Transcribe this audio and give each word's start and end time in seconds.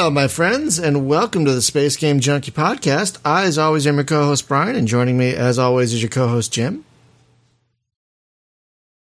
Hello, 0.00 0.08
my 0.10 0.28
friends, 0.28 0.78
and 0.78 1.06
welcome 1.06 1.44
to 1.44 1.52
the 1.52 1.60
Space 1.60 1.94
Game 1.98 2.20
Junkie 2.20 2.50
podcast. 2.50 3.18
I, 3.22 3.44
as 3.44 3.58
always, 3.58 3.86
am 3.86 3.96
your 3.96 4.04
co-host 4.04 4.48
Brian, 4.48 4.74
and 4.74 4.88
joining 4.88 5.18
me, 5.18 5.34
as 5.34 5.58
always, 5.58 5.92
is 5.92 6.00
your 6.00 6.08
co-host 6.08 6.50
Jim. 6.50 6.86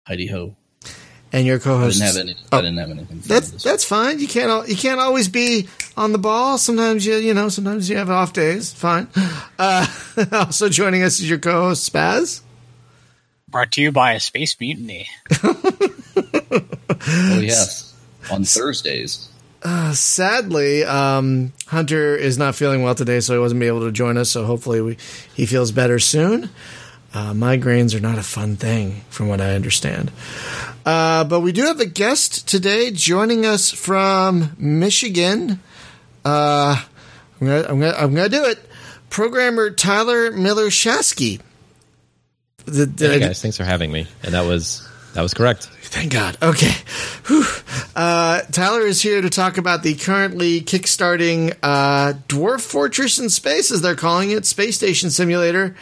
Heidi 0.07 0.25
ho. 0.25 0.55
And 1.31 1.45
your 1.45 1.59
co-host. 1.59 1.99
didn't 1.99 2.15
have 2.15 2.23
any. 2.23 2.35
Oh. 2.51 2.57
I 2.57 2.61
didn't 2.61 2.77
have 2.79 2.89
anything. 2.89 3.19
That's 3.27 3.63
that's 3.63 3.83
fine. 3.83 4.17
You 4.17 4.27
can't 4.27 4.67
you 4.67 4.75
can't 4.75 4.99
always 4.99 5.27
be 5.27 5.67
on 5.95 6.13
the 6.13 6.17
ball. 6.17 6.57
Sometimes 6.57 7.05
you 7.05 7.17
you 7.17 7.35
know 7.35 7.49
sometimes 7.49 7.87
you 7.91 7.97
have 7.97 8.09
off 8.09 8.33
days. 8.33 8.73
Fine. 8.73 9.07
Uh, 9.59 9.85
also 10.31 10.67
joining 10.67 11.03
us 11.03 11.19
is 11.19 11.29
your 11.29 11.37
co-host 11.37 11.93
Spaz. 11.93 12.41
Brought 13.47 13.71
to 13.73 13.83
you 13.83 13.91
by 13.91 14.13
a 14.13 14.19
space 14.19 14.59
mutiny. 14.59 15.07
Oh 17.09 17.39
yes. 17.39 17.93
On 18.31 18.43
Thursdays. 18.43 19.29
Sadly, 19.93 20.83
um, 20.83 21.53
Hunter 21.67 22.15
is 22.15 22.37
not 22.37 22.55
feeling 22.55 22.83
well 22.83 22.95
today, 22.95 23.19
so 23.19 23.33
he 23.33 23.39
wasn't 23.39 23.63
able 23.63 23.81
to 23.81 23.91
join 23.91 24.17
us. 24.17 24.29
So 24.29 24.45
hopefully, 24.45 24.81
we, 24.81 24.97
he 25.33 25.45
feels 25.45 25.71
better 25.71 25.99
soon. 25.99 26.49
Uh, 27.13 27.33
migraines 27.33 27.95
are 27.95 27.99
not 27.99 28.17
a 28.17 28.23
fun 28.23 28.57
thing, 28.57 29.01
from 29.09 29.27
what 29.27 29.41
I 29.41 29.55
understand. 29.55 30.11
Uh, 30.85 31.23
but 31.23 31.39
we 31.39 31.51
do 31.51 31.63
have 31.63 31.79
a 31.79 31.85
guest 31.85 32.47
today 32.47 32.91
joining 32.91 33.45
us 33.45 33.71
from 33.71 34.55
Michigan. 34.59 35.59
Uh, 36.23 36.81
I'm 37.41 37.47
gonna, 37.47 37.61
I'm 37.67 37.79
gonna, 37.79 37.97
I'm 37.97 38.13
gonna 38.13 38.29
do 38.29 38.45
it. 38.45 38.59
Programmer 39.09 39.71
Tyler 39.71 40.31
Millershaski. 40.31 41.41
Hey 42.69 43.19
guys, 43.19 43.41
thanks 43.41 43.57
for 43.57 43.63
having 43.63 43.91
me. 43.91 44.07
And 44.23 44.33
that 44.33 44.45
was 44.45 44.87
that 45.17 45.23
was 45.23 45.33
correct. 45.33 45.63
Thank 45.81 46.13
God. 46.13 46.37
Okay. 46.43 46.73
Uh, 47.95 48.41
Tyler 48.51 48.81
is 48.81 49.01
here 49.01 49.19
to 49.19 49.31
talk 49.31 49.57
about 49.57 49.81
the 49.81 49.95
currently 49.95 50.61
kickstarting 50.61 51.57
uh, 51.63 52.13
Dwarf 52.27 52.61
Fortress 52.61 53.17
in 53.17 53.31
Space, 53.31 53.71
as 53.71 53.81
they're 53.81 53.95
calling 53.95 54.29
it, 54.29 54.45
Space 54.45 54.75
Station 54.75 55.09
Simulator, 55.09 55.75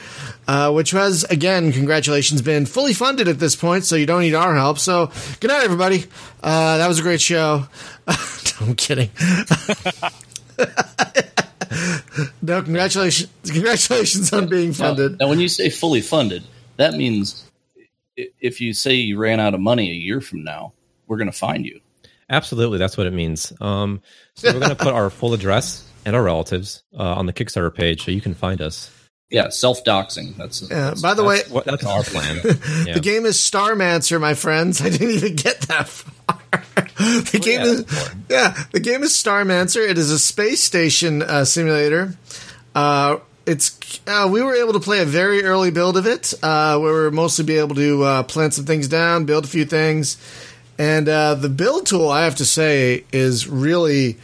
uh, 0.48 0.72
which 0.72 0.92
has, 0.92 1.26
again, 1.26 1.74
congratulations, 1.74 2.42
been 2.42 2.66
fully 2.66 2.94
funded 2.94 3.28
at 3.28 3.40
this 3.40 3.58
point, 3.58 3.84
so 3.84 3.98
you 3.98 4.06
don't 4.06 4.22
need 4.22 4.36
our 4.36 4.56
help. 4.56 4.80
So, 4.80 5.12
good 5.42 5.50
night, 5.50 5.66
everybody. 5.66 6.06
Uh, 6.42 6.78
that 6.78 6.88
was 6.88 7.00
a 7.00 7.02
great 7.02 7.20
show. 7.20 7.68
I'm 8.62 8.76
kidding. 8.76 9.10
no, 12.42 12.62
congratulations. 12.64 13.30
Congratulations 13.52 14.32
on 14.32 14.48
being 14.48 14.72
funded. 14.72 15.20
now, 15.20 15.28
when 15.28 15.42
you 15.42 15.50
say 15.50 15.70
fully 15.70 16.00
funded, 16.00 16.44
that 16.78 16.94
means 16.94 17.44
i- 17.44 17.52
if 18.18 18.62
you 18.62 18.74
say 18.74 18.96
you 18.96 19.18
ran 19.18 19.40
out 19.40 19.54
of 19.54 19.60
money 19.60 19.90
a 19.92 19.94
year 19.94 20.22
from 20.22 20.44
now, 20.44 20.74
we're 21.08 21.18
going 21.18 21.32
to 21.32 21.38
find 21.38 21.66
you. 21.66 21.80
Absolutely, 22.30 22.80
that's 22.80 22.98
what 22.98 23.06
it 23.06 23.14
means. 23.14 23.54
Um, 23.62 24.02
so 24.36 24.52
we're 24.52 24.60
going 24.60 24.70
to 24.70 24.76
put 24.76 24.94
our 24.94 25.10
full 25.10 25.34
address 25.34 25.88
and 26.06 26.16
our 26.16 26.24
relatives 26.24 26.84
uh, 26.98 27.04
on 27.04 27.26
the 27.28 27.34
Kickstarter 27.34 27.74
page, 27.74 28.04
so 28.04 28.12
you 28.12 28.22
can 28.22 28.34
find 28.34 28.62
us. 28.62 28.92
Yeah, 29.30 29.50
self 29.50 29.84
doxing. 29.84 30.36
That's, 30.38 30.64
Uh, 30.64 30.68
that's 30.68 31.02
by 31.02 31.14
the 31.14 31.24
way, 31.24 31.38
That's, 31.38 31.50
what, 31.50 31.66
that's 31.66 31.86
our 31.86 32.04
plan. 32.04 32.40
Yeah. 32.86 32.94
The 32.94 33.00
game 33.00 33.26
is 33.26 33.38
Starmancer, 33.38 34.20
my 34.22 34.34
friends. 34.34 34.82
I 34.82 34.90
didn't 34.90 35.12
even 35.12 35.36
get 35.36 35.62
that 35.62 35.88
far. 35.88 36.40
the 36.98 37.40
game 37.42 37.62
yeah, 37.62 37.66
is 37.66 38.12
yeah, 38.30 38.64
the 38.72 38.80
game 38.80 39.04
is 39.04 39.12
Starmancer. 39.12 39.88
It 39.88 39.98
is 39.98 40.12
a 40.12 40.20
space 40.20 40.64
station 40.64 41.22
uh, 41.22 41.44
simulator. 41.44 42.16
Uh, 42.74 43.18
it's 43.46 44.00
uh, 44.08 44.28
we 44.32 44.42
were 44.42 44.56
able 44.56 44.74
to 44.74 44.80
play 44.80 45.02
a 45.02 45.06
very 45.06 45.44
early 45.44 45.72
build 45.72 45.98
of 45.98 46.06
it, 46.06 46.34
uh, 46.42 46.78
where 46.80 46.94
we 46.94 47.00
were 47.00 47.12
mostly 47.12 47.46
be 47.46 47.58
able 47.58 47.76
to 47.76 48.04
uh, 48.04 48.24
plant 48.24 48.54
some 48.54 48.66
things 48.66 48.88
down, 48.88 49.26
build 49.26 49.46
a 49.46 49.48
few 49.48 49.66
things, 49.66 50.18
and 50.78 51.08
uh, 51.08 51.36
the 51.36 51.50
build 51.50 51.86
tool 51.86 52.10
I 52.10 52.26
have 52.26 52.36
to 52.36 52.46
say 52.46 53.06
is 53.12 53.48
really 53.48 54.18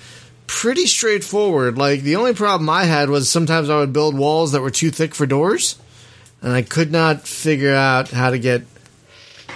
pretty 0.48 0.86
straightforward. 0.86 1.78
Like 1.78 2.02
the 2.02 2.16
only 2.16 2.34
problem 2.34 2.70
I 2.70 2.86
had 2.86 3.10
was 3.10 3.32
sometimes 3.32 3.70
I 3.70 3.78
would 3.78 3.94
build 3.94 4.18
walls 4.18 4.52
that 4.52 4.62
were 4.62 4.72
too 4.72 4.92
thick 4.92 5.14
for 5.14 5.26
doors, 5.26 5.78
and 6.42 6.52
I 6.52 6.62
could 6.62 6.92
not 6.92 7.28
figure 7.28 7.74
out 7.74 8.10
how 8.10 8.32
to 8.32 8.40
get 8.40 8.64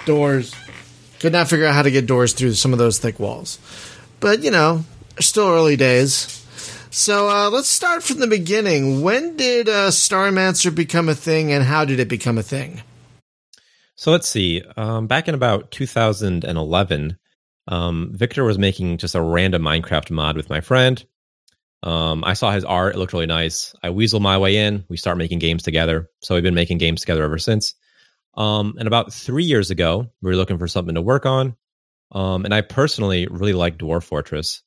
doors. 0.06 0.54
Could 1.20 1.34
not 1.34 1.50
figure 1.50 1.66
out 1.66 1.74
how 1.74 1.82
to 1.82 1.92
get 1.92 2.06
doors 2.06 2.34
through 2.34 2.54
some 2.54 2.72
of 2.72 2.78
those 2.78 3.00
thick 3.00 3.20
walls. 3.20 3.58
But 4.20 4.44
you 4.44 4.52
know, 4.52 4.86
still 5.20 5.48
early 5.48 5.76
days. 5.76 6.45
So 6.96 7.28
uh, 7.28 7.50
let's 7.50 7.68
start 7.68 8.04
from 8.04 8.20
the 8.20 8.28
beginning. 8.28 9.02
When 9.02 9.36
did 9.36 9.68
uh, 9.68 9.90
Starmancer 9.90 10.74
become 10.74 11.10
a 11.10 11.14
thing, 11.14 11.52
and 11.52 11.62
how 11.62 11.84
did 11.84 12.00
it 12.00 12.08
become 12.08 12.38
a 12.38 12.42
thing? 12.42 12.84
So 13.96 14.12
let's 14.12 14.30
see. 14.30 14.64
Um, 14.78 15.06
back 15.06 15.28
in 15.28 15.36
about 15.36 15.72
2011, 15.72 17.18
um, 17.68 18.12
Victor 18.14 18.46
was 18.46 18.58
making 18.58 19.00
just 19.00 19.14
a 19.14 19.22
random 19.22 19.62
Minecraft 19.62 20.10
mod 20.10 20.38
with 20.38 20.50
my 20.50 20.62
friend. 20.62 21.04
Um, 21.84 22.24
I 22.24 22.32
saw 22.32 22.52
his 22.52 22.64
art; 22.64 22.96
it 22.96 22.98
looked 22.98 23.12
really 23.12 23.26
nice. 23.26 23.76
I 23.84 23.90
weasel 23.90 24.22
my 24.22 24.38
way 24.38 24.56
in. 24.56 24.86
We 24.88 24.96
start 24.96 25.18
making 25.18 25.40
games 25.40 25.64
together. 25.64 26.10
So 26.22 26.36
we've 26.36 26.44
been 26.46 26.56
making 26.56 26.78
games 26.78 27.02
together 27.02 27.26
ever 27.26 27.40
since. 27.40 27.76
Um, 28.36 28.76
and 28.80 28.88
about 28.88 29.12
three 29.12 29.44
years 29.44 29.70
ago, 29.70 30.08
we 30.22 30.30
were 30.30 30.38
looking 30.38 30.60
for 30.60 30.70
something 30.70 30.96
to 30.96 31.02
work 31.02 31.26
on. 31.26 31.58
Um, 32.14 32.46
and 32.46 32.54
I 32.54 32.62
personally 32.62 33.28
really 33.28 33.52
like 33.52 33.78
Dwarf 33.78 34.04
Fortress. 34.04 34.64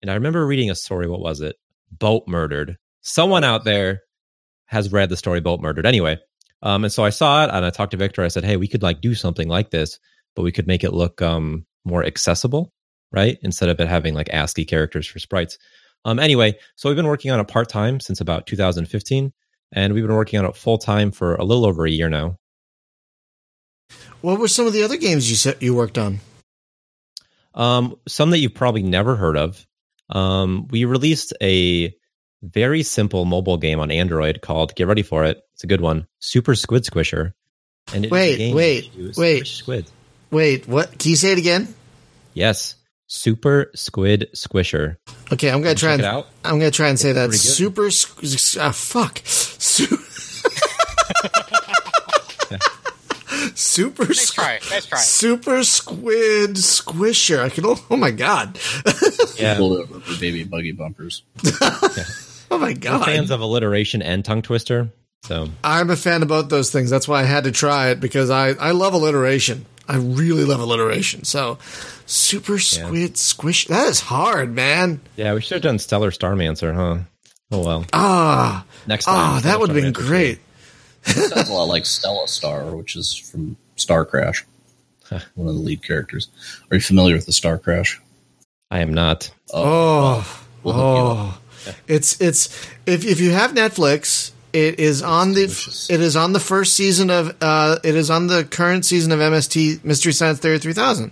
And 0.00 0.12
I 0.12 0.14
remember 0.14 0.46
reading 0.46 0.70
a 0.70 0.76
story. 0.76 1.08
What 1.08 1.20
was 1.20 1.40
it? 1.40 1.56
Boatmurdered. 1.96 2.76
Someone 3.02 3.44
out 3.44 3.64
there 3.64 4.02
has 4.66 4.92
read 4.92 5.08
the 5.08 5.16
story 5.16 5.40
Boatmurdered. 5.40 5.86
Anyway, 5.86 6.18
um, 6.62 6.84
and 6.84 6.92
so 6.92 7.04
I 7.04 7.10
saw 7.10 7.44
it 7.44 7.50
and 7.52 7.64
I 7.64 7.70
talked 7.70 7.90
to 7.90 7.96
Victor. 7.96 8.22
I 8.22 8.28
said, 8.28 8.44
Hey, 8.44 8.56
we 8.56 8.68
could 8.68 8.82
like 8.82 9.00
do 9.00 9.14
something 9.14 9.48
like 9.48 9.70
this, 9.70 9.98
but 10.34 10.42
we 10.42 10.52
could 10.52 10.66
make 10.66 10.84
it 10.84 10.92
look 10.92 11.20
um, 11.20 11.66
more 11.84 12.04
accessible, 12.04 12.72
right? 13.10 13.38
Instead 13.42 13.68
of 13.68 13.80
it 13.80 13.88
having 13.88 14.14
like 14.14 14.28
ASCII 14.30 14.64
characters 14.64 15.06
for 15.06 15.18
sprites. 15.18 15.58
Um, 16.04 16.18
anyway, 16.18 16.58
so 16.76 16.88
we've 16.88 16.96
been 16.96 17.06
working 17.06 17.30
on 17.30 17.40
it 17.40 17.48
part 17.48 17.68
time 17.68 18.00
since 18.00 18.20
about 18.20 18.46
2015, 18.46 19.32
and 19.72 19.94
we've 19.94 20.04
been 20.04 20.16
working 20.16 20.38
on 20.38 20.46
it 20.46 20.56
full 20.56 20.78
time 20.78 21.12
for 21.12 21.36
a 21.36 21.44
little 21.44 21.64
over 21.64 21.86
a 21.86 21.90
year 21.90 22.08
now. 22.08 22.38
What 24.20 24.38
were 24.38 24.48
some 24.48 24.66
of 24.66 24.72
the 24.72 24.82
other 24.82 24.96
games 24.96 25.28
you 25.28 25.36
said 25.36 25.62
you 25.62 25.74
worked 25.74 25.98
on? 25.98 26.20
Um, 27.54 27.96
some 28.08 28.30
that 28.30 28.38
you've 28.38 28.54
probably 28.54 28.82
never 28.82 29.16
heard 29.16 29.36
of. 29.36 29.66
Um, 30.12 30.68
we 30.68 30.84
released 30.84 31.32
a 31.42 31.94
very 32.42 32.82
simple 32.82 33.24
mobile 33.24 33.56
game 33.56 33.80
on 33.80 33.90
Android 33.90 34.40
called 34.42 34.74
Get 34.74 34.86
Ready 34.86 35.02
for 35.02 35.24
It. 35.24 35.40
It's 35.54 35.64
a 35.64 35.66
good 35.66 35.80
one. 35.80 36.06
Super 36.18 36.54
Squid 36.54 36.84
Squisher. 36.84 37.32
And 37.92 38.08
Wait, 38.10 38.36
game 38.36 38.54
wait, 38.54 38.92
in 38.94 39.06
which 39.06 39.16
you 39.16 39.20
wait. 39.20 39.46
Squid. 39.46 39.90
Wait, 40.30 40.68
what? 40.68 40.98
Can 40.98 41.10
you 41.10 41.16
say 41.16 41.32
it 41.32 41.38
again? 41.38 41.74
Yes. 42.32 42.76
Super 43.06 43.70
Squid 43.74 44.30
Squisher. 44.34 44.96
Okay, 45.32 45.50
I'm 45.50 45.60
gonna 45.62 45.74
try 45.74 45.92
and 45.92 46.00
it 46.00 46.06
out. 46.06 46.28
I'm 46.44 46.58
gonna 46.58 46.70
try 46.70 46.88
and 46.88 46.98
say 46.98 47.12
that. 47.12 47.32
Super. 47.34 47.90
Ah, 48.60 48.70
fuck. 48.72 49.20
Su- 49.24 49.98
Super. 53.54 54.04
Nice 54.06 54.30
squ- 54.30 54.34
try. 54.34 54.58
Nice 54.70 54.86
try. 54.86 54.98
Super 54.98 55.62
Squid 55.64 56.50
Squisher. 56.56 57.40
I 57.40 57.48
can. 57.48 57.64
Oh 57.66 57.96
my 57.96 58.10
god. 58.10 58.58
Yeah. 59.38 59.56
Pulled 59.56 59.78
over 59.80 59.98
for 60.00 60.20
baby 60.20 60.44
buggy 60.44 60.72
bumpers. 60.72 61.22
Oh 62.50 62.58
my 62.58 62.68
We're 62.68 62.74
god. 62.74 63.06
fans 63.06 63.30
of 63.30 63.40
alliteration 63.40 64.02
and 64.02 64.22
tongue 64.24 64.42
twister. 64.42 64.90
So 65.24 65.48
I'm 65.64 65.88
a 65.88 65.96
fan 65.96 66.20
of 66.22 66.28
both 66.28 66.50
those 66.50 66.70
things. 66.70 66.90
That's 66.90 67.08
why 67.08 67.20
I 67.20 67.24
had 67.24 67.44
to 67.44 67.50
try 67.50 67.88
it 67.88 67.98
because 68.00 68.28
I 68.28 68.48
I 68.50 68.72
love 68.72 68.92
alliteration. 68.92 69.64
I 69.88 69.96
really 69.96 70.44
love 70.44 70.60
alliteration. 70.60 71.24
So, 71.24 71.58
Super 72.06 72.58
Squid 72.58 73.16
Squish. 73.16 73.66
That 73.68 73.88
is 73.88 74.00
hard, 74.00 74.54
man. 74.54 75.00
yeah, 75.16 75.32
we 75.34 75.40
should 75.40 75.56
have 75.56 75.62
done 75.62 75.78
Stellar 75.78 76.10
Starmancer, 76.10 76.74
huh? 76.74 76.98
Oh 77.50 77.64
well. 77.64 77.84
Ah, 77.92 78.64
Next 78.86 79.06
time. 79.06 79.14
ah, 79.16 79.40
that 79.44 79.58
would 79.58 79.70
have 79.70 79.74
been 79.82 79.92
Starmancer's 79.94 80.08
great. 80.08 80.38
Sounds 81.04 81.48
a 81.48 81.52
lot 81.52 81.64
like 81.68 81.84
Stella 81.86 82.28
Star, 82.28 82.74
which 82.76 82.96
is 82.96 83.14
from 83.16 83.56
Starcrash. 83.76 84.42
One 85.34 85.48
of 85.48 85.54
the 85.54 85.60
lead 85.60 85.82
characters. 85.82 86.28
Are 86.70 86.76
you 86.76 86.80
familiar 86.80 87.14
with 87.16 87.26
the 87.26 87.32
Starcrash? 87.32 87.98
I 88.70 88.80
am 88.80 88.94
not. 88.94 89.30
Oh, 89.52 90.44
We'll 90.62 90.74
hook 90.74 90.82
you 90.82 91.02
oh, 91.02 91.38
it's 91.86 92.20
it's 92.20 92.46
if 92.86 93.04
if 93.04 93.20
you 93.20 93.32
have 93.32 93.52
Netflix, 93.52 94.30
it 94.52 94.78
is 94.80 95.02
on 95.02 95.30
the 95.30 95.42
delicious. 95.42 95.90
it 95.90 96.00
is 96.00 96.16
on 96.16 96.32
the 96.32 96.40
first 96.40 96.74
season 96.74 97.10
of 97.10 97.36
uh 97.42 97.76
it 97.84 97.94
is 97.94 98.08
on 98.10 98.28
the 98.28 98.44
current 98.44 98.84
season 98.86 99.12
of 99.12 99.18
MST 99.20 99.84
Mystery 99.84 100.12
Science 100.12 100.38
Theater 100.38 100.58
3000, 100.58 101.10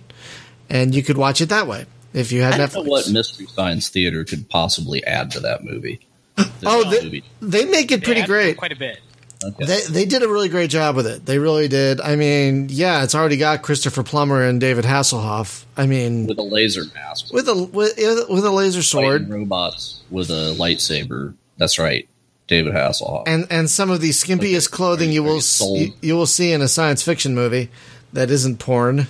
and 0.69 0.95
you 0.95 1.03
could 1.03 1.17
watch 1.17 1.41
it 1.41 1.49
that 1.49 1.67
way 1.67 1.85
if 2.13 2.31
you 2.31 2.41
had 2.41 2.53
I 2.53 2.57
don't 2.57 2.69
Netflix. 2.69 2.73
know 2.85 2.89
what 2.89 3.09
Mystery 3.11 3.45
Science 3.47 3.89
Theater 3.89 4.23
could 4.23 4.49
possibly 4.49 5.03
add 5.05 5.31
to 5.31 5.41
that 5.41 5.63
movie. 5.63 5.99
oh, 6.65 6.89
they, 6.89 7.03
movie. 7.03 7.23
they 7.41 7.65
make 7.65 7.91
it 7.91 8.03
pretty 8.03 8.21
Yeah, 8.21 8.25
great. 8.27 8.57
Quite 8.57 8.71
a 8.71 8.75
bit. 8.77 8.99
Okay. 9.43 9.65
They 9.65 9.81
they 9.89 10.05
did 10.05 10.21
a 10.23 10.27
really 10.29 10.49
great 10.49 10.69
job 10.69 10.95
with 10.95 11.07
it. 11.07 11.25
They 11.25 11.39
really 11.39 11.67
did. 11.67 11.99
I 11.99 12.15
mean, 12.15 12.67
yeah, 12.69 13.03
it's 13.03 13.15
already 13.15 13.37
got 13.37 13.61
Christopher 13.63 14.03
Plummer 14.03 14.43
and 14.43 14.61
David 14.61 14.85
Hasselhoff. 14.85 15.63
I 15.75 15.87
mean, 15.87 16.27
with 16.27 16.37
a 16.37 16.43
laser 16.43 16.83
mask, 16.93 17.33
with 17.33 17.47
a 17.47 17.55
with, 17.55 17.93
with 18.29 18.45
a 18.45 18.51
laser 18.51 18.81
fighting 18.83 18.83
sword, 18.83 19.29
robots 19.29 20.01
with 20.11 20.29
a 20.29 20.55
lightsaber. 20.57 21.33
That's 21.57 21.79
right, 21.79 22.07
David 22.47 22.73
Hasselhoff. 22.73 23.23
and 23.27 23.47
and 23.49 23.69
some 23.69 23.89
of 23.89 23.99
the 24.01 24.09
skimpiest 24.11 24.67
Okay. 24.67 24.75
clothing 24.75 25.11
you 25.11 25.23
will 25.23 25.35
you 25.35 25.41
sold? 25.41 25.79
you, 25.79 25.93
you 26.01 26.15
will 26.15 26.27
see 26.27 26.51
in 26.51 26.61
a 26.61 26.67
science 26.67 27.01
fiction 27.01 27.33
movie 27.33 27.69
that 28.13 28.29
isn't 28.29 28.57
porn, 28.59 29.07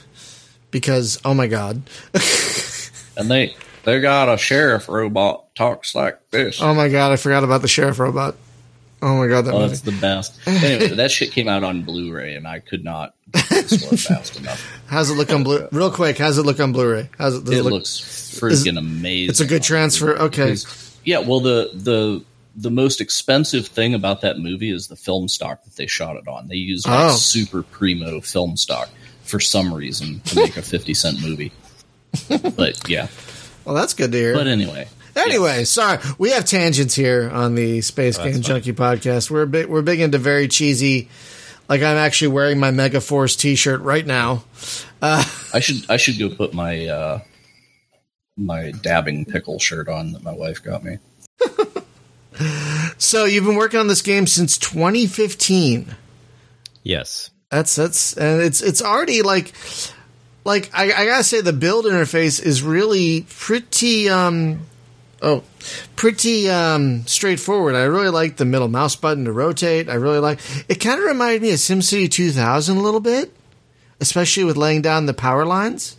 because 0.72 1.20
oh 1.26 1.34
my 1.34 1.48
god, 1.48 1.82
and 3.18 3.30
they 3.30 3.56
They 3.84 4.00
got 4.00 4.30
a 4.34 4.38
sheriff 4.38 4.88
robot 4.88 5.54
talks 5.56 5.94
like 5.96 6.20
this. 6.32 6.62
Oh 6.62 6.74
my 6.74 6.88
god, 6.88 7.12
I 7.12 7.16
forgot 7.18 7.44
about 7.44 7.62
the 7.62 7.68
sheriff 7.68 8.00
robot. 8.00 8.36
Oh 9.02 9.18
my 9.18 9.28
god, 9.28 9.46
that 9.46 9.54
Oh, 9.54 9.68
that's 9.68 9.82
the 9.82 9.92
best. 9.94 10.40
Anyway, 10.46 10.88
that 10.96 11.10
shit 11.12 11.32
came 11.32 11.48
out 11.48 11.64
on 11.64 11.82
Blu-ray, 11.84 12.36
and 12.36 12.48
I 12.48 12.60
could 12.60 12.84
not 12.84 13.16
get 13.34 13.48
to 13.48 13.62
the 13.64 13.78
store 13.80 13.98
fast 14.18 14.40
enough. 14.40 14.64
How's 14.88 15.10
it 15.10 15.16
look 15.16 15.32
on 15.34 15.44
Blu? 15.44 15.68
Real 15.72 15.90
quick, 15.92 16.18
how's 16.18 16.38
it 16.38 16.44
look 16.46 16.60
on 16.60 16.72
Blu-ray? 16.72 17.10
How's 17.18 17.36
it? 17.38 17.46
Does 17.46 17.54
It 17.56 17.58
it 17.60 17.64
look? 17.64 17.74
looks 17.74 17.90
freaking 17.90 18.78
amazing. 18.78 19.30
it's 19.30 19.40
a 19.40 19.46
good 19.48 19.64
transfer? 19.64 20.18
Okay. 20.18 20.46
because- 20.52 20.98
yeah. 21.04 21.20
Well, 21.20 21.40
the 21.40 21.72
the 21.74 22.24
the 22.56 22.70
most 22.70 23.00
expensive 23.02 23.66
thing 23.68 23.94
about 23.94 24.22
that 24.22 24.38
movie 24.38 24.70
is 24.72 24.88
the 24.88 24.96
film 24.98 25.28
stock 25.30 25.64
that 25.64 25.76
they 25.78 25.88
shot 25.88 26.18
it 26.18 26.28
on. 26.28 26.48
They 26.48 26.56
used 26.58 26.86
like 26.88 27.12
Oh. 27.12 27.16
super 27.16 27.64
primo 27.64 28.20
film 28.22 28.58
stock 28.58 28.90
for 29.24 29.40
some 29.40 29.74
reason 29.74 30.20
to 30.26 30.36
make 30.36 30.58
a 30.58 30.62
fifty 30.62 30.94
cent 30.94 31.22
movie. 31.22 31.52
But 32.56 32.88
yeah. 32.90 33.08
Well, 33.66 33.74
that's 33.74 33.94
good 33.94 34.12
to 34.12 34.18
hear. 34.18 34.34
But 34.36 34.48
anyway. 34.48 34.88
Anyway, 35.16 35.64
sorry, 35.66 36.00
we 36.18 36.32
have 36.32 36.46
tangents 36.46 36.96
here 36.96 37.30
on 37.32 37.56
the 37.56 37.82
Space 37.82 38.18
Oh, 38.20 38.24
Game. 38.24 38.42
Junkie 38.42 38.74
podcast. 38.74 39.30
We're 39.30 39.46
big, 39.46 39.68
we're 39.68 39.82
big 39.82 40.00
into 40.00 40.18
very 40.18 40.48
cheesy. 40.48 41.10
Like 41.70 41.82
I'm 41.82 41.98
actually 41.98 42.30
wearing 42.30 42.60
my 42.60 42.72
Megaforce 42.72 43.38
T-shirt 43.38 43.82
right 43.82 44.06
now. 44.06 44.44
I 45.02 45.60
should 45.60 45.90
I 45.90 45.98
should 45.98 46.20
go 46.20 46.30
put 46.30 46.54
my 46.54 46.86
uh 46.88 47.20
my 48.38 48.72
dabbing 48.82 49.26
pickle 49.26 49.60
shirt 49.60 49.88
on 49.88 50.14
that 50.14 50.24
my 50.24 50.34
wife 50.34 50.64
got 50.64 50.84
me. 50.84 50.98
So 52.98 53.26
you've 53.26 53.46
been 53.46 53.56
working 53.56 53.80
on 53.80 53.88
this 53.88 54.02
game 54.02 54.26
since 54.28 54.58
2015. 54.58 55.96
Yes. 56.84 57.30
That's 57.50 57.76
that's 57.76 58.14
and 58.16 58.42
it's 58.42 58.62
it's 58.62 58.82
already 58.82 59.22
like 59.22 59.54
like 60.46 60.70
I, 60.74 60.86
I 60.92 61.06
gotta 61.06 61.24
say 61.24 61.42
the 61.42 61.52
build 61.54 61.86
interface 61.86 62.42
is 62.42 62.64
really 62.64 63.26
pretty 63.30 64.08
um 64.10 64.62
oh 65.22 65.44
pretty 65.96 66.50
um 66.50 67.06
straightforward. 67.08 67.76
I 67.76 67.84
really 67.84 68.10
like 68.10 68.38
the 68.38 68.46
middle 68.46 68.68
mouse 68.68 68.96
button 68.96 69.26
to 69.26 69.32
rotate. 69.32 69.90
I 69.90 69.96
really 69.96 70.20
like 70.20 70.40
it. 70.70 70.76
Kind 70.76 71.00
of 71.00 71.06
reminded 71.06 71.42
me 71.42 71.52
of 71.52 71.58
SimCity 71.58 72.10
2000 72.10 72.78
a 72.78 72.82
little 72.82 73.00
bit, 73.00 73.34
especially 74.00 74.44
with 74.44 74.58
laying 74.58 74.82
down 74.82 75.06
the 75.06 75.14
power 75.14 75.46
lines. 75.46 75.98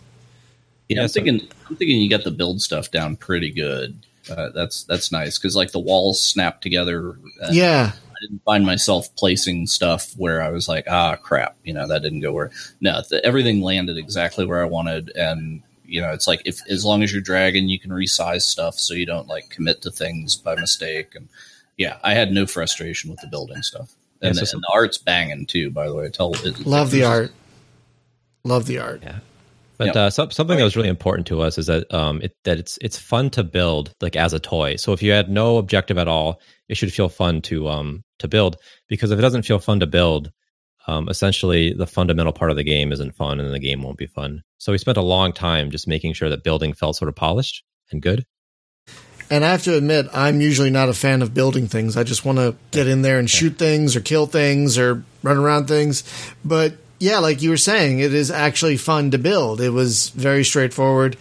Yeah, 0.89 0.97
Yeah, 0.97 1.03
I'm 1.03 1.09
thinking. 1.09 1.41
I'm 1.69 1.75
thinking 1.75 2.01
you 2.01 2.09
got 2.09 2.23
the 2.23 2.31
build 2.31 2.61
stuff 2.61 2.91
down 2.91 3.15
pretty 3.15 3.51
good. 3.51 3.97
Uh, 4.29 4.49
that's 4.49 4.83
that's 4.83 5.11
nice 5.11 5.37
because 5.37 5.55
like 5.55 5.71
the 5.71 5.79
walls 5.79 6.21
snap 6.21 6.61
together. 6.61 7.17
and 7.41 7.55
Yeah, 7.55 7.91
I 7.93 8.15
didn't 8.21 8.43
find 8.43 8.65
myself 8.65 9.13
placing 9.15 9.67
stuff 9.67 10.13
where 10.17 10.41
I 10.41 10.49
was 10.49 10.67
like, 10.67 10.85
ah, 10.89 11.15
crap, 11.15 11.55
you 11.63 11.73
know, 11.73 11.87
that 11.87 12.01
didn't 12.01 12.21
go 12.21 12.31
where. 12.31 12.51
No, 12.79 13.01
the, 13.09 13.25
everything 13.25 13.61
landed 13.61 13.97
exactly 13.97 14.45
where 14.45 14.61
I 14.61 14.65
wanted, 14.65 15.11
and 15.15 15.61
you 15.93 16.01
know, 16.01 16.11
it's 16.11 16.27
like 16.27 16.41
if 16.43 16.59
as 16.67 16.83
long 16.83 17.03
as 17.03 17.11
you're 17.11 17.21
dragging, 17.21 17.69
you 17.69 17.79
can 17.79 17.91
resize 17.91 18.41
stuff 18.41 18.79
so 18.79 18.95
you 18.95 19.05
don't 19.05 19.27
like 19.27 19.51
commit 19.51 19.83
to 19.83 19.91
things 19.91 20.35
by 20.35 20.55
mistake. 20.55 21.13
And 21.13 21.29
yeah, 21.77 21.97
I 22.03 22.15
had 22.15 22.31
no 22.31 22.47
frustration 22.47 23.11
with 23.11 23.21
the 23.21 23.27
building 23.27 23.61
stuff, 23.61 23.93
and, 24.19 24.35
Yeah, 24.35 24.41
the, 24.41 24.51
and 24.53 24.63
the 24.63 24.71
art's 24.73 24.97
banging 24.97 25.45
too. 25.45 25.69
By 25.69 25.87
the 25.87 25.93
way, 25.93 26.09
tell 26.09 26.33
it, 26.33 26.65
love 26.65 26.89
the 26.89 27.03
art. 27.03 27.31
Love 28.43 28.65
the 28.65 28.79
art. 28.79 29.03
Yeah. 29.03 29.19
But 29.77 29.87
Yep. 29.87 29.95
uh, 29.95 30.09
some, 30.09 30.31
something 30.31 30.57
that 30.57 30.63
was 30.63 30.75
really 30.75 30.89
important 30.89 31.27
to 31.27 31.41
us 31.41 31.59
is 31.59 31.67
that 31.67 31.93
um, 31.93 32.21
it, 32.23 32.35
that 32.43 32.57
it's 32.57 32.79
it's 32.81 32.97
fun 32.97 33.29
to 33.31 33.43
build 33.43 33.93
like 34.01 34.15
as 34.15 34.33
a 34.33 34.39
toy. 34.39 34.77
So 34.77 34.93
if 34.93 35.03
you 35.03 35.11
had 35.11 35.29
no 35.29 35.57
objective 35.57 35.99
at 35.99 36.07
all, 36.07 36.41
it 36.69 36.75
should 36.75 36.91
feel 36.91 37.09
fun 37.09 37.41
to 37.43 37.67
um 37.67 38.03
to 38.17 38.27
build. 38.27 38.57
Because 38.89 39.11
if 39.11 39.19
it 39.19 39.21
doesn't 39.21 39.45
feel 39.45 39.59
fun 39.59 39.79
to 39.81 39.87
build, 39.87 40.31
um, 40.87 41.07
essentially 41.09 41.73
the 41.73 41.87
fundamental 41.87 42.33
part 42.33 42.51
of 42.51 42.57
the 42.57 42.63
game 42.63 42.91
isn't 42.91 43.15
fun, 43.15 43.39
and 43.39 43.53
the 43.53 43.59
game 43.59 43.81
won't 43.81 43.97
be 43.97 44.07
fun. 44.07 44.43
So 44.57 44.71
we 44.71 44.77
spent 44.77 44.97
a 44.97 45.01
long 45.01 45.33
time 45.33 45.71
just 45.71 45.87
making 45.87 46.13
sure 46.13 46.29
that 46.29 46.43
building 46.43 46.73
felt 46.73 46.95
sort 46.95 47.09
of 47.09 47.15
polished 47.15 47.63
and 47.91 48.01
good. 48.01 48.25
And 49.29 49.43
I 49.43 49.51
have 49.51 49.63
to 49.63 49.75
admit, 49.75 50.07
I'm 50.13 50.41
usually 50.41 50.69
not 50.69 50.89
a 50.89 50.93
fan 50.93 51.21
of 51.21 51.33
building 51.33 51.67
things. 51.67 51.97
I 51.97 52.03
just 52.03 52.25
want 52.25 52.37
to 52.37 52.55
get 52.71 52.87
in 52.87 53.01
there 53.01 53.17
and 53.17 53.29
shoot 53.29 53.57
things 53.57 53.95
or 53.95 54.01
kill 54.01 54.25
things 54.25 54.77
or 54.77 55.03
run 55.23 55.37
around 55.37 55.67
things. 55.67 56.03
But 56.45 56.75
yeah, 56.99 57.19
like 57.19 57.41
you 57.41 57.49
were 57.49 57.57
saying, 57.57 57.99
it 57.99 58.13
is 58.13 58.29
actually 58.29 58.77
fun 58.77 59.11
to 59.11 59.17
build. 59.17 59.59
It 59.59 59.71
was 59.71 60.09
very 60.09 60.43
straightforward. 60.43 61.17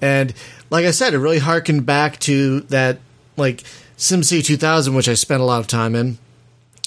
And 0.00 0.34
like 0.70 0.84
I 0.84 0.90
said, 0.90 1.14
it 1.14 1.18
really 1.18 1.38
harkened 1.38 1.86
back 1.86 2.18
to 2.20 2.60
that, 2.62 2.98
like 3.36 3.62
SimCity 3.96 4.44
2000, 4.44 4.94
which 4.94 5.08
I 5.08 5.14
spent 5.14 5.40
a 5.40 5.44
lot 5.44 5.60
of 5.60 5.66
time 5.66 5.94
in. 5.94 6.18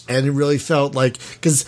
And 0.08 0.26
it 0.26 0.32
really 0.32 0.58
felt 0.58 0.96
like, 0.96 1.18
because 1.34 1.66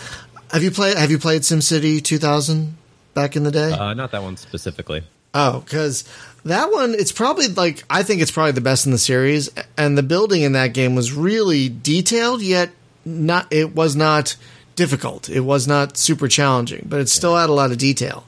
have 0.52 0.62
you 0.62 0.70
played, 0.70 0.96
have 0.96 1.10
you 1.10 1.18
played 1.18 1.42
SimCity 1.42 2.02
2000 2.02 2.76
back 3.14 3.36
in 3.36 3.44
the 3.44 3.50
day? 3.50 3.72
Uh, 3.72 3.94
not 3.94 4.12
that 4.12 4.22
one 4.22 4.36
specifically. 4.36 5.02
Oh, 5.32 5.60
because 5.60 6.04
that 6.44 6.72
one, 6.72 6.94
it's 6.94 7.12
probably 7.12 7.46
like 7.48 7.84
I 7.88 8.02
think 8.02 8.20
it's 8.20 8.30
probably 8.32 8.52
the 8.52 8.60
best 8.60 8.84
in 8.86 8.92
the 8.92 8.98
series, 8.98 9.48
and 9.76 9.96
the 9.96 10.02
building 10.02 10.42
in 10.42 10.52
that 10.52 10.74
game 10.74 10.94
was 10.96 11.12
really 11.12 11.68
detailed, 11.68 12.42
yet 12.42 12.70
not. 13.04 13.46
It 13.52 13.74
was 13.74 13.94
not 13.94 14.36
difficult. 14.74 15.28
It 15.28 15.40
was 15.40 15.68
not 15.68 15.96
super 15.96 16.26
challenging, 16.26 16.86
but 16.88 17.00
it 17.00 17.08
still 17.08 17.36
had 17.36 17.48
a 17.48 17.52
lot 17.52 17.70
of 17.70 17.78
detail, 17.78 18.24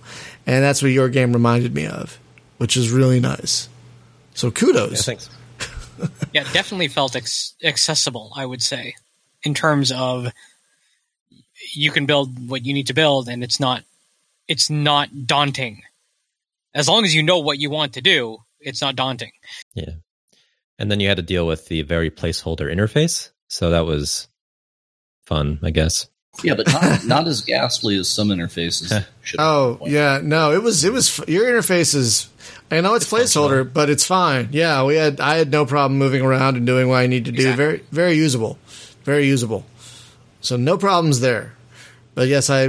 and 0.46 0.62
that's 0.62 0.80
what 0.80 0.92
your 0.92 1.08
game 1.08 1.32
reminded 1.32 1.74
me 1.74 1.86
of, 1.86 2.20
which 2.58 2.76
is 2.76 2.90
really 2.92 3.18
nice. 3.18 3.68
So 4.34 4.46
Yeah, 4.48 4.52
kudos. 4.52 5.04
thanks. 5.04 5.28
Yeah, 6.32 6.44
definitely 6.52 6.88
felt 6.88 7.14
ex- 7.16 7.54
accessible. 7.62 8.32
I 8.36 8.44
would 8.46 8.62
say, 8.62 8.94
in 9.42 9.54
terms 9.54 9.90
of 9.92 10.28
you 11.72 11.90
can 11.90 12.06
build 12.06 12.48
what 12.48 12.64
you 12.64 12.74
need 12.74 12.88
to 12.88 12.94
build, 12.94 13.28
and 13.28 13.42
it's 13.42 13.60
not 13.60 13.82
it's 14.48 14.70
not 14.70 15.26
daunting. 15.26 15.82
As 16.74 16.88
long 16.88 17.04
as 17.04 17.14
you 17.14 17.22
know 17.22 17.38
what 17.38 17.58
you 17.58 17.70
want 17.70 17.94
to 17.94 18.00
do, 18.00 18.38
it's 18.60 18.80
not 18.80 18.96
daunting. 18.96 19.32
Yeah. 19.74 19.90
And 20.78 20.90
then 20.90 21.00
you 21.00 21.08
had 21.08 21.18
to 21.18 21.22
deal 21.22 21.46
with 21.46 21.68
the 21.68 21.82
very 21.82 22.10
placeholder 22.10 22.72
interface. 22.72 23.30
So 23.48 23.70
that 23.70 23.84
was 23.84 24.28
fun, 25.24 25.58
I 25.62 25.70
guess. 25.70 26.08
Yeah, 26.42 26.54
but 26.54 26.72
not, 26.72 27.04
not 27.06 27.28
as 27.28 27.42
ghastly 27.42 27.96
as 27.98 28.08
some 28.08 28.28
interfaces. 28.28 29.04
should. 29.22 29.38
Oh 29.38 29.78
yeah, 29.86 30.20
no, 30.22 30.52
it 30.52 30.62
was 30.62 30.84
it 30.84 30.92
was 30.92 31.18
your 31.28 31.44
interface 31.44 31.94
is. 31.94 32.28
I 32.70 32.80
know 32.80 32.94
it's 32.94 33.10
placeholder, 33.10 33.70
but 33.70 33.90
it's 33.90 34.06
fine. 34.06 34.48
Yeah, 34.52 34.84
we 34.84 34.96
had 34.96 35.20
I 35.20 35.36
had 35.36 35.50
no 35.50 35.66
problem 35.66 35.98
moving 35.98 36.22
around 36.22 36.56
and 36.56 36.66
doing 36.66 36.88
what 36.88 36.96
I 36.96 37.06
need 37.06 37.26
to 37.26 37.32
do. 37.32 37.50
Exactly. 37.50 37.64
Very 37.64 37.84
very 37.90 38.14
usable, 38.14 38.58
very 39.04 39.26
usable. 39.26 39.66
So 40.40 40.56
no 40.56 40.78
problems 40.78 41.20
there. 41.20 41.54
But 42.14 42.28
yes, 42.28 42.50
I. 42.50 42.68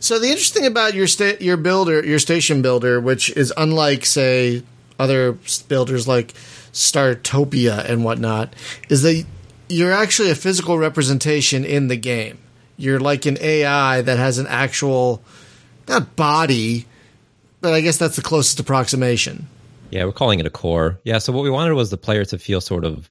So 0.00 0.18
the 0.18 0.28
interesting 0.28 0.66
about 0.66 0.94
your 0.94 1.06
sta- 1.06 1.38
your 1.40 1.56
builder, 1.56 2.04
your 2.04 2.18
station 2.18 2.62
builder, 2.62 3.00
which 3.00 3.30
is 3.36 3.52
unlike 3.56 4.06
say 4.06 4.62
other 4.98 5.32
builders 5.68 6.06
like 6.06 6.32
Startopia 6.72 7.84
and 7.88 8.04
whatnot, 8.04 8.54
is 8.88 9.02
that 9.02 9.24
you're 9.68 9.92
actually 9.92 10.30
a 10.30 10.34
physical 10.34 10.78
representation 10.78 11.64
in 11.64 11.88
the 11.88 11.96
game. 11.96 12.38
You're 12.76 13.00
like 13.00 13.26
an 13.26 13.36
AI 13.40 14.02
that 14.02 14.18
has 14.18 14.38
an 14.38 14.46
actual 14.46 15.22
not 15.88 16.14
body, 16.14 16.86
but 17.60 17.74
I 17.74 17.80
guess 17.80 17.96
that's 17.96 18.16
the 18.16 18.22
closest 18.22 18.60
approximation. 18.60 19.48
Yeah, 19.90 20.04
we're 20.04 20.12
calling 20.12 20.38
it 20.38 20.46
a 20.46 20.50
core. 20.50 21.00
Yeah, 21.02 21.18
so 21.18 21.32
what 21.32 21.42
we 21.42 21.50
wanted 21.50 21.72
was 21.74 21.90
the 21.90 21.96
player 21.96 22.24
to 22.26 22.38
feel 22.38 22.60
sort 22.60 22.84
of 22.84 23.10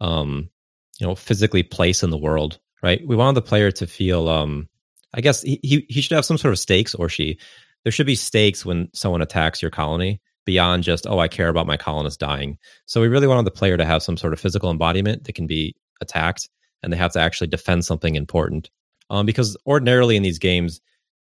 um, 0.00 0.50
you 0.98 1.06
know, 1.06 1.14
physically 1.14 1.62
placed 1.62 2.02
in 2.02 2.10
the 2.10 2.18
world, 2.18 2.58
right? 2.82 3.04
We 3.06 3.16
wanted 3.16 3.36
the 3.36 3.48
player 3.48 3.70
to 3.72 3.86
feel 3.86 4.28
um 4.28 4.68
I 5.14 5.20
guess 5.20 5.42
he 5.42 5.60
he 5.62 5.86
he 5.88 6.00
should 6.00 6.14
have 6.14 6.24
some 6.24 6.38
sort 6.38 6.52
of 6.52 6.58
stakes 6.58 6.94
or 6.94 7.08
she. 7.08 7.38
There 7.84 7.92
should 7.92 8.06
be 8.06 8.14
stakes 8.14 8.64
when 8.66 8.88
someone 8.92 9.22
attacks 9.22 9.62
your 9.62 9.70
colony 9.70 10.20
beyond 10.44 10.82
just, 10.82 11.06
oh, 11.06 11.18
I 11.18 11.28
care 11.28 11.48
about 11.48 11.66
my 11.66 11.76
colonists 11.76 12.16
dying. 12.16 12.58
So 12.86 13.00
we 13.00 13.08
really 13.08 13.26
wanted 13.26 13.44
the 13.44 13.50
player 13.50 13.76
to 13.76 13.84
have 13.84 14.02
some 14.02 14.16
sort 14.16 14.32
of 14.32 14.40
physical 14.40 14.70
embodiment 14.70 15.24
that 15.24 15.34
can 15.34 15.46
be 15.46 15.76
attacked 16.00 16.48
and 16.82 16.92
they 16.92 16.96
have 16.96 17.12
to 17.12 17.20
actually 17.20 17.48
defend 17.48 17.84
something 17.84 18.14
important. 18.14 18.70
Um, 19.10 19.26
because 19.26 19.56
ordinarily 19.66 20.16
in 20.16 20.22
these 20.22 20.38
games, 20.38 20.80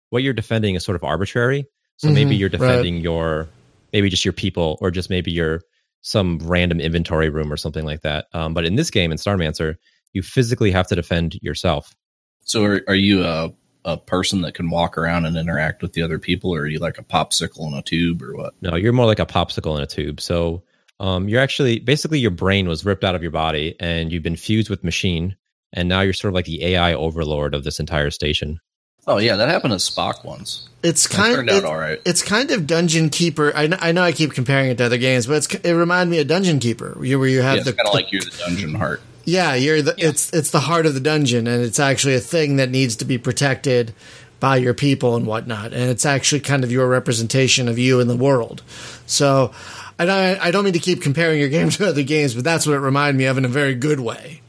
what 0.09 0.23
you're 0.23 0.33
defending 0.33 0.75
is 0.75 0.83
sort 0.83 0.95
of 0.95 1.03
arbitrary. 1.03 1.65
So 1.97 2.09
maybe 2.09 2.35
Mhm, 2.35 2.39
you're 2.39 2.49
right. 2.49 2.59
defending 2.59 2.97
your 2.97 3.47
maybe 3.93 4.09
just 4.09 4.25
your 4.25 4.33
people 4.33 4.77
or 4.81 4.91
just 4.91 5.09
maybe 5.09 5.31
your 5.31 5.61
some 6.01 6.37
random 6.39 6.79
inventory 6.79 7.29
room 7.29 7.51
or 7.51 7.57
something 7.57 7.85
like 7.85 8.01
that. 8.01 8.25
Um, 8.33 8.53
but 8.53 8.65
in 8.65 8.75
this 8.75 8.91
game 8.91 9.11
in 9.11 9.17
Starmancer, 9.17 9.75
you 10.11 10.21
physically 10.21 10.71
have 10.71 10.87
to 10.87 10.95
defend 10.95 11.39
yourself. 11.41 11.95
So 12.41 12.63
are, 12.65 12.81
are 12.87 12.95
you 12.95 13.23
a, 13.23 13.51
a 13.85 13.97
person 13.97 14.41
that 14.41 14.53
can 14.53 14.69
walk 14.69 14.97
around 14.97 15.25
and 15.25 15.35
interact 15.37 15.81
with 15.81 15.93
the 15.93 16.01
other 16.01 16.19
people, 16.19 16.53
or 16.55 16.61
are 16.61 16.67
you 16.67 16.79
like 16.79 16.97
a 16.97 17.03
popsicle 17.03 17.67
in 17.67 17.73
a 17.73 17.81
tube, 17.81 18.21
or 18.23 18.35
what? 18.35 18.53
No, 18.61 18.75
you're 18.75 18.93
more 18.93 19.05
like 19.05 19.19
a 19.19 19.25
popsicle 19.25 19.75
in 19.77 19.83
a 19.83 19.87
tube. 19.87 20.21
So 20.21 20.63
um, 20.99 21.27
you're 21.27 21.41
actually 21.41 21.79
basically 21.79 22.19
your 22.19 22.31
brain 22.31 22.67
was 22.67 22.85
ripped 22.85 23.03
out 23.03 23.15
of 23.15 23.21
your 23.21 23.31
body 23.31 23.75
and 23.79 24.11
you've 24.11 24.23
been 24.23 24.35
fused 24.37 24.69
with 24.69 24.83
machine, 24.83 25.35
and 25.73 25.89
now 25.89 26.01
you're 26.01 26.13
sort 26.13 26.29
of 26.29 26.35
like 26.35 26.45
the 26.45 26.63
AI 26.65 26.93
overlord 26.93 27.53
of 27.53 27.63
this 27.63 27.79
entire 27.79 28.11
station. 28.11 28.59
Oh 29.05 29.17
yeah, 29.17 29.35
that 29.35 29.49
happened 29.49 29.71
to 29.71 29.77
Spock 29.77 30.23
once. 30.23 30.69
It's 30.81 31.07
That 31.09 31.15
kind 31.17 31.35
turned 31.35 31.49
out 31.49 31.55
it- 31.57 31.65
all 31.65 31.77
right. 31.77 31.99
It's 32.05 32.21
kind 32.21 32.51
of 32.51 32.65
Dungeon 32.65 33.09
Keeper. 33.09 33.51
I 33.53 33.67
know, 33.67 33.77
I 33.81 33.91
know 33.91 34.01
I 34.01 34.13
keep 34.13 34.31
comparing 34.31 34.69
it 34.69 34.77
to 34.77 34.85
other 34.85 34.97
games, 34.97 35.27
but 35.27 35.33
it's 35.35 35.53
it 35.55 35.73
reminded 35.73 36.09
me 36.11 36.19
of 36.21 36.27
Dungeon 36.27 36.59
Keeper, 36.59 36.93
where 36.95 37.27
you, 37.27 37.41
have 37.41 37.57
Yeah, 37.57 37.63
the 37.63 37.73
kind 37.73 37.87
of 37.89 37.93
like 37.93 38.13
you're 38.13 38.21
the 38.21 38.31
dungeon 38.45 38.75
heart. 38.75 39.01
Yeah, 39.24 39.56
you're 39.56 39.82
the 39.82 39.96
Yeah. 39.98 40.10
it's 40.10 40.32
it's 40.34 40.51
the 40.51 40.62
heart 40.62 40.86
of 40.86 40.94
the 40.94 41.00
dungeon, 41.00 41.48
and 41.48 41.63
it's 41.63 41.80
actually 41.80 42.15
a 42.15 42.20
thing 42.20 42.58
that 42.58 42.70
needs 42.70 42.96
to 42.98 43.06
be 43.06 43.18
protected 43.18 43.94
by 44.39 44.58
your 44.58 44.74
people 44.74 45.15
and 45.15 45.25
whatnot, 45.25 45.72
and 45.74 45.89
it's 45.89 46.06
actually 46.06 46.42
kind 46.42 46.63
of 46.63 46.72
your 46.72 46.88
representation 46.88 47.68
of 47.70 47.80
you 47.80 48.00
in 48.01 48.08
the 48.10 48.15
world. 48.18 48.62
So, 49.06 49.53
I 49.98 50.06
don't, 50.06 50.39
I 50.42 50.51
don't 50.51 50.65
mean 50.65 50.74
to 50.74 50.80
keep 50.80 51.01
comparing 51.01 51.39
your 51.39 51.48
game 51.58 51.70
to 51.70 51.88
other 51.88 52.03
games, 52.03 52.34
but 52.36 52.44
that's 52.44 52.68
what 52.68 52.74
it 52.74 52.80
reminded 52.80 53.18
me 53.18 53.25
of 53.25 53.38
in 53.38 53.46
a 53.46 53.50
very 53.50 53.74
good 53.75 54.01
way. 54.01 54.42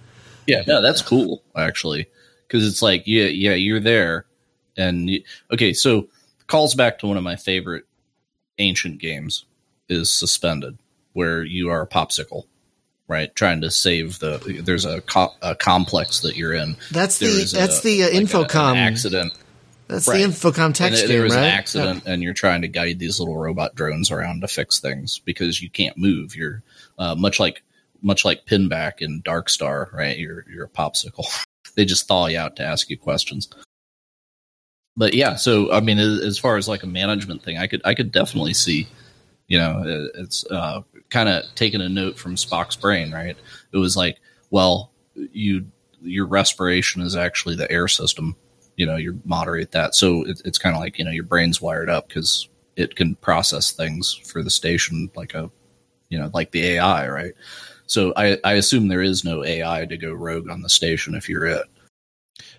Yeah, 0.46 0.62
no, 0.66 0.82
that's 0.82 1.00
cool 1.00 1.42
actually, 1.54 2.06
because 2.46 2.66
it's 2.66 2.82
like, 2.82 3.04
yeah, 3.06 3.26
yeah, 3.26 3.54
you're 3.54 3.78
there, 3.80 4.26
and 4.76 5.08
you, 5.08 5.22
okay, 5.52 5.72
so 5.72 6.08
calls 6.48 6.74
back 6.74 6.98
to 6.98 7.06
one 7.06 7.16
of 7.16 7.22
my 7.22 7.36
favorite 7.36 7.84
ancient 8.58 9.00
games 9.00 9.44
is 9.88 10.10
Suspended, 10.10 10.76
where 11.12 11.44
you 11.44 11.70
are 11.70 11.82
a 11.82 11.86
popsicle, 11.86 12.44
right, 13.08 13.34
trying 13.34 13.60
to 13.62 13.70
save 13.70 14.18
the. 14.18 14.60
There's 14.64 14.84
a, 14.84 15.00
co- 15.00 15.34
a 15.42 15.54
complex 15.54 16.20
that 16.20 16.36
you're 16.36 16.54
in. 16.54 16.76
That's 16.90 17.18
the 17.18 17.26
that's 17.52 17.80
a- 17.80 17.82
the 17.82 18.02
uh, 18.02 18.06
like 18.06 18.14
a- 18.14 18.20
Infocom. 18.20 18.76
accident. 18.76 19.32
that's 19.88 20.08
right. 20.08 20.18
the 20.22 20.24
Infocom 20.28 20.66
And 20.66 20.74
text 20.74 20.98
there- 21.00 21.08
game, 21.08 21.16
there 21.16 21.22
was 21.24 21.34
right? 21.34 21.44
an 21.44 21.50
accident, 21.50 22.02
and 22.06 22.22
you're 22.22 22.34
trying 22.34 22.62
to 22.62 22.68
guide 22.68 22.98
these 22.98 23.18
little 23.20 23.36
robot 23.36 23.74
drones 23.74 24.10
around 24.10 24.40
to 24.40 24.48
fix 24.48 24.80
things 24.80 25.18
because 25.20 25.60
you 25.62 25.70
can't 25.70 25.96
move. 25.98 26.34
You're 26.36 26.62
uh, 26.98 27.14
much 27.14 27.38
like 27.40 27.62
much 28.02 28.24
like 28.24 28.44
Pinback 28.46 29.00
in 29.00 29.22
Dark 29.22 29.48
Star, 29.48 29.88
right? 29.92 30.18
You're 30.18 30.44
you're 30.50 30.64
a 30.64 30.68
popsicle. 30.68 31.24
they 31.76 31.84
just 31.84 32.06
thaw 32.06 32.26
you 32.26 32.38
out 32.38 32.56
to 32.56 32.62
ask 32.64 32.88
you 32.90 32.96
questions. 32.98 33.48
But 34.96 35.14
yeah, 35.14 35.34
so 35.36 35.72
I 35.72 35.80
mean, 35.80 35.98
as 35.98 36.20
as 36.20 36.38
far 36.38 36.56
as 36.56 36.68
like 36.68 36.82
a 36.84 36.86
management 36.86 37.42
thing, 37.42 37.58
I 37.58 37.66
could 37.66 37.80
I 37.84 37.94
could 37.94 38.12
definitely 38.12 38.54
see, 38.54 38.86
you 39.48 39.58
know, 39.58 39.82
it's 40.14 40.44
uh, 40.48 40.82
kind 41.14 41.28
of 41.28 41.44
taking 41.54 41.80
a 41.80 41.88
note 41.88 42.18
from 42.18 42.34
Spock's 42.34 42.76
brain, 42.76 43.12
right? 43.12 43.36
It 43.72 43.76
was 43.76 43.96
like, 43.96 44.18
well, 44.50 44.90
you 45.14 45.66
your 46.02 46.26
respiration 46.26 47.00
is 47.00 47.16
actually 47.16 47.56
the 47.56 47.70
air 47.72 47.88
system 47.88 48.36
you 48.76 48.84
know 48.84 48.96
you 48.96 49.18
moderate 49.24 49.70
that 49.70 49.94
so 49.94 50.22
it, 50.24 50.42
it's 50.44 50.58
kind 50.58 50.74
of 50.74 50.82
like 50.82 50.98
you 50.98 51.04
know 51.04 51.10
your 51.10 51.24
brain's 51.24 51.62
wired 51.62 51.88
up 51.88 52.08
because 52.08 52.46
it 52.76 52.94
can 52.94 53.14
process 53.14 53.70
things 53.70 54.12
for 54.12 54.42
the 54.42 54.50
station 54.50 55.10
like 55.14 55.32
a 55.32 55.50
you 56.10 56.18
know 56.18 56.28
like 56.34 56.50
the 56.50 56.66
ai 56.72 57.08
right 57.08 57.32
so 57.86 58.12
i 58.16 58.36
i 58.44 58.54
assume 58.54 58.88
there 58.88 59.00
is 59.00 59.24
no 59.24 59.42
ai 59.44 59.86
to 59.86 59.96
go 59.96 60.12
rogue 60.12 60.50
on 60.50 60.60
the 60.60 60.68
station 60.68 61.14
if 61.14 61.28
you're 61.28 61.46
it 61.46 61.64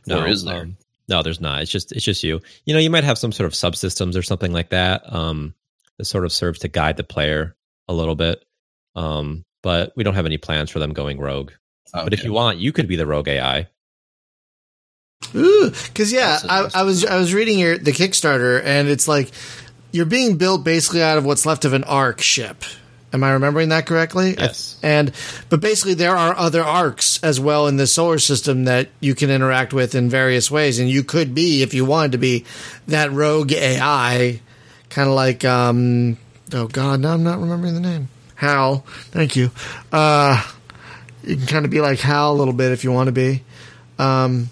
No, 0.07 0.21
or 0.21 0.27
is 0.27 0.43
there 0.43 0.61
um, 0.61 0.77
no, 1.07 1.21
there's 1.21 1.41
not. 1.41 1.61
It's 1.61 1.71
just 1.71 1.91
it's 1.91 2.05
just 2.05 2.23
you. 2.23 2.41
You 2.65 2.73
know, 2.73 2.79
you 2.79 2.89
might 2.89 3.03
have 3.03 3.17
some 3.17 3.31
sort 3.31 3.45
of 3.45 3.53
subsystems 3.53 4.17
or 4.17 4.23
something 4.23 4.51
like 4.51 4.69
that. 4.69 5.01
Um, 5.13 5.53
that 5.97 6.05
sort 6.05 6.25
of 6.25 6.33
serves 6.33 6.59
to 6.59 6.67
guide 6.67 6.97
the 6.97 7.03
player 7.03 7.55
a 7.87 7.93
little 7.93 8.15
bit. 8.15 8.44
Um, 8.95 9.43
but 9.61 9.93
we 9.95 10.03
don't 10.03 10.15
have 10.15 10.25
any 10.25 10.37
plans 10.37 10.69
for 10.69 10.79
them 10.79 10.93
going 10.93 11.19
rogue. 11.19 11.51
But 11.93 12.13
if 12.13 12.23
you 12.23 12.33
want, 12.33 12.57
you 12.59 12.71
could 12.71 12.87
be 12.87 12.95
the 12.95 13.05
rogue 13.05 13.27
AI. 13.27 13.67
Ooh, 15.33 15.69
because 15.69 16.11
yeah, 16.11 16.39
I. 16.47 16.69
I 16.73 16.83
was 16.83 17.05
I 17.05 17.17
was 17.17 17.33
reading 17.33 17.57
your 17.57 17.77
the 17.77 17.91
Kickstarter, 17.91 18.61
and 18.63 18.87
it's 18.89 19.07
like 19.07 19.31
you're 19.91 20.05
being 20.05 20.37
built 20.37 20.63
basically 20.63 21.01
out 21.01 21.17
of 21.17 21.25
what's 21.25 21.45
left 21.45 21.65
of 21.65 21.73
an 21.73 21.83
ark 21.85 22.21
ship. 22.21 22.63
Am 23.13 23.23
I 23.23 23.31
remembering 23.31 23.69
that 23.69 23.85
correctly? 23.85 24.35
Yes. 24.37 24.77
And 24.83 25.13
but 25.49 25.61
basically 25.61 25.93
there 25.93 26.17
are 26.17 26.35
other 26.35 26.63
arks 26.63 27.23
as 27.23 27.39
well 27.39 27.67
in 27.67 27.77
the 27.77 27.87
solar 27.87 28.19
system 28.19 28.65
that 28.65 28.89
you 28.99 29.15
can 29.15 29.29
interact 29.29 29.73
with 29.73 29.95
in 29.95 30.09
various 30.09 30.51
ways, 30.51 30.79
and 30.79 30.89
you 30.89 31.03
could 31.03 31.33
be 31.33 31.61
if 31.61 31.73
you 31.73 31.85
wanted 31.85 32.11
to 32.11 32.17
be 32.17 32.43
that 32.87 33.11
rogue 33.11 33.53
AI, 33.53 34.41
kind 34.89 35.07
of 35.07 35.15
like 35.15 35.45
um 35.45 36.17
oh 36.53 36.67
god, 36.67 36.99
now 36.99 37.13
I'm 37.13 37.23
not 37.23 37.39
remembering 37.39 37.73
the 37.73 37.79
name. 37.79 38.09
Hal, 38.35 38.79
thank 39.11 39.35
you. 39.35 39.51
Uh, 39.91 40.41
you 41.23 41.37
can 41.37 41.47
kind 41.47 41.65
of 41.65 41.71
be 41.71 41.81
like 41.81 41.99
Hal 41.99 42.33
a 42.33 42.37
little 42.37 42.53
bit 42.53 42.71
if 42.71 42.83
you 42.83 42.91
want 42.91 43.07
to 43.07 43.11
be. 43.11 43.43
Um, 43.97 44.49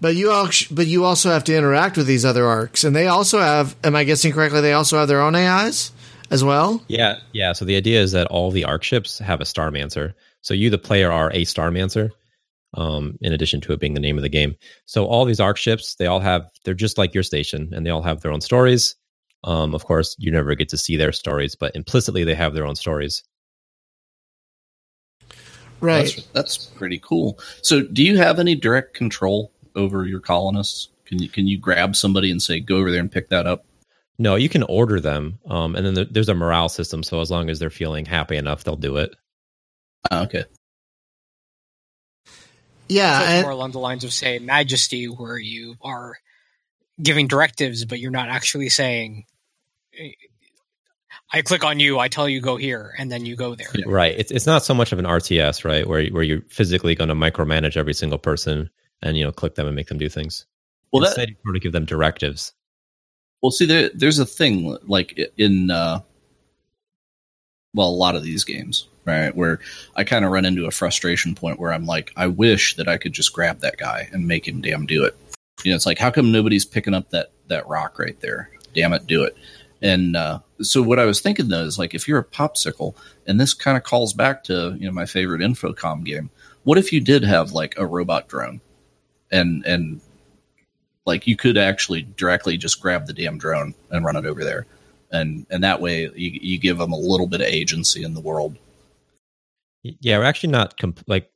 but 0.00 0.16
you 0.16 0.30
al- 0.32 0.50
but 0.70 0.86
you 0.86 1.04
also 1.04 1.30
have 1.30 1.44
to 1.44 1.56
interact 1.56 1.96
with 1.96 2.06
these 2.06 2.24
other 2.24 2.46
arks, 2.46 2.84
and 2.84 2.94
they 2.94 3.06
also 3.06 3.38
have. 3.38 3.74
Am 3.84 3.96
I 3.96 4.04
guessing 4.04 4.32
correctly? 4.32 4.60
They 4.60 4.72
also 4.72 4.98
have 4.98 5.08
their 5.08 5.22
own 5.22 5.34
AIs 5.34 5.92
as 6.30 6.44
well. 6.44 6.82
Yeah, 6.88 7.20
yeah. 7.32 7.52
So 7.52 7.64
the 7.64 7.76
idea 7.76 8.02
is 8.02 8.12
that 8.12 8.26
all 8.26 8.50
the 8.50 8.64
ark 8.64 8.82
ships 8.82 9.18
have 9.18 9.40
a 9.40 9.44
Starmancer. 9.44 10.14
So 10.42 10.52
you, 10.52 10.68
the 10.68 10.78
player, 10.78 11.10
are 11.10 11.30
a 11.30 11.44
Starmancer. 11.44 12.10
Um, 12.76 13.18
in 13.20 13.32
addition 13.32 13.60
to 13.62 13.72
it 13.72 13.78
being 13.78 13.94
the 13.94 14.00
name 14.00 14.18
of 14.18 14.22
the 14.22 14.28
game, 14.28 14.56
so 14.84 15.06
all 15.06 15.24
these 15.24 15.38
ark 15.38 15.56
ships, 15.56 15.94
they 15.94 16.06
all 16.06 16.20
have. 16.20 16.50
They're 16.64 16.74
just 16.74 16.98
like 16.98 17.14
your 17.14 17.22
station, 17.22 17.72
and 17.72 17.86
they 17.86 17.90
all 17.90 18.02
have 18.02 18.20
their 18.20 18.32
own 18.32 18.40
stories. 18.40 18.96
Um, 19.44 19.74
of 19.74 19.84
course, 19.84 20.16
you 20.18 20.32
never 20.32 20.54
get 20.54 20.70
to 20.70 20.78
see 20.78 20.96
their 20.96 21.12
stories, 21.12 21.54
but 21.54 21.76
implicitly 21.76 22.24
they 22.24 22.34
have 22.34 22.54
their 22.54 22.66
own 22.66 22.76
stories. 22.76 23.22
Right. 25.80 26.04
that's, 26.04 26.26
that's 26.28 26.56
pretty 26.56 26.98
cool 26.98 27.38
so 27.60 27.82
do 27.82 28.02
you 28.02 28.16
have 28.16 28.38
any 28.38 28.54
direct 28.54 28.94
control 28.94 29.52
over 29.76 30.06
your 30.06 30.20
colonists 30.20 30.88
can 31.04 31.20
you 31.20 31.28
can 31.28 31.46
you 31.46 31.58
grab 31.58 31.94
somebody 31.94 32.30
and 32.30 32.40
say 32.40 32.58
go 32.60 32.76
over 32.78 32.90
there 32.90 33.00
and 33.00 33.12
pick 33.12 33.28
that 33.28 33.46
up 33.46 33.66
No, 34.18 34.36
you 34.36 34.48
can 34.48 34.62
order 34.62 34.98
them, 35.00 35.40
um, 35.50 35.74
and 35.76 35.84
then 35.84 35.94
there- 35.94 36.04
there's 36.06 36.28
a 36.30 36.34
morale 36.34 36.70
system. 36.70 37.02
So 37.02 37.20
as 37.20 37.30
long 37.30 37.50
as 37.50 37.58
they're 37.58 37.68
feeling 37.68 38.06
happy 38.06 38.36
enough, 38.36 38.64
they'll 38.64 38.76
do 38.76 38.96
it. 38.96 39.14
Ah, 40.10 40.22
okay 40.22 40.44
yeah, 42.88 43.18
So 43.18 43.24
it's 43.24 43.32
and, 43.32 43.42
more 43.42 43.50
along 43.50 43.72
the 43.72 43.78
lines 43.78 44.04
of 44.04 44.12
say 44.12 44.38
majesty, 44.38 45.06
where 45.06 45.38
you 45.38 45.76
are 45.82 46.16
giving 47.02 47.26
directives, 47.28 47.84
but 47.84 47.98
you're 47.98 48.10
not 48.10 48.28
actually 48.28 48.68
saying. 48.68 49.24
I 51.32 51.42
click 51.42 51.64
on 51.64 51.80
you, 51.80 51.98
I 51.98 52.08
tell 52.08 52.28
you 52.28 52.40
go 52.40 52.56
here, 52.56 52.94
and 52.98 53.10
then 53.10 53.26
you 53.26 53.36
go 53.36 53.54
there. 53.54 53.68
Right. 53.86 54.14
It's 54.16 54.30
it's 54.30 54.46
not 54.46 54.64
so 54.64 54.74
much 54.74 54.92
of 54.92 54.98
an 54.98 55.04
RTS, 55.04 55.64
right? 55.64 55.86
Where 55.86 56.06
where 56.08 56.22
you're 56.22 56.42
physically 56.48 56.94
going 56.94 57.08
to 57.08 57.14
micromanage 57.14 57.76
every 57.76 57.94
single 57.94 58.18
person 58.18 58.70
and 59.02 59.16
you 59.16 59.24
know 59.24 59.32
click 59.32 59.54
them 59.54 59.66
and 59.66 59.76
make 59.76 59.88
them 59.88 59.98
do 59.98 60.08
things. 60.08 60.46
well 60.92 61.00
that, 61.02 61.08
Instead, 61.08 61.28
you 61.30 61.36
sort 61.44 61.56
of 61.56 61.62
give 61.62 61.72
them 61.72 61.84
directives. 61.86 62.52
Well, 63.44 63.50
see, 63.50 63.66
there, 63.66 63.90
there's 63.92 64.18
a 64.18 64.24
thing 64.24 64.78
like 64.86 65.20
in, 65.36 65.70
uh, 65.70 66.00
well, 67.74 67.88
a 67.88 67.90
lot 67.90 68.16
of 68.16 68.22
these 68.22 68.42
games, 68.42 68.88
right, 69.04 69.36
where 69.36 69.60
I 69.94 70.04
kind 70.04 70.24
of 70.24 70.30
run 70.30 70.46
into 70.46 70.64
a 70.64 70.70
frustration 70.70 71.34
point 71.34 71.60
where 71.60 71.70
I'm 71.70 71.84
like, 71.84 72.10
I 72.16 72.28
wish 72.28 72.76
that 72.76 72.88
I 72.88 72.96
could 72.96 73.12
just 73.12 73.34
grab 73.34 73.60
that 73.60 73.76
guy 73.76 74.08
and 74.12 74.26
make 74.26 74.48
him 74.48 74.62
damn 74.62 74.86
do 74.86 75.04
it. 75.04 75.14
You 75.62 75.72
know, 75.72 75.76
it's 75.76 75.84
like, 75.84 75.98
how 75.98 76.10
come 76.10 76.32
nobody's 76.32 76.64
picking 76.64 76.94
up 76.94 77.10
that 77.10 77.32
that 77.48 77.68
rock 77.68 77.98
right 77.98 78.18
there? 78.20 78.50
Damn 78.74 78.94
it, 78.94 79.06
do 79.06 79.24
it. 79.24 79.36
And 79.84 80.16
uh, 80.16 80.40
so, 80.60 80.82
what 80.82 80.98
I 80.98 81.04
was 81.04 81.20
thinking 81.20 81.46
though 81.48 81.64
is 81.64 81.78
like, 81.78 81.94
if 81.94 82.08
you're 82.08 82.18
a 82.18 82.24
popsicle, 82.24 82.96
and 83.26 83.38
this 83.38 83.54
kind 83.54 83.76
of 83.76 83.84
calls 83.84 84.12
back 84.12 84.42
to 84.44 84.74
you 84.80 84.86
know 84.86 84.92
my 84.92 85.06
favorite 85.06 85.40
Infocom 85.40 86.04
game. 86.04 86.30
What 86.64 86.78
if 86.78 86.92
you 86.92 87.00
did 87.00 87.22
have 87.22 87.52
like 87.52 87.74
a 87.78 87.86
robot 87.86 88.26
drone, 88.26 88.60
and 89.30 89.64
and 89.64 90.00
like 91.06 91.26
you 91.26 91.36
could 91.36 91.58
actually 91.58 92.02
directly 92.02 92.56
just 92.56 92.80
grab 92.80 93.06
the 93.06 93.12
damn 93.12 93.38
drone 93.38 93.74
and 93.90 94.04
run 94.04 94.16
it 94.16 94.26
over 94.26 94.42
there 94.42 94.66
and 95.14 95.46
and 95.50 95.64
that 95.64 95.80
way 95.80 96.02
you, 96.14 96.38
you 96.42 96.58
give 96.58 96.78
them 96.78 96.92
a 96.92 96.98
little 96.98 97.26
bit 97.26 97.40
of 97.40 97.46
agency 97.46 98.02
in 98.02 98.14
the 98.14 98.20
world 98.20 98.58
Yeah, 99.82 100.18
we're 100.18 100.24
actually 100.24 100.50
not 100.50 100.76
comp- 100.78 101.04
like 101.06 101.30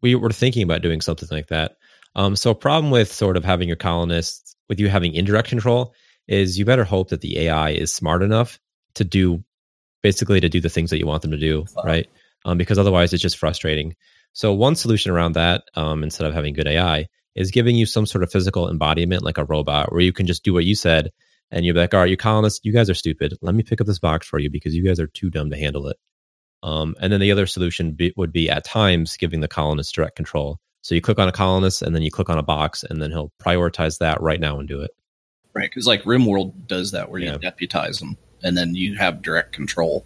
we 0.00 0.14
were 0.14 0.30
thinking 0.30 0.62
about 0.62 0.82
doing 0.82 1.00
something 1.00 1.28
like 1.30 1.46
that. 1.48 1.76
Um, 2.16 2.34
so 2.34 2.50
a 2.50 2.54
problem 2.54 2.90
with 2.90 3.10
sort 3.12 3.36
of 3.36 3.44
having 3.44 3.68
your 3.68 3.76
colonists 3.76 4.56
with 4.68 4.80
you 4.80 4.88
having 4.88 5.14
indirect 5.14 5.48
control 5.48 5.94
is 6.28 6.58
you 6.58 6.64
better 6.64 6.84
hope 6.84 7.10
that 7.10 7.20
the 7.20 7.38
AI 7.40 7.70
is 7.70 7.92
smart 7.92 8.22
enough 8.22 8.58
to 8.94 9.04
do 9.04 9.44
basically 10.02 10.40
to 10.40 10.48
do 10.48 10.60
the 10.60 10.68
things 10.68 10.90
that 10.90 10.98
you 10.98 11.06
want 11.06 11.22
them 11.22 11.30
to 11.30 11.36
do, 11.38 11.64
Wow. 11.76 11.82
right? 11.84 12.08
Um, 12.44 12.58
because 12.58 12.78
otherwise 12.78 13.12
it's 13.12 13.22
just 13.22 13.38
frustrating. 13.38 13.94
So 14.32 14.52
one 14.52 14.74
solution 14.74 15.12
around 15.12 15.34
that, 15.34 15.64
um, 15.74 16.02
instead 16.02 16.26
of 16.26 16.34
having 16.34 16.54
good 16.54 16.66
AI, 16.66 17.06
is 17.34 17.50
giving 17.50 17.76
you 17.76 17.86
some 17.86 18.06
sort 18.06 18.24
of 18.24 18.30
physical 18.32 18.68
embodiment 18.68 19.22
like 19.22 19.38
a 19.38 19.44
robot 19.44 19.92
where 19.92 20.00
you 20.00 20.12
can 20.12 20.26
just 20.26 20.44
do 20.44 20.52
what 20.52 20.64
you 20.64 20.74
said 20.74 21.10
and 21.50 21.64
you're 21.64 21.74
like, 21.74 21.94
all 21.94 22.00
right, 22.00 22.10
you 22.10 22.16
colonists, 22.16 22.60
you 22.64 22.72
guys 22.72 22.90
are 22.90 22.94
stupid. 22.94 23.34
Let 23.42 23.54
me 23.54 23.62
pick 23.62 23.80
up 23.80 23.86
this 23.86 23.98
box 23.98 24.26
for 24.26 24.38
you 24.38 24.50
because 24.50 24.74
you 24.74 24.84
guys 24.84 24.98
are 25.00 25.06
too 25.06 25.30
dumb 25.30 25.50
to 25.50 25.56
handle 25.56 25.86
it. 25.88 25.96
Um, 26.62 26.94
and 27.00 27.12
then 27.12 27.20
the 27.20 27.32
other 27.32 27.46
solution 27.46 27.92
be, 27.92 28.12
would 28.16 28.32
be 28.32 28.48
at 28.50 28.64
times 28.64 29.16
giving 29.16 29.40
the 29.40 29.48
colonist 29.48 29.94
direct 29.94 30.16
control. 30.16 30.58
So 30.82 30.94
you 30.94 31.00
click 31.00 31.18
on 31.18 31.28
a 31.28 31.32
colonist 31.32 31.82
and 31.82 31.94
then 31.94 32.02
you 32.02 32.10
click 32.10 32.30
on 32.30 32.38
a 32.38 32.42
box 32.42 32.84
and 32.84 33.00
then 33.02 33.10
he'll 33.10 33.32
prioritize 33.40 33.98
that 33.98 34.20
right 34.20 34.40
now 34.40 34.58
and 34.58 34.68
do 34.68 34.80
it. 34.80 34.90
Right 35.54 35.68
because 35.70 35.86
like 35.86 36.02
rimworld 36.04 36.52
does 36.66 36.92
that 36.92 37.10
where 37.10 37.20
Yeah. 37.20 37.32
you 37.34 37.38
deputize 37.38 37.98
them 37.98 38.16
and 38.42 38.56
then 38.56 38.74
you 38.74 38.96
have 38.96 39.22
direct 39.22 39.52
control 39.52 40.04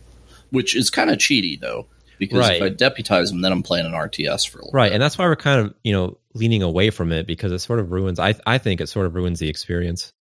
which 0.50 0.74
is 0.76 0.90
kind 0.90 1.10
of 1.10 1.18
cheaty 1.18 1.58
though 1.60 1.86
because 2.18 2.48
if 2.48 2.62
i 2.62 2.68
deputize 2.68 3.30
them 3.30 3.40
then 3.42 3.52
i'm 3.52 3.62
playing 3.62 3.86
an 3.86 3.92
rts 3.92 4.48
for 4.48 4.58
a 4.58 4.62
little 4.62 4.72
Right. 4.72 4.88
bit. 4.88 4.94
And 4.94 5.02
that's 5.02 5.18
why 5.18 5.26
we're 5.26 5.36
kind 5.36 5.60
of, 5.66 5.74
you 5.84 5.92
know, 5.92 6.18
leaning 6.34 6.62
away 6.62 6.90
from 6.90 7.12
it 7.12 7.26
because 7.26 7.52
it 7.52 7.58
sort 7.60 7.78
of 7.78 7.92
ruins, 7.92 8.18
I, 8.18 8.34
I 8.46 8.58
think 8.58 8.80
it 8.80 8.88
sort 8.88 9.06
of 9.06 9.14
ruins 9.14 9.38
the 9.38 9.48
experience. 9.48 10.12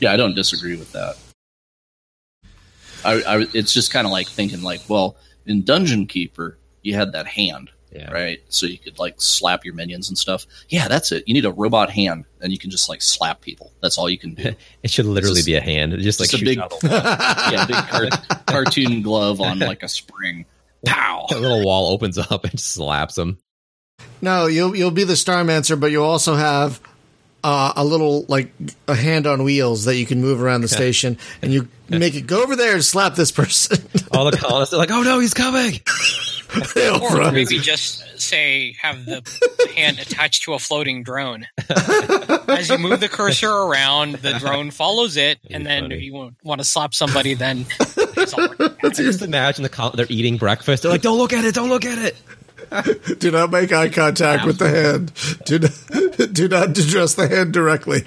yeah 0.00 0.12
i 0.12 0.16
don't 0.16 0.34
disagree 0.34 0.76
with 0.76 0.90
that 0.92 1.16
I, 3.04 3.22
I 3.22 3.46
it's 3.52 3.72
just 3.74 3.90
kind 3.92 4.06
of 4.06 4.12
like 4.12 4.28
thinking 4.28 4.62
like 4.62 4.80
well 4.88 5.16
in 5.46 5.62
dungeon 5.64 6.06
keeper 6.06 6.56
you 6.82 6.94
had 6.94 7.12
that 7.12 7.26
hand 7.26 7.70
Yeah. 7.94 8.10
right? 8.10 8.40
So 8.48 8.66
you 8.66 8.78
could 8.78 8.98
like 8.98 9.20
slap 9.20 9.64
your 9.64 9.74
minions 9.74 10.08
and 10.08 10.16
stuff. 10.16 10.46
Yeah, 10.68 10.88
that's 10.88 11.12
it. 11.12 11.24
You 11.26 11.34
need 11.34 11.44
a 11.44 11.50
robot 11.52 11.90
hand, 11.90 12.24
and 12.40 12.50
you 12.52 12.58
can 12.58 12.70
just 12.70 12.88
like 12.88 13.02
slap 13.02 13.40
people. 13.42 13.70
That's 13.82 13.98
all 13.98 14.08
you 14.08 14.18
can 14.18 14.34
do. 14.34 14.54
It 14.82 14.90
should 14.90 15.06
literally 15.06 15.36
just- 15.36 15.46
be 15.46 15.54
a 15.54 15.60
hand. 15.60 15.92
It 15.92 15.98
just 15.98 16.18
like 16.20 16.30
just 16.30 16.42
a 16.42 16.44
big- 16.46 16.58
out 16.58 16.70
the 16.80 16.88
wall. 16.88 16.98
yeah, 17.52 17.66
big 17.66 17.76
car- 17.76 18.38
cartoon 18.46 19.02
glove 19.02 19.40
on 19.40 19.58
like 19.58 19.82
a 19.82 19.88
spring. 19.88 20.46
Pow! 20.86 21.26
that 21.30 21.40
little 21.40 21.64
wall 21.64 21.92
opens 21.92 22.18
up 22.18 22.44
and 22.44 22.58
slaps 22.58 23.14
them. 23.14 23.38
no, 24.20 24.46
you'll 24.46 24.74
you'll 24.74 24.90
be 24.90 25.04
the 25.04 25.12
Starmancer, 25.14 25.78
but 25.78 25.90
you'll 25.92 26.04
also 26.04 26.34
have 26.34 26.80
uh, 27.44 27.72
a 27.76 27.84
little 27.84 28.24
like 28.28 28.52
a 28.88 28.94
hand 28.94 29.26
on 29.26 29.44
wheels 29.44 29.84
that 29.84 29.96
you 29.96 30.06
can 30.06 30.20
move 30.20 30.40
around 30.42 30.62
the 30.62 30.68
station, 30.68 31.18
and 31.42 31.52
you 31.52 31.68
make 31.88 32.14
it 32.14 32.22
go 32.26 32.42
over 32.42 32.56
there 32.56 32.74
and 32.74 32.84
slap 32.84 33.14
this 33.14 33.30
person. 33.30 33.78
All 34.12 34.28
the 34.30 34.36
colonists 34.36 34.74
are 34.74 34.78
like, 34.78 34.90
"Oh 34.90 35.02
no, 35.02 35.18
he's 35.20 35.34
coming!" 35.34 35.80
They'll 36.74 37.02
Or 37.02 37.16
run. 37.18 37.34
maybe 37.34 37.58
just 37.58 38.20
say 38.20 38.74
have 38.80 39.04
the 39.06 39.22
hand 39.76 39.98
attached 39.98 40.44
to 40.44 40.54
a 40.54 40.58
floating 40.58 41.02
drone. 41.02 41.46
As 41.68 42.68
you 42.68 42.78
move 42.78 43.00
the 43.00 43.08
cursor 43.10 43.50
around, 43.50 44.16
the 44.16 44.32
drone 44.34 44.70
follows 44.70 45.16
it, 45.16 45.38
and 45.50 45.64
then 45.66 45.84
funny. 45.84 45.94
if 45.96 46.02
you 46.02 46.32
want 46.42 46.60
to 46.60 46.64
slap 46.64 46.94
somebody, 46.94 47.34
then 47.34 47.66
it's 47.80 48.34
all 48.34 48.48
just 48.90 49.22
imagine 49.22 49.62
the 49.62 49.68
col- 49.68 49.90
they're 49.92 50.06
eating 50.08 50.36
breakfast. 50.36 50.82
They're 50.82 50.92
like, 50.92 51.02
"Don't 51.02 51.18
look 51.18 51.32
at 51.32 51.44
it! 51.44 51.54
Don't 51.54 51.68
look 51.70 51.84
at 51.84 51.98
it!" 51.98 52.16
Do 53.20 53.30
not 53.30 53.50
make 53.50 53.72
eye 53.72 53.88
contact 53.90 54.46
with 54.46 54.58
the 54.58 54.68
hand. 54.68 55.12
Do 55.44 55.58
not, 55.58 56.32
do 56.32 56.48
not 56.48 56.78
address 56.78 57.14
the 57.14 57.28
hand 57.28 57.52
directly. 57.52 58.04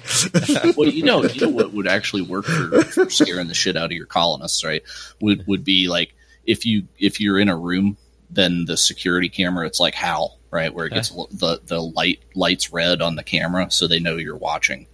well, 0.76 0.88
you 0.90 1.04
know, 1.04 1.24
you 1.24 1.42
know 1.42 1.50
what 1.50 1.74
would 1.74 1.88
actually 1.88 2.24
work 2.24 2.46
for, 2.46 2.82
for 2.84 3.10
scaring 3.10 3.48
the 3.48 3.54
shit 3.54 3.76
out 3.78 3.86
of 3.86 3.92
your 3.92 4.08
colonists, 4.08 4.64
right? 4.64 4.82
Would 5.22 5.46
would 5.48 5.64
be 5.64 5.88
like 5.88 6.16
if 6.46 6.66
you 6.66 6.88
if 6.98 7.20
you're 7.20 7.38
in 7.40 7.50
a 7.50 7.56
room, 7.58 7.98
then 8.36 8.66
the 8.66 8.78
security 8.78 9.30
camera, 9.30 9.66
it's 9.66 9.80
like 9.80 9.96
HAL, 9.96 10.38
right, 10.52 10.74
where 10.74 10.86
it 10.86 10.94
gets 10.94 11.10
the 11.10 11.60
the 11.66 11.82
light 11.82 12.20
lights 12.36 12.72
red 12.72 13.02
on 13.02 13.16
the 13.16 13.24
camera, 13.24 13.72
so 13.72 13.88
they 13.88 14.00
know 14.00 14.18
you're 14.18 14.38
watching, 14.38 14.88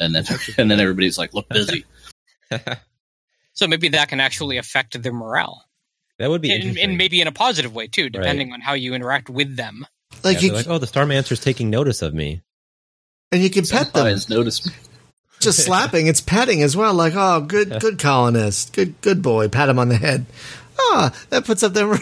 and 0.00 0.14
then 0.14 0.24
and 0.58 0.70
then 0.70 0.80
everybody's 0.80 1.18
like, 1.18 1.34
look 1.34 1.48
busy. 1.48 1.84
So 3.52 3.66
maybe 3.66 3.88
that 3.88 4.10
can 4.10 4.20
actually 4.20 4.58
affect 4.58 5.02
their 5.02 5.14
morale, 5.14 5.64
That 6.18 6.28
would 6.28 6.42
be 6.42 6.52
and, 6.52 6.62
interesting. 6.62 6.90
and 6.90 6.98
maybe 6.98 7.22
in 7.22 7.26
a 7.26 7.32
positive 7.32 7.74
way 7.74 7.86
too, 7.86 8.10
depending 8.10 8.52
on 8.52 8.60
how 8.60 8.74
you 8.74 8.92
interact 8.92 9.30
with 9.30 9.56
them. 9.56 9.86
Like 10.22 10.34
Yeah, 10.36 10.40
you, 10.40 10.48
they're 10.48 10.58
like, 10.58 10.68
"Oh, 10.68 10.76
the 10.76 10.86
Starmancer's 10.86 11.40
taking 11.40 11.70
notice 11.70 12.02
of 12.02 12.12
me." 12.12 12.42
and 13.32 13.42
you 13.42 13.50
can 13.50 13.64
pet 13.64 13.92
them. 13.92 14.04
Guys, 14.06 14.28
notice 14.28 14.66
me. 14.66 14.72
Just 15.40 15.64
slapping, 15.64 16.06
it's 16.06 16.20
petting 16.20 16.62
as 16.62 16.76
well. 16.76 16.94
Like, 16.94 17.12
oh, 17.14 17.40
good, 17.40 17.80
good 17.80 17.98
colonist, 17.98 18.72
good, 18.72 19.00
good 19.02 19.22
boy. 19.22 19.48
Pat 19.48 19.68
him 19.68 19.78
on 19.78 19.88
the 19.88 19.96
head. 19.96 20.24
Ah, 20.78 21.14
that 21.30 21.44
puts 21.44 21.62
up 21.62 21.74
their. 21.74 21.94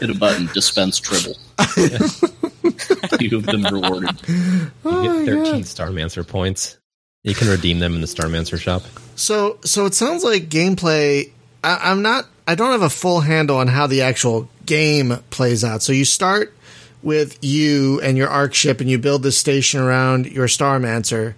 Hit 0.00 0.10
a 0.10 0.14
button, 0.14 0.46
dispense 0.52 0.98
tribble. 0.98 1.36
You've 3.20 3.46
been 3.46 3.62
rewarded. 3.62 4.20
You 4.28 4.70
get 4.84 5.26
13 5.26 5.26
God. 5.26 5.62
Starmancer 5.62 6.26
points. 6.26 6.78
You 7.22 7.34
can 7.34 7.48
redeem 7.48 7.78
them 7.78 7.94
in 7.94 8.00
the 8.00 8.06
Starmancer 8.06 8.58
shop. 8.58 8.82
So, 9.16 9.58
so 9.64 9.86
it 9.86 9.94
sounds 9.94 10.22
like 10.22 10.48
gameplay. 10.48 11.32
I, 11.64 11.78
I'm 11.90 12.02
not. 12.02 12.26
I 12.46 12.54
don't 12.54 12.70
have 12.70 12.82
a 12.82 12.90
full 12.90 13.20
handle 13.20 13.56
on 13.56 13.66
how 13.66 13.86
the 13.86 14.02
actual 14.02 14.48
game 14.64 15.16
plays 15.30 15.64
out. 15.64 15.82
So 15.82 15.92
you 15.92 16.04
start 16.04 16.54
with 17.02 17.38
you 17.42 18.00
and 18.00 18.16
your 18.16 18.28
ark 18.28 18.54
ship, 18.54 18.80
and 18.80 18.88
you 18.88 18.98
build 18.98 19.22
this 19.22 19.38
station 19.38 19.80
around 19.80 20.26
your 20.26 20.46
Starmancer 20.46 21.34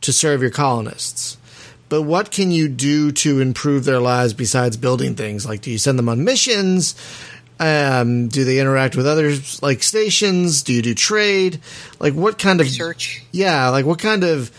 to 0.00 0.12
serve 0.12 0.40
your 0.40 0.50
colonists. 0.50 1.36
But 1.88 2.02
what 2.02 2.30
can 2.30 2.50
you 2.50 2.68
do 2.68 3.12
to 3.12 3.40
improve 3.40 3.84
their 3.84 4.00
lives 4.00 4.32
besides 4.32 4.76
building 4.76 5.14
things? 5.14 5.46
Like, 5.46 5.60
do 5.60 5.70
you 5.70 5.78
send 5.78 5.98
them 5.98 6.08
on 6.08 6.24
missions? 6.24 6.94
Um, 7.58 8.28
do 8.28 8.44
they 8.44 8.58
interact 8.60 8.96
with 8.96 9.06
others 9.06 9.62
like 9.62 9.82
stations? 9.82 10.62
Do 10.62 10.72
you 10.74 10.82
do 10.82 10.94
trade? 10.94 11.60
Like, 11.98 12.14
what 12.14 12.38
kind 12.38 12.60
of 12.60 12.66
Research. 12.66 13.24
yeah? 13.32 13.68
Like, 13.70 13.86
what 13.86 13.98
kind 13.98 14.24
of 14.24 14.50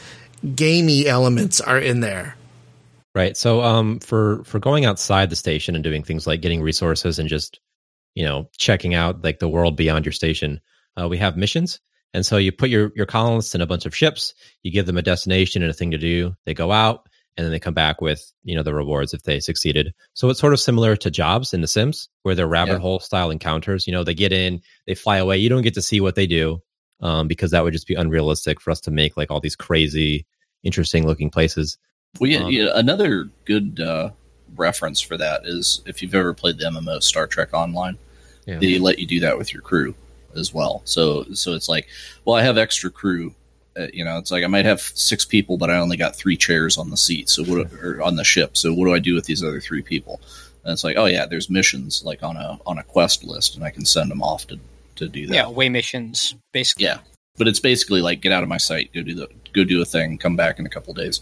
gamey 0.56 1.08
elements 1.08 1.62
are 1.62 1.78
in 1.80 2.00
there? 2.00 2.36
Right. 3.16 3.36
So 3.36 3.62
um 3.62 4.00
for 4.00 4.44
for 4.44 4.60
going 4.60 4.86
outside 4.86 5.30
the 5.30 5.36
station 5.36 5.74
and 5.74 5.84
doing 5.84 6.04
things 6.04 6.28
like 6.28 6.42
getting 6.42 6.62
resources 6.62 7.18
and 7.18 7.28
just 7.28 7.60
you 8.14 8.24
know 8.24 8.50
checking 8.58 8.94
out 8.94 9.24
like 9.24 9.40
the 9.40 9.50
world 9.50 9.76
beyond 9.76 10.06
your 10.06 10.12
station, 10.12 10.62
uh, 11.00 11.08
we 11.08 11.18
have 11.18 11.36
missions. 11.38 11.80
And 12.14 12.26
so 12.26 12.38
you 12.38 12.52
put 12.52 12.70
your 12.70 12.92
your 12.96 13.08
colonists 13.08 13.56
in 13.56 13.62
a 13.62 13.66
bunch 13.66 13.86
of 13.88 13.96
ships, 13.96 14.36
you 14.62 14.72
give 14.72 14.86
them 14.86 14.98
a 14.98 15.02
destination 15.02 15.64
and 15.64 15.72
a 15.72 15.74
thing 15.74 15.92
to 15.92 15.98
do. 15.98 16.36
They 16.46 16.54
go 16.54 16.72
out 16.72 17.07
and 17.38 17.46
then 17.46 17.52
they 17.52 17.60
come 17.60 17.74
back 17.76 18.02
with, 18.02 18.32
you 18.44 18.56
know, 18.56 18.64
the 18.64 18.74
rewards 18.74 19.14
if 19.14 19.24
they 19.24 19.40
succeeded. 19.40 19.94
So 20.14 20.30
it's 20.30 20.40
sort 20.40 20.54
of 20.54 20.60
similar 20.60 20.96
to 20.98 21.12
jobs 21.12 21.54
in 21.54 21.62
the 21.62 21.68
Sims 21.68 22.10
where 22.24 22.34
they're 22.36 22.48
rabbit 22.48 22.74
Yeah. 22.74 22.80
hole 22.80 23.00
style 23.00 23.30
encounters. 23.30 23.86
You 23.88 23.94
know, 23.94 24.04
they 24.04 24.16
get 24.16 24.34
in, 24.34 24.62
they 24.88 24.96
fly 24.96 25.18
away. 25.18 25.38
You 25.38 25.50
don't 25.50 25.62
get 25.62 25.76
to 25.76 25.82
see 25.82 26.02
what 26.02 26.16
they 26.16 26.28
do. 26.28 26.62
Um, 27.00 27.28
because 27.28 27.52
that 27.52 27.64
would 27.64 27.74
just 27.74 27.86
be 27.86 27.94
unrealistic 27.94 28.60
for 28.60 28.72
us 28.72 28.82
to 28.82 28.92
make 28.92 29.16
like 29.16 29.30
all 29.30 29.40
these 29.40 29.56
crazy, 29.56 30.26
interesting 30.64 31.06
looking 31.06 31.30
places. 31.30 31.78
Well, 32.20 32.28
yeah, 32.32 32.40
Um, 32.46 32.52
yeah, 32.52 32.70
another 32.74 33.30
good 33.46 33.80
uh, 33.80 34.10
reference 34.56 35.00
for 35.00 35.16
that 35.16 35.42
is 35.46 35.82
if 35.86 36.02
you've 36.02 36.16
ever 36.16 36.34
played 36.34 36.58
the 36.58 36.66
MMO 36.66 37.04
Star 37.04 37.28
Trek 37.28 37.54
Online, 37.54 38.00
Yeah. 38.48 38.58
they 38.58 38.80
let 38.80 38.98
you 38.98 39.06
do 39.06 39.20
that 39.20 39.38
with 39.38 39.54
your 39.54 39.62
crew 39.62 39.94
as 40.36 40.56
well. 40.56 40.82
So, 40.86 41.26
so 41.34 41.54
it's 41.54 41.70
like, 41.70 41.88
well, 42.26 42.36
I 42.36 42.42
have 42.42 42.58
extra 42.58 42.90
crew. 42.90 43.36
Uh, 43.78 43.88
you 43.94 44.04
know, 44.04 44.18
it's 44.18 44.32
like 44.32 44.44
I 44.44 44.48
might 44.48 44.66
have 44.66 44.82
six 44.82 45.26
people, 45.26 45.58
but 45.58 45.70
I 45.70 45.78
only 45.78 45.98
got 45.98 46.16
three 46.16 46.38
chairs 46.38 46.78
on 46.78 46.90
the 46.90 46.98
seat, 46.98 47.30
so 47.30 47.44
what 47.44 47.72
or 47.74 48.02
on 48.02 48.16
the 48.16 48.24
ship. 48.24 48.58
So, 48.58 48.74
what 48.74 48.86
do 48.86 48.94
I 48.94 49.00
do 49.00 49.14
with 49.14 49.26
these 49.26 49.44
other 49.44 49.62
three 49.62 49.82
people? 49.82 50.22
And 50.64 50.74
it's 50.74 50.84
like, 50.84 50.98
oh 50.98 51.06
yeah, 51.06 51.26
there's 51.26 51.50
missions 51.50 52.04
like 52.04 52.24
on 52.24 52.38
a 52.38 52.60
on 52.66 52.78
a 52.78 52.84
quest 52.84 53.24
list, 53.24 53.56
and 53.56 53.64
I 53.64 53.70
can 53.70 53.86
send 53.86 54.10
them 54.10 54.24
off 54.24 54.48
to 54.48 54.60
to 54.96 55.08
do 55.08 55.28
that. 55.28 55.34
Yeah, 55.34 55.50
way 55.50 55.70
missions, 55.70 56.36
basically. 56.52 56.86
Yeah. 56.86 57.00
But 57.38 57.48
it's 57.48 57.60
basically 57.60 58.02
like 58.02 58.22
get 58.22 58.32
out 58.32 58.44
of 58.44 58.50
my 58.50 58.58
sight, 58.58 58.92
go 58.94 59.04
do 59.04 59.14
the 59.14 59.30
go 59.54 59.64
do 59.64 59.82
a 59.82 59.86
thing, 59.86 60.18
come 60.18 60.36
back 60.36 60.60
in 60.60 60.66
a 60.66 60.70
couple 60.70 60.94
days. 60.94 61.22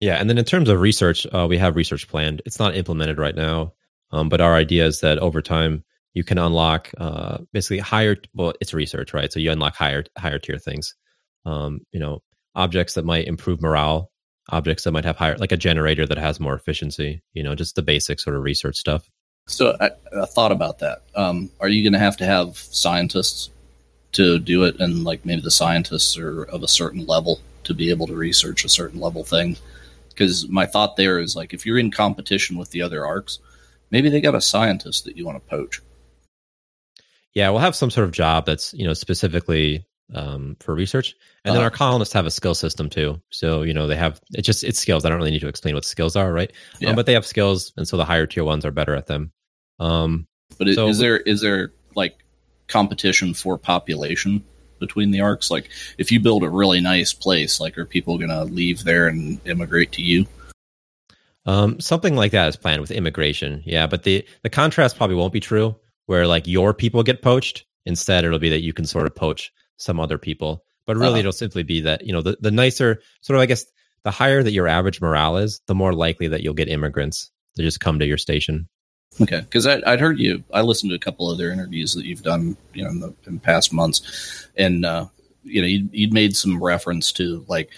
Yeah, 0.00 0.16
and 0.16 0.30
then 0.30 0.38
in 0.38 0.44
terms 0.44 0.68
of 0.68 0.80
research, 0.80 1.26
uh, 1.32 1.46
we 1.48 1.58
have 1.58 1.76
research 1.76 2.08
planned. 2.08 2.40
It's 2.46 2.58
not 2.58 2.76
implemented 2.76 3.18
right 3.18 3.34
now, 3.34 3.72
um, 4.10 4.28
but 4.28 4.40
our 4.40 4.54
idea 4.54 4.86
is 4.86 5.00
that 5.00 5.18
over 5.18 5.42
time 5.42 5.84
you 6.18 6.24
can 6.24 6.36
unlock 6.36 6.90
uh, 6.98 7.38
basically 7.52 7.78
higher. 7.78 8.16
Well, 8.34 8.52
it's 8.60 8.74
research, 8.74 9.14
right? 9.14 9.32
So 9.32 9.38
you 9.38 9.52
unlock 9.52 9.76
higher 9.76 10.02
higher 10.18 10.40
tier 10.40 10.58
things. 10.58 10.96
Um, 11.46 11.82
you 11.92 12.00
know, 12.00 12.24
objects 12.56 12.94
that 12.94 13.04
might 13.04 13.28
improve 13.28 13.62
morale, 13.62 14.10
objects 14.48 14.82
that 14.82 14.90
might 14.90 15.04
have 15.04 15.16
higher, 15.16 15.38
like 15.38 15.52
a 15.52 15.56
generator 15.56 16.06
that 16.06 16.18
has 16.18 16.40
more 16.40 16.54
efficiency. 16.54 17.22
You 17.34 17.44
know, 17.44 17.54
just 17.54 17.76
the 17.76 17.82
basic 17.82 18.18
sort 18.18 18.34
of 18.34 18.42
research 18.42 18.76
stuff. 18.76 19.08
So 19.46 19.76
I, 19.80 19.90
I 20.20 20.26
thought 20.26 20.50
about 20.50 20.80
that. 20.80 21.04
Um, 21.14 21.50
are 21.60 21.68
you 21.68 21.84
going 21.84 21.92
to 21.92 22.00
have 22.00 22.16
to 22.16 22.26
have 22.26 22.56
scientists 22.56 23.50
to 24.12 24.40
do 24.40 24.64
it, 24.64 24.80
and 24.80 25.04
like 25.04 25.24
maybe 25.24 25.42
the 25.42 25.52
scientists 25.52 26.18
are 26.18 26.42
of 26.42 26.64
a 26.64 26.68
certain 26.68 27.06
level 27.06 27.38
to 27.62 27.74
be 27.74 27.90
able 27.90 28.08
to 28.08 28.14
research 28.16 28.64
a 28.64 28.68
certain 28.68 28.98
level 28.98 29.22
thing? 29.22 29.56
Because 30.08 30.48
my 30.48 30.66
thought 30.66 30.96
there 30.96 31.20
is 31.20 31.36
like 31.36 31.54
if 31.54 31.64
you're 31.64 31.78
in 31.78 31.92
competition 31.92 32.58
with 32.58 32.72
the 32.72 32.82
other 32.82 33.06
arks, 33.06 33.38
maybe 33.92 34.10
they 34.10 34.20
got 34.20 34.34
a 34.34 34.40
scientist 34.40 35.04
that 35.04 35.16
you 35.16 35.24
want 35.24 35.40
to 35.40 35.48
poach. 35.48 35.80
Yeah, 37.38 37.50
we'll 37.50 37.60
have 37.60 37.76
some 37.76 37.90
sort 37.90 38.04
of 38.04 38.10
job 38.12 38.46
that's 38.46 38.74
you 38.74 38.84
know 38.84 38.94
specifically 38.94 39.86
um, 40.12 40.56
for 40.60 40.74
research, 40.74 41.14
and 41.44 41.52
then 41.54 41.58
Uh-huh. 41.60 41.64
our 41.64 41.70
colonists 41.70 42.14
have 42.14 42.26
a 42.26 42.30
skill 42.32 42.54
system 42.54 42.88
too. 42.90 43.20
So 43.30 43.62
you 43.62 43.72
know 43.74 43.86
they 43.86 43.94
have 43.96 44.20
it's 44.32 44.44
just 44.46 44.64
it's 44.64 44.80
skills. 44.80 45.04
I 45.04 45.08
don't 45.08 45.18
really 45.18 45.30
need 45.30 45.42
to 45.42 45.48
explain 45.48 45.74
what 45.74 45.84
skills 45.84 46.16
are, 46.16 46.32
right? 46.32 46.50
Yeah. 46.80 46.90
Um, 46.90 46.96
but 46.96 47.06
they 47.06 47.12
have 47.12 47.24
skills, 47.26 47.72
and 47.76 47.86
so 47.86 47.96
the 47.96 48.04
higher 48.04 48.26
tier 48.26 48.42
ones 48.42 48.64
are 48.64 48.72
better 48.72 48.94
at 48.96 49.06
them. 49.06 49.30
Um, 49.78 50.26
But 50.58 50.74
So- 50.74 50.88
is 50.88 50.98
there 50.98 51.18
is 51.18 51.40
there 51.40 51.72
like 51.94 52.16
competition 52.66 53.34
for 53.34 53.56
population 53.56 54.42
between 54.80 55.10
the 55.12 55.20
arks? 55.20 55.50
Like 55.50 55.68
if 55.98 56.10
you 56.10 56.18
build 56.20 56.42
a 56.42 56.50
really 56.50 56.80
nice 56.80 57.12
place, 57.12 57.60
like 57.60 57.78
are 57.78 57.84
people 57.86 58.18
going 58.18 58.30
to 58.30 58.44
leave 58.44 58.82
there 58.84 59.06
and 59.08 59.40
immigrate 59.46 59.92
to 59.92 60.02
you? 60.02 60.26
um, 61.46 61.80
something 61.80 62.14
like 62.16 62.32
that 62.32 62.48
is 62.48 62.56
planned 62.56 62.80
with 62.80 62.90
immigration. 62.90 63.62
Yeah, 63.64 63.86
but 63.86 64.02
the 64.02 64.24
the 64.42 64.50
contrast 64.50 64.96
probably 64.96 65.16
won't 65.16 65.32
be 65.32 65.40
true, 65.40 65.76
where 66.08 66.26
like 66.26 66.46
your 66.46 66.72
people 66.74 67.02
get 67.02 67.20
poached. 67.22 67.64
Instead, 67.84 68.24
it'll 68.24 68.38
be 68.38 68.50
that 68.50 68.62
you 68.62 68.72
can 68.72 68.84
sort 68.84 69.06
of 69.06 69.14
poach 69.14 69.52
some 69.76 70.00
other 70.00 70.18
people. 70.18 70.64
But 70.86 70.96
really, 70.96 71.10
Uh-huh. 71.10 71.18
it'll 71.20 71.32
simply 71.32 71.62
be 71.62 71.82
that 71.82 72.04
you 72.06 72.12
know 72.12 72.22
the 72.22 72.36
the 72.40 72.50
nicer 72.50 73.00
sort 73.20 73.36
of 73.36 73.42
I 73.42 73.46
guess 73.46 73.64
the 74.04 74.10
higher 74.10 74.42
that 74.42 74.52
your 74.52 74.66
average 74.68 75.00
morale 75.00 75.36
is, 75.36 75.60
the 75.66 75.74
more 75.74 75.92
likely 75.92 76.28
that 76.28 76.42
you'll 76.42 76.54
get 76.54 76.68
immigrants 76.68 77.30
to 77.56 77.62
just 77.62 77.80
come 77.80 77.98
to 77.98 78.06
your 78.06 78.16
station. 78.18 78.68
Okay, 79.20 79.40
because 79.40 79.66
I'd 79.66 80.00
heard 80.00 80.18
you. 80.18 80.44
I 80.52 80.62
listened 80.62 80.90
to 80.90 80.96
a 80.96 80.98
couple 81.00 81.28
other 81.28 81.50
interviews 81.50 81.94
that 81.94 82.04
you've 82.04 82.22
done, 82.22 82.56
you 82.74 82.84
know, 82.84 82.90
in 82.90 83.00
the 83.00 83.14
in 83.26 83.38
past 83.40 83.72
months, 83.72 84.48
and 84.56 84.84
uh, 84.84 85.06
you 85.42 85.60
know, 85.60 85.68
you'd, 85.68 85.90
you'd 85.92 86.12
made 86.12 86.36
some 86.36 86.62
reference 86.62 87.12
to 87.12 87.44
like 87.48 87.70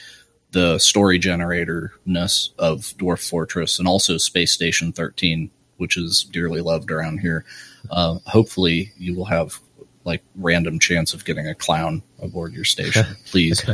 the 0.52 0.78
story 0.78 1.18
generator 1.18 1.92
ness 2.04 2.50
of 2.58 2.80
Dwarf 2.98 3.28
Fortress 3.28 3.78
and 3.78 3.86
also 3.88 4.18
Space 4.18 4.52
Station 4.52 4.92
Thirteen, 4.92 5.50
which 5.78 5.96
is 5.96 6.24
dearly 6.30 6.60
loved 6.60 6.90
around 6.90 7.20
here. 7.20 7.44
Uh, 7.90 8.18
hopefully, 8.26 8.92
you 8.96 9.14
will 9.14 9.24
have 9.24 9.58
like 10.04 10.22
random 10.34 10.78
chance 10.78 11.12
of 11.12 11.24
getting 11.24 11.46
a 11.46 11.54
clown 11.54 12.02
aboard 12.20 12.52
your 12.52 12.64
station, 12.64 13.04
please. 13.26 13.64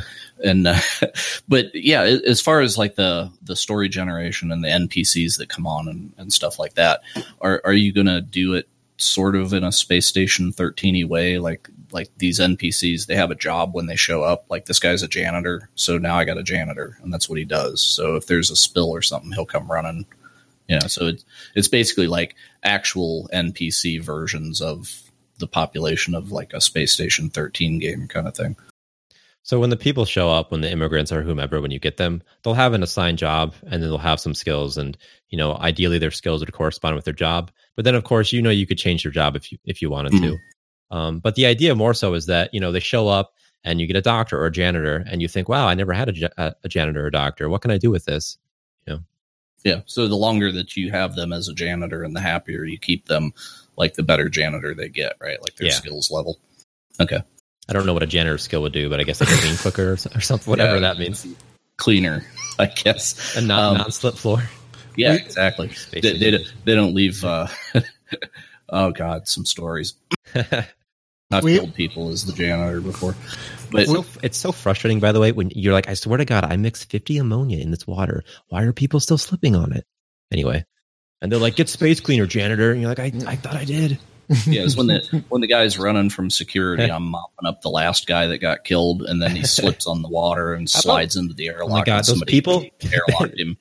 and 0.44 0.66
uh, 0.66 0.78
but 1.48 1.74
yeah, 1.74 2.02
as 2.02 2.40
far 2.40 2.60
as 2.60 2.76
like 2.76 2.96
the 2.96 3.30
the 3.42 3.56
story 3.56 3.88
generation 3.88 4.52
and 4.52 4.62
the 4.62 4.68
NPCs 4.68 5.38
that 5.38 5.48
come 5.48 5.66
on 5.66 5.88
and, 5.88 6.12
and 6.18 6.32
stuff 6.32 6.58
like 6.58 6.74
that, 6.74 7.00
are 7.40 7.60
are 7.64 7.72
you 7.72 7.92
gonna 7.92 8.20
do 8.20 8.54
it 8.54 8.68
sort 8.98 9.36
of 9.36 9.52
in 9.52 9.62
a 9.62 9.72
space 9.72 10.06
station 10.06 10.52
13 10.52 11.08
way? 11.08 11.38
Like 11.38 11.68
like 11.92 12.10
these 12.18 12.40
npcs 12.40 13.06
they 13.06 13.14
have 13.14 13.30
a 13.30 13.36
job 13.36 13.74
when 13.74 13.86
they 13.86 13.96
show 13.96 14.22
up. 14.22 14.46
Like 14.48 14.66
this 14.66 14.80
guy's 14.80 15.02
a 15.02 15.08
janitor 15.08 15.70
so 15.74 15.98
now 15.98 16.16
i 16.16 16.24
got 16.24 16.38
a 16.38 16.42
janitor 16.42 16.98
and 17.02 17.12
that's 17.12 17.28
what 17.28 17.38
he 17.38 17.44
does. 17.44 17.80
So 17.80 18.16
if 18.16 18.26
there's 18.26 18.50
a 18.50 18.56
spill 18.56 18.90
or 18.90 19.02
something 19.02 19.32
he'll 19.32 19.46
come 19.46 19.70
running 19.70 20.06
you 20.68 20.78
know 20.78 20.86
so 20.86 21.06
it's 21.06 21.24
it's 21.54 21.68
basically 21.68 22.06
like 22.06 22.34
actual 22.62 23.28
npc 23.32 24.00
versions 24.00 24.60
of 24.60 25.02
the 25.38 25.46
population 25.46 26.14
of 26.14 26.32
like 26.32 26.52
a 26.52 26.60
space 26.60 26.92
station 26.92 27.30
13 27.30 27.78
game 27.78 28.08
kind 28.08 28.26
of 28.26 28.36
thing 28.36 28.56
So 29.46 29.60
when 29.60 29.70
the 29.70 29.76
people 29.76 30.04
show 30.06 30.28
up, 30.28 30.50
when 30.50 30.60
the 30.60 30.72
immigrants 30.72 31.12
or 31.12 31.22
whomever, 31.22 31.60
when 31.60 31.70
you 31.70 31.78
get 31.78 31.98
them, 31.98 32.20
they'll 32.42 32.54
have 32.54 32.72
an 32.72 32.82
assigned 32.82 33.18
job 33.18 33.54
and 33.62 33.80
then 33.80 33.82
they'll 33.82 33.96
have 33.96 34.18
some 34.18 34.34
skills 34.34 34.76
and 34.76 34.98
you 35.28 35.38
know, 35.38 35.54
ideally 35.54 35.98
their 35.98 36.10
skills 36.10 36.40
would 36.40 36.52
correspond 36.52 36.96
with 36.96 37.04
their 37.04 37.14
job. 37.14 37.52
But 37.76 37.84
then 37.84 37.94
of 37.94 38.02
course, 38.02 38.32
you 38.32 38.42
know 38.42 38.50
you 38.50 38.66
could 38.66 38.76
change 38.76 39.04
your 39.04 39.12
job 39.12 39.36
if 39.36 39.52
you 39.52 39.58
if 39.64 39.80
you 39.82 39.88
wanted 39.88 40.14
to. 40.20 40.38
Um, 40.90 41.20
but 41.20 41.36
the 41.36 41.46
idea 41.46 41.76
more 41.76 41.94
so 41.94 42.14
is 42.14 42.26
that, 42.26 42.52
you 42.52 42.60
know, 42.60 42.72
they 42.72 42.80
show 42.80 43.06
up 43.06 43.34
and 43.62 43.80
you 43.80 43.86
get 43.86 43.96
a 43.96 44.02
doctor 44.02 44.36
or 44.36 44.46
a 44.46 44.52
janitor 44.52 45.04
and 45.08 45.22
you 45.22 45.28
think, 45.28 45.48
wow, 45.48 45.68
I 45.68 45.74
never 45.74 45.92
had 45.92 46.08
a, 46.08 46.30
a, 46.42 46.54
a 46.64 46.68
janitor 46.68 47.04
or 47.04 47.08
a 47.08 47.12
doctor. 47.12 47.48
What 47.48 47.62
can 47.62 47.70
I 47.70 47.78
do 47.78 47.90
with 47.90 48.04
this? 48.04 48.38
Yeah. 49.64 49.80
So 49.86 50.06
the 50.08 50.16
longer 50.16 50.52
that 50.52 50.76
you 50.76 50.90
have 50.92 51.14
them 51.16 51.32
as 51.32 51.48
a 51.48 51.54
janitor 51.54 52.02
and 52.04 52.14
the 52.14 52.20
happier 52.20 52.64
you 52.64 52.78
keep 52.78 53.06
them, 53.06 53.32
like 53.76 53.94
the 53.94 54.02
better 54.02 54.28
janitor 54.28 54.74
they 54.74 54.88
get, 54.88 55.14
right? 55.20 55.40
Like 55.42 55.56
their 55.56 55.68
Yeah. 55.68 55.74
skills 55.74 56.10
level. 56.10 56.38
Okay. 57.00 57.20
I 57.68 57.72
don't 57.72 57.84
know 57.84 57.92
what 57.94 58.02
a 58.04 58.06
janitor 58.06 58.38
skill 58.38 58.62
would 58.62 58.72
do, 58.72 58.88
but 58.88 59.00
I 59.00 59.02
guess 59.02 59.20
like 59.20 59.30
a 59.30 59.36
clean 59.36 59.56
cooker 59.56 59.92
or, 59.92 60.20
something, 60.20 60.48
whatever 60.50 60.74
Yeah. 60.74 60.80
that 60.80 60.98
means. 60.98 61.26
Cleaner, 61.78 62.24
I 62.58 62.66
guess. 62.66 63.36
A 63.36 63.40
non 63.40 63.72
Um, 63.72 63.78
non 63.78 63.90
slip 63.90 64.14
floor. 64.14 64.48
Yeah, 64.96 65.14
exactly. 65.14 65.70
They, 65.92 66.00
they, 66.00 66.30
don't- 66.30 66.52
they 66.64 66.74
don't 66.74 66.94
leave. 66.94 67.22
Uh, 67.24 67.48
oh 68.70 68.92
God, 68.92 69.26
some 69.28 69.44
stories. 69.44 69.94
I've 70.34 71.42
We- 71.42 71.56
killed 71.58 71.74
people 71.74 72.08
as 72.10 72.24
the 72.24 72.32
janitor 72.32 72.80
before, 72.80 73.16
but 73.70 73.82
It's 73.82 73.92
so, 73.92 74.04
it's 74.22 74.38
so 74.38 74.52
frustrating, 74.52 75.00
by 75.00 75.12
the 75.12 75.20
way, 75.20 75.32
when 75.32 75.50
you're 75.54 75.72
like, 75.72 75.88
I 75.88 75.94
swear 75.94 76.18
to 76.18 76.24
God, 76.24 76.44
I 76.44 76.56
mixed 76.56 76.90
50 76.90 77.18
ammonia 77.18 77.58
in 77.58 77.70
this 77.70 77.86
water. 77.86 78.24
Why 78.48 78.62
are 78.62 78.72
people 78.72 79.00
still 79.00 79.18
slipping 79.18 79.54
on 79.56 79.72
it? 79.72 79.86
Anyway. 80.32 80.64
And 81.22 81.32
they're 81.32 81.38
like, 81.38 81.56
get 81.56 81.68
space 81.68 82.00
cleaner, 82.00 82.26
janitor. 82.26 82.72
And 82.72 82.80
you're 82.80 82.90
like, 82.90 82.98
I, 82.98 83.12
I 83.26 83.36
thought 83.36 83.56
I 83.56 83.64
did. 83.64 83.98
yeah, 84.46 84.62
it's 84.62 84.76
when 84.76 84.88
the 84.88 85.24
when 85.28 85.40
the 85.40 85.46
guy's 85.46 85.78
running 85.78 86.10
from 86.10 86.30
security, 86.30 86.90
I'm 86.90 87.04
mopping 87.04 87.46
up 87.46 87.62
the 87.62 87.68
last 87.70 88.08
guy 88.08 88.26
that 88.26 88.38
got 88.38 88.64
killed, 88.64 89.02
and 89.02 89.22
then 89.22 89.36
he 89.36 89.44
slips 89.46 89.86
on 89.86 90.02
the 90.02 90.08
water 90.08 90.52
and 90.52 90.68
slides 90.68 91.14
into 91.14 91.32
the 91.32 91.46
airlock. 91.46 91.70
Oh 91.70 91.74
my 91.74 91.84
God, 91.84 92.04
those 92.04 92.24
people- 92.24 92.64
airlocked 92.80 93.38
him. 93.38 93.56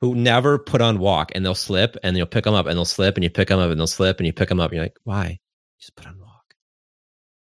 Who 0.00 0.14
never 0.14 0.58
put 0.58 0.80
on 0.80 0.98
walk 0.98 1.32
and 1.34 1.44
they'll 1.44 1.54
slip 1.54 1.98
and 2.02 2.16
you'll 2.16 2.24
pick 2.26 2.44
them 2.44 2.54
up 2.54 2.64
and 2.66 2.74
they'll 2.74 2.86
slip 2.86 3.18
and 3.18 3.24
you 3.24 3.28
pick 3.28 3.48
them 3.48 3.60
up 3.60 3.70
and 3.70 3.78
they'll 3.78 3.86
slip 3.86 4.18
and 4.18 4.26
you 4.26 4.32
pick 4.32 4.48
them 4.48 4.58
up. 4.58 4.70
And 4.70 4.76
you're 4.76 4.84
like, 4.86 4.96
why? 5.04 5.40
Just 5.78 5.94
put 5.94 6.06
on 6.06 6.18
walk. 6.18 6.29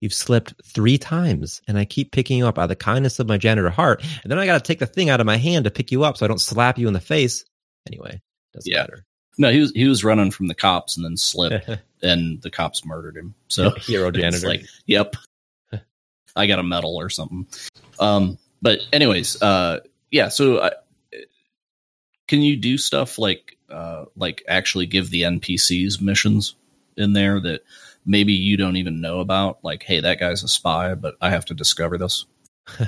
You've 0.04 0.12
slipped 0.12 0.52
three 0.62 0.98
times 0.98 1.62
and 1.66 1.78
I 1.78 1.86
keep 1.86 2.12
picking 2.12 2.36
you 2.36 2.46
up 2.46 2.58
out 2.58 2.64
of 2.64 2.68
the 2.68 2.76
kindness 2.76 3.18
of 3.20 3.26
my 3.26 3.38
janitor 3.38 3.70
heart. 3.70 4.04
And 4.22 4.30
then 4.30 4.38
I 4.38 4.44
got 4.44 4.62
to 4.62 4.68
take 4.68 4.80
the 4.80 4.84
thing 4.86 5.08
out 5.08 5.18
of 5.18 5.24
my 5.24 5.38
hand 5.38 5.64
to 5.64 5.70
pick 5.70 5.90
you 5.90 6.04
up 6.04 6.18
so 6.18 6.26
I 6.26 6.28
don't 6.28 6.42
slap 6.42 6.76
you 6.76 6.86
in 6.88 6.92
the 6.92 7.00
face. 7.00 7.42
Anyway, 7.86 8.20
doesn't 8.52 8.70
Yeah. 8.70 8.80
matter. 8.82 9.06
No, 9.38 9.50
he 9.50 9.60
was 9.60 9.72
he 9.72 9.88
was 9.88 10.04
running 10.04 10.30
from 10.30 10.48
the 10.48 10.54
cops 10.54 10.98
and 10.98 11.06
then 11.06 11.16
slipped, 11.16 11.70
and 12.02 12.42
the 12.42 12.50
cops 12.50 12.84
murdered 12.84 13.16
him. 13.16 13.34
So 13.48 13.70
hero 13.70 14.10
janitor. 14.10 14.46
like, 14.46 14.66
yep, 14.84 15.16
I 16.36 16.46
got 16.46 16.58
a 16.58 16.62
medal 16.62 16.96
or 17.00 17.08
something. 17.08 17.46
Um, 17.98 18.36
but 18.60 18.80
anyways, 18.92 19.40
uh, 19.40 19.80
yeah. 20.10 20.28
So, 20.28 20.60
I, 20.60 20.72
can 22.28 22.42
you 22.42 22.56
do 22.56 22.76
stuff 22.76 23.18
like, 23.18 23.56
uh, 23.70 24.04
like 24.16 24.44
actually 24.48 24.84
give 24.84 25.08
the 25.08 25.22
NPCs 25.22 26.00
missions 26.02 26.56
in 26.98 27.14
there 27.14 27.40
that 27.40 27.62
maybe 28.06 28.32
you 28.32 28.56
don't 28.56 28.76
even 28.76 29.00
know 29.00 29.20
about? 29.20 29.58
Like, 29.62 29.82
hey, 29.82 30.00
that 30.00 30.18
guy's 30.20 30.42
a 30.42 30.48
spy, 30.48 30.94
but 30.94 31.14
I 31.20 31.30
have 31.30 31.44
to 31.46 31.54
discover 31.54 31.98
this. 31.98 32.26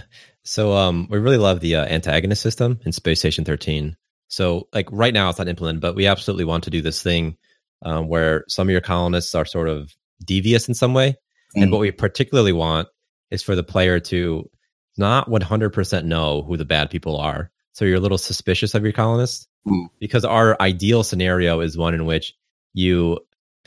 So 0.49 0.75
um, 0.75 1.09
we 1.11 1.19
really 1.19 1.39
love 1.39 1.59
the 1.59 1.75
uh, 1.75 1.87
antagonist 1.87 2.41
system 2.41 2.79
in 2.87 2.93
Space 2.93 3.19
Station 3.19 3.45
13. 3.45 3.97
So 4.29 4.69
like 4.73 4.89
right 4.93 5.13
now 5.13 5.29
it's 5.29 5.41
not 5.41 5.49
implemented, 5.49 5.81
but 5.83 5.97
we 5.97 6.07
absolutely 6.07 6.45
want 6.45 6.63
to 6.65 6.71
do 6.71 6.81
this 6.81 7.03
thing 7.03 7.37
um, 7.85 8.07
where 8.07 8.45
some 8.47 8.69
of 8.69 8.71
your 8.71 8.81
colonists 8.81 9.35
are 9.35 9.45
sort 9.45 9.69
of 9.69 9.93
devious 10.25 10.69
in 10.69 10.75
some 10.75 10.95
way, 10.95 11.17
and 11.57 11.69
Mm. 11.69 11.73
what 11.73 11.81
we 11.81 11.91
particularly 11.91 12.53
want 12.53 12.87
is 13.33 13.43
for 13.43 13.57
the 13.57 13.65
player 13.65 13.99
to 13.99 14.49
not 14.97 15.29
100% 15.29 16.05
know 16.05 16.43
who 16.43 16.57
the 16.57 16.65
bad 16.65 16.91
people 16.91 17.17
are. 17.17 17.51
So 17.73 17.85
you're 17.85 17.97
a 17.97 18.01
little 18.01 18.17
suspicious 18.17 18.75
of 18.77 18.85
your 18.85 18.93
colonists 18.93 19.49
Mm. 19.67 19.89
because 19.99 20.25
our 20.25 20.57
ideal 20.63 21.03
scenario 21.03 21.59
is 21.59 21.77
one 21.77 21.93
in 21.93 22.07
which 22.07 22.35
you 22.73 23.19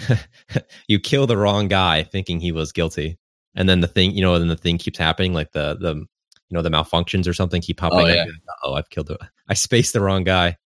you 0.87 0.99
kill 0.99 1.27
the 1.27 1.37
wrong 1.37 1.67
guy 1.67 2.03
thinking 2.03 2.39
he 2.39 2.51
was 2.51 2.71
guilty, 2.71 3.17
and 3.55 3.67
then 3.67 3.81
the 3.81 3.87
thing 3.87 4.11
you 4.11 4.21
know, 4.21 4.37
then 4.39 4.47
the 4.47 4.55
thing 4.55 4.77
keeps 4.77 4.97
happening, 4.99 5.33
like 5.33 5.51
the 5.51 5.75
the 5.79 5.95
you 5.95 6.07
know 6.55 6.61
the 6.61 6.69
malfunctions 6.69 7.27
or 7.27 7.33
something 7.33 7.61
keep 7.61 7.77
popping 7.77 7.99
Oh, 7.99 8.05
up. 8.07 8.15
yeah. 8.15 8.25
Oh, 8.63 8.73
I've 8.73 8.89
killed. 8.89 9.07
The, 9.07 9.17
I 9.47 9.53
spaced 9.53 9.93
the 9.93 10.01
wrong 10.01 10.23
guy. 10.23 10.57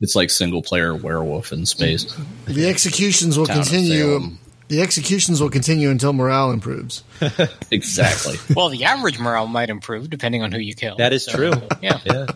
It's 0.00 0.14
like 0.14 0.30
single 0.30 0.62
player 0.62 0.94
werewolf 0.94 1.50
in 1.52 1.66
space. 1.66 2.14
The 2.46 2.68
executions 2.68 3.36
will 3.38 3.46
Town 3.46 3.62
continue. 3.64 4.20
The 4.68 4.82
executions 4.82 5.40
will 5.40 5.48
continue 5.48 5.88
until 5.88 6.12
morale 6.12 6.50
improves. 6.52 7.02
Exactly. 7.70 8.36
Well, 8.54 8.68
the 8.68 8.84
average 8.84 9.18
morale 9.18 9.46
might 9.46 9.70
improve 9.70 10.10
depending 10.10 10.42
on 10.42 10.52
who 10.52 10.58
you 10.58 10.74
kill. 10.74 10.96
That 10.96 11.12
is 11.14 11.24
So, 11.24 11.32
true. 11.32 11.52
Yeah. 11.80 11.98
Yeah, 12.04 12.26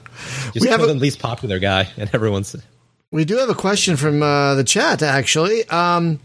just 0.53 0.61
We 0.61 0.69
have 0.69 0.81
kill 0.81 0.91
a- 0.91 0.95
the 0.95 0.99
least 0.99 1.19
popular 1.19 1.59
guy, 1.59 1.89
and 1.99 2.09
everyone's 2.15 2.57
We 3.13 3.27
do 3.27 3.37
have 3.37 3.51
a 3.51 3.55
question 3.55 3.97
from 3.99 4.23
uh, 4.23 4.55
the 4.55 4.65
chat, 4.65 5.03
actually. 5.03 5.69
Um, 5.69 6.19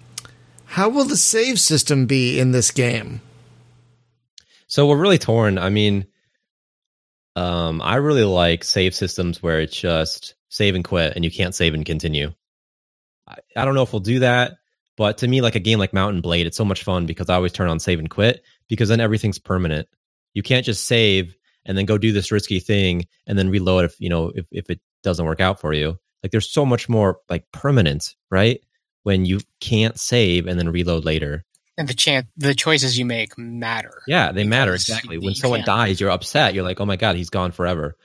how 0.64 0.88
will 0.88 1.04
the 1.04 1.18
save 1.18 1.60
system 1.60 2.06
be 2.06 2.40
in 2.40 2.54
this 2.54 2.72
game? 2.72 3.20
So 4.68 4.88
we're 4.88 4.98
really 4.98 5.18
torn. 5.18 5.58
I 5.58 5.70
mean, 5.70 6.08
um, 7.36 7.82
I 7.82 7.96
really 7.96 8.24
like 8.24 8.64
save 8.64 8.96
systems 8.96 9.44
where 9.44 9.60
it's 9.60 9.78
just 9.78 10.36
save 10.48 10.76
and 10.76 10.84
quit, 10.84 11.14
and 11.14 11.26
you 11.26 11.32
can't 11.32 11.54
save 11.54 11.74
and 11.74 11.86
continue. 11.86 12.32
I, 13.28 13.36
I 13.58 13.66
don't 13.66 13.76
know 13.76 13.84
if 13.84 13.92
we'll 13.92 14.00
do 14.00 14.20
that, 14.20 14.54
but 14.96 15.18
to 15.18 15.28
me, 15.28 15.42
like 15.42 15.56
a 15.56 15.60
game 15.60 15.80
like 15.80 15.92
Mount 15.92 16.14
and 16.14 16.24
Blade, 16.24 16.48
it's 16.48 16.58
so 16.58 16.66
much 16.66 16.84
fun 16.84 17.06
because 17.06 17.30
I 17.30 17.36
always 17.36 17.52
turn 17.52 17.70
on 17.70 17.82
save 17.82 18.00
and 18.00 18.10
quit 18.10 18.46
because 18.70 18.88
then 18.88 19.02
everything's 19.02 19.40
permanent. 19.40 19.90
You 20.34 20.42
can't 20.42 20.66
just 20.66 20.86
save 20.86 21.36
and 21.66 21.78
then 21.78 21.86
go 21.86 21.98
do 21.98 22.14
this 22.14 22.32
risky 22.32 22.62
thing 22.62 23.08
and 23.26 23.38
then 23.38 23.50
reload 23.50 23.84
if 23.84 24.00
you 24.00 24.10
know 24.10 24.32
if 24.34 24.46
if 24.52 24.70
it 24.70 24.80
doesn't 25.04 25.26
work 25.26 25.42
out 25.42 25.60
for 25.60 25.74
you. 25.74 26.00
Like 26.24 26.32
there's 26.32 26.52
so 26.52 26.66
much 26.66 26.90
more 26.90 27.20
like 27.30 27.46
permanent, 27.52 28.16
right? 28.30 28.60
When 29.04 29.26
you 29.26 29.40
can't 29.62 30.00
save 30.00 30.48
and 30.48 30.60
then 30.60 30.70
reload 30.70 31.06
later. 31.06 31.44
And 31.78 31.88
the 31.88 31.94
chance, 31.94 32.26
the 32.36 32.56
choices 32.56 32.98
you 32.98 33.06
make 33.06 33.38
matter. 33.38 34.02
Yeah, 34.08 34.32
they 34.32 34.44
matter 34.44 34.74
exactly. 34.74 35.18
When 35.20 35.36
someone 35.36 35.60
can't- 35.60 35.68
dies, 35.68 36.02
you're 36.02 36.10
upset. 36.10 36.56
You're 36.56 36.64
like, 36.64 36.82
"Oh 36.82 36.86
my 36.86 36.96
god, 36.96 37.16
he's 37.16 37.30
gone 37.30 37.52
forever." 37.52 37.96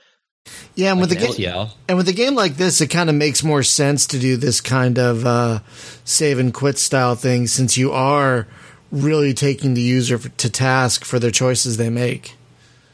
Yeah, 0.75 0.91
and 0.91 0.99
with 0.99 1.09
the 1.09 1.17
an 1.17 1.35
game, 1.37 1.67
and 1.87 1.97
with 1.97 2.07
a 2.07 2.13
game 2.13 2.35
like 2.35 2.57
this, 2.57 2.81
it 2.81 2.87
kind 2.87 3.09
of 3.09 3.15
makes 3.15 3.43
more 3.43 3.63
sense 3.63 4.05
to 4.07 4.19
do 4.19 4.37
this 4.37 4.61
kind 4.61 4.99
of 4.99 5.25
uh, 5.25 5.59
save 6.03 6.37
and 6.37 6.53
quit 6.53 6.77
style 6.77 7.15
thing, 7.15 7.47
since 7.47 7.77
you 7.77 7.91
are 7.91 8.45
really 8.91 9.33
taking 9.33 9.73
the 9.73 9.81
user 9.81 10.15
f- 10.15 10.37
to 10.37 10.49
task 10.49 11.03
for 11.05 11.17
their 11.17 11.31
choices 11.31 11.77
they 11.77 11.89
make. 11.89 12.35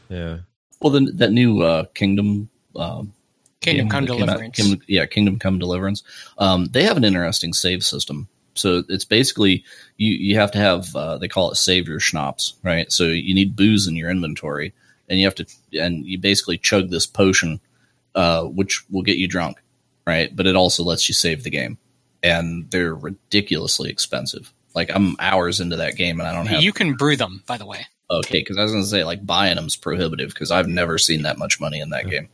Yeah. 0.08 0.38
well, 0.80 0.92
then 0.92 1.08
that 1.16 1.30
new 1.32 1.60
uh, 1.62 1.84
Kingdom. 1.94 2.48
Um, 2.74 3.12
Kingdom 3.60 3.88
Come 3.88 4.04
out- 4.04 4.06
Deliverance. 4.06 4.56
Kingdom- 4.56 4.82
yeah, 4.86 5.06
Kingdom 5.06 5.38
Come 5.38 5.58
Deliverance. 5.58 6.02
Um, 6.38 6.66
they 6.66 6.82
have 6.84 6.96
an 6.96 7.04
interesting 7.04 7.52
save 7.52 7.84
system. 7.84 8.28
So 8.54 8.82
it's 8.88 9.04
basically 9.04 9.64
you 9.96 10.12
you 10.14 10.36
have 10.36 10.50
to 10.52 10.58
have 10.58 10.94
uh, 10.96 11.18
they 11.18 11.28
call 11.28 11.50
it 11.50 11.54
Saviour 11.56 12.00
schnapps, 12.00 12.54
right? 12.62 12.90
So 12.90 13.04
you 13.04 13.34
need 13.34 13.54
booze 13.56 13.86
in 13.86 13.96
your 13.96 14.10
inventory, 14.10 14.72
and 15.08 15.18
you 15.20 15.26
have 15.26 15.36
to 15.36 15.46
and 15.80 16.04
you 16.04 16.18
basically 16.18 16.58
chug 16.58 16.90
this 16.90 17.06
potion, 17.06 17.60
uh, 18.14 18.44
which 18.44 18.82
will 18.90 19.02
get 19.02 19.18
you 19.18 19.28
drunk, 19.28 19.58
right? 20.06 20.34
But 20.34 20.46
it 20.46 20.56
also 20.56 20.82
lets 20.82 21.08
you 21.08 21.14
save 21.14 21.44
the 21.44 21.50
game, 21.50 21.78
and 22.22 22.68
they're 22.70 22.94
ridiculously 22.94 23.88
expensive. 23.88 24.52
Like 24.74 24.90
I'm 24.92 25.16
hours 25.20 25.60
into 25.60 25.76
that 25.76 25.96
game, 25.96 26.18
and 26.18 26.28
I 26.28 26.32
don't 26.34 26.46
have 26.46 26.62
You 26.62 26.72
can 26.72 26.94
brew 26.94 27.16
them, 27.16 27.42
by 27.46 27.56
the 27.56 27.66
way. 27.66 27.86
okay 28.10 28.40
because 28.40 28.58
I 28.58 28.64
was 28.64 28.72
gonna 28.72 28.84
say 28.84 29.04
like 29.04 29.24
buying 29.24 29.54
them's 29.54 29.76
prohibitive 29.76 30.30
because 30.30 30.50
I've 30.50 30.66
never 30.68 30.98
seen 30.98 31.22
that 31.22 31.38
much 31.38 31.60
money 31.60 31.78
in 31.80 31.90
that 31.90 32.08
game. 32.10 32.28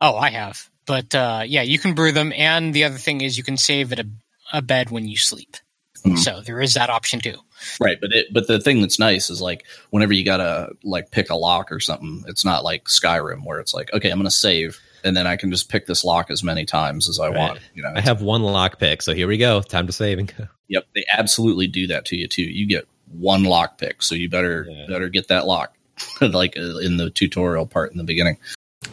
Oh, 0.00 0.16
I 0.16 0.30
have. 0.30 0.68
But 0.86 1.14
uh, 1.14 1.42
yeah, 1.46 1.62
you 1.62 1.78
can 1.78 1.94
brew 1.94 2.12
them, 2.12 2.32
and 2.36 2.72
the 2.74 2.84
other 2.84 2.96
thing 2.98 3.20
is 3.20 3.36
you 3.36 3.44
can 3.44 3.56
save 3.56 3.92
at 3.92 3.98
a, 4.00 4.06
a 4.52 4.62
bed 4.62 4.90
when 4.90 5.08
you 5.08 5.16
sleep. 5.16 5.56
Mhm. 6.04 6.18
So 6.18 6.40
there 6.42 6.60
is 6.60 6.74
that 6.74 6.90
option 6.90 7.18
too. 7.20 7.36
Right, 7.80 7.96
but 8.00 8.10
it 8.12 8.26
but 8.32 8.46
the 8.46 8.60
thing 8.60 8.80
that's 8.82 8.98
nice 8.98 9.30
is 9.30 9.40
like 9.40 9.64
whenever 9.90 10.12
you 10.12 10.24
gotta 10.24 10.68
like 10.84 11.10
pick 11.10 11.30
a 11.30 11.34
lock 11.34 11.72
or 11.72 11.80
something, 11.80 12.22
it's 12.28 12.44
not 12.44 12.62
like 12.62 12.84
Skyrim 12.84 13.44
where 13.44 13.58
it's 13.58 13.74
like, 13.74 13.92
okay, 13.92 14.10
I'm 14.10 14.18
gonna 14.18 14.30
save 14.30 14.78
and 15.02 15.16
then 15.16 15.26
I 15.26 15.36
can 15.36 15.50
just 15.50 15.68
pick 15.70 15.86
this 15.86 16.04
lock 16.04 16.30
as 16.30 16.42
many 16.44 16.64
times 16.66 17.08
as 17.08 17.18
I 17.18 17.28
Right. 17.28 17.36
want. 17.38 17.60
You 17.74 17.82
know, 17.82 17.92
I 17.94 18.00
have 18.00 18.20
one 18.22 18.42
lock 18.42 18.78
pick, 18.78 19.02
so 19.02 19.14
here 19.14 19.26
we 19.26 19.38
go. 19.38 19.62
Time 19.62 19.86
to 19.86 19.92
save 19.92 20.18
and 20.18 20.32
go. 20.38 20.46
yep, 20.68 20.84
they 20.94 21.04
absolutely 21.12 21.66
do 21.66 21.86
that 21.88 22.04
to 22.06 22.16
you 22.16 22.28
too. 22.28 22.42
You 22.42 22.66
get 22.68 22.86
one 23.10 23.42
lock 23.44 23.78
pick, 23.78 24.02
so 24.02 24.14
you 24.14 24.28
better 24.28 24.66
Yeah. 24.70 24.86
better 24.88 25.08
get 25.08 25.28
that 25.28 25.46
lock, 25.46 25.74
like 26.20 26.56
uh, 26.56 26.78
in 26.78 26.98
the 26.98 27.10
tutorial 27.10 27.66
part 27.66 27.90
in 27.92 27.98
the 27.98 28.04
beginning. 28.04 28.36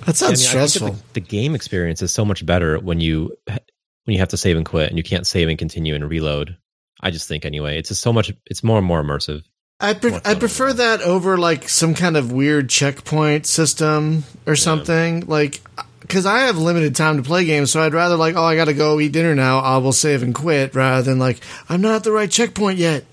That 0.05 0.15
sounds 0.15 0.45
I 0.45 0.53
mean, 0.53 0.63
I 0.63 0.67
think 0.67 0.73
that 0.73 0.79
stressful. 0.79 0.91
The, 0.91 1.13
the 1.13 1.19
game 1.21 1.55
experience 1.55 2.01
is 2.01 2.11
so 2.11 2.25
much 2.25 2.45
better 2.45 2.79
when 2.79 2.99
you 2.99 3.35
when 3.47 4.13
you 4.13 4.19
have 4.19 4.29
to 4.29 4.37
save 4.37 4.57
and 4.57 4.65
quit 4.65 4.89
and 4.89 4.97
you 4.97 5.03
can't 5.03 5.25
save 5.25 5.49
and 5.49 5.57
continue 5.57 5.95
and 5.95 6.09
reload. 6.09 6.57
I 7.01 7.11
just 7.11 7.27
think 7.27 7.45
anyway, 7.45 7.77
it's 7.77 7.89
just 7.89 8.01
so 8.01 8.13
much. 8.13 8.31
It's 8.45 8.63
more 8.63 8.77
and 8.77 8.87
more 8.87 9.03
immersive. 9.03 9.43
I 9.79 9.93
pre- 9.93 10.19
I 10.23 10.35
prefer 10.35 10.71
that 10.71 11.01
over 11.01 11.37
like 11.37 11.67
some 11.67 11.93
kind 11.93 12.15
of 12.15 12.31
weird 12.31 12.69
checkpoint 12.69 13.45
system 13.45 14.23
or 14.45 14.55
something. 14.55 15.25
Like, 15.25 15.61
because 15.99 16.25
I 16.25 16.41
have 16.41 16.57
limited 16.57 16.95
time 16.95 17.17
to 17.17 17.23
play 17.23 17.43
games, 17.43 17.71
so 17.71 17.81
I'd 17.81 17.93
rather 17.93 18.15
like, 18.15 18.35
oh, 18.35 18.43
I 18.43 18.55
got 18.55 18.65
to 18.65 18.73
go 18.73 18.99
eat 18.99 19.11
dinner 19.11 19.35
now. 19.35 19.59
I 19.59 19.77
will 19.77 19.91
save 19.91 20.23
and 20.23 20.33
quit, 20.33 20.75
rather 20.75 21.01
than 21.01 21.19
like, 21.19 21.41
I'm 21.67 21.81
not 21.81 21.95
at 21.95 22.03
the 22.03 22.11
right 22.11 22.31
checkpoint 22.31 22.77
yet. 22.77 23.03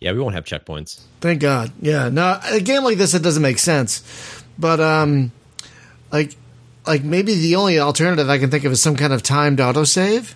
Yeah, 0.00 0.12
we 0.12 0.20
won't 0.20 0.34
have 0.34 0.44
checkpoints. 0.44 1.00
Thank 1.20 1.40
God. 1.40 1.72
Yeah. 1.80 2.08
No, 2.08 2.38
a 2.44 2.60
game 2.60 2.84
like 2.84 2.98
this, 2.98 3.14
it 3.14 3.22
doesn't 3.22 3.42
make 3.42 3.58
sense. 3.58 4.02
But 4.58 4.80
um, 4.80 5.32
like, 6.14 6.36
like 6.86 7.04
maybe 7.04 7.34
the 7.34 7.56
only 7.56 7.78
alternative 7.78 8.28
I 8.30 8.38
can 8.38 8.50
think 8.50 8.64
of 8.64 8.72
is 8.72 8.80
some 8.82 8.96
kind 8.96 9.12
of 9.12 9.22
timed 9.22 9.58
autosave. 9.58 10.34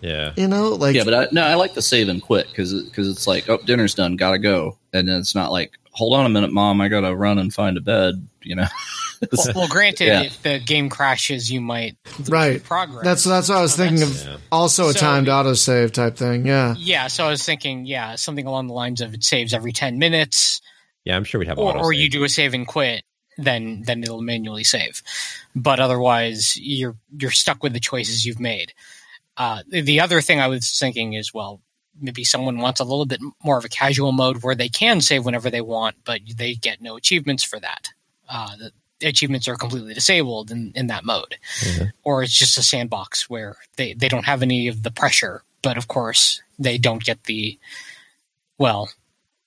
Yeah. 0.00 0.32
You 0.36 0.48
know, 0.48 0.70
like 0.70 0.96
Yeah, 0.96 1.04
but 1.04 1.14
I, 1.14 1.28
no, 1.32 1.42
I 1.42 1.54
like 1.54 1.74
the 1.74 1.82
save 1.82 2.08
and 2.08 2.20
quit 2.20 2.48
because 2.48 2.72
because 2.84 3.08
it's 3.08 3.26
like, 3.26 3.48
oh, 3.48 3.58
dinner's 3.58 3.94
done, 3.94 4.16
gotta 4.16 4.38
go, 4.38 4.76
and 4.92 5.08
then 5.08 5.20
it's 5.20 5.34
not 5.34 5.52
like, 5.52 5.72
hold 5.92 6.14
on 6.18 6.26
a 6.26 6.28
minute, 6.28 6.52
mom, 6.52 6.80
I 6.80 6.88
gotta 6.88 7.14
run 7.14 7.38
and 7.38 7.54
find 7.54 7.76
a 7.76 7.80
bed. 7.80 8.26
You 8.42 8.56
know, 8.56 8.66
Well, 9.32 9.46
well, 9.54 9.68
granted, 9.68 10.06
Yeah. 10.06 10.22
if 10.22 10.42
the 10.42 10.58
game 10.58 10.88
crashes, 10.88 11.48
you 11.52 11.60
might 11.60 11.96
Right. 12.28 12.60
progress. 12.64 13.04
that's 13.04 13.22
that's 13.22 13.48
what 13.48 13.58
I 13.58 13.62
was 13.62 13.74
So 13.74 13.84
thinking 13.84 14.02
of. 14.02 14.24
Yeah. 14.24 14.36
Also, 14.50 14.88
a 14.88 14.92
So- 14.92 14.98
timed 14.98 15.28
autosave 15.28 15.92
type 15.92 16.16
thing. 16.16 16.44
Yeah. 16.46 16.74
Yeah, 16.76 17.06
so 17.06 17.26
I 17.26 17.30
was 17.30 17.44
thinking, 17.44 17.86
yeah, 17.86 18.16
something 18.16 18.46
along 18.46 18.66
the 18.66 18.74
lines 18.74 19.00
of 19.00 19.14
it 19.14 19.22
saves 19.22 19.54
every 19.54 19.70
ten 19.72 19.98
minutes, 19.98 20.60
Yeah, 21.04 21.14
I'm 21.16 21.22
sure 21.22 21.38
we'd 21.38 21.46
have 21.46 21.58
or, 21.60 21.76
or 21.78 21.92
you 21.92 22.08
do 22.10 22.24
a 22.24 22.28
save 22.28 22.54
and 22.54 22.66
quit, 22.66 23.04
then 23.44 23.82
then 23.86 24.02
it'll 24.02 24.22
manually 24.22 24.64
save. 24.64 25.02
But 25.54 25.80
otherwise, 25.80 26.56
you're 26.56 26.96
you're 27.18 27.30
stuck 27.30 27.62
with 27.62 27.72
the 27.72 27.80
choices 27.80 28.24
you've 28.24 28.40
made. 28.40 28.72
Uh, 29.36 29.62
the- 29.68 29.80
the 29.80 30.00
other 30.00 30.20
thing 30.20 30.40
I 30.40 30.48
was 30.48 30.78
thinking 30.78 31.14
is, 31.14 31.32
well, 31.32 31.60
maybe 32.00 32.24
someone 32.24 32.58
wants 32.58 32.80
a 32.80 32.84
little 32.84 33.06
bit 33.06 33.20
more 33.42 33.58
of 33.58 33.64
a 33.64 33.68
casual 33.68 34.12
mode 34.12 34.42
where 34.42 34.54
they 34.54 34.68
can 34.68 35.00
save 35.00 35.24
whenever 35.24 35.50
they 35.50 35.60
want, 35.60 35.96
but 36.04 36.20
they 36.36 36.54
get 36.54 36.80
no 36.80 36.96
achievements 36.96 37.42
for 37.44 37.58
that. 37.60 37.88
Uh, 38.28 38.56
the 39.00 39.06
achievements 39.08 39.48
are 39.48 39.56
completely 39.56 39.94
disabled 39.94 40.50
in, 40.50 40.72
in 40.74 40.86
that 40.86 41.04
mode, 41.04 41.36
Mhm. 41.60 41.92
or 42.04 42.22
it's 42.22 42.38
just 42.38 42.56
a 42.58 42.62
sandbox 42.62 43.28
where 43.28 43.56
they, 43.76 43.94
they 43.94 44.08
don't 44.08 44.24
have 44.26 44.42
any 44.42 44.68
of 44.68 44.82
the 44.84 44.90
pressure, 44.90 45.42
but 45.60 45.76
of 45.76 45.88
course 45.88 46.40
they 46.58 46.78
don't 46.78 47.04
get 47.04 47.24
the 47.24 47.58
well 48.58 48.90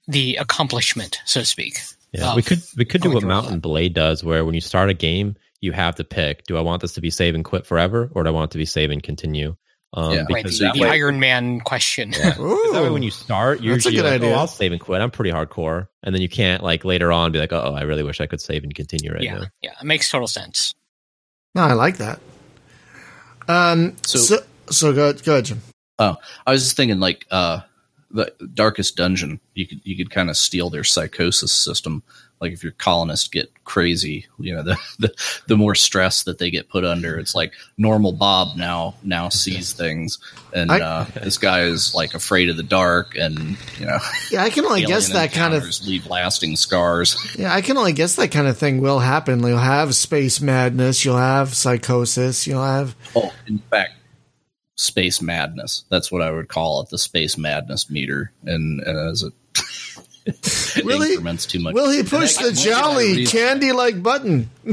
the 0.07 0.35
accomplishment, 0.35 1.19
so 1.25 1.39
to 1.39 1.45
speak. 1.45 1.79
Yeah, 2.17 2.29
of 2.29 2.35
we 2.35 2.41
could 2.41 2.61
we 2.77 2.85
could 2.85 3.01
do 3.01 3.11
what 3.11 3.21
through 3.21 3.31
all 3.31 3.41
Mount 3.41 3.51
and 3.53 3.61
Blade 3.61 3.93
does, 3.93 4.23
where 4.23 4.45
when 4.45 4.53
you 4.55 4.61
start 4.61 4.89
a 4.89 4.93
game, 4.93 5.35
you 5.61 5.71
have 5.71 5.95
to 5.95 6.03
pick: 6.03 6.45
do 6.45 6.57
I 6.57 6.61
want 6.61 6.81
this 6.81 6.93
to 6.93 7.01
be 7.01 7.09
save 7.09 7.35
and 7.35 7.43
quit 7.45 7.65
forever, 7.65 8.09
or 8.13 8.23
do 8.23 8.29
I 8.29 8.31
want 8.31 8.51
it 8.51 8.53
to 8.53 8.57
be 8.57 8.65
save 8.65 8.91
and 8.91 9.01
continue? 9.03 9.55
Um, 9.93 10.11
Yeah. 10.13 10.19
Right, 10.29 10.43
because 10.43 10.59
the, 10.59 10.71
the 10.73 10.81
way, 10.81 10.89
Iron 10.89 11.19
Man 11.19 11.61
question. 11.61 12.11
Yeah. 12.11 12.39
Ooh. 12.39 12.71
that 12.73 12.83
way 12.83 12.89
when 12.89 13.03
you 13.03 13.11
start, 13.11 13.61
you're 13.61 13.75
That's 13.75 13.85
a 13.85 13.91
usually 13.91 14.03
good 14.09 14.11
like, 14.13 14.21
idea. 14.21 14.35
oh, 14.35 14.39
I'll 14.39 14.47
save 14.47 14.71
and 14.73 14.81
quit. 14.81 15.01
I'm 15.01 15.11
pretty 15.11 15.31
hardcore, 15.31 15.87
and 16.03 16.13
then 16.13 16.21
you 16.21 16.29
can't 16.29 16.63
like 16.63 16.83
later 16.85 17.11
on 17.11 17.31
be 17.31 17.39
like, 17.39 17.53
oh, 17.53 17.73
I 17.73 17.83
really 17.83 18.03
wish 18.03 18.19
I 18.19 18.25
could 18.25 18.41
save 18.41 18.63
and 18.63 18.73
continue 18.75 19.13
right 19.13 19.23
yeah, 19.23 19.35
now. 19.35 19.45
yeah, 19.61 19.71
it 19.79 19.85
makes 19.85 20.09
total 20.09 20.27
sense. 20.27 20.73
No, 21.53 21.61
I 21.63 21.73
like 21.73 21.97
that. 21.97 22.19
Um. 23.47 23.95
So 24.05 24.19
So- 24.19 24.35
so, 24.37 24.43
so 24.71 24.93
go 24.93 25.13
go 25.13 25.33
ahead, 25.33 25.45
Jim. 25.45 25.61
I 25.97 26.17
was 26.47 26.63
just 26.63 26.75
thinking 26.75 26.99
like 26.99 27.25
uh, 27.31 27.61
the 28.15 28.33
darkest 28.53 28.95
dungeon. 28.95 29.39
You 29.53 29.67
could 29.67 29.81
you 29.83 29.95
could 29.95 30.09
kind 30.11 30.29
of 30.29 30.37
steal 30.37 30.69
their 30.69 30.83
psychosis 30.83 31.51
system. 31.51 32.03
Like 32.41 32.51
if 32.51 32.63
your 32.63 32.73
colonists 32.73 33.29
get 33.29 33.49
crazy, 33.63 34.27
you 34.37 34.53
know 34.53 34.61
the, 34.69 34.77
the 34.99 35.13
the 35.47 35.55
more 35.57 35.73
stress 35.73 36.23
that 36.23 36.37
they 36.37 36.51
get 36.51 36.67
put 36.69 36.83
under. 36.83 37.17
It's 37.17 37.33
like 37.33 37.53
normal 37.77 38.11
Bob 38.11 38.57
now 38.57 38.95
now 39.03 39.29
sees 39.43 39.71
things, 39.73 40.19
and 40.53 40.69
I- 40.71 40.79
uh, 40.81 41.05
this 41.23 41.37
guy 41.37 41.61
is 41.61 41.95
like 41.95 42.13
afraid 42.13 42.49
of 42.49 42.57
the 42.57 42.63
dark, 42.63 43.15
and 43.15 43.57
you 43.79 43.85
know 43.85 43.99
Yeah, 44.31 44.43
I 44.43 44.49
can 44.49 44.65
only 44.65 44.83
guess 44.85 45.09
that 45.13 45.31
kind 45.31 45.53
of. 45.53 45.63
leave 45.85 46.07
lasting 46.07 46.57
scars. 46.57 47.15
Yeah, 47.39 47.53
I 47.53 47.61
can 47.61 47.77
only 47.77 47.93
guess 47.93 48.15
that 48.17 48.31
kind 48.31 48.47
of 48.47 48.57
thing 48.57 48.81
will 48.81 48.99
happen. 48.99 49.41
You'll 49.45 49.57
have 49.57 49.95
space 49.95 50.41
madness. 50.41 51.05
You'll 51.05 51.17
have 51.17 51.55
psychosis. 51.55 52.45
You'll 52.47 52.63
have. 52.63 52.95
Oh, 53.15 53.33
in 53.47 53.59
fact, 53.59 53.93
space 54.75 55.21
madness. 55.21 55.83
That's 55.89 56.11
what 56.11 56.21
I 56.21 56.31
would 56.31 56.47
call 56.49 56.81
it, 56.81 56.89
the 56.89 56.97
space 56.97 57.37
madness 57.37 57.89
meter. 57.89 58.31
And, 58.43 58.81
and 58.81 58.97
as 59.11 59.23
it, 59.23 59.33
Really? 60.83 61.11
increments 61.11 61.45
too 61.45 61.59
much. 61.59 61.73
Will 61.75 61.89
he 61.91 62.03
push 62.03 62.35
the 62.35 62.51
jolly 62.51 63.25
candy 63.25 63.71
like 63.71 64.01
button? 64.03 64.49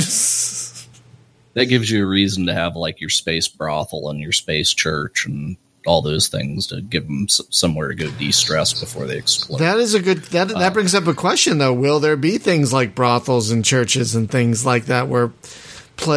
That 1.54 1.66
gives 1.66 1.90
you 1.90 2.02
a 2.02 2.06
reason 2.08 2.46
to 2.46 2.54
have 2.54 2.76
like 2.76 3.02
your 3.02 3.10
space 3.10 3.46
brothel 3.46 4.08
and 4.08 4.18
your 4.18 4.32
space 4.32 4.72
church 4.72 5.26
and 5.26 5.58
all 5.86 6.00
those 6.00 6.28
things 6.28 6.68
to 6.68 6.80
give 6.80 7.04
them 7.06 7.26
s- 7.28 7.42
somewhere 7.50 7.88
to 7.88 7.94
go 7.94 8.10
de-stress 8.12 8.80
before 8.80 9.06
they 9.06 9.18
explode. 9.18 9.58
that 9.58 9.76
is 9.78 9.92
a 9.92 10.00
good. 10.00 10.22
That 10.24 10.50
Uh, 10.50 10.58
that 10.60 10.72
brings 10.72 10.94
up 10.94 11.06
a 11.06 11.12
question 11.12 11.58
though. 11.58 11.74
Will 11.74 12.00
there 12.00 12.16
be 12.16 12.38
things 12.38 12.72
like 12.72 12.94
brothels 12.94 13.50
and 13.50 13.62
churches 13.62 14.14
and 14.14 14.30
things 14.30 14.64
like 14.64 14.86
that 14.86 15.08
where, 15.08 15.30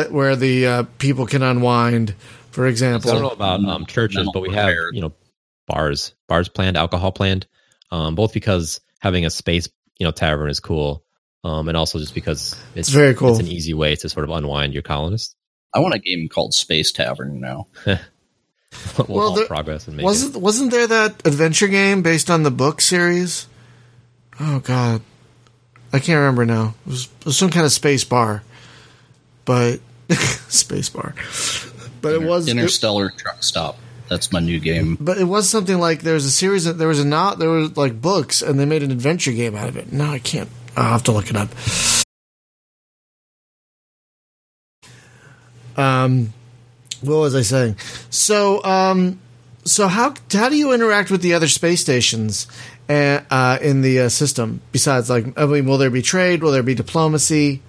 where 0.09 0.37
the 0.37 0.67
uh, 0.67 0.83
people 0.99 1.25
can 1.25 1.43
unwind? 1.43 2.15
For 2.55 2.67
example. 2.67 3.11
I 3.11 3.13
don't 3.15 3.23
know 3.23 3.29
about 3.29 3.65
um, 3.65 3.85
churches, 3.85 4.29
but 4.33 4.39
we 4.41 4.53
have 4.53 4.73
you 4.93 5.01
know 5.01 5.13
bars, 5.67 6.13
bars 6.29 6.47
planned, 6.47 6.77
alcohol 6.77 7.11
planned, 7.11 7.47
um, 7.91 8.15
both 8.15 8.33
because 8.33 8.79
having 8.99 9.25
a 9.25 9.29
space 9.29 9.67
you 9.99 10.05
know 10.05 10.11
tavern 10.11 10.49
is 10.49 10.61
cool, 10.61 11.03
um, 11.43 11.67
and 11.67 11.75
also 11.75 11.99
just 11.99 12.15
because 12.15 12.53
it's, 12.69 12.87
It's 12.87 12.89
very 12.89 13.13
cool. 13.13 13.31
It's 13.31 13.39
an 13.41 13.47
easy 13.47 13.73
way 13.73 13.97
to 13.97 14.07
sort 14.07 14.23
of 14.23 14.29
unwind 14.29 14.73
your 14.73 14.83
colonists. 14.83 15.35
I 15.73 15.79
want 15.79 15.95
a 15.95 15.99
game 15.99 16.29
called 16.29 16.53
Space 16.53 16.93
Tavern 16.93 17.41
now. 17.41 17.67
we'll 17.85 17.99
Well, 19.09 19.19
all 19.19 19.35
there- 19.35 19.47
progress 19.47 19.87
and 19.89 19.97
make 19.97 20.05
wasn't 20.05 20.37
wasn't 20.37 20.71
there 20.71 20.87
that 20.87 21.27
adventure 21.27 21.67
game 21.67 22.03
based 22.03 22.29
on 22.29 22.43
the 22.43 22.51
book 22.51 22.79
series? 22.79 23.47
Oh 24.39 24.59
God, 24.59 25.01
I 25.91 25.99
can't 25.99 26.19
remember 26.19 26.45
now. 26.45 26.73
It 26.85 26.89
was, 26.89 27.05
it 27.19 27.25
was 27.25 27.37
some 27.37 27.49
kind 27.49 27.65
of 27.65 27.73
space 27.73 28.05
bar, 28.05 28.43
but 29.43 29.81
space 30.47 30.87
bar. 30.87 31.15
But 32.05 32.21
it 32.21 32.21
was 32.21 32.47
it, 32.47 32.51
Interstellar 32.51 33.09
Truck 33.09 33.43
Stop. 33.43 33.77
That's 34.07 34.31
my 34.31 34.39
new 34.39 34.59
game. 34.59 34.97
but 34.99 35.17
it 35.17 35.23
was 35.23 35.49
something 35.49 35.79
like 35.79 36.01
there 36.01 36.13
was 36.13 36.25
a 36.25 36.31
series. 36.31 36.67
Of, 36.67 36.77
there 36.77 36.87
was 36.87 36.99
a 36.99 37.05
not 37.05 37.39
there 37.39 37.49
was 37.49 37.75
like 37.75 37.99
books, 37.99 38.41
and 38.43 38.59
they 38.59 38.65
made 38.65 38.83
an 38.83 38.91
adventure 38.91 39.31
game 39.31 39.55
out 39.55 39.67
of 39.67 39.77
it. 39.77 39.91
No, 39.91 40.05
I 40.05 40.19
can't. 40.19 40.49
I'll 40.77 40.91
have 40.91 41.03
to 41.03 41.11
look 41.11 41.29
it 41.29 41.35
up. 41.35 41.49
Um, 45.77 46.33
what 47.01 47.17
was 47.17 47.35
I 47.35 47.41
saying? 47.41 47.77
So, 48.09 48.63
um, 48.63 49.19
so 49.63 49.87
how 49.87 50.13
how 50.31 50.49
do 50.49 50.57
you 50.57 50.73
interact 50.73 51.09
with 51.09 51.21
the 51.21 51.33
other 51.33 51.47
space 51.47 51.81
stations 51.81 52.47
uh, 52.87 53.21
uh, 53.29 53.57
in 53.61 53.81
the 53.81 54.01
uh, 54.01 54.09
system? 54.09 54.61
Besides, 54.71 55.09
like, 55.09 55.37
I 55.37 55.45
mean, 55.47 55.65
will 55.65 55.77
there 55.77 55.89
be 55.89 56.01
trade? 56.01 56.43
Will 56.43 56.51
there 56.51 56.63
be 56.63 56.75
diplomacy? 56.75 57.61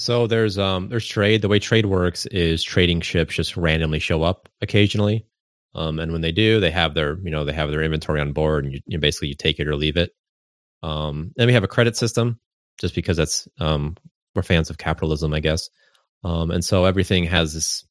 So 0.00 0.26
there's 0.26 0.56
um 0.56 0.88
there's 0.88 1.06
trade. 1.06 1.42
The 1.42 1.48
way 1.48 1.58
trade 1.58 1.84
works 1.84 2.24
is 2.26 2.62
trading 2.62 3.02
ships 3.02 3.34
just 3.34 3.54
randomly 3.54 3.98
show 3.98 4.22
up 4.22 4.48
occasionally, 4.62 5.26
um, 5.74 5.98
and 5.98 6.10
when 6.10 6.22
they 6.22 6.32
do, 6.32 6.58
they 6.58 6.70
have 6.70 6.94
their 6.94 7.18
you 7.20 7.30
know 7.30 7.44
they 7.44 7.52
have 7.52 7.70
their 7.70 7.82
inventory 7.82 8.18
on 8.18 8.32
board, 8.32 8.64
and 8.64 8.72
you, 8.72 8.80
you 8.86 8.98
basically 8.98 9.28
you 9.28 9.34
take 9.34 9.60
it 9.60 9.68
or 9.68 9.76
leave 9.76 9.98
it. 9.98 10.12
Um, 10.82 11.32
then 11.36 11.48
we 11.48 11.52
have 11.52 11.64
a 11.64 11.68
credit 11.68 11.98
system, 11.98 12.40
just 12.80 12.94
because 12.94 13.18
that's 13.18 13.46
um 13.58 13.94
we're 14.34 14.42
fans 14.42 14.70
of 14.70 14.78
capitalism, 14.78 15.34
I 15.34 15.40
guess. 15.40 15.68
Um, 16.24 16.50
and 16.50 16.64
so 16.64 16.86
everything 16.86 17.24
has 17.24 17.52
this 17.52 17.84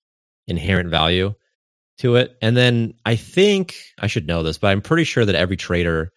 inherent 0.48 0.90
value 0.90 1.36
to 2.00 2.16
it. 2.16 2.38
And 2.42 2.58
then 2.58 2.96
I 3.06 3.18
think 3.18 3.76
I 4.00 4.08
should 4.08 4.26
know 4.26 4.42
this, 4.42 4.58
but 4.58 4.70
I'm 4.70 4.82
pretty 4.82 5.04
sure 5.04 5.26
that 5.26 5.36
every 5.36 5.58
trader 5.58 6.12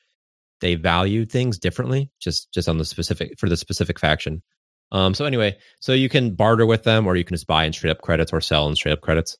they 0.62 0.74
value 0.74 1.26
things 1.26 1.58
differently, 1.58 2.10
just 2.18 2.50
just 2.54 2.66
on 2.66 2.78
the 2.78 2.86
specific 2.86 3.38
for 3.38 3.50
the 3.50 3.58
specific 3.58 3.98
faction. 3.98 4.42
Um, 4.92 5.14
so 5.14 5.24
anyway, 5.24 5.56
so 5.80 5.92
you 5.92 6.08
can 6.08 6.34
barter 6.34 6.66
with 6.66 6.84
them, 6.84 7.06
or 7.06 7.16
you 7.16 7.24
can 7.24 7.34
just 7.34 7.46
buy 7.46 7.64
in 7.64 7.72
straight 7.72 7.90
up 7.90 8.02
credits, 8.02 8.32
or 8.32 8.40
sell 8.40 8.68
in 8.68 8.76
straight 8.76 8.92
up 8.92 9.00
credits. 9.00 9.38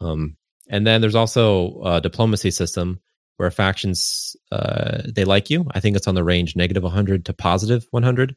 Um, 0.00 0.36
and 0.68 0.86
then 0.86 1.00
there's 1.00 1.14
also 1.14 1.82
a 1.82 2.00
diplomacy 2.00 2.50
system 2.50 3.00
where 3.38 3.50
factions 3.50 4.36
uh, 4.52 5.02
they 5.06 5.24
like 5.24 5.50
you. 5.50 5.66
I 5.72 5.80
think 5.80 5.96
it's 5.96 6.06
on 6.06 6.14
the 6.14 6.22
range 6.22 6.54
negative 6.54 6.82
100 6.82 7.24
to 7.26 7.32
positive 7.32 7.86
100. 7.90 8.36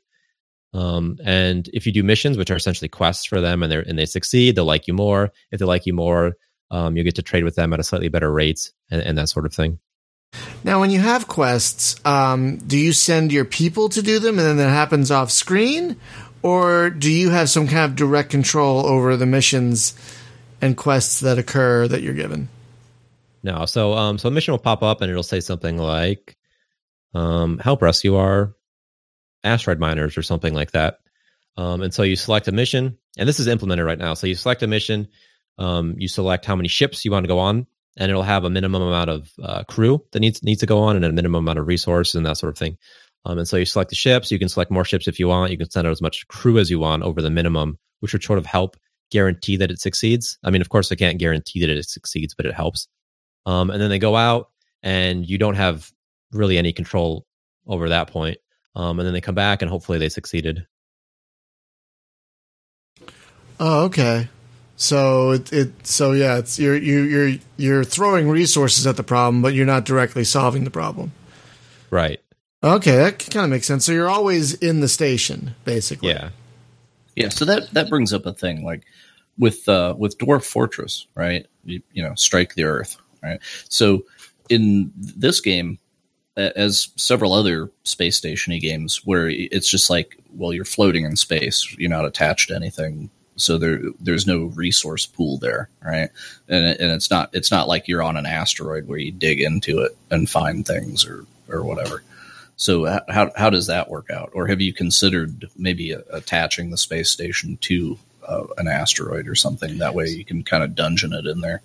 Um, 0.74 1.18
and 1.24 1.70
if 1.74 1.86
you 1.86 1.92
do 1.92 2.04
missions, 2.04 2.38
which 2.38 2.50
are 2.50 2.56
essentially 2.56 2.90
quests 2.90 3.26
for 3.26 3.42
them, 3.42 3.62
and 3.62 3.72
they 3.72 3.78
and 3.78 4.00
they 4.00 4.06
succeed, 4.06 4.56
they'll 4.56 4.66
like 4.66 4.88
you 4.88 4.94
more. 4.94 5.32
If 5.52 5.60
they 5.60 5.66
like 5.66 5.86
you 5.86 5.94
more, 5.94 6.34
um, 6.72 6.98
you 6.98 7.04
get 7.04 7.16
to 7.16 7.22
trade 7.22 7.44
with 7.44 7.56
them 7.56 7.74
at 7.74 7.80
a 7.80 7.84
slightly 7.84 8.10
better 8.10 8.32
rate, 8.32 8.72
and, 8.90 9.02
and 9.02 9.18
that 9.18 9.30
sort 9.30 9.46
of 9.46 9.54
thing. 9.54 9.80
Now, 10.64 10.82
when 10.82 10.92
you 10.92 11.00
have 11.00 11.28
quests, 11.28 11.96
um, 12.06 12.58
do 12.58 12.78
you 12.78 12.92
send 12.92 13.32
your 13.32 13.46
people 13.46 13.90
to 13.90 14.02
do 14.02 14.20
them, 14.20 14.38
and 14.38 14.48
then 14.48 14.58
that 14.58 14.70
happens 14.70 15.10
off 15.10 15.32
screen, 15.32 15.98
or 16.42 16.90
do 16.90 17.12
you 17.12 17.30
have 17.30 17.50
some 17.50 17.68
kind 17.68 17.90
of 17.90 17.96
direct 17.96 18.30
control 18.30 18.86
over 18.86 19.18
the 19.18 19.26
missions 19.26 19.94
and 20.62 20.76
quests 20.76 21.22
that 21.22 21.38
occur 21.38 21.88
that 21.88 22.02
you're 22.02 22.14
given? 22.14 22.50
No, 23.44 23.66
so 23.66 23.94
um, 23.94 24.18
so 24.18 24.30
a 24.30 24.32
mission 24.32 24.52
will 24.52 24.60
pop 24.60 24.84
up 24.84 25.02
and 25.02 25.10
it'll 25.10 25.24
say 25.24 25.40
something 25.40 25.78
like, 25.78 26.36
um, 27.14 27.60
"Help 27.60 27.82
rescue 27.82 28.16
our 28.16 28.56
asteroid 29.44 29.80
miners" 29.80 30.18
or 30.18 30.24
something 30.24 30.54
like 30.54 30.72
that. 30.72 31.00
Um, 31.56 31.82
and 31.82 31.94
so 31.94 32.04
you 32.04 32.16
select 32.16 32.48
a 32.48 32.52
mission, 32.52 32.98
and 33.18 33.28
this 33.28 33.40
is 33.40 33.48
implemented 33.48 33.86
right 33.86 33.98
now. 33.98 34.14
So 34.14 34.28
you 34.28 34.36
select 34.36 34.64
a 34.64 34.68
mission, 34.68 35.08
um, 35.58 35.96
you 35.98 36.08
select 36.08 36.46
how 36.46 36.56
many 36.56 36.68
ships 36.68 37.04
you 37.06 37.12
want 37.12 37.24
to 37.24 37.30
go 37.30 37.40
on, 37.40 37.68
and 37.98 38.10
it'll 38.10 38.24
have 38.24 38.44
a 38.44 38.50
minimum 38.50 38.82
amount 38.82 39.10
of 39.10 39.32
uh, 39.42 39.64
crew 39.64 40.04
that 40.12 40.20
needs 40.20 40.44
needs 40.44 40.60
to 40.60 40.66
go 40.66 40.80
on, 40.80 40.96
and 40.96 41.06
a 41.06 41.12
minimum 41.12 41.46
amount 41.46 41.60
of 41.60 41.68
resources 41.68 42.16
and 42.16 42.26
that 42.26 42.38
sort 42.38 42.52
of 42.52 42.58
thing. 42.58 42.78
Um, 43.28 43.40
and 43.40 43.48
so 43.48 43.58
you 43.58 43.66
select 43.66 43.90
the 43.90 43.96
ships. 43.96 44.32
You 44.32 44.40
can 44.40 44.48
select 44.48 44.72
more 44.72 44.86
ships 44.86 45.06
if 45.08 45.20
you 45.20 45.28
want. 45.28 45.52
You 45.52 45.58
can 45.58 45.70
send 45.70 45.86
out 45.86 45.92
as 45.92 46.02
much 46.02 46.26
crew 46.30 46.58
as 46.60 46.70
you 46.70 46.80
want 46.80 47.04
over 47.04 47.22
the 47.22 47.30
minimum, 47.30 47.78
which 48.00 48.14
would 48.14 48.24
sort 48.24 48.40
of 48.40 48.46
help 48.46 48.78
guarantee 49.12 49.58
that 49.58 49.70
it 49.70 49.82
succeeds. 49.82 50.40
I 50.46 50.50
mean, 50.50 50.62
of 50.62 50.70
course, 50.70 50.90
I 50.94 50.96
can't 50.96 51.18
guarantee 51.18 51.60
that 51.60 51.70
it 51.70 51.90
succeeds, 51.90 52.34
but 52.34 52.46
it 52.46 52.54
helps. 52.54 52.88
Um, 53.46 53.70
and 53.70 53.82
then 53.82 53.90
they 53.90 54.00
go 54.00 54.16
out, 54.16 54.50
and 54.82 55.28
you 55.30 55.38
don't 55.38 55.56
have 55.56 55.92
really 56.32 56.58
any 56.58 56.72
control 56.72 57.26
over 57.66 57.90
that 57.90 58.08
point. 58.08 58.38
Um, 58.76 58.98
and 58.98 59.06
then 59.06 59.14
they 59.14 59.22
come 59.22 59.36
back 59.36 59.62
and 59.62 59.70
hopefully 59.70 59.98
they 59.98 60.10
succeeded. 60.10 60.66
Oh, 63.60 63.86
okay. 63.86 64.30
So 64.78 65.32
it, 65.32 65.52
it 65.52 65.88
so 65.88 66.12
yeah, 66.12 66.38
it's 66.38 66.60
you're 66.60 66.78
you 66.78 67.02
you're 67.02 67.38
you're 67.58 67.84
throwing 67.84 68.30
resources 68.30 68.86
at 68.86 68.96
the 68.96 69.04
problem, 69.04 69.42
but 69.42 69.54
you're 69.54 69.66
not 69.66 69.84
directly 69.84 70.24
solving 70.24 70.64
the 70.64 70.70
problem. 70.70 71.12
Right. 71.90 72.22
Okay, 72.64 72.96
that 72.96 73.20
kind 73.32 73.46
of 73.46 73.50
makes 73.50 73.68
sense. 73.68 73.86
So 73.86 73.92
you're 73.92 74.10
always 74.10 74.54
in 74.56 74.80
the 74.80 74.88
station, 74.88 75.56
basically. 75.64 76.10
Yeah. 76.10 76.30
Yeah, 77.16 77.30
so 77.30 77.46
that 77.46 77.72
that 77.72 77.90
brings 77.90 78.14
up 78.14 78.26
a 78.28 78.34
thing 78.34 78.64
like 78.64 78.84
with 79.38 79.68
uh 79.68 79.96
with 79.98 80.18
Dwarf 80.18 80.44
Fortress, 80.44 81.08
right? 81.16 81.48
You, 81.66 81.82
you 81.92 82.04
know, 82.04 82.14
strike 82.16 82.54
the 82.54 82.64
earth, 82.66 82.98
right? 83.24 83.40
So 83.70 84.06
in 84.50 84.92
this 84.96 85.42
game 85.42 85.80
as 86.38 86.90
several 86.96 87.34
other 87.34 87.72
space 87.84 88.18
stationy 88.18 88.60
games 88.60 89.02
where 89.06 89.28
it's 89.30 89.70
just 89.70 89.90
like 89.90 90.18
well 90.34 90.54
you're 90.54 90.66
floating 90.66 91.04
in 91.04 91.16
space 91.16 91.76
you're 91.78 91.90
not 91.90 92.06
attached 92.06 92.50
to 92.50 92.56
anything 92.56 93.10
so 93.36 93.58
there 93.58 93.82
there's 94.00 94.28
no 94.28 94.46
resource 94.56 95.06
pool 95.06 95.38
there 95.40 95.68
right 95.84 96.10
and 96.48 96.66
and 96.80 96.92
it's 96.92 97.10
not 97.10 97.30
it's 97.34 97.52
not 97.52 97.68
like 97.68 97.88
you're 97.88 98.04
on 98.04 98.18
an 98.18 98.26
asteroid 98.28 98.88
where 98.88 99.00
you 99.00 99.12
dig 99.12 99.42
into 99.42 99.80
it 99.80 99.98
and 100.12 100.30
find 100.30 100.66
things 100.66 101.06
or 101.06 101.26
or 101.50 101.64
whatever 101.64 102.04
so 102.58 102.86
how 103.08 103.32
how 103.36 103.50
does 103.50 103.68
that 103.68 103.90
work 103.90 104.10
out 104.12 104.30
or 104.34 104.48
have 104.48 104.60
you 104.60 104.74
considered 104.74 105.46
maybe 105.58 105.92
attaching 105.92 106.70
the 106.70 106.78
space 106.78 107.10
station 107.10 107.58
to 107.58 107.98
uh, 108.28 108.44
an 108.58 108.68
asteroid 108.68 109.28
or 109.28 109.36
something 109.36 109.78
that 109.78 109.96
way 109.96 110.08
you 110.08 110.26
can 110.26 110.44
kind 110.44 110.64
of 110.64 110.76
dungeon 110.76 111.14
it 111.14 111.26
in 111.26 111.40
there 111.40 111.62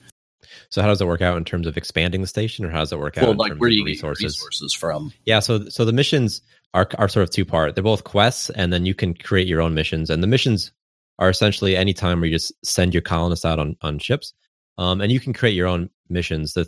so 0.72 0.80
how 0.80 0.88
does 0.88 1.00
it 1.00 1.06
work 1.06 1.20
out 1.20 1.36
in 1.36 1.44
terms 1.44 1.66
of 1.66 1.76
expanding 1.76 2.22
the 2.22 2.26
station, 2.26 2.64
or 2.64 2.70
how 2.70 2.78
does 2.78 2.92
it 2.92 2.98
work 2.98 3.18
out? 3.18 3.24
Well, 3.24 3.36
like 3.36 3.54
where 3.56 3.68
do 3.68 3.76
you 3.76 3.84
resources? 3.84 4.22
get 4.22 4.28
resources 4.28 4.72
from? 4.72 5.12
Yeah, 5.26 5.40
so 5.40 5.68
so 5.68 5.84
the 5.84 5.92
missions 5.92 6.40
are 6.72 6.88
are 6.96 7.08
sort 7.08 7.24
of 7.24 7.30
two 7.30 7.44
part. 7.44 7.74
They're 7.74 7.84
both 7.84 8.04
quests, 8.04 8.48
and 8.48 8.72
then 8.72 8.86
you 8.86 8.94
can 8.94 9.12
create 9.12 9.46
your 9.46 9.60
own 9.60 9.74
missions. 9.74 10.08
And 10.08 10.22
the 10.22 10.26
missions 10.26 10.72
are 11.18 11.28
essentially 11.28 11.76
any 11.76 11.92
time 11.92 12.20
where 12.20 12.28
you 12.28 12.36
just 12.36 12.52
send 12.64 12.94
your 12.94 13.02
colonists 13.02 13.44
out 13.44 13.58
on 13.58 13.76
on 13.82 13.98
ships, 13.98 14.32
um, 14.78 15.02
and 15.02 15.12
you 15.12 15.20
can 15.20 15.34
create 15.34 15.54
your 15.54 15.66
own 15.66 15.90
missions. 16.08 16.54
The 16.54 16.66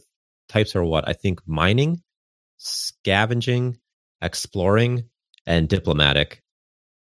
types 0.51 0.77
are 0.77 0.85
what 0.85 1.09
I 1.09 1.15
think: 1.15 1.41
mining, 1.47 2.03
scavenging, 2.59 3.79
exploring, 4.25 5.05
and 5.47 5.69
diplomatic. 5.69 6.43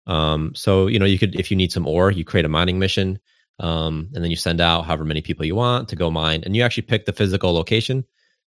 Um, 0.06 0.52
so 0.54 0.86
you 0.86 0.98
know 0.98 1.04
you 1.04 1.18
could 1.18 1.38
if 1.38 1.50
you 1.50 1.56
need 1.56 1.72
some 1.72 1.86
ore, 1.86 2.10
you 2.10 2.24
create 2.24 2.46
a 2.46 2.48
mining 2.48 2.78
mission. 2.78 3.18
Um, 3.60 4.10
and 4.14 4.22
then 4.22 4.30
you 4.30 4.36
send 4.36 4.60
out 4.60 4.84
however 4.84 5.04
many 5.04 5.20
people 5.20 5.44
you 5.44 5.56
want 5.56 5.88
to 5.88 5.96
go 5.96 6.12
mine, 6.12 6.42
and 6.44 6.54
you 6.54 6.62
actually 6.62 6.84
pick 6.84 7.06
the 7.06 7.12
physical 7.12 7.52
location, 7.52 7.96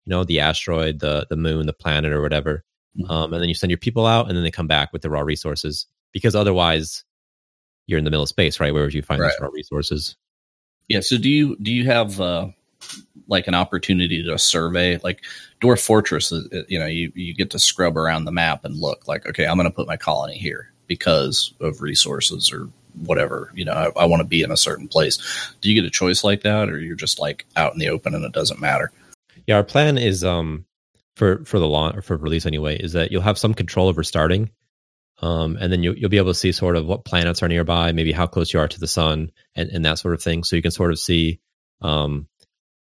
you 0.05 0.11
know, 0.11 0.23
the 0.23 0.41
asteroid, 0.41 1.01
the 1.01 1.27
the 1.31 1.37
moon, 1.37 1.67
the 1.67 1.73
planet, 1.73 2.13
or 2.13 2.21
whatever. 2.21 2.63
Mm-hmm. 2.99 3.11
Um, 3.11 3.33
and 3.33 3.41
then 3.41 3.49
you 3.49 3.55
send 3.55 3.71
your 3.71 3.79
people 3.79 4.07
out, 4.07 4.29
and 4.29 4.37
then 4.37 4.45
they 4.45 4.51
come 4.51 4.67
back 4.67 4.93
with 4.93 5.01
the 5.03 5.09
raw 5.09 5.21
resources 5.21 5.87
because 6.13 6.35
otherwise, 6.35 7.05
you're 7.87 7.99
in 7.99 8.05
the 8.05 8.11
middle 8.11 8.23
of 8.23 8.29
space, 8.29 8.61
right? 8.61 8.73
Where 8.73 8.85
would 8.85 8.95
you 8.95 9.03
find 9.03 9.21
right. 9.21 9.33
those 9.33 9.41
raw 9.41 9.49
resources? 9.49 10.17
Yeah. 10.89 11.01
So 11.01 11.19
do 11.19 11.29
you 11.29 11.57
do 11.61 11.73
you 11.73 11.87
have 11.87 12.21
uh, 12.21 12.49
like 13.29 13.47
an 13.47 13.55
opportunity 13.55 14.23
to 14.25 14.39
survey 14.39 14.99
like 15.05 15.23
Dwarf 15.61 15.85
Fortress? 15.85 16.33
Uh, 16.33 16.43
uh, 16.53 16.63
you 16.69 16.79
know, 16.79 16.87
you 16.87 17.13
you 17.15 17.35
get 17.35 17.51
to 17.51 17.59
scrub 17.59 17.97
around 17.97 18.25
the 18.25 18.33
map 18.33 18.65
and 18.65 18.77
look 18.77 19.07
like, 19.07 19.27
okay, 19.27 19.47
I'm 19.47 19.57
going 19.57 19.69
to 19.69 19.75
put 19.75 19.87
my 19.87 19.97
colony 19.97 20.39
here 20.39 20.73
because 20.89 21.53
of 21.61 21.83
resources 21.83 22.51
or 22.53 22.69
whatever 23.05 23.53
you 23.55 23.65
know 23.65 23.73
i, 23.73 24.03
I 24.03 24.07
want 24.07 24.21
to 24.21 24.27
be 24.27 24.43
in 24.43 24.51
a 24.51 24.57
certain 24.57 24.89
place 24.89 25.19
do 25.61 25.69
you 25.69 25.81
get 25.81 25.87
a 25.87 25.91
choice 25.91 26.25
like 26.25 26.43
that 26.43 26.69
or 26.69 26.79
you're 26.79 26.97
just 26.97 27.21
like 27.21 27.47
out 27.55 27.73
in 27.73 27.79
the 27.79 27.91
open 27.91 28.15
and 28.15 28.25
it 28.25 28.33
doesn't 28.33 28.61
matter 28.61 28.91
yeah 29.47 29.57
our 29.57 29.63
plan 29.63 29.99
is 29.99 30.25
um 30.25 30.65
for 31.15 31.45
for 31.45 31.59
the 31.59 31.69
launch 31.69 31.97
or 31.97 32.03
for 32.03 32.17
release 32.17 32.47
anyway 32.47 32.77
is 32.77 32.93
that 32.93 33.13
you'll 33.13 33.23
have 33.23 33.39
some 33.39 33.55
control 33.55 33.89
over 33.89 34.03
starting 34.03 34.51
um, 35.21 35.57
and 35.61 35.73
then 35.73 35.83
you, 35.83 35.95
you'll 35.95 36.11
be 36.11 36.19
able 36.19 36.31
to 36.31 36.39
see 36.39 36.53
sort 36.53 36.77
of 36.77 36.87
what 36.87 37.05
planets 37.05 37.43
are 37.43 37.49
nearby 37.49 37.93
maybe 37.93 38.13
how 38.13 38.27
close 38.27 38.53
you 38.53 38.61
are 38.61 38.69
to 38.69 38.81
the 38.81 38.87
sun 38.87 39.33
and, 39.55 39.71
and 39.71 39.85
that 39.85 39.99
sort 39.99 40.15
of 40.15 40.23
thing 40.23 40.45
so 40.45 40.57
you 40.57 40.63
can 40.63 40.71
sort 40.71 40.93
of 40.93 40.99
see 40.99 41.41
um, 41.81 42.29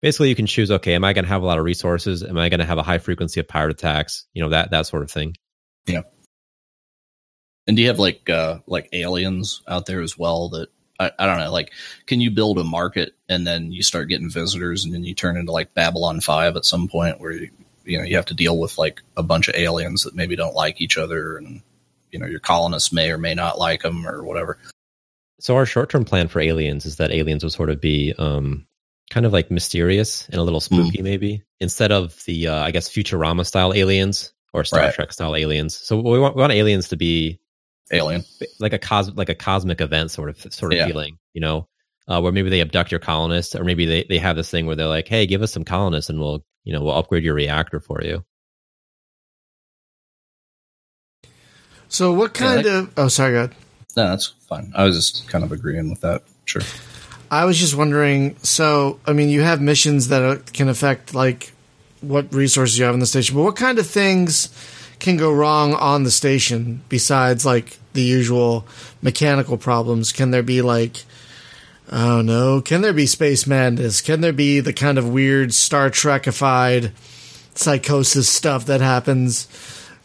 basically 0.02 0.30
you 0.30 0.36
can 0.36 0.48
choose 0.48 0.72
okay 0.72 0.94
am 0.94 1.04
i 1.04 1.14
going 1.14 1.26
to 1.26 1.30
have 1.30 1.42
a 1.42 1.46
lot 1.46 1.58
of 1.58 1.66
resources? 1.66 2.24
Am 2.24 2.38
i 2.38 2.50
going 2.50 2.60
to 2.60 2.66
have 2.66 2.78
a 2.78 2.84
high 2.84 2.98
frequency 2.98 3.40
of 3.40 3.48
pirate 3.48 3.72
attacks? 3.72 4.26
You 4.34 4.44
know 4.44 4.50
that 4.50 4.72
that 4.72 4.88
sort 4.88 5.04
of 5.04 5.12
thing. 5.12 5.36
Yeah. 5.86 6.02
And 7.66 7.76
do 7.76 7.82
you 7.82 7.90
have 7.90 8.00
like 8.00 8.30
uh 8.30 8.60
like 8.68 8.90
aliens 8.94 9.62
out 9.68 9.86
there 9.86 10.02
as 10.02 10.18
well 10.18 10.50
that 10.50 10.70
I, 11.00 11.12
I 11.20 11.26
don't 11.26 11.40
know, 11.40 11.52
like 11.52 11.72
can 12.06 12.22
you 12.22 12.32
build 12.32 12.58
a 12.58 12.64
market 12.64 13.16
and 13.30 13.46
then 13.46 13.72
you 13.72 13.84
start 13.84 14.10
getting 14.10 14.30
visitors 14.30 14.84
and 14.86 14.94
then 14.94 15.04
you 15.04 15.14
turn 15.14 15.38
into 15.38 15.52
like 15.52 15.74
Babylon 15.74 16.22
five 16.22 16.56
at 16.56 16.66
some 16.66 16.88
point 16.88 17.20
where 17.20 17.34
you 17.34 17.50
you 17.88 17.98
know 17.98 18.04
you 18.04 18.16
have 18.18 18.26
to 18.26 18.34
deal 18.34 18.60
with 18.60 18.78
like 18.78 19.02
a 19.16 19.24
bunch 19.24 19.48
of 19.48 19.56
aliens 19.56 20.04
that 20.04 20.16
maybe 20.16 20.36
don't 20.36 20.54
like 20.54 20.82
each 20.82 20.98
other 20.98 21.38
and 21.38 21.62
you 22.12 22.20
know 22.20 22.28
your 22.28 22.40
colonists 22.40 22.92
may 22.92 23.12
or 23.12 23.18
may 23.18 23.34
not 23.34 23.58
like 23.58 23.82
them 23.82 24.06
or 24.06 24.24
whatever. 24.24 24.58
So 25.40 25.56
our 25.56 25.66
short 25.66 25.90
term 25.90 26.04
plan 26.04 26.28
for 26.28 26.40
aliens 26.40 26.86
is 26.86 26.98
that 26.98 27.12
aliens 27.12 27.44
will 27.44 27.52
sort 27.52 27.70
of 27.70 27.80
be 27.80 28.14
um 28.18 28.67
kind 29.10 29.26
of 29.26 29.34
like 29.34 29.50
mysterious 29.50 30.28
and 30.28 30.36
a 30.36 30.44
little 30.44 30.60
spooky 30.60 31.00
mm. 31.00 31.04
maybe 31.04 31.44
instead 31.60 31.92
of 31.92 32.24
the 32.26 32.48
uh, 32.48 32.64
I 32.64 32.72
guess 32.72 32.90
Futurama 32.90 33.46
style 33.46 33.74
aliens 33.74 34.34
or 34.54 34.64
Star 34.64 34.82
right. 34.82 34.94
Trek 34.94 35.14
style 35.14 35.36
aliens. 35.36 35.76
So 35.76 36.00
we 36.00 36.20
want 36.20 36.36
we 36.36 36.42
want 36.42 36.54
aliens 36.54 36.90
to 36.90 36.98
be 36.98 37.40
alien, 37.92 38.24
like 38.60 38.74
a 38.74 38.80
cos 38.80 39.12
like 39.16 39.30
a 39.30 39.36
cosmic 39.36 39.82
event 39.82 40.12
sort 40.12 40.30
of 40.30 40.54
sort 40.54 40.74
of 40.74 40.80
yeah. 40.80 40.88
feeling, 40.88 41.18
you 41.34 41.42
know, 41.42 41.68
uh, 42.08 42.20
where 42.20 42.32
maybe 42.32 42.50
they 42.50 42.62
abduct 42.62 42.92
your 42.92 43.00
colonists, 43.00 43.56
or 43.56 43.64
maybe 43.64 43.86
they 43.86 44.06
they 44.08 44.18
have 44.18 44.36
this 44.36 44.50
thing 44.50 44.66
where 44.66 44.76
they're 44.76 44.88
like, 44.88 45.08
hey, 45.08 45.26
give 45.26 45.42
us 45.42 45.52
some 45.52 45.64
colonists, 45.64 46.10
and 46.10 46.20
we'll 46.20 46.44
you 46.64 46.74
know 46.74 46.82
we'll 46.82 46.98
upgrade 46.98 47.24
your 47.24 47.34
reactor 47.34 47.80
for 47.80 48.02
you. 48.04 48.24
So 51.90 52.12
what 52.12 52.34
kind 52.34 52.66
yeah, 52.66 52.72
that, 52.72 52.80
of? 52.80 52.94
Oh, 52.98 53.08
sorry, 53.08 53.34
God. 53.34 53.56
No, 53.96 54.10
that's 54.10 54.28
fine. 54.28 54.74
I 54.76 54.84
was 54.84 54.96
just 54.96 55.30
kind 55.30 55.44
of 55.44 55.52
agreeing 55.52 55.90
with 55.90 56.02
that. 56.02 56.24
Sure. 56.46 56.62
I 57.30 57.46
was 57.46 57.58
just 57.58 57.76
wondering. 57.76 58.36
So, 58.44 59.00
I 59.06 59.14
mean, 59.14 59.30
you 59.30 59.42
have 59.42 59.62
missions 59.62 60.10
that 60.10 60.24
uh, 60.24 60.38
can 60.54 60.70
affect 60.70 61.14
like 61.14 61.54
what 62.02 62.34
resources 62.34 62.78
you 62.78 62.86
have 62.86 62.94
in 62.94 63.00
the 63.00 63.06
station, 63.06 63.36
but 63.36 63.44
what 63.44 63.56
kind 63.56 63.80
of 63.80 63.88
things? 63.88 64.50
can 65.00 65.18
go 65.18 65.32
wrong 65.32 65.74
on 65.74 66.04
the 66.04 66.12
station 66.12 66.82
besides 66.90 67.46
like 67.46 67.78
the 67.94 68.02
usual 68.02 68.66
mechanical 69.02 69.58
problems? 69.58 70.12
Can 70.12 70.32
there 70.32 70.44
be 70.44 70.62
like 70.62 71.04
I 71.90 72.06
don't 72.08 72.26
know, 72.26 72.62
can 72.62 72.82
there 72.82 72.94
be 72.94 73.06
space 73.06 73.48
madness? 73.48 74.02
Can 74.02 74.20
there 74.20 74.34
be 74.34 74.60
the 74.60 74.74
kind 74.74 74.98
of 74.98 75.08
weird 75.08 75.54
Star 75.54 75.90
Trekified 75.90 76.92
psychosis 77.56 78.30
stuff 78.30 78.66
that 78.66 78.82
happens? 78.82 79.48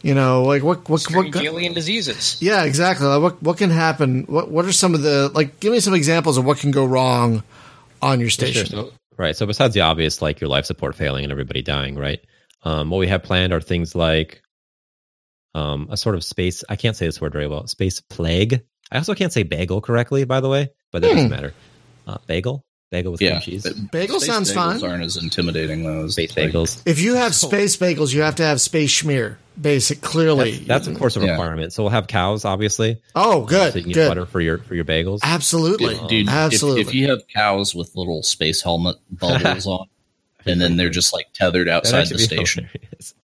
You 0.02 0.14
know, 0.14 0.42
like 0.42 0.64
what 0.64 0.88
what 0.88 1.00
Strange 1.00 1.34
what 1.34 1.44
alien 1.44 1.74
diseases? 1.74 2.36
Yeah, 2.42 2.64
exactly. 2.64 3.06
Like 3.06 3.22
what 3.22 3.42
what 3.42 3.58
can 3.58 3.70
happen? 3.70 4.24
What 4.24 4.50
what 4.50 4.64
are 4.64 4.72
some 4.72 4.94
of 4.94 5.02
the 5.02 5.30
like? 5.32 5.60
Give 5.60 5.72
me 5.72 5.78
some 5.78 5.94
examples 5.94 6.38
of 6.38 6.44
what 6.44 6.58
can 6.58 6.72
go 6.72 6.84
wrong 6.84 7.44
on 8.02 8.18
your 8.18 8.30
station. 8.30 8.66
Sure. 8.66 8.86
So, 8.86 8.92
right. 9.16 9.36
So 9.36 9.46
besides 9.46 9.74
the 9.74 9.82
obvious, 9.82 10.20
like 10.20 10.40
your 10.40 10.48
life 10.48 10.66
support 10.66 10.96
failing 10.96 11.24
and 11.24 11.30
everybody 11.30 11.62
dying, 11.62 11.96
right? 11.96 12.20
Um, 12.64 12.90
what 12.90 12.98
we 12.98 13.06
have 13.08 13.22
planned 13.22 13.52
are 13.52 13.60
things 13.60 13.94
like 13.94 14.42
um, 15.54 15.86
a 15.90 15.96
sort 15.96 16.16
of 16.16 16.24
space. 16.24 16.64
I 16.68 16.74
can't 16.74 16.96
say 16.96 17.06
this 17.06 17.20
word 17.20 17.32
very 17.32 17.46
well. 17.46 17.68
Space 17.68 18.00
plague. 18.00 18.62
I 18.90 18.98
also 18.98 19.14
can't 19.14 19.32
say 19.32 19.44
bagel 19.44 19.80
correctly, 19.80 20.24
by 20.24 20.40
the 20.40 20.48
way, 20.48 20.70
but 20.90 21.02
that 21.02 21.10
hmm. 21.10 21.16
doesn't 21.16 21.30
matter. 21.30 21.54
Uh, 22.06 22.18
bagel, 22.26 22.64
bagel 22.90 23.12
with 23.12 23.22
yeah, 23.22 23.30
cream 23.30 23.40
cheese. 23.40 23.72
Bagel 23.92 24.18
sounds 24.18 24.50
bagels 24.50 24.54
fine. 24.80 24.84
Aren't 24.84 25.04
as 25.04 25.16
intimidating 25.16 25.84
though 25.84 26.04
as 26.04 26.14
space 26.14 26.32
bagels. 26.32 26.82
If 26.86 27.00
you 27.00 27.14
have 27.14 27.34
space 27.36 27.76
bagels, 27.76 28.12
you 28.12 28.22
have 28.22 28.36
to 28.36 28.44
have 28.44 28.60
space 28.60 28.90
schmear. 29.02 29.36
Basic, 29.60 30.00
clearly, 30.00 30.52
that's, 30.52 30.66
that's 30.66 30.86
of 30.88 30.98
course 30.98 31.16
a 31.16 31.20
requirement. 31.20 31.66
Yeah. 31.66 31.68
So 31.74 31.82
we'll 31.82 31.90
have 31.90 32.06
cows, 32.06 32.44
obviously. 32.44 33.02
Oh, 33.14 33.44
good, 33.44 33.72
so 33.72 33.78
you 33.78 33.84
can 33.84 33.92
good. 33.92 34.08
butter 34.08 34.26
for 34.26 34.40
your 34.40 34.58
for 34.58 34.74
your 34.74 34.84
bagels. 34.84 35.20
Absolutely, 35.22 35.94
dude. 35.94 36.08
dude 36.08 36.28
Absolutely. 36.28 36.80
If, 36.80 36.88
if, 36.88 36.94
you 36.94 37.10
have 37.10 37.26
cows 37.28 37.74
with 37.74 37.94
little 37.94 38.22
space 38.22 38.62
helmet 38.62 38.96
bubbles 39.10 39.66
on, 39.66 39.88
and 40.46 40.60
then 40.60 40.76
they're 40.76 40.90
just 40.90 41.12
like 41.12 41.26
tethered 41.34 41.68
outside 41.68 42.08
the 42.08 42.18
station. 42.18 42.64
Hilarious. 42.64 43.14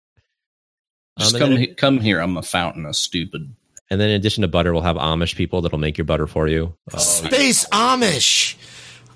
Just 1.18 1.34
um, 1.34 1.40
come 1.40 1.54
then, 1.54 1.74
come 1.74 2.00
here. 2.00 2.20
I'm 2.20 2.36
a 2.36 2.42
fountain 2.42 2.86
of 2.86 2.94
stupid. 2.94 3.54
And 3.90 4.00
then 4.00 4.10
in 4.10 4.16
addition 4.16 4.42
to 4.42 4.48
butter, 4.48 4.72
we'll 4.72 4.82
have 4.82 4.96
Amish 4.96 5.34
people 5.34 5.62
that'll 5.62 5.78
make 5.78 5.96
your 5.96 6.04
butter 6.04 6.26
for 6.26 6.46
you. 6.46 6.74
Oh, 6.92 6.98
space 6.98 7.66
yeah. 7.72 7.96
Amish. 7.96 8.56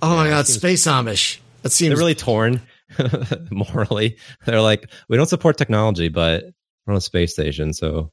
Oh 0.01 0.17
my 0.17 0.29
god, 0.29 0.47
seems, 0.47 0.59
space 0.59 0.87
Amish. 0.87 1.39
That 1.63 1.73
seems 1.73 1.91
they're 1.91 1.99
really 1.99 2.15
torn 2.15 2.63
morally. 3.51 4.17
They're 4.47 4.61
like, 4.61 4.89
we 5.09 5.17
don't 5.17 5.29
support 5.29 5.59
technology, 5.59 6.09
but 6.09 6.45
we're 6.45 6.53
on 6.87 6.97
a 6.97 7.01
space 7.01 7.33
station, 7.33 7.73
so 7.73 8.13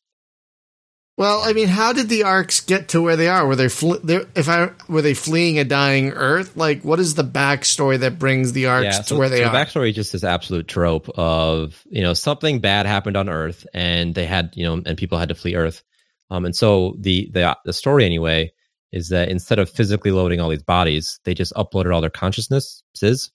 well, 1.20 1.42
I 1.44 1.52
mean, 1.52 1.68
how 1.68 1.92
did 1.92 2.08
the 2.08 2.24
arks 2.24 2.62
get 2.62 2.88
to 2.90 3.02
where 3.02 3.18
they 3.18 3.28
are? 3.28 3.46
Were 3.46 3.58
they 3.58 3.68
fl- 3.68 3.96
if 4.06 4.48
I 4.48 4.72
were 4.88 5.02
they 5.02 5.14
fleeing 5.14 5.60
a 5.60 5.66
dying 5.66 6.12
Earth? 6.12 6.56
Like, 6.56 6.82
what 6.84 6.98
is 6.98 7.14
the 7.14 7.26
backstory 7.26 8.00
that 8.00 8.18
brings 8.18 8.54
the 8.54 8.68
arks 8.68 8.86
yeah, 8.86 9.02
so, 9.02 9.16
to 9.16 9.20
where 9.20 9.28
they 9.28 9.40
so 9.40 9.48
are? 9.48 9.52
The 9.52 9.58
backstory 9.58 9.90
is 9.90 9.96
just 9.96 10.14
this 10.14 10.24
absolute 10.24 10.70
trope 10.70 11.10
of 11.10 11.84
you 11.90 12.02
know 12.02 12.14
something 12.14 12.62
bad 12.62 12.86
happened 12.86 13.18
on 13.18 13.28
Earth, 13.28 13.68
and 13.74 14.16
they 14.16 14.26
had 14.26 14.54
you 14.56 14.64
know 14.64 14.82
and 14.86 14.98
people 14.98 15.18
had 15.18 15.28
to 15.28 15.36
flee 15.36 15.56
Earth. 15.56 15.84
Um, 16.32 16.46
and 16.46 16.56
so 16.56 16.96
the 16.98 17.30
the 17.34 17.58
the 17.66 17.74
story 17.74 18.06
anyway 18.06 18.54
is 18.94 19.10
that 19.10 19.28
instead 19.28 19.60
of 19.60 19.70
physically 19.70 20.12
loading 20.12 20.40
all 20.40 20.48
these 20.48 20.64
bodies, 20.64 21.20
they 21.26 21.34
just 21.34 21.52
uploaded 21.56 21.94
all 21.94 22.00
their 22.00 22.10
consciousnesses 22.10 23.30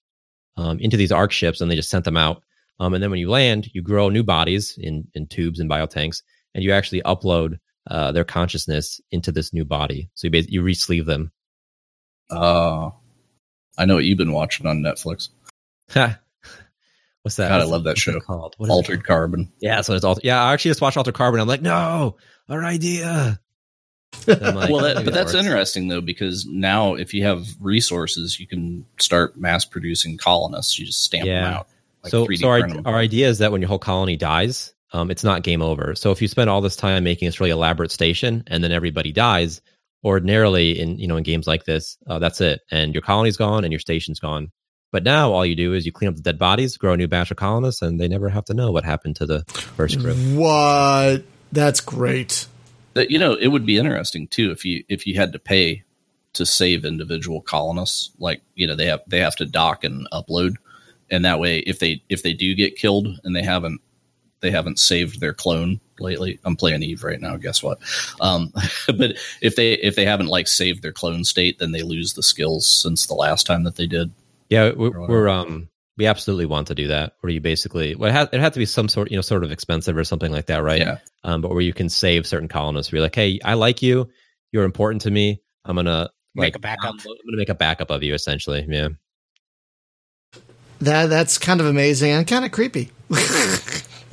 um, 0.56 0.78
into 0.78 0.96
these 0.96 1.12
ark 1.12 1.32
ships, 1.32 1.60
and 1.60 1.70
they 1.70 1.76
just 1.76 1.90
sent 1.90 2.06
them 2.06 2.16
out 2.16 2.42
Um, 2.80 2.94
and 2.94 3.02
then 3.02 3.10
when 3.10 3.20
you 3.20 3.30
land, 3.30 3.70
you 3.72 3.82
grow 3.82 4.08
new 4.08 4.22
bodies 4.22 4.76
in 4.78 5.06
in 5.14 5.26
tubes 5.26 5.60
and 5.60 5.70
biotanks, 5.70 6.22
and 6.54 6.64
you 6.64 6.72
actually 6.72 7.02
upload 7.02 7.58
uh, 7.90 8.12
their 8.12 8.24
consciousness 8.24 9.00
into 9.10 9.30
this 9.30 9.52
new 9.52 9.64
body. 9.64 10.10
So 10.14 10.26
you 10.26 10.30
bas- 10.30 10.48
you 10.48 10.62
re-sleeve 10.62 11.06
them. 11.06 11.32
Uh, 12.30 12.90
I 13.78 13.84
know 13.84 13.94
what 13.94 14.04
you've 14.04 14.18
been 14.18 14.32
watching 14.32 14.66
on 14.66 14.78
Netflix. 14.78 15.28
What's 17.22 17.36
that? 17.36 17.48
God, 17.48 17.60
I 17.60 17.64
love 17.64 17.84
that 17.84 17.96
show. 17.96 18.20
Called 18.20 18.54
What 18.58 18.66
is 18.66 18.70
it 18.70 18.72
Altered 18.74 19.04
Carbon. 19.04 19.50
Yeah, 19.60 19.80
so 19.80 19.94
it's 19.94 20.04
all. 20.04 20.18
Yeah, 20.22 20.42
I 20.42 20.52
actually 20.52 20.70
just 20.70 20.80
watched 20.80 20.96
Altered 20.96 21.14
Carbon. 21.14 21.40
I'm 21.40 21.48
like, 21.48 21.62
no, 21.62 22.16
our 22.48 22.64
idea. 22.64 23.40
Like, 24.26 24.40
well, 24.40 24.80
that, 24.80 25.04
but 25.04 25.12
that's 25.12 25.32
works. 25.32 25.46
interesting 25.46 25.88
though 25.88 26.00
because 26.00 26.46
now 26.46 26.94
if 26.94 27.14
you 27.14 27.24
have 27.24 27.46
resources, 27.60 28.38
you 28.38 28.46
can 28.46 28.86
start 28.98 29.36
mass 29.36 29.64
producing 29.64 30.16
colonists. 30.18 30.78
You 30.78 30.86
just 30.86 31.02
stamp 31.02 31.26
them 31.26 31.44
out. 31.44 31.68
Like 32.04 32.10
so, 32.10 32.26
3D 32.26 32.38
so 32.38 32.48
our, 32.48 32.94
our 32.94 33.00
idea 33.00 33.28
is 33.28 33.38
that 33.38 33.50
when 33.50 33.60
your 33.60 33.68
whole 33.68 33.78
colony 33.78 34.16
dies, 34.16 34.74
um, 34.92 35.10
it's 35.10 35.24
not 35.24 35.42
game 35.42 35.62
over. 35.62 35.94
So 35.94 36.12
if 36.12 36.22
you 36.22 36.28
spend 36.28 36.48
all 36.48 36.60
this 36.60 36.76
time 36.76 37.02
making 37.02 37.26
this 37.26 37.40
really 37.40 37.50
elaborate 37.50 37.90
station 37.90 38.44
and 38.46 38.62
then 38.62 38.70
everybody 38.72 39.10
dies, 39.12 39.60
ordinarily 40.04 40.78
in 40.78 40.98
you 40.98 41.08
know 41.08 41.16
in 41.16 41.24
games 41.24 41.46
like 41.46 41.64
this, 41.64 41.96
uh, 42.06 42.18
that's 42.18 42.40
it, 42.40 42.60
and 42.70 42.94
your 42.94 43.02
colony's 43.02 43.36
gone 43.36 43.64
and 43.64 43.72
your 43.72 43.80
station's 43.80 44.20
gone. 44.20 44.52
But 44.92 45.02
now 45.02 45.32
all 45.32 45.44
you 45.44 45.56
do 45.56 45.74
is 45.74 45.84
you 45.86 45.90
clean 45.92 46.08
up 46.08 46.14
the 46.14 46.22
dead 46.22 46.38
bodies, 46.38 46.76
grow 46.76 46.92
a 46.92 46.96
new 46.96 47.08
batch 47.08 47.32
of 47.32 47.36
colonists, 47.36 47.82
and 47.82 47.98
they 47.98 48.06
never 48.06 48.28
have 48.28 48.44
to 48.44 48.54
know 48.54 48.70
what 48.70 48.84
happened 48.84 49.16
to 49.16 49.26
the 49.26 49.44
first 49.48 49.98
group. 49.98 50.16
What? 50.36 51.24
That's 51.50 51.80
great. 51.80 52.46
That- 52.92 53.10
you 53.10 53.18
know, 53.18 53.34
it 53.34 53.48
would 53.48 53.66
be 53.66 53.78
interesting 53.78 54.28
too 54.28 54.52
if 54.52 54.64
you 54.64 54.84
if 54.88 55.06
you 55.06 55.16
had 55.16 55.32
to 55.32 55.38
pay 55.38 55.82
to 56.34 56.46
save 56.46 56.84
individual 56.84 57.40
colonists. 57.40 58.10
Like 58.18 58.42
you 58.54 58.66
know, 58.66 58.76
they 58.76 58.86
have 58.86 59.00
they 59.08 59.20
have 59.20 59.36
to 59.36 59.46
dock 59.46 59.82
and 59.82 60.06
upload, 60.12 60.56
and 61.10 61.24
that 61.24 61.38
way, 61.38 61.58
if 61.60 61.78
they 61.78 62.02
if 62.08 62.22
they 62.22 62.32
do 62.32 62.54
get 62.54 62.76
killed 62.76 63.08
and 63.24 63.34
they 63.34 63.42
haven't 63.42 63.80
they 64.40 64.50
haven't 64.50 64.78
saved 64.78 65.20
their 65.20 65.32
clone 65.32 65.80
lately. 65.98 66.38
I'm 66.44 66.56
playing 66.56 66.82
Eve 66.82 67.02
right 67.02 67.20
now. 67.20 67.36
Guess 67.36 67.62
what? 67.62 67.78
Um, 68.20 68.52
but 68.86 69.16
if 69.40 69.56
they 69.56 69.72
if 69.74 69.96
they 69.96 70.04
haven't 70.04 70.26
like 70.26 70.48
saved 70.48 70.82
their 70.82 70.92
clone 70.92 71.24
state, 71.24 71.58
then 71.58 71.72
they 71.72 71.82
lose 71.82 72.12
the 72.12 72.22
skills 72.22 72.66
since 72.66 73.06
the 73.06 73.14
last 73.14 73.46
time 73.46 73.64
that 73.64 73.76
they 73.76 73.86
did. 73.86 74.12
Yeah, 74.50 74.72
we're, 74.72 75.06
we're 75.08 75.28
um 75.28 75.68
we 75.96 76.06
absolutely 76.06 76.46
want 76.46 76.66
to 76.68 76.74
do 76.74 76.88
that. 76.88 77.14
Where 77.20 77.32
you 77.32 77.40
basically 77.40 77.94
well, 77.94 78.10
it 78.10 78.12
had, 78.12 78.28
it 78.32 78.40
had 78.40 78.52
to 78.52 78.58
be 78.58 78.66
some 78.66 78.88
sort 78.88 79.10
you 79.10 79.16
know 79.16 79.22
sort 79.22 79.44
of 79.44 79.52
expensive 79.52 79.96
or 79.96 80.04
something 80.04 80.32
like 80.32 80.46
that, 80.46 80.62
right? 80.62 80.80
Yeah. 80.80 80.98
Um, 81.22 81.40
but 81.40 81.50
where 81.50 81.60
you 81.60 81.72
can 81.72 81.88
save 81.88 82.26
certain 82.26 82.48
colonists. 82.48 82.92
Where 82.92 82.98
you're 82.98 83.06
like, 83.06 83.14
hey, 83.14 83.40
I 83.44 83.54
like 83.54 83.82
you. 83.82 84.10
You're 84.52 84.64
important 84.64 85.02
to 85.02 85.10
me. 85.10 85.40
I'm 85.64 85.76
gonna 85.76 86.10
Make 86.34 86.56
a 86.56 86.58
backup. 86.58 86.94
I'm 86.94 86.98
gonna 86.98 87.36
make 87.36 87.48
a 87.48 87.54
backup 87.54 87.90
of 87.90 88.02
you 88.02 88.14
essentially. 88.14 88.66
Yeah. 88.68 88.88
That 90.84 91.06
that's 91.10 91.38
kind 91.38 91.60
of 91.60 91.66
amazing 91.66 92.10
and 92.10 92.26
kind 92.26 92.44
of 92.44 92.52
creepy. 92.52 92.90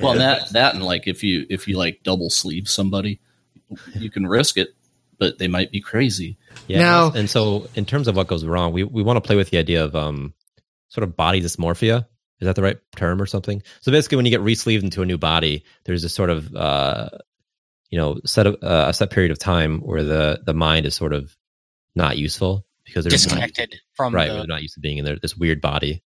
Well, 0.02 0.14
that 0.14 0.52
that 0.52 0.74
and 0.74 0.82
like 0.84 1.06
if 1.06 1.22
you 1.22 1.46
if 1.48 1.68
you 1.68 1.78
like 1.78 2.02
double 2.02 2.28
sleeve 2.28 2.68
somebody, 2.68 3.20
you 3.94 4.10
can 4.10 4.26
risk 4.26 4.56
it, 4.56 4.74
but 5.18 5.38
they 5.38 5.48
might 5.48 5.70
be 5.70 5.80
crazy. 5.80 6.38
Yeah. 6.66 6.78
Now- 6.80 7.12
and 7.12 7.30
so 7.30 7.68
in 7.74 7.84
terms 7.84 8.08
of 8.08 8.16
what 8.16 8.26
goes 8.26 8.44
wrong, 8.44 8.72
we, 8.72 8.82
we 8.82 9.02
want 9.02 9.16
to 9.18 9.20
play 9.20 9.36
with 9.36 9.50
the 9.50 9.58
idea 9.58 9.84
of 9.84 9.94
um 9.94 10.34
sort 10.88 11.04
of 11.04 11.16
body 11.16 11.40
dysmorphia. 11.40 12.06
Is 12.40 12.46
that 12.46 12.56
the 12.56 12.62
right 12.62 12.78
term 12.96 13.22
or 13.22 13.26
something? 13.26 13.62
So 13.80 13.92
basically 13.92 14.16
when 14.16 14.26
you 14.26 14.32
get 14.32 14.40
re-sleeved 14.40 14.82
into 14.82 15.02
a 15.02 15.06
new 15.06 15.18
body, 15.18 15.64
there's 15.84 16.02
this 16.02 16.14
sort 16.14 16.30
of 16.30 16.52
uh 16.54 17.08
you 17.90 17.98
know, 17.98 18.18
set 18.24 18.46
of 18.46 18.54
uh, 18.62 18.86
a 18.88 18.94
set 18.94 19.10
period 19.10 19.30
of 19.30 19.38
time 19.38 19.80
where 19.80 20.02
the 20.02 20.40
the 20.44 20.54
mind 20.54 20.86
is 20.86 20.94
sort 20.94 21.12
of 21.12 21.36
not 21.94 22.16
useful 22.16 22.66
because 22.84 23.04
they're 23.04 23.10
just 23.10 23.28
not, 23.28 23.34
disconnected 23.36 23.80
from 23.94 24.14
right, 24.14 24.28
the 24.28 24.34
they're 24.34 24.46
not 24.46 24.62
used 24.62 24.74
to 24.74 24.80
being 24.80 24.98
in 24.98 25.04
their, 25.04 25.16
this 25.16 25.36
weird 25.36 25.60
body. 25.60 26.02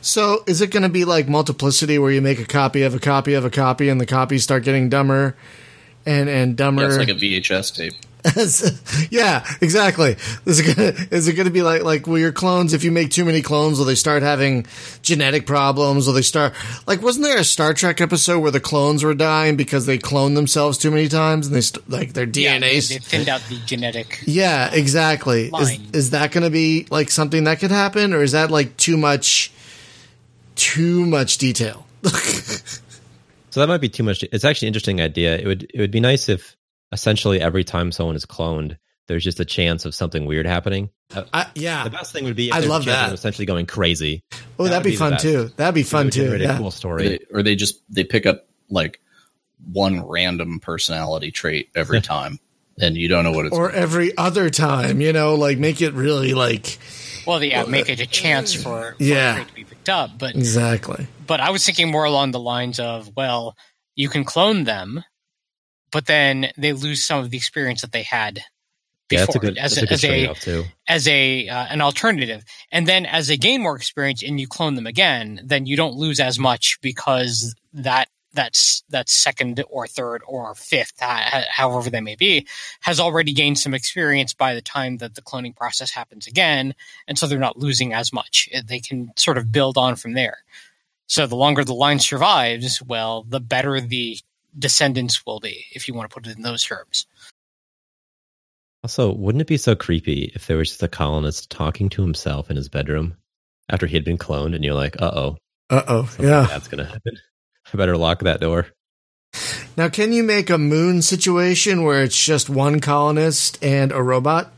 So, 0.00 0.42
is 0.46 0.60
it 0.60 0.70
going 0.70 0.82
to 0.82 0.88
be 0.88 1.04
like 1.04 1.28
multiplicity, 1.28 1.98
where 1.98 2.10
you 2.10 2.20
make 2.20 2.38
a 2.38 2.44
copy 2.44 2.82
of 2.82 2.94
a 2.94 3.00
copy 3.00 3.34
of 3.34 3.44
a 3.44 3.50
copy, 3.50 3.88
and 3.88 4.00
the 4.00 4.06
copies 4.06 4.42
start 4.42 4.64
getting 4.64 4.88
dumber 4.88 5.36
and 6.06 6.28
and 6.28 6.56
dumber? 6.56 6.82
Yeah, 6.82 6.88
it's 6.88 6.98
like 6.98 7.08
a 7.08 7.14
VHS 7.14 7.74
tape. 7.76 7.94
yeah, 9.10 9.46
exactly. 9.62 10.16
Is 10.44 10.60
it 10.60 10.76
gonna 10.76 10.92
is 11.10 11.26
it 11.26 11.34
gonna 11.34 11.50
be 11.50 11.62
like 11.62 11.82
like 11.82 12.06
will 12.06 12.18
your 12.18 12.32
clones 12.32 12.74
if 12.74 12.84
you 12.84 12.92
make 12.92 13.10
too 13.10 13.24
many 13.24 13.40
clones 13.40 13.78
will 13.78 13.86
they 13.86 13.94
start 13.94 14.22
having 14.22 14.66
genetic 15.00 15.46
problems? 15.46 16.06
Will 16.06 16.12
they 16.12 16.22
start 16.22 16.52
like 16.86 17.00
wasn't 17.00 17.24
there 17.24 17.38
a 17.38 17.44
Star 17.44 17.72
Trek 17.72 18.00
episode 18.00 18.40
where 18.40 18.50
the 18.50 18.60
clones 18.60 19.02
were 19.02 19.14
dying 19.14 19.56
because 19.56 19.86
they 19.86 19.96
cloned 19.96 20.34
themselves 20.34 20.76
too 20.76 20.90
many 20.90 21.08
times 21.08 21.46
and 21.46 21.56
they 21.56 21.62
st- 21.62 21.88
like 21.88 22.12
their 22.12 22.24
yeah, 22.24 22.58
they, 22.58 22.76
DNA's 22.76 22.98
thinned 23.08 23.28
out 23.30 23.40
the 23.48 23.58
genetic. 23.64 24.22
yeah, 24.26 24.70
exactly. 24.70 25.50
Is, 25.58 25.78
is 25.94 26.10
that 26.10 26.30
going 26.30 26.44
to 26.44 26.50
be 26.50 26.86
like 26.90 27.10
something 27.10 27.44
that 27.44 27.58
could 27.58 27.70
happen, 27.70 28.12
or 28.12 28.22
is 28.22 28.32
that 28.32 28.50
like 28.50 28.76
too 28.76 28.98
much, 28.98 29.50
too 30.60 31.06
much 31.06 31.38
detail? 31.38 31.86
So 33.50 33.58
that 33.60 33.66
might 33.68 33.80
be 33.80 33.88
too 33.88 34.04
much. 34.04 34.22
It's 34.22 34.44
actually 34.44 34.66
an 34.66 34.70
interesting 34.70 35.00
idea. 35.00 35.36
It 35.36 35.46
would 35.46 35.70
it 35.74 35.80
would 35.80 35.90
be 35.90 35.98
nice 36.00 36.28
if 36.28 36.56
essentially 36.92 37.40
every 37.40 37.64
time 37.64 37.90
someone 37.90 38.14
is 38.14 38.24
cloned, 38.24 38.76
there's 39.08 39.24
just 39.24 39.40
a 39.40 39.44
chance 39.44 39.84
of 39.84 39.94
something 39.94 40.24
weird 40.24 40.46
happening. 40.46 40.90
Uh, 41.12 41.24
I, 41.32 41.46
yeah. 41.56 41.82
the 41.82 41.90
best 41.90 42.12
thing 42.12 42.24
would 42.24 42.36
be 42.36 42.48
if 42.50 42.54
I 42.54 42.60
love 42.60 42.84
that. 42.84 43.12
essentially 43.12 43.46
going 43.46 43.66
crazy. 43.66 44.22
oh, 44.58 44.64
that 44.64 44.70
that'd 44.70 44.84
be, 44.84 44.90
be 44.90 44.96
fun 44.96 45.18
too. 45.18 45.48
That'd 45.56 45.74
be 45.74 45.82
fun 45.82 46.10
too. 46.10 46.22
generate 46.22 46.42
a 46.42 46.44
Yeah. 46.44 46.56
cool 46.58 46.68
Or 46.68 46.72
story. 46.72 47.08
they, 47.08 47.18
or 47.34 47.42
they 47.42 47.56
just 47.56 47.80
they 47.92 48.04
pick 48.04 48.24
up 48.26 48.46
like 48.68 49.00
one 49.72 50.06
random 50.06 50.60
personality 50.60 51.32
trait 51.32 51.70
every 51.74 52.00
time, 52.14 52.38
and 52.80 52.96
you 52.96 53.08
don't 53.08 53.24
know 53.24 53.32
what 53.32 53.46
it's. 53.46 53.56
Or 53.56 53.72
every 53.72 54.16
other 54.16 54.48
time, 54.48 55.00
you 55.00 55.12
know, 55.12 55.34
like 55.34 55.58
make 55.58 55.80
it 55.82 55.92
really 55.94 56.34
like 56.34 56.78
Well, 57.26 57.42
yeah, 57.42 57.64
make 57.64 57.88
it 57.88 57.98
a 57.98 58.06
chance 58.06 58.54
for, 58.54 58.94
for 58.96 59.02
Yeah. 59.02 59.32
a 59.32 59.34
trait 59.34 59.48
to 59.48 59.54
be 59.54 59.64
picked 59.64 59.79
up. 59.90 60.18
But 60.18 60.34
exactly. 60.34 61.06
but 61.26 61.40
I 61.40 61.50
was 61.50 61.64
thinking 61.64 61.90
more 61.90 62.04
along 62.04 62.30
the 62.30 62.40
lines 62.40 62.80
of, 62.80 63.10
well, 63.16 63.56
you 63.94 64.08
can 64.08 64.24
clone 64.24 64.64
them, 64.64 65.04
but 65.92 66.06
then 66.06 66.50
they 66.56 66.72
lose 66.72 67.02
some 67.02 67.20
of 67.20 67.30
the 67.30 67.36
experience 67.36 67.82
that 67.82 67.92
they 67.92 68.02
had 68.02 68.40
Yeah, 69.10 69.26
before 69.26 69.26
that's 69.26 69.36
a 69.36 69.38
good, 69.38 69.58
as, 69.58 69.74
that's 69.74 69.82
a 70.04 70.08
good 70.08 70.30
as 70.30 70.38
a 70.38 70.40
too. 70.40 70.64
as 70.88 71.08
a 71.08 71.48
uh, 71.48 71.66
an 71.68 71.80
alternative. 71.80 72.44
And 72.72 72.86
then 72.86 73.04
as 73.06 73.28
they 73.28 73.36
gain 73.36 73.62
more 73.62 73.76
experience 73.76 74.22
and 74.22 74.40
you 74.40 74.46
clone 74.46 74.74
them 74.76 74.86
again, 74.86 75.40
then 75.44 75.66
you 75.66 75.76
don't 75.76 75.96
lose 75.96 76.20
as 76.20 76.38
much 76.38 76.78
because 76.80 77.54
that 77.72 78.08
that's 78.32 78.79
that 78.90 79.08
second 79.08 79.62
or 79.68 79.86
third 79.86 80.22
or 80.26 80.54
fifth, 80.54 80.94
uh, 81.00 81.42
however 81.50 81.90
they 81.90 82.00
may 82.00 82.16
be, 82.16 82.46
has 82.80 83.00
already 83.00 83.32
gained 83.32 83.58
some 83.58 83.74
experience 83.74 84.34
by 84.34 84.54
the 84.54 84.62
time 84.62 84.98
that 84.98 85.14
the 85.14 85.22
cloning 85.22 85.56
process 85.56 85.90
happens 85.90 86.26
again, 86.26 86.74
and 87.08 87.18
so 87.18 87.26
they're 87.26 87.38
not 87.38 87.58
losing 87.58 87.92
as 87.92 88.12
much. 88.12 88.48
They 88.66 88.80
can 88.80 89.12
sort 89.16 89.38
of 89.38 89.50
build 89.52 89.78
on 89.78 89.96
from 89.96 90.12
there. 90.14 90.38
So 91.06 91.26
the 91.26 91.36
longer 91.36 91.64
the 91.64 91.74
line 91.74 91.98
survives, 91.98 92.80
well, 92.82 93.24
the 93.28 93.40
better 93.40 93.80
the 93.80 94.18
descendants 94.56 95.24
will 95.26 95.40
be, 95.40 95.64
if 95.72 95.88
you 95.88 95.94
want 95.94 96.10
to 96.10 96.14
put 96.14 96.26
it 96.26 96.36
in 96.36 96.42
those 96.42 96.62
terms. 96.64 97.06
Also, 98.82 99.12
wouldn't 99.12 99.42
it 99.42 99.48
be 99.48 99.56
so 99.56 99.74
creepy 99.74 100.32
if 100.34 100.46
there 100.46 100.56
was 100.56 100.68
just 100.70 100.82
a 100.82 100.88
colonist 100.88 101.50
talking 101.50 101.88
to 101.90 102.02
himself 102.02 102.50
in 102.50 102.56
his 102.56 102.68
bedroom 102.68 103.16
after 103.68 103.86
he 103.86 103.94
had 103.94 104.04
been 104.04 104.18
cloned, 104.18 104.54
and 104.54 104.64
you're 104.64 104.74
like, 104.74 105.00
"Uh 105.00 105.10
oh, 105.14 105.36
Uh 105.68 105.82
oh. 105.86 106.10
Yeah. 106.18 106.46
that's 106.48 106.68
gonna 106.68 106.86
happen. 106.86 107.16
I 107.72 107.76
better 107.76 107.96
lock 107.96 108.20
that 108.20 108.40
door." 108.40 108.66
Now, 109.76 109.88
can 109.88 110.12
you 110.12 110.22
make 110.22 110.50
a 110.50 110.58
moon 110.58 111.00
situation 111.00 111.84
where 111.84 112.02
it's 112.02 112.22
just 112.22 112.50
one 112.50 112.80
colonist 112.80 113.62
and 113.62 113.92
a 113.92 114.02
robot? 114.02 114.52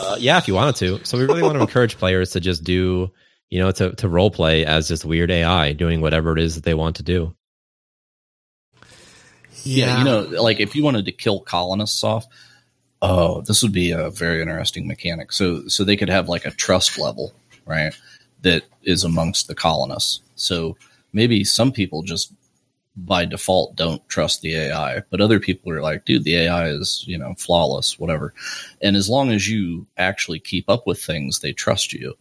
Uh, 0.00 0.16
yeah, 0.18 0.38
if 0.38 0.48
you 0.48 0.54
wanted 0.54 0.76
to. 0.76 1.04
So 1.04 1.18
we 1.18 1.24
really 1.24 1.42
want 1.42 1.54
to 1.54 1.60
encourage 1.68 1.98
players 1.98 2.30
to 2.30 2.40
just 2.40 2.64
do, 2.64 3.10
you 3.48 3.58
know, 3.58 3.70
to 3.72 3.92
to 3.96 4.08
role 4.08 4.30
play 4.30 4.64
as 4.64 4.88
just 4.88 5.04
weird 5.04 5.30
AI 5.30 5.72
doing 5.72 6.00
whatever 6.00 6.32
it 6.32 6.38
is 6.38 6.54
that 6.54 6.64
they 6.64 6.74
want 6.74 6.96
to 6.96 7.02
do. 7.02 7.34
yeah, 9.62 9.98
you 9.98 10.04
know, 10.04 10.20
like 10.42 10.60
if 10.60 10.74
you 10.74 10.82
wanted 10.82 11.04
to 11.06 11.12
kill 11.12 11.40
colonists 11.40 12.02
off, 12.04 12.26
oh, 13.02 13.42
this 13.42 13.62
would 13.62 13.72
be 13.72 13.90
a 13.90 14.10
very 14.10 14.40
interesting 14.40 14.86
mechanic. 14.86 15.32
So 15.32 15.68
so 15.68 15.84
they 15.84 15.96
could 15.96 16.08
have 16.08 16.28
like 16.28 16.44
a 16.44 16.50
trust 16.50 16.98
level, 16.98 17.32
right? 17.66 17.92
That 18.42 18.62
is 18.82 19.04
amongst 19.04 19.48
the 19.48 19.54
colonists. 19.54 20.20
So 20.34 20.76
maybe 21.12 21.44
some 21.44 21.72
people 21.72 22.02
just 22.02 22.32
by 23.04 23.24
default 23.24 23.76
don't 23.76 24.06
trust 24.08 24.42
the 24.42 24.54
AI, 24.54 25.02
but 25.10 25.20
other 25.20 25.40
people 25.40 25.72
are 25.72 25.82
like, 25.82 26.04
dude, 26.04 26.24
the 26.24 26.36
AI 26.36 26.68
is, 26.68 27.04
you 27.06 27.18
know, 27.18 27.34
flawless, 27.38 27.98
whatever. 27.98 28.34
And 28.80 28.96
as 28.96 29.08
long 29.08 29.30
as 29.30 29.48
you 29.48 29.86
actually 29.96 30.40
keep 30.40 30.68
up 30.68 30.86
with 30.86 31.02
things, 31.02 31.40
they 31.40 31.52
trust 31.52 31.92
you. 31.92 32.14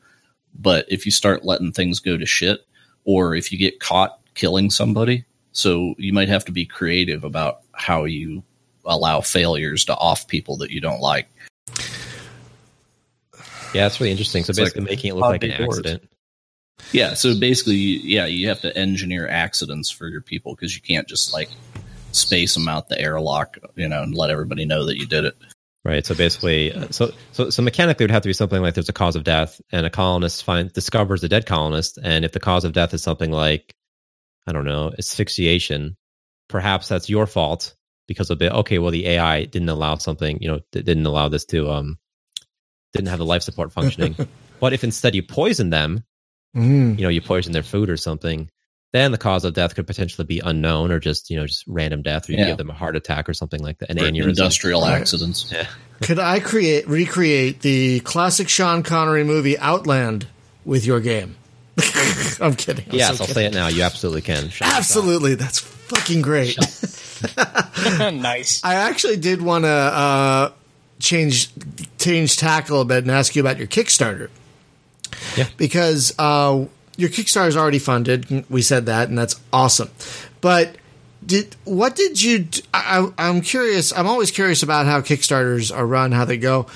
But 0.53 0.85
if 0.89 1.05
you 1.05 1.11
start 1.11 1.45
letting 1.45 1.71
things 1.71 1.99
go 1.99 2.17
to 2.17 2.25
shit, 2.25 2.65
or 3.03 3.35
if 3.35 3.51
you 3.51 3.57
get 3.57 3.79
caught 3.79 4.19
killing 4.35 4.69
somebody, 4.69 5.25
so 5.51 5.95
you 5.97 6.13
might 6.13 6.29
have 6.29 6.45
to 6.45 6.51
be 6.51 6.65
creative 6.65 7.23
about 7.23 7.61
how 7.71 8.05
you 8.05 8.43
allow 8.85 9.21
failures 9.21 9.85
to 9.85 9.95
off 9.95 10.27
people 10.27 10.57
that 10.57 10.71
you 10.71 10.81
don't 10.81 11.01
like. 11.01 11.27
Yeah, 13.73 13.85
it's 13.85 13.99
really 13.99 14.11
interesting. 14.11 14.43
So 14.43 14.51
It's 14.51 14.59
like 14.59 14.67
basically, 14.67 14.83
making 14.85 15.09
it 15.11 15.13
look 15.15 15.25
like 15.25 15.43
an 15.43 15.57
doors. 15.57 15.79
accident. 15.79 16.09
Yeah, 16.91 17.13
so 17.13 17.37
basically, 17.39 17.75
yeah, 17.75 18.25
you 18.25 18.47
have 18.47 18.61
to 18.61 18.75
engineer 18.75 19.27
accidents 19.27 19.89
for 19.91 20.07
your 20.07 20.21
people 20.21 20.55
because 20.55 20.75
you 20.75 20.81
can't 20.81 21.07
just 21.07 21.33
like 21.33 21.49
space 22.11 22.53
them 22.53 22.67
out 22.67 22.89
the 22.89 22.99
airlock, 22.99 23.57
you 23.75 23.87
know, 23.87 24.01
and 24.01 24.15
let 24.15 24.29
everybody 24.29 24.65
know 24.65 24.85
that 24.85 24.97
you 24.97 25.05
did 25.05 25.25
it. 25.25 25.35
Right. 25.85 26.05
So 26.05 26.13
basically, 26.13 26.73
uh, 26.73 26.87
so 26.89 27.11
so 27.31 27.49
so 27.49 27.61
mechanically, 27.61 28.03
it 28.03 28.07
would 28.07 28.11
have 28.11 28.23
to 28.23 28.29
be 28.29 28.33
something 28.33 28.61
like 28.61 28.73
there's 28.73 28.89
a 28.89 28.93
cause 28.93 29.15
of 29.15 29.23
death, 29.23 29.61
and 29.71 29.85
a 29.85 29.89
colonist 29.89 30.43
finds 30.43 30.73
discovers 30.73 31.23
a 31.23 31.29
dead 31.29 31.45
colonist, 31.45 31.97
and 32.03 32.25
if 32.25 32.33
the 32.33 32.39
cause 32.39 32.65
of 32.65 32.73
death 32.73 32.93
is 32.93 33.01
something 33.01 33.31
like, 33.31 33.73
I 34.45 34.51
don't 34.51 34.65
know, 34.65 34.91
asphyxiation, 34.97 35.95
perhaps 36.49 36.89
that's 36.89 37.09
your 37.09 37.27
fault 37.27 37.75
because 38.07 38.29
of 38.29 38.41
it. 38.41 38.51
Okay, 38.51 38.77
well, 38.79 38.91
the 38.91 39.07
AI 39.07 39.45
didn't 39.45 39.69
allow 39.69 39.95
something, 39.95 40.41
you 40.41 40.49
know, 40.49 40.59
d- 40.71 40.81
didn't 40.81 41.05
allow 41.05 41.29
this 41.29 41.45
to 41.45 41.69
um, 41.69 41.97
didn't 42.91 43.07
have 43.07 43.19
the 43.19 43.25
life 43.25 43.43
support 43.43 43.71
functioning. 43.71 44.15
but 44.59 44.73
if 44.73 44.83
instead 44.83 45.15
you 45.15 45.23
poison 45.23 45.69
them, 45.69 46.03
Mm. 46.55 46.97
you 46.97 47.03
know, 47.03 47.09
you 47.09 47.21
poison 47.21 47.51
their 47.53 47.63
food 47.63 47.89
or 47.89 47.97
something, 47.97 48.49
then 48.91 49.11
the 49.11 49.17
cause 49.19 49.45
of 49.45 49.53
death 49.53 49.75
could 49.75 49.85
potentially 49.85 50.25
be 50.25 50.39
unknown 50.43 50.91
or 50.91 50.99
just 50.99 51.29
you 51.29 51.37
know 51.39 51.45
just 51.45 51.63
random 51.67 52.01
death, 52.01 52.27
or 52.27 52.31
you 52.31 52.39
Yeah. 52.39 52.47
give 52.47 52.57
them 52.57 52.69
a 52.71 52.73
heart 52.73 52.95
attack 52.95 53.29
or 53.29 53.33
something 53.35 53.61
like 53.61 53.77
that, 53.79 53.89
an 53.91 53.99
Or 53.99 54.03
aneurysm. 54.03 54.29
industrial 54.29 54.81
Right. 54.81 54.99
accidents. 54.99 55.47
Yeah. 55.51 55.67
Could 56.01 56.17
I 56.19 56.39
create 56.39 56.87
recreate 56.87 57.61
the 57.61 57.99
classic 57.99 58.49
Sean 58.49 58.81
Connery 58.83 59.23
movie 59.23 59.57
Outland 59.59 60.25
with 60.65 60.85
your 60.85 60.99
game? 61.01 61.35
I'm 62.41 62.55
kidding. 62.55 62.85
I'm 62.89 62.95
Yes, 62.97 63.17
so 63.17 63.23
I'll 63.23 63.27
kidding. 63.27 63.33
say 63.35 63.45
it 63.45 63.53
now. 63.53 63.67
You 63.67 63.83
absolutely 63.83 64.21
can. 64.21 64.49
Shut. 64.49 64.67
Absolutely, 64.73 65.35
that's 65.35 65.59
fucking 65.59 66.21
great. 66.21 66.57
nice. 68.13 68.61
I 68.63 68.75
actually 68.75 69.17
did 69.17 69.41
want 69.41 69.65
to 69.65 69.69
uh, 69.69 70.51
change 70.99 71.49
change 71.97 72.37
tackle 72.37 72.75
a 72.75 72.77
little 72.77 72.85
bit 72.87 73.03
and 73.03 73.11
ask 73.11 73.35
you 73.35 73.41
about 73.41 73.57
your 73.57 73.67
Kickstarter. 73.67 74.29
Yeah. 75.37 75.47
Because 75.57 76.13
uh, 76.19 76.65
your 76.97 77.09
Kickstarter 77.09 77.47
is 77.47 77.57
already 77.57 77.79
funded. 77.79 78.45
We 78.49 78.61
said 78.61 78.87
that, 78.87 79.09
and 79.09 79.17
that's 79.17 79.39
awesome. 79.51 79.89
But 80.41 80.75
did 81.25 81.55
what 81.65 81.95
did 81.95 82.21
you? 82.21 82.47
I'm 82.73 83.41
curious. 83.41 83.91
I'm 83.91 84.07
always 84.07 84.31
curious 84.31 84.63
about 84.63 84.85
how 84.85 85.01
Kickstarters 85.01 85.75
are 85.75 85.85
run, 85.85 86.11
how 86.11 86.25
they 86.25 86.37
go. 86.37 86.67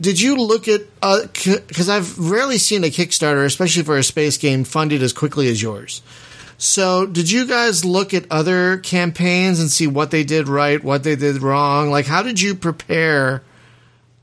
Did 0.00 0.20
you 0.20 0.36
look 0.36 0.68
at 0.68 0.82
because 1.00 1.88
I've 1.88 2.18
rarely 2.18 2.58
seen 2.58 2.84
a 2.84 2.88
Kickstarter, 2.88 3.44
especially 3.44 3.84
for 3.84 3.96
a 3.96 4.02
space 4.02 4.38
game, 4.38 4.64
funded 4.64 5.02
as 5.02 5.12
quickly 5.12 5.48
as 5.48 5.62
yours. 5.62 6.02
So, 6.56 7.06
did 7.06 7.30
you 7.30 7.46
guys 7.46 7.84
look 7.84 8.14
at 8.14 8.26
other 8.30 8.78
campaigns 8.78 9.60
and 9.60 9.68
see 9.68 9.86
what 9.86 10.10
they 10.10 10.24
did 10.24 10.48
right, 10.48 10.82
what 10.82 11.02
they 11.02 11.16
did 11.16 11.42
wrong? 11.42 11.90
Like, 11.90 12.06
how 12.06 12.22
did 12.22 12.40
you 12.40 12.54
prepare 12.54 13.42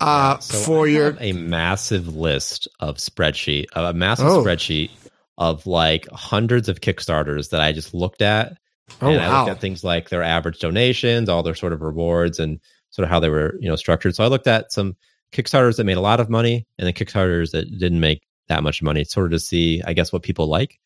uh, 0.02 0.40
So 0.40 0.58
for 0.60 0.86
I 0.88 0.90
your? 0.90 1.06
have 1.12 1.22
a 1.22 1.34
massive 1.34 2.16
list 2.16 2.68
of 2.80 2.98
spreadsheet, 2.98 3.66
a 3.76 3.94
massive 3.94 4.28
Oh. 4.28 4.44
spreadsheet 4.44 4.90
of 5.38 5.66
like 5.66 6.08
hundreds 6.12 6.70
of 6.70 6.82
Kickstarters 6.82 7.50
that 7.52 7.62
I 7.62 7.72
just 7.72 7.94
looked 7.94 8.22
at. 8.22 8.58
Oh 9.02 9.10
and 9.10 9.22
I 9.22 9.40
looked 9.40 9.52
at 9.52 9.62
things 9.62 9.84
like 9.84 10.10
their 10.10 10.22
average 10.24 10.60
donations, 10.60 11.30
all 11.30 11.44
their 11.44 11.56
sort 11.56 11.72
of 11.74 11.82
rewards, 11.82 12.40
and 12.40 12.60
sort 12.90 13.06
of 13.06 13.10
how 13.10 13.20
they 13.22 13.30
were, 13.30 13.56
you 13.62 13.70
know, 13.70 13.78
structured. 13.78 14.16
So 14.16 14.24
I 14.24 14.28
looked 14.28 14.48
at 14.48 14.74
some 14.74 14.98
Kickstarters 15.32 15.78
that 15.78 15.86
made 15.86 15.96
a 15.98 16.02
lot 16.02 16.20
of 16.20 16.30
money, 16.30 16.68
and 16.78 16.86
then 16.86 16.94
Kickstarters 16.94 17.52
that 17.52 17.66
didn't 17.80 18.02
make 18.02 18.22
that 18.50 18.64
much 18.64 18.82
money, 18.84 19.06
sort 19.06 19.28
of 19.28 19.32
to 19.32 19.40
see, 19.40 19.82
I 19.86 19.94
guess, 19.94 20.12
what 20.12 20.24
people 20.24 20.48
like. 20.48 20.78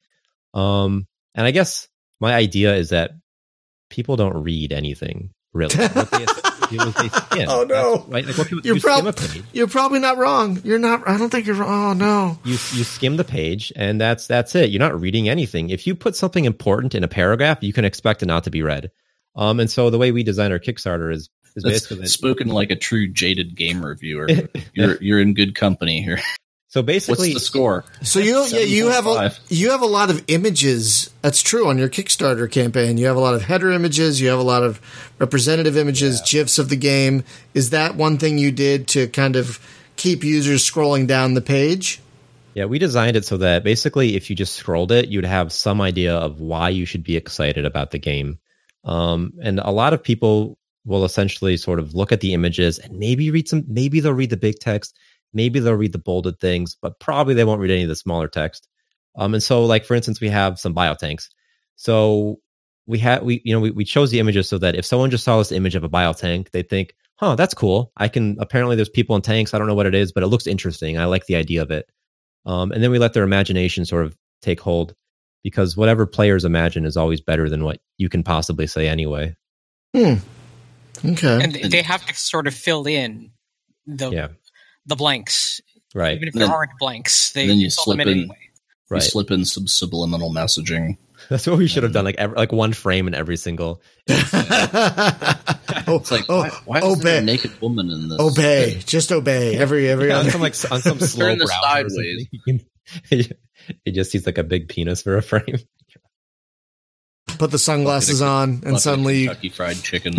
Um, 0.54 1.08
and 1.34 1.48
I 1.48 1.52
guess 1.52 1.88
my 2.20 2.36
idea 2.36 2.76
is 2.76 2.90
that 2.90 3.12
people 3.90 4.16
don't 4.18 4.44
read 4.44 4.72
anything 4.72 5.32
really. 5.52 5.76
What 6.66 6.72
they, 6.72 6.78
what 6.78 6.96
they 6.96 7.10
skim. 7.10 7.50
Oh, 7.50 7.64
no. 7.64 7.66
That's- 7.98 8.08
right? 8.10 8.26
Like 8.26 8.38
what 8.38 8.48
people 8.48 8.62
You're 8.66 8.76
you 8.76 8.80
skim 8.82 8.92
prob- 9.04 9.08
a 9.08 9.14
page. 9.14 9.44
You're 9.54 9.68
probably 9.68 10.00
not 10.00 10.18
wrong. 10.18 10.60
You're 10.64 10.80
not. 10.80 11.08
I 11.08 11.18
don't 11.18 11.30
think 11.30 11.46
you're 11.46 11.56
wrong. 11.56 11.66
Oh 11.76 11.94
no. 11.94 12.40
you 12.44 12.52
you 12.54 12.84
skim 12.84 13.18
the 13.18 13.24
page 13.24 13.72
and 13.76 14.00
that's 14.00 14.28
that's 14.28 14.56
it 14.56 14.70
you're 14.70 14.80
not 14.80 15.00
reading 15.00 15.28
anything 15.30 15.70
if 15.70 15.86
you 15.88 15.94
put 15.96 16.16
something 16.16 16.46
important 16.46 16.96
in 16.96 17.04
a 17.04 17.08
paragraph 17.08 17.58
you 17.62 17.74
can 17.74 17.84
expect 17.86 18.24
it 18.24 18.28
not 18.28 18.44
to 18.46 18.50
be 18.50 18.62
read 18.62 18.92
um 19.36 19.60
and 19.60 19.70
so 19.70 19.90
the 19.90 19.98
way 19.98 20.12
we 20.12 20.24
design 20.24 20.52
our 20.52 20.60
kickstarter 20.60 21.12
is 21.14 21.30
is 21.56 21.64
That's 21.64 21.74
basically 21.82 22.04
that- 22.04 22.10
spoken 22.10 22.48
like 22.48 22.72
a 22.72 22.76
true 22.76 23.08
jaded 23.08 23.56
game 23.56 23.84
reviewer. 23.86 24.28
You're 24.74 24.98
you're 25.02 25.20
in 25.22 25.34
good 25.34 25.56
company 25.56 26.02
here. 26.02 26.20
So 26.76 26.84
basically, 26.84 27.12
What's 27.14 27.22
basically 27.22 27.34
the 27.36 27.40
score? 27.40 27.86
So 28.02 28.20
you 28.20 28.46
yeah 28.50 28.66
you 28.66 28.90
have 28.90 29.08
a 29.08 29.32
you 29.48 29.72
have 29.72 29.82
a 29.82 29.86
lot 29.86 30.10
of 30.10 30.22
images. 30.28 31.10
That's 31.22 31.42
true 31.42 31.70
on 31.70 31.78
your 31.78 31.88
Kickstarter 31.88 32.52
campaign. 32.52 32.98
You 32.98 33.06
have 33.06 33.16
a 33.16 33.22
lot 33.22 33.34
of 33.34 33.44
header 33.44 33.72
images. 33.72 34.20
You 34.20 34.28
have 34.28 34.40
a 34.40 34.44
lot 34.44 34.62
of 34.62 34.82
representative 35.18 35.78
images, 35.78 36.22
gifs 36.30 36.60
of 36.60 36.68
the 36.68 36.76
game. 36.76 37.24
Is 37.54 37.70
that 37.70 37.96
one 37.96 38.18
thing 38.18 38.38
you 38.38 38.52
did 38.52 38.90
to 38.90 39.08
kind 39.08 39.38
of 39.38 39.58
keep 39.96 40.22
users 40.22 40.70
scrolling 40.70 41.08
down 41.08 41.34
the 41.34 41.40
page? 41.40 42.02
yeah 42.56 42.66
we 42.66 42.78
designed 42.78 43.16
it 43.18 43.26
so 43.26 43.36
that 43.36 43.66
basically 43.66 44.16
if 44.16 44.30
you 44.30 44.36
just 44.36 44.56
scrolled 44.56 44.90
it 44.90 45.10
you'd 45.10 45.26
have 45.26 45.52
some 45.52 45.82
idea 45.82 46.16
of 46.16 46.40
why 46.40 46.70
you 46.70 46.86
should 46.86 47.04
be 47.04 47.18
excited 47.18 47.66
about 47.66 47.92
the 47.92 48.00
game 48.00 48.40
um 48.86 49.34
and 49.44 49.60
a 49.60 49.72
lot 49.72 49.92
of 49.92 50.02
people 50.02 50.58
will 50.86 51.04
essentially 51.04 51.58
sort 51.58 51.80
of 51.80 51.94
look 51.94 52.14
at 52.14 52.22
the 52.22 52.34
images 52.34 52.80
and 52.80 52.98
maybe 52.98 53.30
read 53.30 53.50
some 53.50 53.66
maybe 53.68 54.00
they'll 54.00 54.14
read 54.14 54.30
the 54.30 54.38
big 54.38 54.58
text 54.58 54.98
maybe 55.36 55.60
they'll 55.60 55.74
read 55.74 55.92
the 55.92 56.00
bolded 56.00 56.40
things 56.40 56.76
but 56.82 57.00
probably 57.00 57.34
they 57.34 57.44
won't 57.44 57.62
read 57.62 57.72
any 57.72 57.84
of 57.84 57.90
the 57.90 57.96
smaller 57.96 58.28
text. 58.28 58.68
Um 59.16 59.34
and 59.34 59.44
so 59.44 59.66
like 59.66 59.86
for 59.86 59.96
instance 59.96 60.20
we 60.20 60.30
have 60.30 60.60
some 60.60 60.74
biotanks. 60.74 61.30
So 61.76 62.40
we 62.88 62.98
had 63.00 63.24
we 63.24 63.42
you 63.44 63.54
know 63.54 63.60
we, 63.60 63.72
we 63.72 63.86
chose 63.86 64.12
the 64.12 64.20
images 64.20 64.50
so 64.50 64.58
that 64.58 64.76
if 64.76 64.86
someone 64.86 65.12
just 65.12 65.24
saw 65.24 65.38
this 65.38 65.52
image 65.52 65.76
of 65.76 65.84
a 65.84 65.90
biotank 65.90 66.52
they 66.52 66.64
think 66.64 66.96
huh 67.18 67.36
that's 67.36 67.54
cool. 67.54 67.92
I 67.98 68.08
can 68.08 68.38
apparently 68.40 68.76
there's 68.76 68.90
people 68.90 69.16
in 69.16 69.22
tanks. 69.22 69.54
I 69.54 69.60
don't 69.60 69.68
know 69.68 69.76
what 69.76 69.86
it 69.86 69.96
is 69.96 70.12
but 70.12 70.24
it 70.24 70.28
looks 70.28 70.48
interesting. 70.48 70.98
I 70.98 71.06
like 71.06 71.26
the 71.26 71.36
idea 71.36 71.62
of 71.62 71.72
it. 71.72 71.90
Um, 72.46 72.72
and 72.72 72.82
then 72.82 72.92
we 72.92 73.00
let 73.00 73.14
their 73.14 73.24
imagination 73.24 73.86
sort 73.86 74.06
of 74.06 74.16
take 74.42 74.60
hold 74.60 74.96
because 75.44 75.78
whatever 75.78 76.08
players 76.08 76.46
imagine 76.46 76.86
is 76.86 76.98
always 76.98 77.22
better 77.22 77.50
than 77.50 77.64
what 77.64 77.80
you 77.98 78.10
can 78.10 78.24
possibly 78.24 78.66
say 78.68 78.88
anyway. 78.88 79.36
Hmm. 79.96 80.16
Okay. 81.04 81.44
And 81.44 81.54
they 81.54 81.82
have 81.82 82.06
to 82.06 82.16
sort 82.16 82.48
of 82.48 82.54
fill 82.54 82.88
in 82.88 83.32
the 83.86 84.10
yeah 84.10 84.28
the 84.86 84.96
blanks, 84.96 85.62
right 85.94 86.16
even 86.16 86.28
if 86.28 86.34
Then- 86.34 86.48
there 86.48 86.56
aren't 86.56 86.72
blanks. 86.80 87.32
They 87.32 87.48
then 87.48 87.60
you 87.60 87.70
fill 87.70 87.94
them 87.94 87.98
slip 87.98 88.08
in- 88.08 88.20
anyway. 88.20 88.38
You 88.92 89.02
slip 89.02 89.32
in 89.32 89.46
some 89.46 89.68
subliminal 89.68 90.32
messaging. 90.32 90.98
that's 91.30 91.48
what 91.48 91.58
we 91.58 91.66
should 91.68 91.82
have 91.84 91.92
done 91.92 92.06
like 92.06 92.16
every, 92.18 92.36
like 92.38 92.52
one 92.52 92.72
frame 92.72 93.08
in 93.08 93.16
every 93.16 93.36
single 93.36 93.82
oh, 94.10 94.16
It's 95.88 96.12
like 96.12 96.26
oh, 96.30 96.42
why, 96.44 96.50
why 96.66 96.80
oh, 96.82 96.94
is 96.94 97.00
there 97.02 97.20
a 97.20 97.24
naked 97.24 97.60
woman 97.62 97.90
in 97.90 98.10
this? 98.10 98.20
obey, 98.20 98.80
just 98.86 99.12
obey. 99.12 99.58
Every 99.58 99.90
every 99.90 100.10
yeah, 100.10 100.20
on 100.20 100.30
some 100.30 100.42
like 100.42 100.54
on 100.72 100.82
some 100.84 101.00
slow 101.00 101.30
Turn 101.30 101.40
this 101.40 101.50
browser 101.50 101.90
sideways. 101.90 101.94
something, 101.96 102.28
you 103.10 103.24
can- 103.24 103.38
he 103.84 103.92
just 103.92 104.12
sees 104.12 104.26
like 104.28 104.38
a 104.38 104.44
big 104.44 104.70
penis 104.70 105.02
for 105.02 105.18
a 105.18 105.22
frame 105.24 105.58
Put 107.40 107.50
the 107.52 107.58
sunglasses 107.60 108.22
on, 108.22 108.62
and 108.66 108.80
suddenly 108.80 109.26
Kentucky 109.26 109.50
Fried 109.50 109.78
Chicken. 109.78 110.14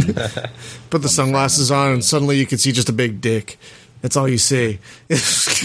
put 0.91 1.01
the 1.03 1.09
sunglasses 1.09 1.71
on, 1.71 1.93
and 1.93 2.05
suddenly 2.05 2.37
you 2.39 2.47
can 2.47 2.59
see 2.59 2.73
just 2.73 2.89
a 2.89 2.93
big 2.93 3.21
dick. 3.21 3.59
That's 4.07 4.17
all 4.17 4.29
you 4.29 4.39
see. 4.39 4.79
no, 5.11 5.17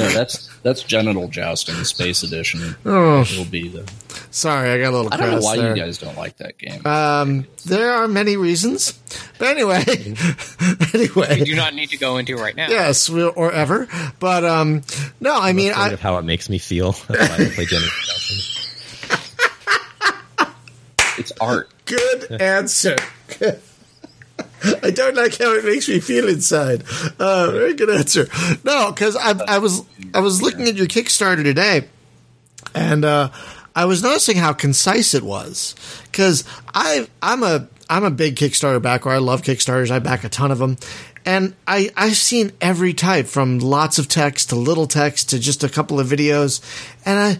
that's 0.09 0.49
that's 0.63 0.81
genital 0.81 1.27
jousting, 1.27 1.75
Space 1.83 2.23
Edition. 2.23 2.75
oh, 2.87 3.23
Will 3.37 3.45
be 3.45 3.67
the. 3.67 3.87
sorry, 4.31 4.71
I 4.71 4.79
got 4.79 4.89
a 4.89 4.97
little 4.97 5.13
I 5.13 5.17
don't 5.17 5.29
know 5.29 5.41
why 5.41 5.57
there. 5.57 5.75
you 5.77 5.83
guys 5.83 5.99
don't 5.99 6.17
like 6.17 6.37
that 6.37 6.57
game. 6.57 6.83
Um, 6.83 7.45
there 7.67 7.91
are 7.91 8.07
many 8.07 8.37
reasons, 8.37 8.93
but 9.37 9.49
anyway, 9.49 9.83
We 9.85 10.15
anyway, 10.95 11.43
do 11.43 11.55
not 11.55 11.75
need 11.75 11.91
to 11.91 11.97
go 11.97 12.17
into 12.17 12.35
right 12.35 12.55
now. 12.55 12.67
yes, 12.67 13.11
we'll- 13.11 13.31
or 13.35 13.51
ever. 13.51 13.87
But 14.19 14.43
um, 14.43 14.81
no, 15.19 15.39
I 15.39 15.53
mean, 15.53 15.73
I, 15.73 15.89
of 15.91 15.99
how 15.99 16.17
it 16.17 16.23
makes 16.25 16.49
me 16.49 16.57
feel 16.57 16.93
that's 17.07 17.09
why 17.29 17.45
I 17.45 17.49
play 17.49 17.65
Genital 17.65 17.85
Jousting. 18.07 18.87
it's 21.19 21.31
art. 21.39 21.69
good 21.85 22.41
answer. 22.41 22.95
I 24.84 24.91
don't 24.91 25.16
like 25.16 25.38
how 25.38 25.53
it 25.55 25.66
makes 25.66 25.88
me 25.88 25.99
feel 25.99 26.28
inside. 26.28 26.84
Uh, 27.20 27.49
very 27.51 27.74
good 27.74 27.89
answer. 27.89 28.28
No, 28.64 28.91
because 28.91 29.16
I, 29.16 29.32
I 29.47 29.57
was 29.57 29.84
I 30.14 30.20
was 30.20 30.41
looking 30.41 30.68
at 30.68 30.76
your 30.76 30.88
Kickstarter 30.88 31.43
today, 31.43 31.88
and 32.76 33.03
uh, 33.03 33.30
I 33.76 33.86
was 33.86 34.03
noticing 34.03 34.38
how 34.38 34.53
concise 34.53 35.14
it 35.14 35.24
was. 35.24 35.76
Because 36.05 36.43
I 36.74 37.07
I'm 37.22 37.43
a 37.43 37.68
I'm 37.89 38.03
a 38.03 38.12
big 38.12 38.36
Kickstarter 38.36 38.82
backer. 38.82 39.09
I 39.09 39.18
love 39.18 39.41
Kickstarters. 39.41 39.89
I 39.89 39.99
back 39.99 40.24
a 40.24 40.30
ton 40.30 40.51
of 40.51 40.59
them, 40.59 40.78
and 41.26 41.55
I 41.68 41.91
I've 41.97 42.18
seen 42.18 42.51
every 42.62 42.93
type 42.93 43.26
from 43.26 43.59
lots 43.59 43.97
of 43.97 44.07
text 44.07 44.49
to 44.49 44.55
little 44.55 44.88
text 44.88 45.30
to 45.32 45.39
just 45.39 45.64
a 45.64 45.70
couple 45.70 45.99
of 45.99 46.07
videos, 46.07 46.62
and 47.05 47.20
I 47.20 47.39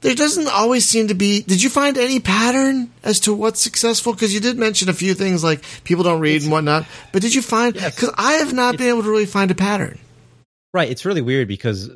there 0.00 0.14
doesn't 0.14 0.48
always 0.48 0.86
seem 0.86 1.08
to 1.08 1.14
be. 1.14 1.42
Did 1.42 1.62
you 1.62 1.70
find 1.70 1.98
any 1.98 2.20
pattern 2.20 2.90
as 3.02 3.20
to 3.20 3.34
what's 3.34 3.60
successful? 3.60 4.12
Because 4.12 4.32
you 4.32 4.40
did 4.40 4.58
mention 4.58 4.88
a 4.88 4.94
few 4.94 5.14
things 5.14 5.44
like 5.44 5.62
people 5.84 6.04
don't 6.04 6.20
read 6.20 6.42
and 6.42 6.50
whatnot. 6.50 6.86
But 7.12 7.22
did 7.22 7.34
you 7.34 7.42
find? 7.42 7.74
Because 7.74 8.10
I 8.16 8.34
have 8.34 8.52
not 8.52 8.78
been 8.78 8.88
able 8.88 9.02
to 9.02 9.10
really 9.10 9.26
find 9.26 9.50
a 9.50 9.54
pattern. 9.54 9.98
Right. 10.72 10.90
It's 10.90 11.04
really 11.04 11.20
weird 11.20 11.48
because 11.48 11.90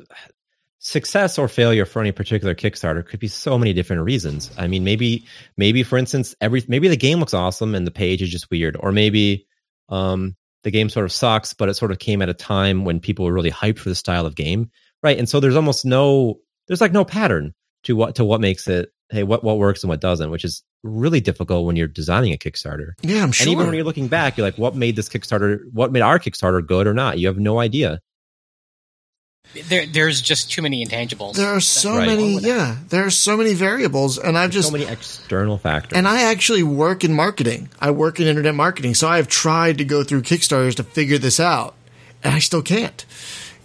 success 0.79 1.39
or 1.39 1.47
failure 1.47 1.85
for 1.85 1.99
any 1.99 2.11
particular 2.11 2.53
Kickstarter 2.53 3.03
could 3.05 3.19
be 3.19 3.27
so 3.27 3.57
many 3.57 3.73
different 3.73 4.03
reasons. 4.03 4.51
I 4.57 4.67
mean, 4.67 4.83
maybe, 4.83 5.25
maybe 5.57 5.81
for 5.81 5.97
instance, 5.97 6.35
every 6.41 6.63
maybe 6.67 6.87
the 6.87 6.97
game 6.97 7.19
looks 7.19 7.33
awesome 7.33 7.73
and 7.73 7.87
the 7.87 7.91
page 7.91 8.21
is 8.21 8.29
just 8.29 8.51
weird, 8.51 8.77
or 8.79 8.91
maybe 8.91 9.47
um, 9.89 10.35
the 10.63 10.71
game 10.71 10.89
sort 10.89 11.05
of 11.05 11.11
sucks, 11.11 11.53
but 11.53 11.69
it 11.69 11.73
sort 11.73 11.91
of 11.91 11.97
came 11.97 12.21
at 12.21 12.29
a 12.29 12.35
time 12.35 12.85
when 12.85 12.99
people 12.99 13.25
were 13.25 13.33
really 13.33 13.51
hyped 13.51 13.79
for 13.79 13.89
the 13.89 13.95
style 13.95 14.25
of 14.25 14.35
game, 14.35 14.69
right? 15.01 15.17
And 15.17 15.27
so 15.27 15.39
there's 15.39 15.55
almost 15.55 15.85
no, 15.85 16.39
there's 16.67 16.81
like 16.81 16.91
no 16.91 17.05
pattern 17.05 17.55
to 17.85 17.95
what 17.95 18.15
to 18.15 18.25
what 18.25 18.41
makes 18.41 18.67
it 18.67 18.91
hey, 19.09 19.23
what 19.23 19.43
what 19.43 19.57
works 19.57 19.83
and 19.83 19.89
what 19.89 20.01
doesn't, 20.01 20.29
which 20.31 20.43
is 20.43 20.63
really 20.83 21.19
difficult 21.21 21.65
when 21.65 21.75
you're 21.75 21.87
designing 21.87 22.33
a 22.33 22.37
Kickstarter. 22.37 22.91
Yeah, 23.01 23.23
I'm 23.23 23.31
sure. 23.31 23.45
And 23.45 23.51
even 23.53 23.65
when 23.65 23.75
you're 23.75 23.83
looking 23.83 24.07
back, 24.07 24.37
you're 24.37 24.45
like, 24.45 24.57
what 24.57 24.75
made 24.75 24.95
this 24.95 25.09
Kickstarter? 25.09 25.59
What 25.71 25.91
made 25.91 26.01
our 26.01 26.19
Kickstarter 26.19 26.65
good 26.65 26.85
or 26.87 26.93
not? 26.93 27.17
You 27.19 27.27
have 27.27 27.37
no 27.39 27.59
idea. 27.59 27.99
There, 29.69 29.85
there's 29.85 30.21
just 30.21 30.51
too 30.51 30.61
many 30.61 30.83
intangibles. 30.85 31.35
there 31.35 31.49
are 31.55 31.59
so 31.61 31.97
Right. 31.97 32.07
many. 32.07 32.39
Yeah, 32.39 32.77
there 32.89 33.05
are 33.05 33.09
so 33.11 33.37
many 33.37 33.53
variables, 33.53 34.17
and 34.17 34.37
I've 34.37 34.49
just 34.51 34.67
so 34.69 34.71
many 34.71 34.85
external 34.85 35.57
factors. 35.57 35.95
And 35.97 36.07
I 36.07 36.23
actually 36.23 36.63
work 36.63 37.03
in 37.03 37.13
marketing. 37.13 37.69
I 37.79 37.91
work 37.91 38.19
in 38.19 38.27
internet 38.27 38.55
marketing. 38.55 38.95
So 38.95 39.07
I 39.07 39.17
have 39.17 39.27
tried 39.27 39.77
to 39.77 39.85
go 39.85 40.03
through 40.03 40.23
Kickstarters 40.23 40.75
to 40.75 40.83
figure 40.83 41.17
this 41.19 41.39
out. 41.39 41.75
And 42.23 42.33
I 42.33 42.39
still 42.39 42.63
can't. 42.63 43.05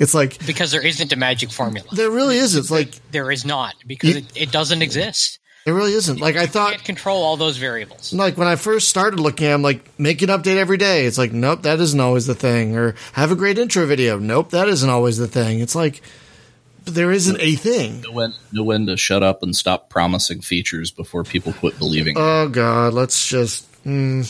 It's 0.00 0.14
like, 0.14 0.44
because 0.46 0.72
there 0.72 0.84
isn't 0.84 1.12
a 1.12 1.16
magic 1.16 1.50
formula. 1.52 1.86
there 1.92 2.10
really 2.10 2.38
isn't. 2.38 2.58
It's 2.58 2.70
like, 2.70 2.94
There 3.12 3.30
is 3.30 3.44
not 3.44 3.74
because 3.86 4.10
You- 4.10 4.16
it, 4.18 4.24
it 4.34 4.50
doesn't 4.50 4.80
exist. 4.82 5.38
it 5.66 5.70
really 5.72 5.92
isn't. 5.92 6.18
Like, 6.20 6.36
I 6.36 6.46
thought, 6.46 6.72
can't 6.72 6.84
control 6.84 7.22
all 7.22 7.36
those 7.36 7.58
variables. 7.58 8.12
like, 8.12 8.36
when 8.38 8.48
I 8.48 8.56
first 8.56 8.88
started 8.88 9.20
looking 9.20 9.46
at 9.46 9.50
them, 9.52 9.62
like, 9.62 9.84
make 9.98 10.22
an 10.22 10.30
update 10.30 10.56
every 10.56 10.78
day. 10.78 11.04
It's 11.04 11.18
like, 11.18 11.32
nope, 11.32 11.62
that 11.62 11.78
isn't 11.80 12.00
always 12.00 12.26
the 12.26 12.34
thing. 12.34 12.76
Or 12.76 12.94
have 13.12 13.30
a 13.30 13.36
great 13.36 13.58
intro 13.58 13.84
video. 13.86 14.18
Nope, 14.18 14.50
that 14.50 14.68
isn't 14.68 14.88
always 14.88 15.18
the 15.18 15.28
thing. 15.28 15.60
It's 15.60 15.74
like, 15.74 16.00
there 16.86 17.12
isn't 17.12 17.36
a 17.38 17.54
thing. 17.56 18.00
Know 18.00 18.12
when, 18.12 18.34
know 18.52 18.64
when 18.64 18.86
to 18.86 18.96
shut 18.96 19.22
up 19.22 19.42
and 19.42 19.54
stop 19.54 19.90
promising 19.90 20.40
features 20.40 20.90
before 20.90 21.24
people 21.24 21.52
quit 21.52 21.78
believing. 21.78 22.14
Oh, 22.16 22.48
God. 22.48 22.94
Let's 22.94 23.28
just. 23.28 23.66
Mm, 23.84 24.24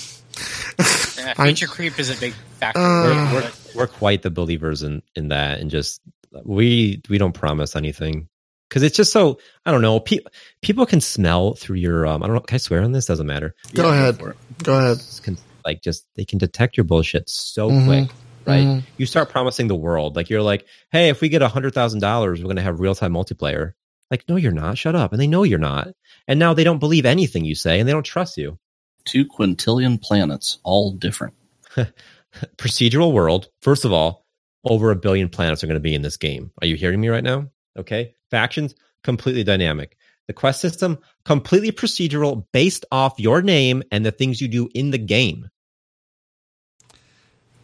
Yeah, 1.16 1.34
feature 1.34 1.66
creep 1.68 1.98
is 2.00 2.10
a 2.10 2.18
big 2.20 2.32
factor. 2.58 2.80
Uh, 2.80 3.04
we're, 3.04 3.34
we're, 3.42 3.50
we're 3.74 3.86
quite 3.86 4.22
the 4.22 4.30
believers 4.30 4.82
in 4.82 5.02
in 5.14 5.28
that, 5.28 5.60
and 5.60 5.70
just 5.70 6.00
we 6.44 7.02
we 7.08 7.18
don't 7.18 7.32
promise 7.32 7.74
anything 7.76 8.28
because 8.68 8.82
it's 8.82 8.96
just 8.96 9.12
so 9.12 9.38
I 9.66 9.70
don't 9.72 9.82
know. 9.82 10.00
Pe- 10.00 10.18
people 10.62 10.86
can 10.86 11.00
smell 11.00 11.54
through 11.54 11.76
your. 11.76 12.06
Um, 12.06 12.22
I 12.22 12.26
don't 12.26 12.34
know. 12.34 12.40
Can 12.42 12.54
I 12.56 12.58
swear 12.58 12.82
on 12.82 12.92
this? 12.92 13.06
Doesn't 13.06 13.26
matter. 13.26 13.54
go 13.74 13.86
Yeah, 13.88 13.94
ahead. 13.94 14.18
for. 14.18 14.36
Go 14.62 14.78
ahead. 14.78 14.98
Can, 15.22 15.38
like 15.64 15.82
just 15.82 16.06
they 16.16 16.24
can 16.24 16.38
detect 16.38 16.76
your 16.76 16.84
bullshit 16.84 17.28
so 17.28 17.70
Mhm. 17.70 17.86
quick. 17.86 18.10
Right, 18.46 18.64
Mhm. 18.66 18.82
you 18.96 19.04
start 19.04 19.28
promising 19.28 19.68
the 19.68 19.74
world 19.76 20.16
like 20.16 20.30
you're 20.30 20.40
like, 20.42 20.64
hey, 20.90 21.10
if 21.10 21.20
we 21.20 21.28
get 21.28 21.42
a 21.42 21.48
hundred 21.48 21.74
thousand 21.74 22.00
dollars, 22.00 22.40
we're 22.42 22.48
gonna 22.48 22.62
have 22.62 22.80
real 22.80 22.94
time 22.94 23.12
multiplayer. 23.12 23.72
Like, 24.10 24.24
no, 24.28 24.36
you're 24.36 24.50
not. 24.50 24.78
Shut 24.78 24.96
up. 24.96 25.12
And 25.12 25.20
they 25.20 25.26
know 25.26 25.42
you're 25.42 25.58
not. 25.58 25.88
And 26.26 26.40
now 26.40 26.54
they 26.54 26.64
don't 26.64 26.78
believe 26.78 27.04
anything 27.06 27.44
you 27.44 27.54
say, 27.54 27.78
and 27.78 27.88
they 27.88 27.92
don't 27.92 28.02
trust 28.02 28.38
you. 28.38 28.58
Two 29.04 29.24
quintillion 29.26 30.00
planets, 30.00 30.58
all 30.64 30.92
different. 30.92 31.34
procedural 32.56 33.12
world. 33.12 33.48
First 33.62 33.84
of 33.84 33.92
all, 33.92 34.26
over 34.64 34.90
a 34.90 34.96
billion 34.96 35.28
planets 35.28 35.64
are 35.64 35.66
going 35.66 35.74
to 35.74 35.80
be 35.80 35.94
in 35.94 36.02
this 36.02 36.16
game. 36.16 36.50
Are 36.60 36.66
you 36.66 36.76
hearing 36.76 37.00
me 37.00 37.08
right 37.08 37.24
now? 37.24 37.48
Okay. 37.78 38.14
Factions, 38.30 38.74
completely 39.02 39.44
dynamic. 39.44 39.96
The 40.26 40.34
quest 40.34 40.60
system, 40.60 40.98
completely 41.24 41.72
procedural, 41.72 42.46
based 42.52 42.84
off 42.92 43.18
your 43.18 43.42
name 43.42 43.82
and 43.90 44.06
the 44.06 44.12
things 44.12 44.40
you 44.40 44.48
do 44.48 44.68
in 44.74 44.90
the 44.90 44.98
game. 44.98 45.48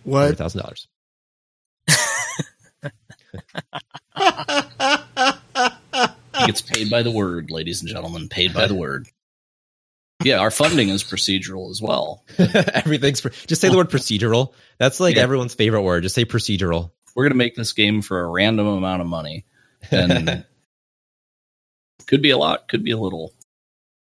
What? 0.03 0.37
$100,000. 0.37 0.87
He 6.39 6.47
gets 6.47 6.61
paid 6.63 6.91
by 6.91 7.03
the 7.03 7.11
word, 7.11 7.51
ladies 7.51 7.81
and 7.81 7.89
gentlemen, 7.89 8.29
paid 8.29 8.53
by 8.53 8.67
the 8.67 8.75
word. 8.75 9.09
Yeah, 10.25 10.39
our 10.39 10.51
funding 10.51 10.89
is 10.89 11.05
procedural 11.05 11.71
as 11.71 11.81
well. 11.83 12.25
Everything's 12.39 13.21
pro- 13.21 13.31
just 13.47 13.61
say 13.61 13.69
the 13.69 13.77
word 13.77 13.91
procedural. 13.91 14.55
That's 14.79 14.99
like 14.99 15.17
Yeah. 15.17 15.23
everyone's 15.23 15.55
favorite 15.55 15.83
word. 15.83 16.03
Just 16.05 16.15
say 16.15 16.25
procedural. 16.25 16.91
We're 17.15 17.25
going 17.25 17.33
to 17.33 17.37
make 17.39 17.55
this 17.55 17.73
game 17.73 18.03
for 18.03 18.21
a 18.21 18.29
random 18.29 18.67
amount 18.67 19.03
of 19.03 19.09
money. 19.09 19.45
And 19.91 20.45
could 22.07 22.23
be 22.23 22.31
a 22.31 22.39
lot, 22.39 22.69
could 22.69 22.83
be 22.85 22.91
a 22.93 22.99
little. 22.99 23.33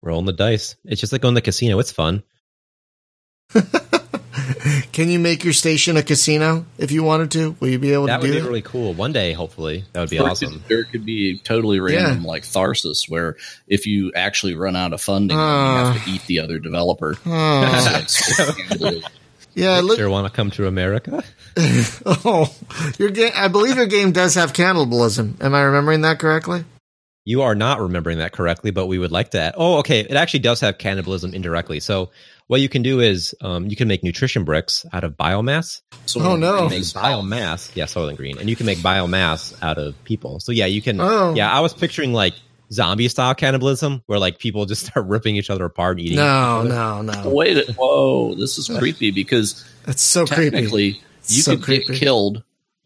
Rolling 0.03 0.27
the 0.27 0.33
dice. 0.35 0.77
It's 0.85 1.01
just 1.01 1.13
like 1.13 1.23
going 1.23 1.35
to 1.35 1.39
the 1.39 1.43
casino. 1.45 1.79
It's 1.79 1.91
fun. 1.93 2.23
Can 4.95 5.11
you 5.11 5.19
make 5.19 5.43
your 5.43 5.53
station 5.53 5.97
a 5.97 6.05
casino 6.05 6.67
if 6.79 6.93
you 6.93 7.03
wanted 7.03 7.33
to? 7.33 7.57
Will 7.59 7.69
you 7.69 7.81
be 7.81 7.93
able 7.93 8.07
That 8.07 8.21
to 8.21 8.23
do 8.23 8.29
be 8.29 8.31
that? 8.31 8.35
Would 8.37 8.43
be 8.43 8.49
really 8.49 8.63
cool. 8.63 8.95
One 8.95 9.13
day, 9.13 9.33
hopefully, 9.33 9.85
that 9.93 9.99
would 9.99 10.09
be 10.09 10.21
Or 10.21 10.29
it 10.29 10.31
awesome. 10.31 10.63
could- 10.69 10.73
Or 10.73 10.85
could 10.85 11.05
be 11.05 11.37
totally 11.39 11.81
random, 11.81 12.25
like 12.25 12.45
Tharsis, 12.45 13.09
where 13.11 13.35
if 13.67 13.89
you 13.89 14.13
actually 14.15 14.55
run 14.55 14.77
out 14.77 14.93
of 14.93 15.01
funding, 15.01 15.37
then 15.37 15.47
you 15.47 15.85
have 15.85 15.95
to 15.97 16.01
ah. 16.01 16.15
eat 16.15 16.25
the 16.29 16.39
other 16.39 16.61
developer. 16.61 17.15
So 17.15 17.21
ah. 17.27 17.99
it's- 17.99 19.03
yeah, 19.55 19.81
look. 19.81 19.99
Sure, 19.99 20.09
want 20.09 20.29
to 20.29 20.33
come 20.33 20.53
to 20.53 20.69
America? 20.69 21.25
Oh, 22.07 22.55
your 22.99 23.11
game. 23.11 23.33
I 23.35 23.49
believe 23.49 23.77
your 23.77 23.87
game 23.87 24.13
does 24.13 24.37
have 24.37 24.53
cannibalism. 24.53 25.37
Am 25.41 25.55
I 25.57 25.63
remembering 25.63 26.03
that 26.03 26.21
correctly? 26.21 26.65
You 27.25 27.43
are 27.43 27.55
not 27.55 27.81
remembering 27.81 28.19
that 28.19 28.33
correctly, 28.33 28.71
but 28.71 28.87
we 28.87 28.99
would 28.99 29.11
like 29.11 29.31
that. 29.33 29.55
Oh, 29.57 29.79
okay. 29.79 30.01
It 30.01 30.13
actually 30.13 30.41
does 30.41 30.61
have 30.61 30.79
cannibalism 30.79 31.33
indirectly. 31.33 31.81
So 31.81 32.11
what 32.47 32.61
you 32.61 32.69
can 32.69 32.83
do 32.83 33.01
is 33.01 33.35
um, 33.41 33.67
you 33.69 33.77
can 33.77 33.89
make 33.89 34.03
nutrition 34.05 34.45
bricks 34.45 34.85
out 34.93 35.03
of 35.05 35.13
biomass. 35.17 35.81
so 36.07 36.21
Oh, 36.21 36.37
no. 36.37 36.67
it 36.67 36.71
Make 36.71 36.83
biomass, 36.83 37.75
yeah, 37.75 37.85
Soylent 37.85 38.17
Green, 38.17 38.39
and 38.39 38.49
you 38.51 38.57
can 38.57 38.67
make 38.67 38.79
biomass 38.79 39.55
out 39.63 39.79
of 39.79 39.95
people. 40.05 40.41
So 40.41 40.53
yeah, 40.53 40.67
you 40.67 40.83
can. 40.83 41.01
Oh. 41.01 41.35
Yeah, 41.35 41.51
I 41.51 41.61
was 41.61 41.73
picturing 41.73 42.13
like 42.13 42.35
zombie 42.73 43.09
style 43.09 43.35
cannibalism, 43.35 44.03
where 44.07 44.19
like 44.19 44.39
people 44.39 44.67
just 44.67 44.87
start 44.87 45.07
ripping 45.07 45.37
each 45.37 45.51
other 45.51 45.65
apart 45.65 45.99
and 45.99 46.07
eating. 46.07 46.17
No, 46.19 46.63
each 46.65 46.69
no, 46.71 47.03
no. 47.03 47.29
Wait, 47.31 47.69
whoa! 47.77 48.35
This 48.35 48.59
is 48.59 48.69
creepy 48.79 49.11
because 49.11 49.65
That's 49.87 50.03
so 50.03 50.27
creepy. 50.27 50.51
technically 50.51 50.87
you 51.29 51.43
So 51.43 51.53
could 51.57 51.65
creepy. 51.65 51.87
get 51.93 51.97
killed, 51.97 52.43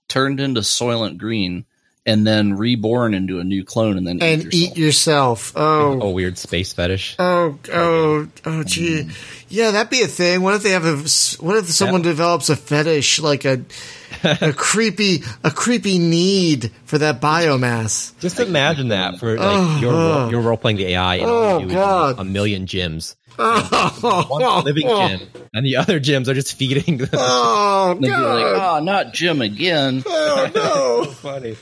turned 0.09 0.39
into 0.41 0.61
Soylent 0.61 1.19
Green, 1.19 1.65
and 2.09 2.27
then 2.27 2.55
reborn 2.55 3.15
into 3.15 3.39
a 3.39 3.45
new 3.45 3.63
clone, 3.65 3.97
and 3.99 4.07
then 4.07 4.21
And 4.23 4.45
eat 4.47 4.55
eat 4.55 4.77
yourself. 4.77 5.49
yourself. 5.49 5.53
Oh, 5.57 5.99
Oh, 6.03 6.11
weird 6.11 6.39
space 6.39 6.73
fetish. 6.73 7.15
oh, 7.19 7.59
oh, 7.73 8.27
oh, 8.45 8.63
gee. 8.65 9.09
Yeah, 9.49 9.71
that'd 9.71 9.91
be 9.91 10.03
a 10.03 10.07
thing. 10.09 10.43
What 10.43 10.55
if 10.55 10.63
they 10.63 10.71
have 10.71 10.85
a? 10.85 10.97
What 11.45 11.57
if 11.59 11.67
someone 11.71 12.03
develops 12.03 12.49
a 12.51 12.57
fetish, 12.57 13.21
like 13.21 13.45
a, 13.45 13.63
a 14.25 14.53
creepy, 14.53 15.23
a 15.45 15.51
creepy 15.51 15.99
need 15.99 16.73
for 16.85 16.99
that 16.99 17.21
biomass? 17.21 18.19
Just 18.19 18.41
imagine 18.41 18.89
that 18.89 19.19
for 19.21 19.37
like 19.37 19.41
Oh, 19.41 19.79
your 19.81 19.93
oh. 19.93 20.19
role, 20.21 20.31
your 20.31 20.41
role 20.41 20.57
playing 20.57 20.79
the 20.79 20.87
AI, 20.95 21.17
and 21.17 21.27
all 21.31 21.43
Oh, 21.45 21.59
you 21.61 21.65
do 21.67 21.71
is 21.71 21.75
God. 21.77 22.19
a 22.19 22.25
million 22.25 22.67
Jims. 22.67 23.15
Oh, 23.41 24.27
One 24.29 24.65
living 24.65 24.89
Jim, 24.89 25.21
and 25.55 25.65
the 25.65 25.77
other 25.77 26.01
Jims 26.01 26.29
are 26.29 26.35
just 26.35 26.57
feeding. 26.57 26.99
The- 26.99 27.09
Oh, 27.13 27.93
And 27.93 28.01
like, 28.03 28.11
God. 28.11 28.57
"Ah, 28.59 28.81
not 28.81 29.15
Jim 29.15 29.41
again." 29.41 30.03
Oh, 30.05 30.51
no. 30.55 31.05
funny. 31.13 31.57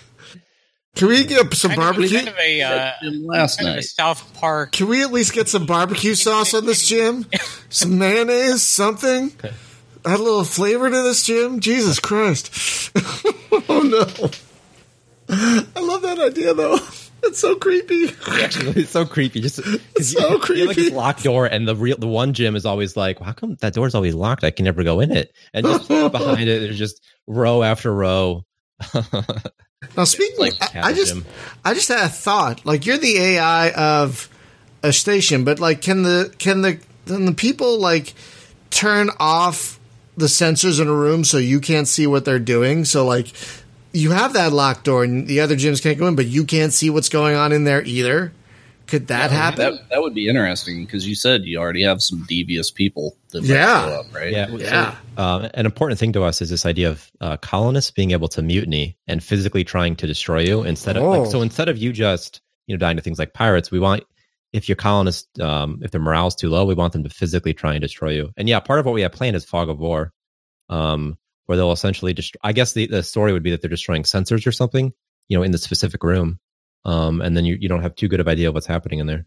Can 0.97 1.09
we 1.09 1.24
get 1.24 1.53
some 1.55 1.70
Kind 1.72 1.80
of, 1.82 1.84
barbecue? 1.94 2.16
kind 2.16 2.28
of 2.28 2.38
a 2.38 2.62
uh, 2.62 2.92
last 3.22 3.59
kind 3.59 3.68
of 3.68 3.74
a 3.74 3.76
night. 3.76 3.84
South 3.84 4.34
Park. 4.34 4.72
Can 4.72 4.88
we 4.88 5.03
at 5.03 5.12
least 5.12 5.32
get 5.34 5.49
some 5.49 5.66
barbecue 5.66 6.14
sauce 6.14 6.55
on 6.55 6.64
this, 6.66 6.88
Jim? 6.88 7.26
Some 7.68 7.99
mayonnaise, 7.99 8.62
something? 8.62 9.30
Add 9.44 10.20
a 10.20 10.22
little 10.22 10.44
flavor 10.44 10.88
to 10.88 11.03
this, 11.03 11.22
Jim? 11.24 11.61
Jesus 11.61 12.01
Christ. 12.01 12.90
oh, 13.68 13.82
no. 13.82 14.30
I 15.28 15.80
love 15.80 16.03
that 16.03 16.18
idea, 16.18 16.55
though. 16.55 16.78
It's 17.24 17.40
so 17.40 17.57
creepy. 17.57 18.09
Actually, 18.30 18.82
it's 18.82 18.90
so 18.92 19.05
creepy. 19.05 19.40
Just 19.40 19.57
because 19.64 20.12
So 20.12 20.20
you, 20.20 20.20
you 20.20 20.30
have, 20.30 20.38
like 20.38 20.42
creepy. 20.42 20.74
this 20.74 20.92
locked 20.92 21.24
door, 21.24 21.47
and 21.47 21.66
the 21.66 21.74
real 21.74 21.97
the 21.99 22.07
one 22.07 22.34
Jim 22.34 22.55
is 22.55 22.64
always 22.64 22.97
like, 22.97 23.18
"How 23.18 23.32
come 23.32 23.57
that 23.62 23.72
door's 23.74 23.94
always 23.97 24.14
locked? 24.14 24.44
I 24.44 24.53
can 24.53 24.64
never 24.64 24.84
go 24.84 25.01
in 25.01 25.11
it." 25.11 25.34
And 25.53 25.66
just 25.66 25.88
behind 26.12 26.49
it, 26.49 26.61
there's 26.61 26.78
just 26.78 27.03
row 27.26 27.62
after 27.64 27.92
row. 27.92 28.44
Now, 29.97 30.05
speaking, 30.05 30.39
Like 30.39 30.55
I, 30.61 30.89
I 30.89 30.93
just. 30.93 31.14
I 31.64 31.74
just 31.74 31.89
had 31.89 32.05
a 32.05 32.09
thought. 32.09 32.64
Like, 32.64 32.87
you're 32.87 32.97
the 32.97 33.18
AI 33.18 33.70
of 33.70 34.28
a 34.82 34.93
station, 34.93 35.45
but 35.45 35.59
like, 35.59 35.82
can 35.82 36.03
the 36.03 36.32
can 36.39 36.62
the 36.62 36.78
can 37.07 37.26
the 37.26 37.32
people 37.34 37.80
like 37.80 38.14
turn 38.70 39.11
off 39.18 39.80
the 40.16 40.26
sensors 40.26 40.80
in 40.80 40.89
a 40.89 40.95
room 40.95 41.24
so 41.24 41.39
you 41.39 41.61
can't 41.61 41.89
see 41.89 42.07
what 42.07 42.24
they're 42.24 42.39
doing? 42.39 42.84
So 42.84 43.05
like, 43.05 43.32
you 43.93 44.11
have 44.11 44.34
that 44.34 44.53
locked 44.53 44.84
door, 44.84 45.05
and 45.05 45.26
the 45.26 45.41
other 45.41 45.57
Jims 45.57 45.80
can't 45.80 45.99
go 45.99 46.07
in, 46.07 46.14
but 46.16 46.26
you 46.26 46.45
can't 46.45 46.72
see 46.72 46.91
what's 46.91 47.09
going 47.09 47.34
on 47.34 47.53
in 47.53 47.64
there 47.64 47.82
either. 47.82 48.32
Could 48.87 49.09
that 49.09 49.30
happen? 49.30 49.59
That 49.74 49.89
that 49.91 50.01
would 50.03 50.14
be 50.14 50.28
interesting 50.28 50.84
because 50.84 51.07
you 51.09 51.14
said 51.14 51.45
you 51.45 51.59
already 51.59 51.82
have 51.82 52.01
some 52.03 52.24
devious 52.28 52.70
people 52.70 53.16
that 53.30 53.43
might 53.43 53.49
Yeah. 53.51 53.84
show 53.87 53.95
up, 54.01 54.14
right? 54.14 54.32
Yeah. 54.32 54.49
Yeah. 54.51 54.93
So, 54.93 54.99
uh, 55.22 55.49
an 55.55 55.66
important 55.66 55.99
thing 55.99 56.12
to 56.12 56.22
us 56.22 56.41
is 56.41 56.51
this 56.51 56.64
idea 56.64 56.91
of 56.91 57.11
uh, 57.20 57.37
colonists 57.39 57.91
being 57.91 58.12
able 58.12 58.28
to 58.28 58.43
mutiny 58.43 58.97
and 59.09 59.22
physically 59.22 59.64
trying 59.64 59.97
to 59.97 60.07
destroy 60.07 60.41
you 60.43 60.62
instead 60.62 60.97
of 60.97 61.03
Oh. 61.03 61.11
like 61.11 61.30
so 61.30 61.43
instead 61.43 61.68
of 61.68 61.78
you 61.78 61.93
just 61.93 62.41
you 62.68 62.74
know 62.76 62.78
dying 62.78 62.97
to 62.97 63.03
things 63.03 63.18
like 63.18 63.32
pirates, 63.34 63.70
we 63.70 63.80
want 63.80 64.05
if 64.53 64.68
your 64.68 64.76
colonists 64.76 65.28
um, 65.41 65.80
if 65.82 65.91
their 65.91 66.01
morale 66.01 66.28
is 66.28 66.34
too 66.37 66.49
low, 66.49 66.64
we 66.64 66.74
want 66.74 66.93
them 66.93 67.03
to 67.03 67.11
physically 67.11 67.53
try 67.55 67.72
and 67.74 67.82
destroy 67.82 68.11
you. 68.11 68.30
And 68.37 68.49
yeah, 68.49 68.61
part 68.61 68.78
of 68.78 68.87
what 68.87 68.95
we 68.95 69.03
have 69.03 69.12
planned 69.12 69.37
is 69.37 69.45
fog 69.45 69.68
of 69.68 69.78
war, 69.80 70.12
um, 70.68 71.18
where 71.47 71.57
they'll 71.57 71.72
essentially 71.72 72.12
destroy. 72.12 72.39
I 72.43 72.53
guess 72.53 72.72
the 72.72 72.87
the 72.87 73.03
story 73.03 73.32
would 73.32 73.43
be 73.43 73.51
that 73.51 73.61
they're 73.62 73.68
destroying 73.70 74.05
sensors 74.05 74.47
or 74.47 74.53
something, 74.53 74.93
you 75.28 75.37
know, 75.37 75.43
in 75.43 75.51
the 75.51 75.59
specific 75.59 76.03
room. 76.05 76.39
Um, 76.87 77.20
and 77.20 77.37
then 77.37 77.45
you, 77.45 77.59
you 77.61 77.68
don't 77.68 77.82
have 77.82 77.97
too 77.97 78.07
good 78.09 78.20
of 78.20 78.28
idea 78.28 78.49
of 78.49 78.55
what's 78.55 78.66
happening 78.66 79.01
in 79.01 79.07
there. 79.07 79.26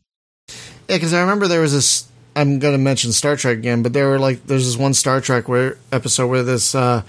Yeah, 0.88 0.96
because 0.96 1.14
I 1.14 1.20
remember 1.22 1.48
there 1.48 1.62
was 1.62 1.74
this. 1.74 2.08
I'm 2.36 2.60
going 2.60 2.74
to 2.74 2.78
mention 2.80 3.12
Star 3.12 3.36
Trek 3.36 3.58
again, 3.58 3.84
but 3.84 3.92
there 3.92 4.08
were 4.08 4.18
like 4.18 4.48
there's 4.48 4.66
this 4.66 4.78
one 4.78 4.94
Star 4.94 5.20
Trek 5.20 5.48
where 5.50 5.78
episode 5.92 6.28
where 6.28 6.42
this 6.44 6.74
uh, 6.74 7.04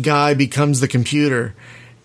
guy 0.00 0.34
becomes 0.34 0.78
the 0.80 0.86
computer, 0.88 1.52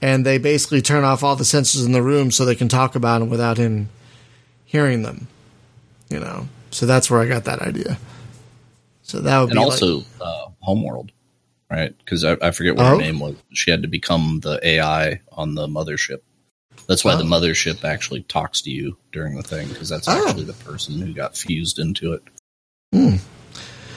and 0.02 0.26
they 0.26 0.40
basically 0.40 0.82
turn 0.82 1.04
off 1.04 1.24
all 1.24 1.36
the 1.36 1.44
sensors 1.44 1.86
in 1.86 1.92
the 1.92 2.02
room 2.02 2.32
so 2.32 2.46
they 2.46 2.56
can 2.56 2.68
talk 2.68 2.96
about 2.96 3.22
him 3.22 3.30
without 3.30 3.58
him 3.58 3.90
hearing 4.66 5.04
them. 5.04 5.28
You 6.10 6.20
know, 6.20 6.48
so 6.72 6.88
that's 6.88 7.12
where 7.12 7.22
I 7.22 7.28
got 7.28 7.44
that 7.46 7.62
idea. 7.62 8.00
So 9.04 9.20
that 9.20 9.40
would 9.40 9.50
and 9.52 9.58
be 9.60 9.64
also 9.64 9.98
like, 9.98 10.06
uh, 10.20 10.46
Homeworld, 10.62 11.12
right? 11.70 11.96
Because 12.00 12.24
I, 12.26 12.38
I 12.42 12.52
forget 12.52 12.76
what 12.76 12.86
Oh. 12.86 12.90
her 12.96 12.98
name 12.98 13.20
was. 13.20 13.36
She 13.54 13.70
had 13.70 13.84
to 13.84 13.88
become 13.88 14.40
the 14.42 14.60
AI 14.68 15.22
on 15.32 15.54
the 15.54 15.68
mothership. 15.68 16.22
That's 16.88 17.04
why 17.06 17.16
the 17.16 17.24
Oh. 17.24 17.28
mothership 17.28 17.84
actually 17.84 18.24
talks 18.24 18.62
to 18.64 18.70
you 18.72 18.98
during 19.12 19.36
the 19.36 19.44
thing 19.44 19.68
because 19.70 19.90
that's 19.90 20.08
Oh. 20.08 20.28
actually 20.28 20.46
the 20.46 20.54
person 20.54 21.00
who 21.00 21.14
got 21.14 21.38
fused 21.38 21.80
into 21.80 22.14
it. 22.14 22.24
Hmm. 22.94 23.16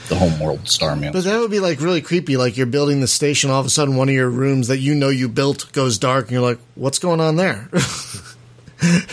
The 0.09 0.15
Homeworld 0.15 0.69
Starman. 0.69 1.11
But 1.11 1.25
that 1.25 1.39
would 1.39 1.51
be 1.51 1.59
like 1.59 1.81
really 1.81 1.99
creepy. 2.01 2.37
Like 2.37 2.55
you're 2.55 2.65
building 2.65 3.01
the 3.01 3.07
station, 3.07 3.49
all 3.49 3.59
of 3.59 3.65
a 3.65 3.69
sudden 3.69 3.97
one 3.97 4.07
of 4.07 4.15
your 4.15 4.29
rooms 4.29 4.69
that 4.69 4.77
you 4.77 4.95
know 4.95 5.09
you 5.09 5.27
built 5.27 5.69
goes 5.73 5.97
dark, 5.97 6.25
and 6.25 6.31
you're 6.31 6.41
like, 6.41 6.59
"What's 6.75 6.97
going 6.97 7.19
on 7.19 7.35
there?" 7.35 7.69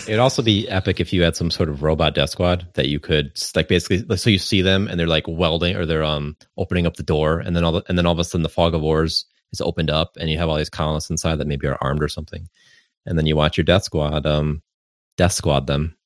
It'd 0.06 0.18
also 0.18 0.42
be 0.42 0.68
epic 0.68 1.00
if 1.00 1.12
you 1.12 1.22
had 1.22 1.36
some 1.36 1.50
sort 1.50 1.70
of 1.70 1.82
robot 1.82 2.14
death 2.14 2.30
squad 2.30 2.66
that 2.74 2.88
you 2.88 3.00
could 3.00 3.32
like 3.56 3.66
basically 3.66 4.04
so 4.16 4.28
you 4.28 4.38
see 4.38 4.60
them 4.60 4.86
and 4.88 5.00
they're 5.00 5.06
like 5.06 5.24
welding 5.26 5.74
or 5.74 5.86
they're 5.86 6.04
um 6.04 6.36
opening 6.58 6.86
up 6.86 6.96
the 6.96 7.02
door 7.02 7.38
and 7.40 7.56
then 7.56 7.64
all 7.64 7.72
the, 7.72 7.82
and 7.88 7.96
then 7.96 8.04
all 8.04 8.12
of 8.12 8.18
a 8.18 8.24
sudden 8.24 8.42
the 8.42 8.48
fog 8.50 8.74
of 8.74 8.82
wars 8.82 9.24
is 9.54 9.62
opened 9.62 9.88
up 9.88 10.16
and 10.20 10.28
you 10.28 10.36
have 10.36 10.50
all 10.50 10.56
these 10.56 10.68
colonists 10.68 11.08
inside 11.08 11.36
that 11.36 11.46
maybe 11.46 11.66
are 11.66 11.78
armed 11.80 12.02
or 12.02 12.08
something, 12.08 12.46
and 13.06 13.18
then 13.18 13.26
you 13.26 13.36
watch 13.36 13.56
your 13.56 13.64
death 13.64 13.84
squad 13.84 14.26
um 14.26 14.62
death 15.16 15.32
squad 15.32 15.66
them. 15.66 15.96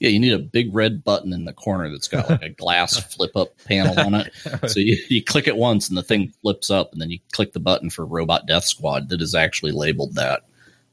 yeah, 0.00 0.08
you 0.08 0.18
need 0.18 0.32
a 0.32 0.38
big 0.38 0.74
red 0.74 1.02
button 1.04 1.32
in 1.32 1.44
the 1.44 1.52
corner 1.52 1.90
that's 1.90 2.08
got 2.08 2.28
like 2.30 2.42
a 2.42 2.48
glass 2.48 2.98
flip 3.14 3.36
up 3.36 3.50
panel 3.64 3.98
on 4.00 4.14
it. 4.14 4.32
So 4.68 4.80
you, 4.80 4.96
you 5.08 5.22
click 5.22 5.46
it 5.48 5.56
once 5.56 5.88
and 5.88 5.96
the 5.98 6.02
thing 6.02 6.32
flips 6.42 6.70
up, 6.70 6.92
and 6.92 7.00
then 7.00 7.10
you 7.10 7.18
click 7.32 7.52
the 7.52 7.60
button 7.60 7.90
for 7.90 8.04
Robot 8.04 8.46
Death 8.46 8.64
Squad 8.64 9.08
that 9.10 9.20
is 9.22 9.34
actually 9.34 9.72
labeled 9.72 10.14
that. 10.16 10.42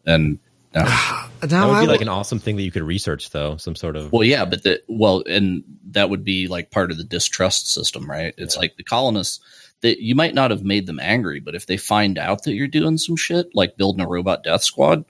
And 0.05 0.39
uh, 0.75 1.27
That 1.41 1.67
would 1.67 1.79
be 1.81 1.87
like 1.87 2.01
an 2.01 2.09
awesome 2.09 2.39
thing 2.39 2.55
that 2.57 2.63
you 2.63 2.71
could 2.71 2.83
research 2.83 3.29
though, 3.31 3.57
some 3.57 3.75
sort 3.75 3.95
of 3.95 4.11
Well, 4.11 4.23
yeah, 4.23 4.45
but 4.45 4.63
the 4.63 4.81
well, 4.87 5.23
and 5.27 5.63
that 5.91 6.09
would 6.09 6.23
be 6.23 6.47
like 6.47 6.69
part 6.71 6.91
of 6.91 6.97
the 6.97 7.03
distrust 7.03 7.71
system, 7.71 8.09
right? 8.09 8.33
It's 8.37 8.55
Yeah. 8.55 8.61
like 8.61 8.75
the 8.77 8.83
colonists 8.83 9.39
that 9.81 9.99
you 9.99 10.15
might 10.15 10.33
not 10.33 10.51
have 10.51 10.63
made 10.63 10.85
them 10.87 10.99
angry, 10.99 11.39
but 11.39 11.55
if 11.55 11.65
they 11.67 11.77
find 11.77 12.17
out 12.17 12.43
that 12.43 12.53
you're 12.53 12.67
doing 12.67 12.97
some 12.97 13.15
shit 13.15 13.47
like 13.53 13.77
building 13.77 14.01
a 14.03 14.07
robot 14.07 14.43
death 14.43 14.63
squad, 14.63 15.05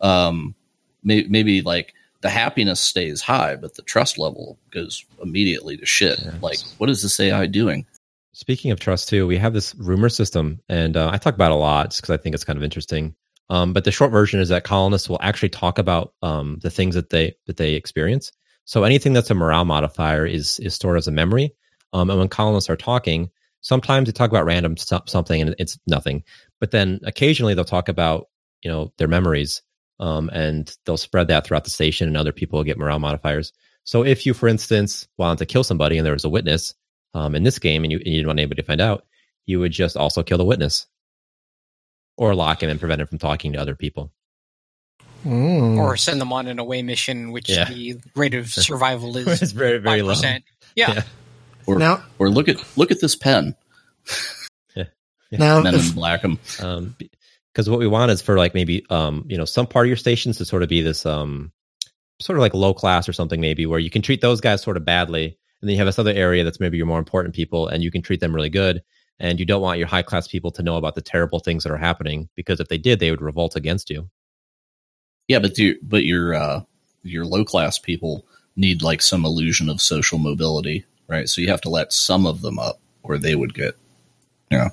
um, 0.00 0.54
may, 1.02 1.24
maybe 1.28 1.62
like 1.62 1.94
the 2.20 2.30
happiness 2.30 2.80
stays 2.80 3.20
high, 3.20 3.56
but 3.56 3.74
the 3.74 3.82
trust 3.82 4.18
level 4.18 4.58
goes 4.70 5.04
immediately 5.22 5.76
to 5.76 5.86
shit. 5.86 6.20
Yeah. 6.20 6.32
Like, 6.42 6.58
what 6.78 6.90
is 6.90 7.02
this 7.02 7.18
AI 7.20 7.46
doing? 7.46 7.86
Speaking 8.32 8.70
of 8.70 8.80
trust, 8.80 9.08
too, 9.08 9.26
we 9.26 9.36
have 9.38 9.52
this 9.52 9.74
rumor 9.74 10.08
system, 10.08 10.60
and 10.68 10.96
uh, 10.96 11.10
I 11.12 11.18
talk 11.18 11.34
about 11.34 11.50
it 11.50 11.54
a 11.54 11.56
lot 11.56 11.96
because 11.96 12.10
I 12.10 12.16
think 12.16 12.34
it's 12.34 12.44
kind 12.44 12.56
of 12.56 12.62
interesting. 12.62 13.14
Um, 13.50 13.72
but 13.72 13.84
the 13.84 13.90
short 13.90 14.10
version 14.10 14.40
is 14.40 14.50
that 14.50 14.64
colonists 14.64 15.08
will 15.08 15.18
actually 15.22 15.48
talk 15.48 15.78
about 15.78 16.12
um, 16.22 16.58
the 16.62 16.70
things 16.70 16.94
that 16.94 17.10
they 17.10 17.34
that 17.46 17.56
they 17.56 17.74
experience. 17.74 18.30
So 18.64 18.84
anything 18.84 19.14
that's 19.14 19.30
a 19.30 19.34
morale 19.34 19.64
modifier 19.64 20.26
is 20.26 20.58
is 20.60 20.74
stored 20.74 20.98
as 20.98 21.08
a 21.08 21.12
memory. 21.12 21.54
Um, 21.92 22.10
and 22.10 22.18
when 22.18 22.28
colonists 22.28 22.68
are 22.68 22.76
talking, 22.76 23.30
sometimes 23.62 24.06
they 24.06 24.12
talk 24.12 24.30
about 24.30 24.44
random 24.44 24.76
something 24.76 25.40
and 25.40 25.54
it's 25.58 25.78
nothing. 25.86 26.22
But 26.60 26.70
then 26.70 27.00
occasionally 27.04 27.54
they'll 27.54 27.64
talk 27.64 27.88
about 27.88 28.28
you 28.62 28.70
know 28.70 28.92
their 28.98 29.08
memories, 29.08 29.62
um, 30.00 30.30
and 30.32 30.74
they'll 30.84 30.96
spread 30.96 31.28
that 31.28 31.46
throughout 31.46 31.64
the 31.64 31.70
station, 31.70 32.08
and 32.08 32.16
other 32.16 32.32
people 32.32 32.58
will 32.58 32.64
get 32.64 32.78
morale 32.78 32.98
modifiers. 32.98 33.52
So 33.84 34.04
if 34.04 34.26
you, 34.26 34.34
for 34.34 34.48
instance, 34.48 35.08
wanted 35.16 35.38
to 35.38 35.46
kill 35.46 35.64
somebody 35.64 35.96
and 35.96 36.04
there 36.06 36.12
was 36.12 36.24
a 36.24 36.28
witness, 36.28 36.74
um, 37.14 37.34
in 37.34 37.42
this 37.42 37.58
game 37.58 37.84
and 37.84 37.90
you, 37.92 37.98
and 37.98 38.06
you 38.06 38.14
didn't 38.16 38.26
want 38.26 38.38
anybody 38.38 38.60
to 38.62 38.66
find 38.66 38.80
out, 38.80 39.06
you 39.46 39.60
would 39.60 39.72
just 39.72 39.96
also 39.96 40.22
kill 40.22 40.36
the 40.38 40.44
witness 40.44 40.86
or 42.18 42.34
lock 42.34 42.62
him 42.62 42.68
and 42.68 42.78
prevent 42.80 43.00
him 43.00 43.06
from 43.06 43.18
talking 43.18 43.54
to 43.54 43.60
other 43.60 43.74
people. 43.74 44.12
Mm. 45.24 45.78
or 45.78 45.96
send 45.96 46.20
them 46.20 46.32
on 46.32 46.46
an 46.46 46.58
away 46.60 46.80
mission, 46.82 47.32
which 47.32 47.48
Yeah. 47.48 47.64
the 47.68 47.96
rate 48.14 48.34
of 48.34 48.48
survival 48.52 49.16
is 49.16 49.42
it's 49.42 49.50
very, 49.52 49.78
very 49.78 50.00
five 50.00 50.22
low. 50.22 50.30
Yeah. 50.76 50.92
Yeah. 50.94 51.02
Or 51.66 51.76
now, 51.78 52.04
or 52.20 52.30
look 52.30 52.48
at 52.48 52.62
look 52.76 52.90
at 52.92 53.00
this 53.00 53.16
pen, 53.16 53.56
now, 55.32 55.60
Men 55.60 55.74
if- 55.74 55.88
in 55.88 55.94
Black 55.94 56.24
'em. 56.24 56.38
Um, 56.60 56.96
because 57.58 57.68
what 57.68 57.80
we 57.80 57.88
want 57.88 58.12
is 58.12 58.22
for 58.22 58.36
like 58.36 58.54
maybe 58.54 58.86
um, 58.88 59.24
you 59.26 59.36
know, 59.36 59.44
some 59.44 59.66
part 59.66 59.84
of 59.84 59.88
your 59.88 59.96
stations 59.96 60.38
to 60.38 60.44
sort 60.44 60.62
of 60.62 60.68
be 60.68 60.80
this 60.80 61.04
um, 61.04 61.50
sort 62.20 62.38
of 62.38 62.40
like 62.40 62.54
low 62.54 62.72
class 62.72 63.08
or 63.08 63.12
something 63.12 63.40
maybe 63.40 63.66
where 63.66 63.80
you 63.80 63.90
can 63.90 64.00
treat 64.00 64.20
those 64.20 64.40
guys 64.40 64.62
sort 64.62 64.76
of 64.76 64.84
badly, 64.84 65.24
and 65.24 65.68
then 65.68 65.70
you 65.70 65.76
have 65.78 65.86
this 65.86 65.98
other 65.98 66.12
area 66.12 66.44
that's 66.44 66.60
maybe 66.60 66.76
your 66.76 66.86
more 66.86 67.00
important 67.00 67.34
people, 67.34 67.66
and 67.66 67.82
you 67.82 67.90
can 67.90 68.00
treat 68.00 68.20
them 68.20 68.32
really 68.32 68.48
good. 68.48 68.84
And 69.18 69.40
you 69.40 69.44
don't 69.44 69.60
want 69.60 69.80
your 69.80 69.88
high 69.88 70.02
class 70.02 70.28
people 70.28 70.52
to 70.52 70.62
know 70.62 70.76
about 70.76 70.94
the 70.94 71.02
terrible 71.02 71.40
things 71.40 71.64
that 71.64 71.72
are 71.72 71.76
happening 71.76 72.28
because 72.36 72.60
if 72.60 72.68
they 72.68 72.78
did, 72.78 73.00
they 73.00 73.10
would 73.10 73.20
revolt 73.20 73.56
against 73.56 73.90
you. 73.90 74.08
Yeah, 75.26 75.40
but 75.40 75.58
you 75.58 75.80
but 75.82 76.04
your 76.04 76.34
uh, 76.34 76.60
your 77.02 77.24
low 77.24 77.44
class 77.44 77.76
people 77.76 78.24
need 78.54 78.82
like 78.82 79.02
some 79.02 79.24
illusion 79.24 79.68
of 79.68 79.80
social 79.80 80.20
mobility, 80.20 80.84
right? 81.08 81.28
So 81.28 81.40
you 81.40 81.48
have 81.48 81.62
to 81.62 81.70
let 81.70 81.92
some 81.92 82.24
of 82.24 82.40
them 82.40 82.60
up, 82.60 82.78
or 83.02 83.18
they 83.18 83.34
would 83.34 83.52
get. 83.52 83.74
Yeah, 84.48 84.68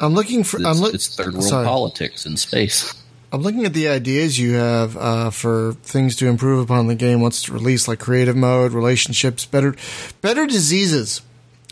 I'm 0.00 0.14
looking 0.14 0.42
for. 0.44 0.56
it's, 0.56 0.66
I'm, 0.66 0.76
look, 0.78 0.94
it's 0.94 1.14
third 1.14 1.34
world 1.34 1.44
sorry. 1.44 1.66
politics 1.66 2.26
in 2.26 2.36
space. 2.36 2.94
I'm 3.32 3.42
looking 3.42 3.64
at 3.64 3.74
the 3.74 3.86
ideas 3.88 4.38
you 4.40 4.54
have 4.54 4.96
uh, 4.96 5.30
for 5.30 5.74
things 5.82 6.16
to 6.16 6.26
improve 6.26 6.58
upon 6.64 6.88
the 6.88 6.96
game 6.96 7.20
once 7.20 7.38
it's 7.38 7.48
released, 7.48 7.86
like 7.86 8.00
creative 8.00 8.36
mode, 8.36 8.72
relationships, 8.72 9.44
better, 9.46 9.76
better 10.20 10.46
diseases. 10.46 11.20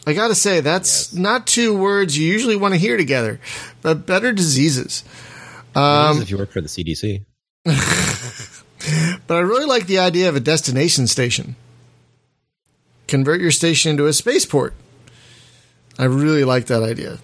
I 0.07 0.12
gotta 0.12 0.35
say 0.37 0.61
that's 0.61 1.12
Yes. 1.12 1.20
not 1.20 1.47
two 1.47 1.76
words 1.76 2.16
you 2.16 2.26
usually 2.26 2.55
want 2.57 2.74
to 2.74 2.81
hear 2.81 2.97
together, 2.97 3.41
but 3.83 4.07
better 4.07 4.33
diseases. 4.33 5.03
Um, 5.74 6.22
if 6.22 6.31
you 6.31 6.39
work 6.39 6.53
for 6.53 6.61
the 6.61 6.68
CDC, 6.68 7.24
But 9.26 9.35
I 9.37 9.41
really 9.41 9.66
like 9.66 9.87
the 9.87 9.99
idea 9.99 10.29
of 10.29 10.37
a 10.37 10.41
destination 10.41 11.07
station. 11.09 11.57
Convert 13.09 13.41
your 13.41 13.51
station 13.51 13.91
into 13.91 14.07
a 14.07 14.12
spaceport. 14.12 14.74
I 15.99 16.05
really 16.05 16.45
like 16.45 16.66
that 16.66 16.83
idea. 16.83 17.18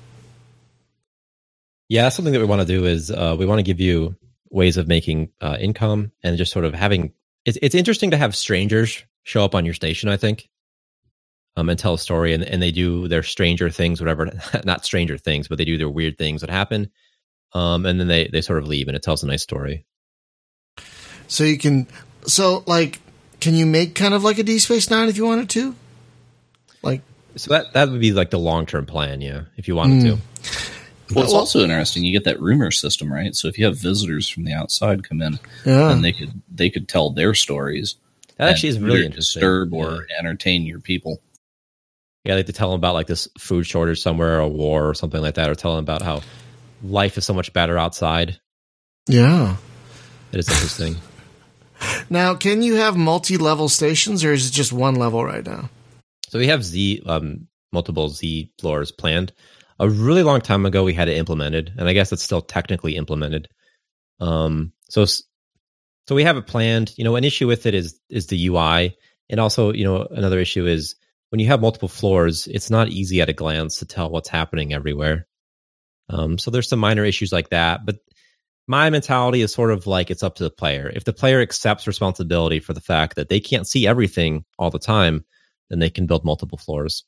Yeah, 1.88 2.08
something 2.08 2.32
that 2.32 2.40
we 2.40 2.46
want 2.46 2.62
to 2.62 2.66
do 2.66 2.86
is 2.86 3.10
uh, 3.10 3.36
we 3.38 3.46
want 3.46 3.58
to 3.58 3.62
give 3.62 3.80
you 3.80 4.16
ways 4.50 4.76
of 4.76 4.88
making 4.88 5.30
uh, 5.40 5.56
income 5.60 6.12
and 6.22 6.36
just 6.38 6.52
sort 6.52 6.64
of 6.64 6.74
having. 6.74 7.12
It's 7.44 7.58
it's 7.60 7.74
interesting 7.74 8.12
to 8.12 8.16
have 8.16 8.34
strangers 8.34 9.04
show 9.22 9.44
up 9.44 9.54
on 9.54 9.64
your 9.64 9.74
station. 9.74 10.08
I 10.08 10.16
think, 10.16 10.48
um, 11.56 11.68
and 11.68 11.78
tell 11.78 11.94
a 11.94 11.98
story, 11.98 12.32
and, 12.32 12.42
and 12.42 12.62
they 12.62 12.70
do 12.70 13.08
their 13.08 13.22
stranger 13.22 13.70
things, 13.70 14.00
whatever. 14.00 14.30
Not 14.64 14.84
stranger 14.84 15.18
things, 15.18 15.48
but 15.48 15.58
they 15.58 15.64
do 15.64 15.76
their 15.76 15.90
weird 15.90 16.16
things 16.16 16.40
that 16.40 16.50
happen, 16.50 16.90
um, 17.52 17.84
and 17.84 18.00
then 18.00 18.08
they 18.08 18.28
they 18.28 18.40
sort 18.40 18.58
of 18.58 18.68
leave, 18.68 18.88
and 18.88 18.96
it 18.96 19.02
tells 19.02 19.22
a 19.22 19.26
nice 19.26 19.42
story. 19.42 19.84
So 21.26 21.44
you 21.44 21.58
can, 21.58 21.86
so 22.26 22.64
like, 22.66 23.00
can 23.40 23.54
you 23.54 23.66
make 23.66 23.94
kind 23.94 24.14
of 24.14 24.24
like 24.24 24.38
a 24.38 24.42
Deep 24.42 24.60
Space 24.60 24.90
Nine 24.90 25.08
if 25.08 25.16
you 25.16 25.24
wanted 25.24 25.50
to? 25.50 25.74
Like, 26.82 27.00
So 27.36 27.50
that 27.54 27.72
that 27.72 27.88
would 27.88 28.00
be 28.00 28.12
like 28.12 28.30
the 28.30 28.38
long 28.38 28.66
term 28.66 28.86
plan, 28.86 29.20
yeah. 29.20 29.44
If 29.56 29.68
you 29.68 29.74
wanted 29.74 30.02
to, 30.02 30.18
Well, 31.12 31.24
it's 31.24 31.32
Well- 31.32 31.40
also 31.40 31.60
interesting. 31.62 32.04
You 32.04 32.12
get 32.12 32.24
that 32.24 32.40
rumor 32.40 32.70
system, 32.70 33.12
right? 33.12 33.34
So 33.34 33.48
if 33.48 33.58
you 33.58 33.64
have 33.66 33.76
visitors 33.78 34.28
from 34.28 34.44
the 34.44 34.52
outside 34.52 35.06
come 35.08 35.20
in, 35.22 35.38
yeah, 35.66 35.90
and 35.90 36.02
they 36.04 36.12
could 36.12 36.32
they 36.54 36.70
could 36.70 36.88
tell 36.88 37.10
their 37.10 37.34
stories. 37.34 37.96
that 38.36 38.48
actually 38.50 38.70
is 38.70 38.78
really 38.80 38.96
either 39.00 39.06
interesting. 39.06 39.40
Disturb 39.40 39.72
Yeah. 39.72 39.78
or 39.78 40.06
entertain 40.18 40.64
your 40.66 40.80
people. 40.80 41.20
Yeah, 42.24 42.34
like 42.36 42.46
to 42.46 42.52
tell 42.52 42.70
them 42.70 42.78
about 42.80 42.94
like 42.94 43.06
this 43.06 43.28
food 43.38 43.64
shortage 43.66 44.00
somewhere, 44.00 44.36
or 44.38 44.40
a 44.40 44.48
war, 44.48 44.88
or 44.88 44.94
something 44.94 45.20
like 45.20 45.34
that, 45.34 45.50
or 45.50 45.54
tell 45.54 45.76
them 45.76 45.84
about 45.84 46.00
how 46.02 46.22
life 46.82 47.16
is 47.18 47.24
so 47.24 47.34
much 47.34 47.52
better 47.52 47.78
outside. 47.78 48.38
yeah. 49.08 49.56
It 50.32 50.38
is 50.40 50.48
interesting. 50.48 50.96
Now, 52.08 52.34
can 52.34 52.62
you 52.62 52.76
have 52.76 52.96
multi-level 52.96 53.68
stations, 53.68 54.24
or 54.24 54.32
is 54.32 54.48
it 54.48 54.52
just 54.52 54.72
one 54.72 54.94
level 54.94 55.22
right 55.24 55.44
now? 55.44 55.68
so 56.28 56.38
we 56.38 56.46
have 56.46 56.64
Z, 56.64 57.02
um, 57.04 57.46
multiple 57.72 58.08
Z 58.08 58.50
floors 58.58 58.90
planned. 58.90 59.32
A 59.84 59.88
really 59.90 60.22
long 60.22 60.40
time 60.40 60.64
ago, 60.64 60.82
we 60.82 60.94
had 60.94 61.08
it 61.08 61.18
implemented, 61.18 61.74
and 61.76 61.86
I 61.86 61.92
guess 61.92 62.10
it's 62.10 62.22
still 62.22 62.40
technically 62.40 62.96
implemented. 62.96 63.48
Um, 64.18 64.72
so, 64.88 65.04
so 65.04 65.24
we 66.10 66.24
have 66.24 66.38
it 66.38 66.46
planned. 66.46 66.94
You 66.96 67.04
know, 67.04 67.16
an 67.16 67.24
issue 67.24 67.46
with 67.46 67.66
it 67.66 67.74
is 67.74 68.00
is 68.08 68.28
the 68.28 68.46
UI, 68.46 68.96
and 69.28 69.38
also, 69.38 69.74
you 69.74 69.84
know, 69.84 70.06
another 70.10 70.38
issue 70.38 70.66
is 70.66 70.94
when 71.28 71.38
you 71.38 71.48
have 71.48 71.60
multiple 71.60 71.88
floors, 71.88 72.46
it's 72.46 72.70
not 72.70 72.88
easy 72.88 73.20
at 73.20 73.28
a 73.28 73.34
glance 73.34 73.80
to 73.80 73.84
tell 73.84 74.08
what's 74.08 74.30
happening 74.30 74.72
everywhere. 74.72 75.26
Um, 76.08 76.38
so 76.38 76.50
there's 76.50 76.70
some 76.70 76.78
minor 76.78 77.04
issues 77.04 77.30
like 77.30 77.50
that, 77.50 77.84
but 77.84 77.96
my 78.66 78.88
mentality 78.88 79.42
is 79.42 79.52
sort 79.52 79.70
of 79.70 79.86
like 79.86 80.10
it's 80.10 80.22
up 80.22 80.36
to 80.36 80.44
the 80.44 80.50
player. 80.50 80.90
If 80.94 81.04
the 81.04 81.12
player 81.12 81.42
accepts 81.42 81.86
responsibility 81.86 82.58
for 82.58 82.72
the 82.72 82.80
fact 82.80 83.16
that 83.16 83.28
they 83.28 83.40
can't 83.40 83.68
see 83.68 83.86
everything 83.86 84.46
all 84.58 84.70
the 84.70 84.78
time, 84.78 85.26
then 85.68 85.78
they 85.78 85.90
can 85.90 86.06
build 86.06 86.24
multiple 86.24 86.56
floors. 86.56 87.04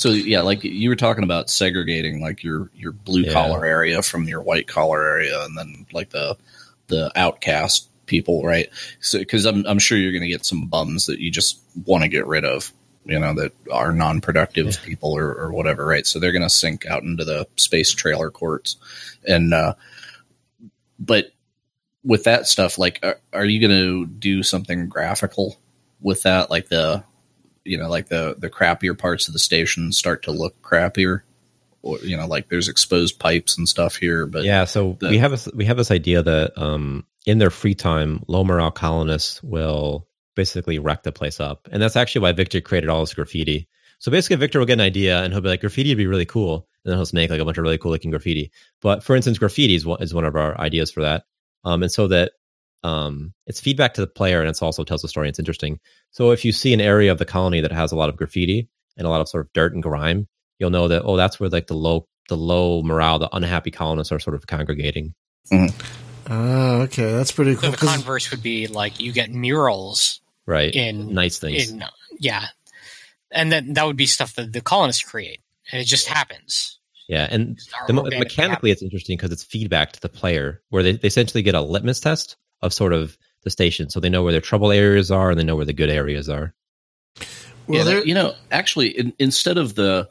So 0.00 0.08
yeah, 0.12 0.40
like 0.40 0.64
you 0.64 0.88
were 0.88 0.96
talking 0.96 1.24
about 1.24 1.50
segregating 1.50 2.22
like 2.22 2.42
your 2.42 2.70
your 2.74 2.92
blue 2.92 3.24
Yeah. 3.24 3.34
collar 3.34 3.66
area 3.66 4.00
from 4.00 4.26
your 4.26 4.40
white 4.40 4.66
collar 4.66 5.06
area, 5.06 5.44
and 5.44 5.58
then 5.58 5.84
like 5.92 6.08
the 6.08 6.38
the 6.86 7.12
outcast 7.14 7.86
people, 8.06 8.42
right? 8.42 8.70
So 9.00 9.18
because 9.18 9.44
I'm 9.44 9.66
I'm 9.66 9.78
sure 9.78 9.98
you're 9.98 10.12
going 10.12 10.22
to 10.22 10.28
get 10.28 10.46
some 10.46 10.68
bums 10.68 11.04
that 11.04 11.18
you 11.18 11.30
just 11.30 11.60
want 11.84 12.02
to 12.02 12.08
get 12.08 12.26
rid 12.26 12.46
of, 12.46 12.72
you 13.04 13.18
know, 13.18 13.34
that 13.34 13.52
are 13.70 13.92
non 13.92 14.22
productive 14.22 14.78
people 14.86 15.12
or, 15.12 15.34
or 15.34 15.52
whatever, 15.52 15.84
right? 15.84 16.06
So 16.06 16.18
they're 16.18 16.32
going 16.32 16.40
to 16.40 16.48
sink 16.48 16.86
out 16.86 17.02
into 17.02 17.26
the 17.26 17.46
space 17.56 17.92
trailer 17.92 18.30
courts, 18.30 18.76
and 19.28 19.52
uh, 19.52 19.74
but 20.98 21.26
with 22.02 22.24
that 22.24 22.46
stuff, 22.46 22.78
like, 22.78 23.00
are, 23.02 23.20
are 23.34 23.44
you 23.44 23.60
going 23.60 23.78
to 23.78 24.06
do 24.06 24.42
something 24.42 24.88
graphical 24.88 25.58
with 26.00 26.22
that? 26.22 26.48
Like 26.48 26.70
the, 26.70 27.04
you 27.70 27.78
know, 27.78 27.88
like 27.88 28.08
the 28.08 28.34
the 28.36 28.50
crappier 28.50 28.98
parts 28.98 29.28
of 29.28 29.32
the 29.32 29.38
station 29.38 29.92
start 29.92 30.24
to 30.24 30.32
look 30.32 30.60
crappier, 30.60 31.22
or 31.82 31.98
you 31.98 32.16
know, 32.16 32.26
like 32.26 32.48
there's 32.48 32.68
exposed 32.68 33.20
pipes 33.20 33.56
and 33.56 33.68
stuff 33.68 33.94
here. 33.94 34.26
But 34.26 34.42
yeah, 34.44 34.64
so 34.64 34.96
the- 34.98 35.08
we 35.08 35.18
have 35.18 35.32
a, 35.32 35.50
we 35.54 35.64
have 35.66 35.76
this 35.76 35.92
idea 35.92 36.20
that 36.22 36.58
um, 36.60 37.06
in 37.26 37.38
their 37.38 37.50
free 37.50 37.76
time, 37.76 38.24
low 38.26 38.42
morale 38.42 38.72
colonists 38.72 39.40
will 39.42 40.08
basically 40.34 40.80
wreck 40.80 41.04
the 41.04 41.12
place 41.12 41.38
up, 41.38 41.68
and 41.70 41.80
that's 41.80 41.94
actually 41.94 42.22
why 42.22 42.32
Victor 42.32 42.60
created 42.60 42.90
all 42.90 43.00
this 43.00 43.14
graffiti. 43.14 43.68
So 44.00 44.10
basically, 44.10 44.36
Victor 44.36 44.58
will 44.58 44.66
get 44.66 44.74
an 44.74 44.80
idea 44.80 45.22
and 45.22 45.32
he'll 45.32 45.42
be 45.42 45.48
like, 45.50 45.60
"Graffiti 45.60 45.90
would 45.90 45.98
be 45.98 46.08
really 46.08 46.26
cool," 46.26 46.66
and 46.84 46.90
then 46.90 46.98
he'll 46.98 47.06
make 47.12 47.30
like 47.30 47.40
a 47.40 47.44
bunch 47.44 47.56
of 47.58 47.62
really 47.62 47.78
cool 47.78 47.92
looking 47.92 48.10
graffiti. 48.10 48.50
But 48.82 49.04
for 49.04 49.14
instance, 49.14 49.38
graffiti 49.38 49.76
is 49.76 49.86
one, 49.86 50.02
is 50.02 50.12
one 50.12 50.24
of 50.24 50.34
our 50.34 50.58
ideas 50.60 50.90
for 50.90 51.02
that, 51.02 51.22
um, 51.64 51.84
and 51.84 51.92
so 51.92 52.08
that 52.08 52.32
um, 52.82 53.32
it's 53.46 53.60
feedback 53.60 53.94
to 53.94 54.00
the 54.00 54.06
player 54.06 54.40
and 54.40 54.48
it 54.48 54.62
also 54.62 54.84
tells 54.84 55.04
a 55.04 55.08
story. 55.08 55.28
It's 55.28 55.38
interesting. 55.38 55.78
So 56.10 56.30
if 56.30 56.44
you 56.44 56.52
see 56.52 56.72
an 56.72 56.80
area 56.80 57.12
of 57.12 57.18
the 57.18 57.24
colony 57.26 57.60
that 57.60 57.72
has 57.72 57.92
a 57.92 57.96
lot 57.96 58.08
of 58.08 58.16
graffiti 58.16 58.68
and 58.96 59.06
a 59.06 59.10
lot 59.10 59.20
of 59.20 59.28
sort 59.28 59.44
of 59.46 59.52
dirt 59.52 59.74
and 59.74 59.82
grime, 59.82 60.26
you'll 60.58 60.70
know 60.70 60.88
that 60.88 61.02
oh, 61.04 61.16
that's 61.16 61.38
where 61.38 61.48
like 61.50 61.66
the 61.66 61.74
low 61.74 62.06
the 62.28 62.36
low 62.36 62.82
morale, 62.82 63.18
the 63.18 63.28
unhappy 63.34 63.70
colonists 63.70 64.12
are 64.12 64.18
sort 64.20 64.34
of 64.36 64.46
congregating. 64.46 65.14
Ah, 66.28 66.82
okay, 66.82 67.12
that's 67.12 67.32
pretty 67.32 67.54
So 67.54 67.60
cool. 67.62 67.70
the 67.72 67.76
'cause- 67.76 67.94
converse 67.96 68.30
would 68.30 68.42
be 68.42 68.66
like 68.66 69.00
you 69.00 69.12
get 69.12 69.30
murals 69.32 70.20
Right. 70.46 70.74
in 70.74 71.12
nice 71.14 71.38
things. 71.38 71.70
in 71.70 71.84
yeah, 72.18 72.46
and 73.30 73.50
then 73.50 73.72
that 73.74 73.86
would 73.86 73.96
be 73.96 74.06
stuff 74.06 74.34
that 74.36 74.52
the 74.52 74.60
colonists 74.60 75.02
create, 75.02 75.40
and 75.72 75.80
it 75.80 75.86
just 75.86 76.06
happens. 76.06 76.78
yeah. 77.08 77.26
And 77.28 77.58
the, 77.88 77.92
mo- 77.94 78.02
organically 78.02 78.24
mechanically, 78.24 78.70
it's 78.70 78.82
interesting 78.82 79.16
because 79.16 79.32
it's 79.32 79.42
feedback 79.42 79.92
to 79.92 80.00
the 80.00 80.08
player 80.08 80.62
where 80.68 80.82
they, 80.84 80.92
they 80.92 81.08
essentially 81.08 81.42
get 81.42 81.54
a 81.56 81.60
litmus 81.60 81.98
test 82.00 82.36
of 82.62 82.72
sort 82.72 82.92
of 82.92 83.16
the 83.42 83.50
station. 83.50 83.90
So 83.90 84.00
they 84.00 84.08
know 84.08 84.22
where 84.22 84.32
their 84.32 84.40
trouble 84.40 84.72
areas 84.72 85.10
are 85.10 85.30
and 85.30 85.38
they 85.38 85.44
know 85.44 85.56
where 85.56 85.64
the 85.64 85.72
good 85.72 85.90
areas 85.90 86.28
are. 86.28 86.54
well, 87.66 87.88
yeah, 87.88 88.02
you 88.04 88.14
know, 88.14 88.34
actually, 88.50 88.88
in, 88.88 89.12
instead 89.18 89.58
of 89.58 89.74
the 89.74 90.08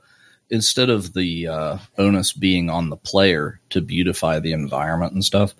instead 0.49 0.89
of 0.89 1.13
the 1.13 1.47
uh, 1.47 1.77
onus 1.97 2.33
being 2.33 2.69
on 2.69 2.89
the 2.89 2.97
player 2.97 3.59
to 3.69 3.81
beautify 3.81 4.39
the 4.39 4.53
environment 4.53 5.13
and 5.13 5.23
stuff, 5.23 5.53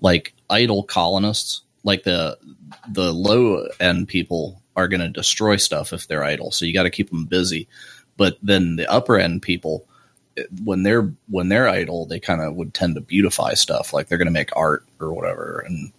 like 0.00 0.34
idle 0.48 0.82
colonists, 0.82 1.62
like 1.82 2.04
the 2.04 2.38
the 2.88 3.12
low 3.12 3.66
end 3.80 4.08
people 4.08 4.62
are 4.76 4.88
going 4.88 5.00
to 5.00 5.08
destroy 5.08 5.56
stuff 5.56 5.92
if 5.92 6.06
they're 6.06 6.24
idle. 6.24 6.50
So 6.50 6.66
you 6.66 6.74
got 6.74 6.84
to 6.84 6.90
keep 6.90 7.10
them 7.10 7.24
busy. 7.24 7.68
But 8.16 8.38
then 8.42 8.76
the 8.76 8.90
upper 8.90 9.18
end 9.18 9.42
people, 9.42 9.86
when 10.62 10.82
they're 10.82 11.12
when 11.28 11.48
they're 11.48 11.68
idle, 11.68 12.06
they 12.06 12.20
kind 12.20 12.40
of 12.40 12.54
would 12.54 12.74
tend 12.74 12.94
to 12.94 13.00
beautify 13.00 13.54
stuff, 13.54 13.92
like 13.92 14.08
they're 14.08 14.18
going 14.18 14.26
to 14.26 14.32
make 14.32 14.54
art 14.56 14.84
or 15.00 15.12
whatever, 15.12 15.62
and 15.66 15.92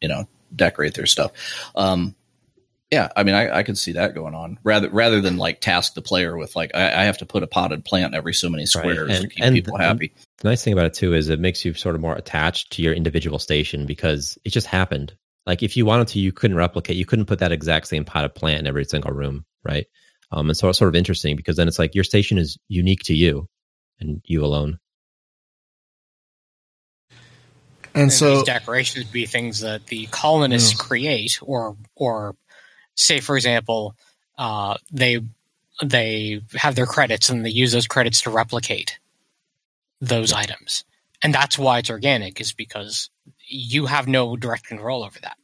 you 0.00 0.08
know 0.08 0.26
decorate 0.54 0.94
their 0.94 1.06
stuff. 1.06 1.32
Um, 1.74 2.14
yeah, 2.90 3.08
I 3.14 3.22
mean, 3.22 3.36
I, 3.36 3.58
I 3.58 3.62
could 3.62 3.78
see 3.78 3.92
that 3.92 4.14
going 4.16 4.34
on 4.34 4.58
rather 4.64 4.88
rather 4.90 5.20
than 5.20 5.36
like 5.36 5.60
task 5.60 5.94
the 5.94 6.02
player 6.02 6.36
with 6.36 6.56
like 6.56 6.72
I, 6.74 6.86
I 6.86 7.04
have 7.04 7.18
to 7.18 7.26
put 7.26 7.42
a 7.44 7.46
potted 7.46 7.84
plant 7.84 8.14
every 8.14 8.34
so 8.34 8.48
many 8.50 8.66
squares 8.66 9.08
to 9.10 9.22
And- 9.22 9.30
keep 9.32 9.44
and- 9.44 9.54
people 9.54 9.76
happy. 9.78 10.12
The 10.38 10.48
nice 10.48 10.64
thing 10.64 10.72
about 10.72 10.86
it 10.86 10.94
too 10.94 11.12
is 11.14 11.28
it 11.28 11.38
makes 11.38 11.64
you 11.64 11.74
sort 11.74 11.94
of 11.94 12.00
more 12.00 12.16
attached 12.16 12.72
to 12.72 12.82
your 12.82 12.94
individual 12.94 13.38
station 13.38 13.84
because 13.86 14.38
it 14.44 14.50
just 14.50 14.66
happened. 14.66 15.14
Like 15.46 15.62
if 15.62 15.76
you 15.76 15.84
wanted 15.84 16.08
to, 16.08 16.18
you 16.18 16.32
couldn't 16.32 16.56
replicate. 16.56 16.96
You 16.96 17.04
couldn't 17.06 17.26
put 17.26 17.40
that 17.40 17.52
exact 17.52 17.86
same 17.88 18.04
potted 18.04 18.34
plant 18.34 18.60
in 18.60 18.66
every 18.66 18.84
single 18.86 19.12
room, 19.12 19.44
right? 19.64 19.86
Um, 20.32 20.48
and 20.48 20.56
so 20.56 20.68
it's 20.68 20.78
sort 20.78 20.88
of 20.88 20.96
interesting 20.96 21.36
because 21.36 21.56
then 21.56 21.68
it's 21.68 21.78
like 21.78 21.94
your 21.94 22.04
station 22.04 22.38
is 22.38 22.56
unique 22.68 23.02
to 23.04 23.14
you 23.14 23.46
and 24.00 24.20
you 24.24 24.44
alone. 24.44 24.78
And 27.94 28.12
And 28.12 28.12
so 28.12 28.26
these 28.26 28.42
decorations 28.42 29.04
would 29.04 29.12
be 29.12 29.26
things 29.26 29.60
that 29.60 29.86
the 29.86 30.08
colonists 30.08 30.72
Yeah. 30.72 30.78
create, 30.78 31.38
or 31.42 31.76
or 31.96 32.36
say, 32.96 33.20
for 33.20 33.36
example, 33.36 33.96
uh, 34.38 34.76
they 34.92 35.20
they 35.84 36.42
have 36.54 36.74
their 36.76 36.86
credits 36.86 37.28
and 37.30 37.44
they 37.44 37.50
use 37.50 37.72
those 37.72 37.86
credits 37.88 38.22
to 38.22 38.30
replicate 38.30 38.98
those 40.00 40.32
items, 40.32 40.84
and 41.22 41.34
that's 41.34 41.58
why 41.58 41.78
it's 41.78 41.90
organic, 41.90 42.40
is 42.40 42.52
because 42.52 43.10
you 43.48 43.86
have 43.86 44.08
no 44.08 44.36
direct 44.36 44.66
control 44.66 45.04
over 45.04 45.18
that. 45.20 45.36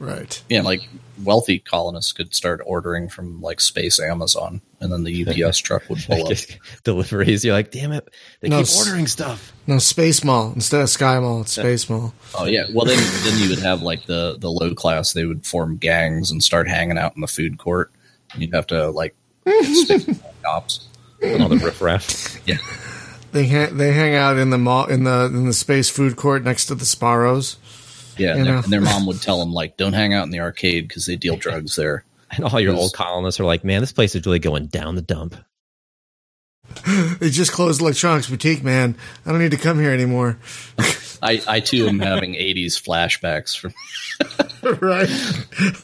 Right. 0.00 0.42
Yeah, 0.48 0.62
like 0.62 0.88
wealthy 1.22 1.58
colonists 1.58 2.12
could 2.12 2.34
start 2.34 2.62
ordering 2.64 3.10
from 3.10 3.42
like 3.42 3.60
space 3.60 4.00
Amazon, 4.00 4.62
and 4.80 4.90
then 4.90 5.04
the 5.04 5.44
UPS 5.46 5.58
truck 5.58 5.82
would 5.90 5.98
pull 6.06 6.26
up. 6.32 6.38
Deliveries, 6.84 7.44
you're 7.44 7.52
like, 7.54 7.70
damn 7.70 7.92
it, 7.92 8.08
they 8.40 8.48
No, 8.48 8.62
keep 8.62 8.74
ordering 8.78 9.06
stuff. 9.06 9.52
No, 9.66 9.78
Space 9.78 10.24
Mall 10.24 10.52
instead 10.54 10.80
of 10.80 10.88
Sky 10.88 11.20
Mall. 11.20 11.42
It's 11.42 11.52
Space 11.52 11.90
Mall. 11.90 12.14
Oh 12.34 12.46
yeah, 12.46 12.64
well 12.72 12.86
then 12.86 12.98
then 13.24 13.38
you 13.42 13.50
would 13.50 13.58
have 13.58 13.82
like 13.82 14.06
the 14.06 14.36
the 14.38 14.50
low 14.50 14.74
class. 14.74 15.12
They 15.12 15.26
would 15.26 15.44
form 15.46 15.76
gangs 15.76 16.30
and 16.30 16.42
start 16.42 16.66
hanging 16.66 16.96
out 16.96 17.14
in 17.14 17.20
the 17.20 17.28
food 17.28 17.58
court. 17.58 17.92
You'd 18.34 18.54
have 18.54 18.66
to 18.68 18.88
like 18.90 19.14
stick 19.74 20.02
cops. 20.42 20.86
And 21.22 21.42
all 21.42 21.50
the 21.50 21.56
riffraff. 21.58 22.38
Yeah. 22.48 22.56
They 23.32 23.46
ha- 23.46 23.70
they 23.70 23.92
hang 23.92 24.14
out 24.14 24.38
in 24.38 24.48
the 24.48 24.56
mall 24.58 24.86
in 24.86 25.04
the 25.04 25.26
in 25.26 25.44
the 25.44 25.52
space 25.52 25.90
food 25.90 26.16
court 26.16 26.42
next 26.42 26.66
to 26.66 26.74
the 26.74 26.86
Sbarro's. 26.86 27.56
Yeah, 28.20 28.36
and 28.36 28.46
their, 28.46 28.56
and 28.56 28.72
their 28.72 28.80
mom 28.80 29.06
would 29.06 29.20
tell 29.22 29.40
them 29.40 29.52
like, 29.52 29.76
"Don't 29.76 29.94
hang 29.94 30.12
out 30.12 30.24
in 30.24 30.30
the 30.30 30.40
arcade 30.40 30.86
because 30.88 31.06
they 31.06 31.16
deal 31.16 31.36
drugs 31.36 31.76
there." 31.76 32.04
And 32.32 32.44
all 32.44 32.60
your 32.60 32.76
old 32.76 32.92
colonists 32.92 33.40
are 33.40 33.44
like, 33.44 33.64
man, 33.64 33.80
this 33.80 33.90
place 33.90 34.14
is 34.14 34.24
really 34.24 34.38
going 34.38 34.66
down 34.68 34.94
the 34.94 35.02
dump. 35.02 35.34
They 37.18 37.30
just 37.30 37.52
closed 37.52 37.80
electronics 37.80 38.28
boutique, 38.28 38.62
man. 38.64 38.96
I 39.26 39.30
don't 39.30 39.40
need 39.40 39.50
to 39.50 39.56
come 39.56 39.78
here 39.78 39.90
anymore. 39.92 40.38
I, 41.22 41.42
I 41.46 41.60
too 41.60 41.86
am 41.86 41.98
having 41.98 42.32
'80s 42.34 42.80
flashbacks 42.80 43.58
from. 43.58 43.74
right? 44.80 45.08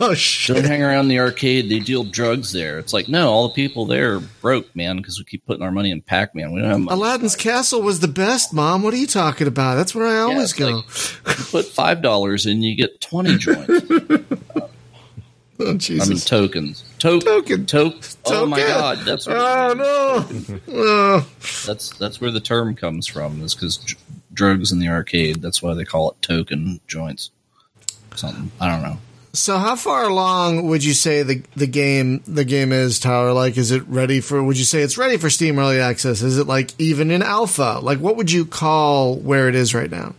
Oh 0.00 0.14
shit! 0.14 0.56
Don't 0.56 0.64
hang 0.64 0.82
around 0.82 1.08
the 1.08 1.18
arcade; 1.18 1.68
they 1.68 1.78
deal 1.80 2.04
drugs 2.04 2.52
there. 2.52 2.78
It's 2.78 2.92
like, 2.92 3.08
no, 3.08 3.28
all 3.30 3.48
the 3.48 3.54
people 3.54 3.84
there 3.84 4.14
are 4.16 4.20
broke, 4.20 4.74
man, 4.74 4.96
because 4.96 5.18
we 5.18 5.24
keep 5.24 5.44
putting 5.44 5.62
our 5.62 5.70
money 5.70 5.90
in 5.90 6.00
Pac-Man. 6.00 6.52
We 6.52 6.60
don't 6.62 6.70
have 6.70 6.80
money. 6.80 6.96
Aladdin's 6.98 7.36
Castle 7.36 7.82
was 7.82 8.00
the 8.00 8.08
best, 8.08 8.54
Mom. 8.54 8.82
What 8.82 8.94
are 8.94 8.98
you 8.98 9.06
talking 9.06 9.46
about? 9.46 9.74
That's 9.74 9.94
where 9.94 10.06
I 10.06 10.18
always 10.20 10.52
it's 10.52 10.52
go. 10.54 10.76
like- 10.76 11.36
put 11.50 11.66
five 11.66 12.00
dollars 12.00 12.46
in, 12.46 12.62
you 12.62 12.74
get 12.74 13.00
twenty 13.02 13.36
joints. 13.36 13.68
oh 15.60 15.78
I 15.88 16.08
mean 16.08 16.18
tokens. 16.18 16.84
To- 17.06 17.20
Token. 17.20 17.66
To- 17.66 17.94
oh 18.26 18.46
my 18.46 18.58
god, 18.58 18.98
that's 19.04 19.26
where, 19.26 19.36
oh 19.36 19.74
no! 19.74 20.58
oh. 20.68 21.28
that's 21.66 21.90
that's 21.98 22.20
where 22.20 22.32
the 22.32 22.40
term 22.40 22.74
comes 22.74 23.06
from. 23.06 23.42
Is 23.42 23.54
because 23.54 23.76
dr- 23.76 24.02
drugs 24.32 24.72
in 24.72 24.80
the 24.80 24.88
arcade. 24.88 25.40
That's 25.40 25.62
why 25.62 25.74
they 25.74 25.84
call 25.84 26.10
it 26.10 26.20
token 26.20 26.80
joints. 26.88 27.30
Something 28.16 28.50
I 28.60 28.68
don't 28.68 28.82
know. 28.82 28.98
So 29.34 29.58
how 29.58 29.76
far 29.76 30.08
along 30.08 30.66
would 30.66 30.82
you 30.82 30.94
say 30.94 31.22
the 31.22 31.42
the 31.54 31.66
game 31.66 32.22
the 32.26 32.44
game 32.44 32.72
is, 32.72 32.98
Tyler? 32.98 33.32
Like, 33.32 33.56
is 33.56 33.70
it 33.70 33.86
ready 33.86 34.20
for? 34.20 34.42
Would 34.42 34.58
you 34.58 34.64
say 34.64 34.82
it's 34.82 34.98
ready 34.98 35.16
for 35.16 35.30
Steam 35.30 35.58
Early 35.58 35.78
Access? 35.78 36.22
Is 36.22 36.38
it 36.38 36.46
like 36.46 36.72
even 36.80 37.10
in 37.10 37.22
alpha? 37.22 37.78
Like, 37.82 37.98
what 37.98 38.16
would 38.16 38.32
you 38.32 38.46
call 38.46 39.16
where 39.16 39.48
it 39.48 39.54
is 39.54 39.74
right 39.74 39.90
now? 39.90 40.14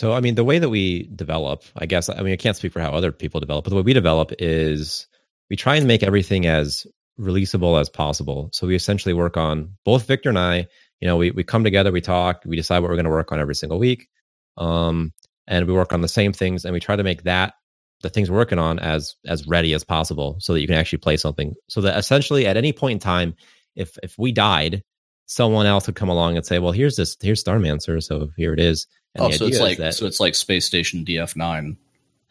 So, 0.00 0.12
I 0.12 0.20
mean, 0.20 0.34
the 0.34 0.44
way 0.44 0.58
that 0.58 0.68
we 0.68 1.04
develop, 1.04 1.64
I 1.74 1.86
guess, 1.86 2.08
I 2.08 2.20
mean, 2.22 2.34
I 2.34 2.36
can't 2.36 2.56
speak 2.56 2.72
for 2.72 2.80
how 2.80 2.92
other 2.92 3.12
people 3.12 3.40
develop, 3.40 3.64
but 3.64 3.70
the 3.70 3.76
way 3.76 3.82
we 3.82 3.94
develop 3.94 4.30
is 4.38 5.06
we 5.50 5.56
try 5.56 5.76
and 5.76 5.86
make 5.86 6.02
everything 6.02 6.46
as 6.46 6.86
releasable 7.18 7.80
as 7.80 7.88
possible. 7.88 8.50
So 8.52 8.66
we 8.66 8.74
essentially 8.74 9.14
work 9.14 9.36
on 9.36 9.76
both 9.84 10.06
Victor 10.06 10.28
and 10.28 10.38
I, 10.38 10.66
you 11.00 11.08
know, 11.08 11.16
we, 11.16 11.30
we 11.30 11.44
come 11.44 11.64
together, 11.64 11.92
we 11.92 12.00
talk, 12.00 12.42
we 12.44 12.56
decide 12.56 12.80
what 12.80 12.90
we're 12.90 12.96
going 12.96 13.04
to 13.04 13.10
work 13.10 13.32
on 13.32 13.40
every 13.40 13.54
single 13.54 13.78
week. 13.78 14.08
Um, 14.56 15.12
and 15.46 15.66
we 15.66 15.72
work 15.72 15.92
on 15.92 16.00
the 16.00 16.08
same 16.08 16.32
things 16.32 16.64
and 16.64 16.74
we 16.74 16.80
try 16.80 16.96
to 16.96 17.04
make 17.04 17.22
that 17.24 17.54
the 18.02 18.10
things 18.10 18.30
we're 18.30 18.36
working 18.36 18.58
on 18.58 18.78
as 18.78 19.16
as 19.26 19.46
ready 19.46 19.72
as 19.72 19.84
possible 19.84 20.36
so 20.40 20.52
that 20.52 20.60
you 20.60 20.66
can 20.66 20.76
actually 20.76 20.98
play 20.98 21.16
something. 21.16 21.54
So 21.68 21.80
that 21.82 21.96
essentially 21.96 22.46
at 22.46 22.56
any 22.56 22.72
point 22.72 22.94
in 22.94 22.98
time, 22.98 23.34
if 23.74 23.96
if 24.02 24.18
we 24.18 24.32
died, 24.32 24.82
someone 25.26 25.66
else 25.66 25.86
would 25.86 25.96
come 25.96 26.08
along 26.08 26.36
and 26.36 26.44
say, 26.44 26.58
Well, 26.58 26.72
here's 26.72 26.96
this 26.96 27.16
here's 27.20 27.42
Starmancer, 27.42 28.02
so 28.02 28.30
here 28.36 28.52
it 28.52 28.60
is. 28.60 28.86
And 29.14 29.24
oh, 29.24 29.30
so 29.30 29.46
it's 29.46 29.60
like 29.60 29.78
that- 29.78 29.94
so 29.94 30.06
it's 30.06 30.20
like 30.20 30.34
Space 30.34 30.66
Station 30.66 31.04
DF9. 31.04 31.76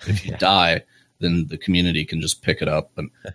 If 0.07 0.25
you 0.25 0.33
die, 0.37 0.83
then 1.19 1.47
the 1.47 1.57
community 1.57 2.05
can 2.05 2.21
just 2.21 2.41
pick 2.41 2.61
it 2.61 2.67
up 2.67 2.91
and 2.97 3.09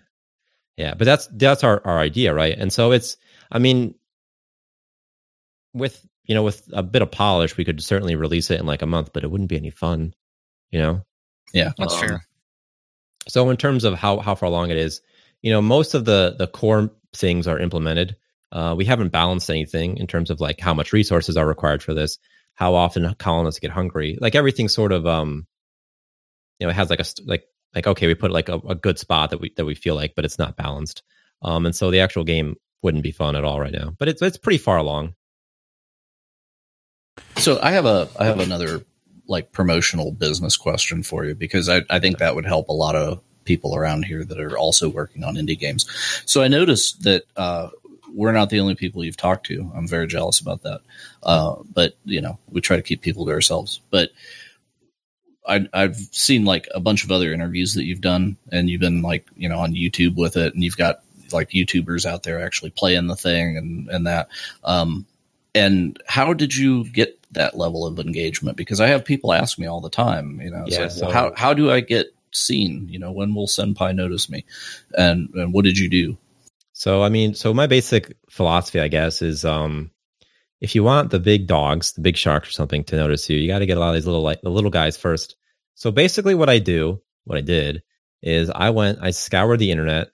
Yeah, 0.77 0.95
but 0.95 1.05
that's 1.05 1.27
that's 1.27 1.63
our 1.63 1.81
our 1.85 1.99
idea, 1.99 2.33
right? 2.33 2.57
And 2.57 2.71
so 2.71 2.91
it's 2.91 3.17
I 3.51 3.59
mean 3.59 3.95
with 5.73 6.03
you 6.25 6.33
know 6.33 6.43
with 6.43 6.67
a 6.73 6.81
bit 6.83 7.01
of 7.01 7.11
polish 7.11 7.55
we 7.55 7.65
could 7.65 7.83
certainly 7.83 8.15
release 8.15 8.49
it 8.49 8.59
in 8.59 8.65
like 8.65 8.81
a 8.81 8.87
month, 8.87 9.11
but 9.13 9.23
it 9.23 9.29
wouldn't 9.29 9.49
be 9.49 9.57
any 9.57 9.69
fun, 9.69 10.13
you 10.71 10.79
know. 10.79 11.03
yeah, 11.53 11.73
That's 11.77 11.93
um, 11.93 11.99
fair. 11.99 12.25
So 13.27 13.49
in 13.49 13.57
terms 13.57 13.83
of 13.83 13.93
how 13.93 14.19
how 14.19 14.33
far 14.33 14.47
along 14.47 14.71
it 14.71 14.77
is, 14.77 15.01
you 15.41 15.51
know, 15.51 15.61
most 15.61 15.93
of 15.93 16.05
the 16.05 16.35
the 16.37 16.47
core 16.47 16.91
things 17.13 17.47
are 17.47 17.59
implemented. 17.59 18.15
Uh, 18.51 18.73
we 18.75 18.83
haven't 18.83 19.13
balanced 19.13 19.49
anything 19.49 19.95
in 19.97 20.07
terms 20.07 20.29
of 20.29 20.41
like 20.41 20.59
how 20.59 20.73
much 20.73 20.91
resources 20.91 21.37
are 21.37 21.47
required 21.47 21.81
for 21.81 21.93
this, 21.93 22.17
how 22.53 22.75
often 22.75 23.13
colonists 23.15 23.59
get 23.59 23.71
hungry, 23.71 24.17
like 24.19 24.35
everything 24.35 24.67
sort 24.67 24.91
of 24.91 25.05
um, 25.07 25.47
you 26.59 26.67
know, 26.67 26.71
it 26.71 26.75
has 26.75 26.89
like 26.89 26.99
a 26.99 27.05
like 27.25 27.43
like 27.75 27.87
okay, 27.87 28.07
we 28.07 28.15
put 28.15 28.31
like 28.31 28.49
a, 28.49 28.57
a 28.67 28.75
good 28.75 28.99
spot 28.99 29.29
that 29.31 29.39
we 29.39 29.53
that 29.57 29.65
we 29.65 29.75
feel 29.75 29.95
like, 29.95 30.13
but 30.15 30.25
it's 30.25 30.39
not 30.39 30.57
balanced. 30.57 31.03
Um, 31.41 31.65
and 31.65 31.75
so 31.75 31.91
the 31.91 32.01
actual 32.01 32.23
game 32.23 32.55
wouldn't 32.81 33.03
be 33.03 33.11
fun 33.11 33.35
at 33.35 33.43
all 33.43 33.59
right 33.59 33.73
now, 33.73 33.93
but 33.97 34.07
it's 34.07 34.21
it's 34.21 34.37
pretty 34.37 34.57
far 34.57 34.77
along. 34.77 35.15
So 37.37 37.59
I 37.61 37.71
have 37.71 37.85
a 37.85 38.07
I 38.19 38.25
have 38.25 38.39
another 38.39 38.83
like 39.27 39.51
promotional 39.51 40.11
business 40.11 40.57
question 40.57 41.03
for 41.03 41.25
you 41.25 41.33
because 41.35 41.69
I, 41.69 41.81
I 41.89 41.99
think 41.99 42.17
that 42.17 42.35
would 42.35 42.45
help 42.45 42.69
a 42.69 42.73
lot 42.73 42.95
of 42.95 43.21
people 43.45 43.75
around 43.75 44.03
here 44.03 44.23
that 44.23 44.39
are 44.39 44.57
also 44.57 44.89
working 44.89 45.23
on 45.23 45.35
indie 45.35 45.57
games. 45.57 45.85
So 46.25 46.41
I 46.41 46.47
noticed 46.47 47.03
that 47.03 47.23
uh, 47.35 47.69
we're 48.13 48.31
not 48.31 48.49
the 48.49 48.59
only 48.59 48.75
people 48.75 49.03
you've 49.03 49.17
talked 49.17 49.47
to. 49.47 49.71
I'm 49.75 49.87
very 49.87 50.07
jealous 50.07 50.39
about 50.39 50.63
that. 50.63 50.81
Uh, 51.23 51.55
but 51.73 51.93
you 52.05 52.21
know, 52.21 52.39
we 52.49 52.61
try 52.61 52.75
to 52.75 52.83
keep 52.83 53.01
people 53.01 53.25
to 53.25 53.31
ourselves. 53.31 53.81
But 53.89 54.11
I, 55.47 55.67
I've 55.73 55.97
seen 55.97 56.45
like 56.45 56.67
a 56.73 56.79
bunch 56.79 57.03
of 57.03 57.11
other 57.11 57.33
interviews 57.33 57.73
that 57.75 57.85
you've 57.85 58.01
done, 58.01 58.37
and 58.51 58.69
you've 58.69 58.81
been 58.81 59.01
like 59.01 59.27
you 59.35 59.49
know 59.49 59.59
on 59.59 59.73
YouTube 59.73 60.15
with 60.15 60.37
it, 60.37 60.53
and 60.53 60.63
you've 60.63 60.77
got 60.77 61.01
like 61.31 61.49
YouTubers 61.49 62.05
out 62.05 62.23
there 62.23 62.41
actually 62.41 62.71
playing 62.71 63.07
the 63.07 63.15
thing 63.15 63.57
and 63.57 63.89
and 63.89 64.07
that. 64.07 64.29
Um, 64.63 65.05
and 65.53 66.01
how 66.07 66.33
did 66.33 66.55
you 66.55 66.89
get 66.89 67.19
that 67.31 67.57
level 67.57 67.85
of 67.85 67.99
engagement? 67.99 68.57
Because 68.57 68.79
I 68.79 68.87
have 68.87 69.03
people 69.03 69.33
ask 69.33 69.59
me 69.59 69.67
all 69.67 69.81
the 69.81 69.89
time, 69.89 70.39
you 70.41 70.49
know, 70.49 70.65
Yeah, 70.67 70.81
like, 70.83 70.91
so- 70.91 71.01
well, 71.05 71.11
how 71.13 71.33
how 71.35 71.53
do 71.53 71.71
I 71.71 71.81
get 71.81 72.13
seen? 72.31 72.87
You 72.89 72.99
know, 72.99 73.11
when 73.11 73.33
will 73.33 73.47
Senpai 73.47 73.95
notice 73.95 74.29
me? 74.29 74.45
And 74.93 75.29
and 75.33 75.53
what 75.53 75.65
did 75.65 75.77
you 75.77 75.89
do? 75.89 76.17
So 76.73 77.03
I 77.03 77.09
mean, 77.09 77.35
so 77.35 77.53
my 77.53 77.67
basic 77.67 78.15
philosophy, 78.29 78.79
I 78.79 78.87
guess, 78.87 79.21
is 79.21 79.45
um, 79.45 79.91
if 80.61 80.75
you 80.75 80.83
want 80.83 81.09
the 81.09 81.19
big 81.19 81.47
dogs, 81.47 81.93
the 81.93 82.01
big 82.01 82.15
sharks 82.15 82.49
or 82.49 82.51
something 82.51 82.83
to 82.85 82.95
notice 82.95 83.29
you, 83.29 83.37
you 83.37 83.47
got 83.47 83.59
to 83.59 83.65
get 83.65 83.77
a 83.77 83.79
lot 83.79 83.89
of 83.89 83.95
these 83.95 84.05
little 84.05 84.21
like 84.21 84.41
the 84.41 84.49
little 84.49 84.69
guys 84.69 84.95
first. 84.95 85.35
So 85.73 85.91
basically, 85.91 86.35
what 86.35 86.49
I 86.49 86.59
do, 86.59 87.01
what 87.25 87.37
I 87.37 87.41
did, 87.41 87.81
is 88.21 88.51
I 88.51 88.69
went, 88.69 88.99
I 89.01 89.09
scoured 89.09 89.59
the 89.59 89.71
internet. 89.71 90.09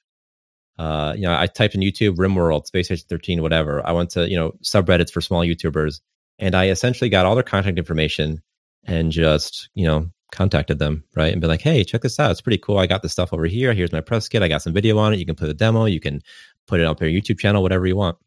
Uh, 0.79 1.13
you 1.15 1.23
know, 1.23 1.35
I 1.35 1.47
typed 1.47 1.75
in 1.75 1.81
YouTube, 1.81 2.15
RimWorld, 2.15 2.67
Space 2.67 2.85
Station 2.85 3.05
13, 3.09 3.41
whatever. 3.41 3.85
I 3.85 3.91
went 3.91 4.11
to 4.11 4.29
you 4.29 4.37
know 4.37 4.53
subreddits 4.63 5.11
for 5.11 5.21
small 5.21 5.41
YouTubers, 5.41 5.99
and 6.39 6.55
I 6.55 6.69
essentially 6.69 7.09
got 7.09 7.25
all 7.25 7.35
their 7.35 7.43
contact 7.43 7.77
information 7.77 8.41
and 8.85 9.11
just 9.11 9.69
you 9.73 9.85
know 9.85 10.09
contacted 10.31 10.79
them, 10.79 11.03
right? 11.15 11.31
And 11.33 11.41
be 11.41 11.47
like, 11.47 11.61
hey, 11.61 11.83
check 11.83 12.01
this 12.01 12.19
out. 12.19 12.31
It's 12.31 12.41
pretty 12.41 12.57
cool. 12.57 12.77
I 12.77 12.87
got 12.87 13.01
this 13.01 13.11
stuff 13.11 13.33
over 13.33 13.45
here. 13.45 13.73
Here's 13.73 13.91
my 13.91 14.01
press 14.01 14.29
kit. 14.29 14.43
I 14.43 14.47
got 14.47 14.61
some 14.61 14.73
video 14.73 14.97
on 14.97 15.13
it. 15.13 15.19
You 15.19 15.25
can 15.25 15.35
play 15.35 15.47
the 15.47 15.53
demo. 15.53 15.85
You 15.85 15.99
can 15.99 16.21
put 16.67 16.79
it 16.79 16.85
up 16.85 17.01
on 17.01 17.09
your 17.09 17.21
YouTube 17.21 17.39
channel, 17.39 17.63
whatever 17.63 17.87
you 17.87 17.95
want. 17.95 18.17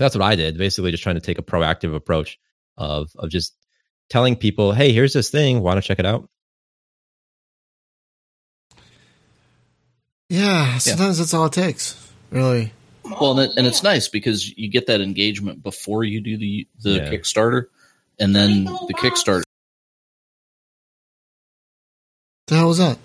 That's 0.00 0.16
what 0.16 0.24
I 0.24 0.34
did. 0.34 0.56
Basically, 0.56 0.90
just 0.90 1.02
trying 1.02 1.16
to 1.16 1.20
take 1.20 1.38
a 1.38 1.42
proactive 1.42 1.94
approach 1.94 2.38
of 2.78 3.10
of 3.16 3.28
just 3.28 3.54
telling 4.08 4.34
people, 4.34 4.72
hey, 4.72 4.92
here's 4.92 5.12
this 5.12 5.28
thing. 5.28 5.60
Want 5.60 5.76
to 5.76 5.86
check 5.86 5.98
it 5.98 6.06
out? 6.06 6.26
Yeah, 10.30 10.78
sometimes 10.78 11.18
that's 11.18 11.34
all 11.34 11.44
it 11.44 11.52
takes. 11.52 12.12
Really. 12.30 12.72
Well, 13.04 13.38
and, 13.38 13.50
it, 13.50 13.58
and 13.58 13.66
it's 13.66 13.82
nice 13.82 14.08
because 14.08 14.48
you 14.56 14.70
get 14.70 14.86
that 14.86 15.02
engagement 15.02 15.62
before 15.62 16.02
you 16.02 16.22
do 16.22 16.38
the 16.38 16.66
the 16.82 16.90
Yeah. 16.92 17.10
Kickstarter, 17.10 17.66
and 18.18 18.34
then 18.34 18.64
the 18.64 18.94
Kickstarter 18.96 19.42
The 22.46 22.56
hell 22.56 22.68
was 22.68 22.78
that? 22.78 22.98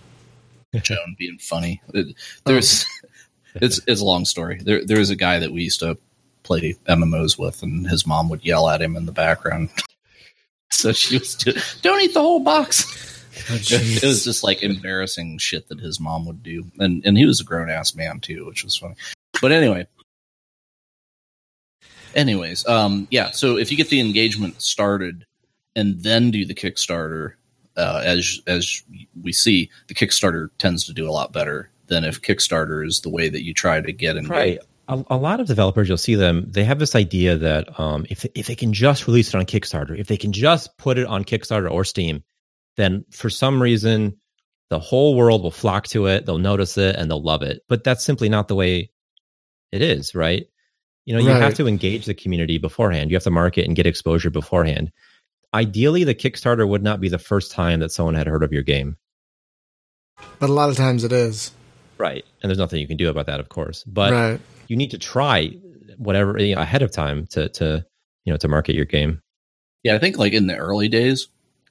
Joan 0.81 1.15
being 1.19 1.39
funny. 1.39 1.81
It- 1.93 2.15
there's 2.45 2.85
oh. 3.03 3.09
it's 3.55 3.81
it's 3.85 3.99
a 3.99 4.05
long 4.05 4.23
story. 4.23 4.61
There 4.63 4.85
there 4.85 4.99
was 4.99 5.09
a 5.09 5.15
guy 5.17 5.39
that 5.39 5.51
we 5.51 5.63
used 5.63 5.81
to 5.81 5.97
play 6.45 6.75
MMOs 6.87 7.37
with, 7.37 7.61
and 7.63 7.87
his 7.87 8.07
mom 8.07 8.29
would 8.29 8.45
yell 8.45 8.69
at 8.69 8.81
him 8.81 8.95
in 8.95 9.05
the 9.05 9.11
background. 9.11 9.69
so 10.71 10.91
she 10.91 11.17
was 11.17 11.35
do, 11.35 11.53
don't 11.81 12.01
eat 12.01 12.13
the 12.13 12.21
whole 12.21 12.39
box. 12.39 12.85
Oh, 13.49 13.55
it 13.59 14.03
was 14.03 14.23
just 14.23 14.43
like 14.43 14.63
embarrassing 14.63 15.37
shit 15.39 15.67
that 15.67 15.79
his 15.79 15.99
mom 15.99 16.25
would 16.25 16.43
do, 16.43 16.65
and 16.79 17.05
and 17.05 17.17
he 17.17 17.25
was 17.25 17.41
a 17.41 17.43
grown 17.43 17.69
ass 17.69 17.95
man 17.95 18.19
too, 18.19 18.45
which 18.45 18.63
was 18.63 18.77
funny. 18.77 18.95
But 19.41 19.51
anyway, 19.51 19.87
anyways, 22.15 22.65
um, 22.67 23.07
yeah. 23.11 23.31
So 23.31 23.57
if 23.57 23.71
you 23.71 23.77
get 23.77 23.89
the 23.89 23.99
engagement 23.99 24.61
started 24.61 25.25
and 25.75 26.01
then 26.01 26.31
do 26.31 26.45
the 26.45 26.55
Kickstarter, 26.55 27.33
uh, 27.75 28.01
as 28.05 28.39
as 28.47 28.81
we 29.21 29.33
see, 29.33 29.69
the 29.87 29.95
Kickstarter 29.95 30.49
tends 30.57 30.85
to 30.85 30.93
do 30.93 31.09
a 31.09 31.11
lot 31.11 31.33
better 31.33 31.69
than 31.87 32.03
if 32.03 32.21
Kickstarter 32.21 32.85
is 32.85 33.01
the 33.01 33.09
way 33.09 33.29
that 33.29 33.43
you 33.43 33.53
try 33.53 33.81
to 33.81 33.91
get 33.91 34.15
engaged. 34.15 34.31
Right. 34.31 34.59
A, 34.88 35.03
a 35.11 35.17
lot 35.17 35.39
of 35.39 35.47
developers, 35.47 35.88
you'll 35.88 35.97
see 35.97 36.15
them. 36.15 36.45
They 36.49 36.63
have 36.63 36.79
this 36.79 36.95
idea 36.95 37.38
that 37.38 37.79
um, 37.79 38.05
if 38.09 38.25
if 38.36 38.47
they 38.47 38.55
can 38.55 38.73
just 38.73 39.07
release 39.07 39.29
it 39.29 39.36
on 39.36 39.45
Kickstarter, 39.45 39.97
if 39.97 40.07
they 40.07 40.17
can 40.17 40.31
just 40.31 40.77
put 40.77 40.97
it 40.97 41.07
on 41.07 41.23
Kickstarter 41.23 41.71
or 41.71 41.83
Steam, 41.83 42.23
then 42.77 43.05
for 43.11 43.29
some 43.29 43.61
reason 43.61 44.17
the 44.69 44.79
whole 44.79 45.15
world 45.15 45.43
will 45.43 45.51
flock 45.51 45.88
to 45.88 46.07
it. 46.07 46.25
They'll 46.25 46.38
notice 46.38 46.77
it 46.77 46.95
and 46.95 47.09
they'll 47.09 47.23
love 47.23 47.41
it. 47.43 47.61
But 47.69 47.83
that's 47.83 48.03
simply 48.03 48.29
not 48.29 48.47
the 48.47 48.55
way 48.55 48.91
it 49.71 49.81
is, 49.81 50.15
right? 50.15 50.45
You 51.05 51.13
know, 51.13 51.21
you 51.21 51.29
Right. 51.29 51.41
have 51.41 51.53
to 51.55 51.67
engage 51.67 52.05
the 52.05 52.15
community 52.15 52.57
beforehand. 52.57 53.11
You 53.11 53.15
have 53.15 53.23
to 53.23 53.31
market 53.31 53.65
and 53.67 53.75
get 53.75 53.86
exposure 53.86 54.31
beforehand. 54.31 54.91
Ideally, 55.53 56.03
the 56.03 56.15
Kickstarter 56.15 56.67
would 56.67 56.81
not 56.83 56.99
be 56.99 57.09
the 57.09 57.19
first 57.19 57.51
time 57.51 57.79
that 57.81 57.91
someone 57.91 58.15
had 58.15 58.25
heard 58.27 58.43
of 58.43 58.51
your 58.51 58.63
game. 58.63 58.97
But 60.39 60.49
a 60.49 60.53
lot 60.53 60.69
of 60.69 60.77
times 60.77 61.03
it 61.03 61.11
is. 61.11 61.51
Right. 61.97 62.25
And 62.41 62.49
there's 62.49 62.57
nothing 62.57 62.81
you 62.81 62.88
can 62.88 62.97
do 62.97 63.09
about 63.09 63.27
that, 63.27 63.39
of 63.39 63.49
course. 63.49 63.83
But 63.83 64.11
right. 64.11 64.39
You 64.68 64.76
need 64.76 64.91
to 64.91 64.97
try 64.97 65.51
whatever 65.97 66.38
you 66.39 66.55
know, 66.55 66.61
ahead 66.61 66.82
of 66.82 66.91
time 66.91 67.28
to 67.28 67.49
to 67.49 67.86
you 68.26 68.34
know 68.34 68.38
to 68.38 68.47
market 68.47 68.76
your 68.76 68.86
game. 68.86 69.22
Yeah, 69.84 69.95
I 69.95 69.99
think 69.99 70.18
like 70.18 70.34
in 70.34 70.47
the 70.47 70.55
early 70.55 70.88
days, 70.89 71.28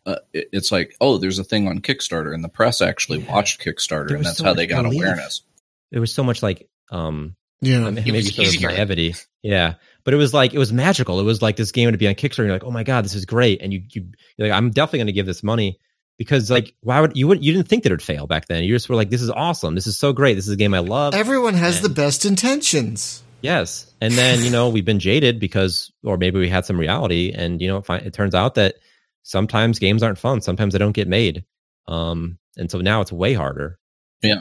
uh, 0.06 0.16
it, 0.32 0.48
it's 0.52 0.70
like, 0.70 0.94
oh, 1.00 1.18
there's 1.18 1.38
a 1.38 1.44
thing 1.44 1.66
on 1.68 1.80
Kickstarter, 1.80 2.32
and 2.34 2.44
the 2.44 2.48
press 2.48 2.80
actually 2.80 3.20
Yeah. 3.20 3.32
watched 3.32 3.60
Kickstarter, 3.60 4.08
There 4.08 4.16
and 4.18 4.24
that's 4.26 4.38
so 4.38 4.44
how 4.44 4.54
they 4.54 4.66
got 4.66 4.82
belief. 4.84 5.00
awareness. 5.02 5.42
There 5.90 6.00
was 6.00 6.12
so 6.14 6.22
much 6.24 6.42
like 6.42 6.68
um 6.90 7.34
Yeah. 7.60 7.78
I 7.86 7.90
mean, 7.90 7.94
maybe 8.04 8.12
was 8.12 8.34
sort 8.34 8.54
of 8.54 8.60
naivety. 8.62 9.14
Yeah. 9.42 9.74
But 10.04 10.14
it 10.14 10.18
was 10.18 10.32
like 10.34 10.54
it 10.54 10.58
was 10.58 10.72
magical. 10.72 11.18
It 11.20 11.24
was 11.24 11.42
like 11.42 11.56
this 11.56 11.72
game 11.72 11.90
would 11.90 11.98
be 11.98 12.08
on 12.08 12.14
Kickstarter. 12.14 12.40
And 12.40 12.46
you're 12.48 12.54
like, 12.56 12.64
oh 12.64 12.70
my 12.70 12.82
god, 12.84 13.04
this 13.04 13.14
is 13.14 13.24
great, 13.24 13.60
and 13.62 13.72
you 13.72 13.82
you 13.90 14.06
you're 14.36 14.48
like, 14.48 14.56
I'm 14.56 14.70
definitely 14.70 14.98
going 15.00 15.06
to 15.08 15.12
give 15.12 15.26
this 15.26 15.42
money 15.42 15.78
because 16.18 16.50
like 16.50 16.74
why 16.80 17.00
would 17.00 17.16
you 17.16 17.28
would 17.28 17.44
you 17.44 17.52
didn't 17.52 17.68
think 17.68 17.82
that 17.82 17.90
it 17.90 17.94
would 17.94 18.02
fail 18.02 18.26
back 18.26 18.46
then? 18.46 18.64
You 18.64 18.74
just 18.74 18.88
were 18.88 18.96
like, 18.96 19.10
this 19.10 19.22
is 19.22 19.30
awesome. 19.30 19.74
This 19.74 19.86
is 19.86 19.98
so 19.98 20.12
great. 20.12 20.34
This 20.34 20.46
is 20.46 20.52
a 20.52 20.56
game 20.56 20.74
I 20.74 20.80
love. 20.80 21.14
Everyone 21.14 21.54
has 21.54 21.80
the 21.80 21.88
best 21.88 22.24
intentions. 22.24 23.22
Yes. 23.40 23.92
And 24.00 24.14
then, 24.14 24.42
you 24.42 24.50
know, 24.50 24.70
we've 24.70 24.86
been 24.86 25.00
jaded 25.00 25.38
because, 25.38 25.92
or 26.02 26.16
maybe 26.16 26.38
we 26.38 26.48
had 26.48 26.64
some 26.64 26.80
reality. 26.80 27.30
And, 27.34 27.60
you 27.60 27.68
know, 27.68 27.76
it, 27.76 27.84
fi- 27.84 27.98
it 27.98 28.14
turns 28.14 28.34
out 28.34 28.54
that 28.54 28.76
sometimes 29.22 29.78
games 29.78 30.02
aren't 30.02 30.16
fun. 30.18 30.40
Sometimes 30.40 30.72
they 30.72 30.78
don't 30.78 30.92
get 30.92 31.08
made. 31.08 31.44
Um, 31.86 32.38
and 32.56 32.70
so 32.70 32.80
now 32.80 33.02
it's 33.02 33.12
way 33.12 33.34
harder. 33.34 33.78
Yeah 34.22 34.40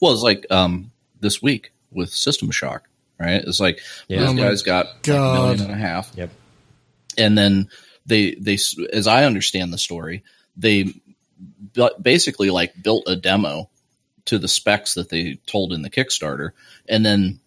well, 0.00 0.12
it's 0.12 0.22
like 0.22 0.46
um, 0.50 0.90
this 1.20 1.42
week 1.42 1.72
with 1.90 2.10
System 2.10 2.50
Shock, 2.50 2.88
right? 3.18 3.42
It's 3.44 3.60
like 3.60 3.80
Yeah. 4.08 4.20
Oh 4.20 4.26
those 4.26 4.34
my 4.34 4.42
guys 4.42 4.62
got 4.62 4.86
like, 4.86 5.08
a 5.08 5.32
million 5.34 5.60
and 5.62 5.70
a 5.72 5.76
half. 5.76 6.12
Yep. 6.14 6.30
And 7.16 7.36
then 7.36 7.68
they 8.06 8.34
they 8.34 8.58
as 8.92 9.06
I 9.06 9.24
understand 9.24 9.72
the 9.72 9.78
story, 9.78 10.22
they 10.58 10.92
basically 12.02 12.50
like 12.50 12.80
built 12.82 13.04
a 13.06 13.16
demo 13.16 13.70
to 14.26 14.38
the 14.38 14.48
specs 14.48 14.94
that 14.94 15.08
they 15.08 15.38
told 15.46 15.72
in 15.72 15.82
the 15.82 15.90
Kickstarter, 15.90 16.50
and 16.88 17.04
then 17.06 17.40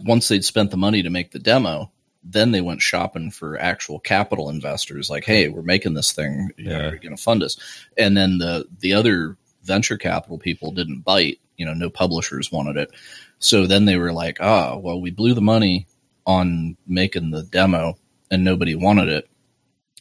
once 0.00 0.28
they'd 0.28 0.44
spent 0.44 0.70
the 0.70 0.76
money 0.76 1.02
to 1.02 1.10
make 1.10 1.30
the 1.32 1.38
demo, 1.38 1.90
then 2.24 2.52
they 2.52 2.60
went 2.60 2.80
shopping 2.82 3.30
for 3.30 3.58
actual 3.58 3.98
capital 3.98 4.48
investors. 4.48 5.10
Like, 5.10 5.24
hey, 5.24 5.48
we're 5.48 5.62
making 5.62 5.94
this 5.94 6.12
thing. 6.12 6.50
You 6.56 6.64
know, 6.64 6.70
Yeah. 6.78 6.86
are 6.88 6.94
you 6.94 7.00
going 7.00 7.16
to 7.16 7.22
fund 7.22 7.42
us? 7.42 7.56
And 7.98 8.16
then 8.16 8.38
the 8.38 8.66
the 8.80 8.92
other 8.92 9.36
venture 9.64 9.96
capital 9.98 10.38
people 10.38 10.72
didn't 10.72 11.00
bite. 11.00 11.38
You 11.56 11.66
know, 11.66 11.74
no 11.74 11.90
publishers 11.90 12.50
wanted 12.52 12.76
it. 12.76 12.90
So 13.38 13.66
then 13.66 13.84
they 13.84 13.96
were 13.96 14.12
like, 14.12 14.38
ah, 14.40 14.76
well, 14.76 15.00
we 15.00 15.10
blew 15.10 15.34
the 15.34 15.40
money 15.40 15.86
on 16.26 16.76
making 16.86 17.30
the 17.30 17.42
demo 17.42 17.98
and 18.30 18.44
nobody 18.44 18.74
wanted 18.76 19.08
it. 19.08 19.28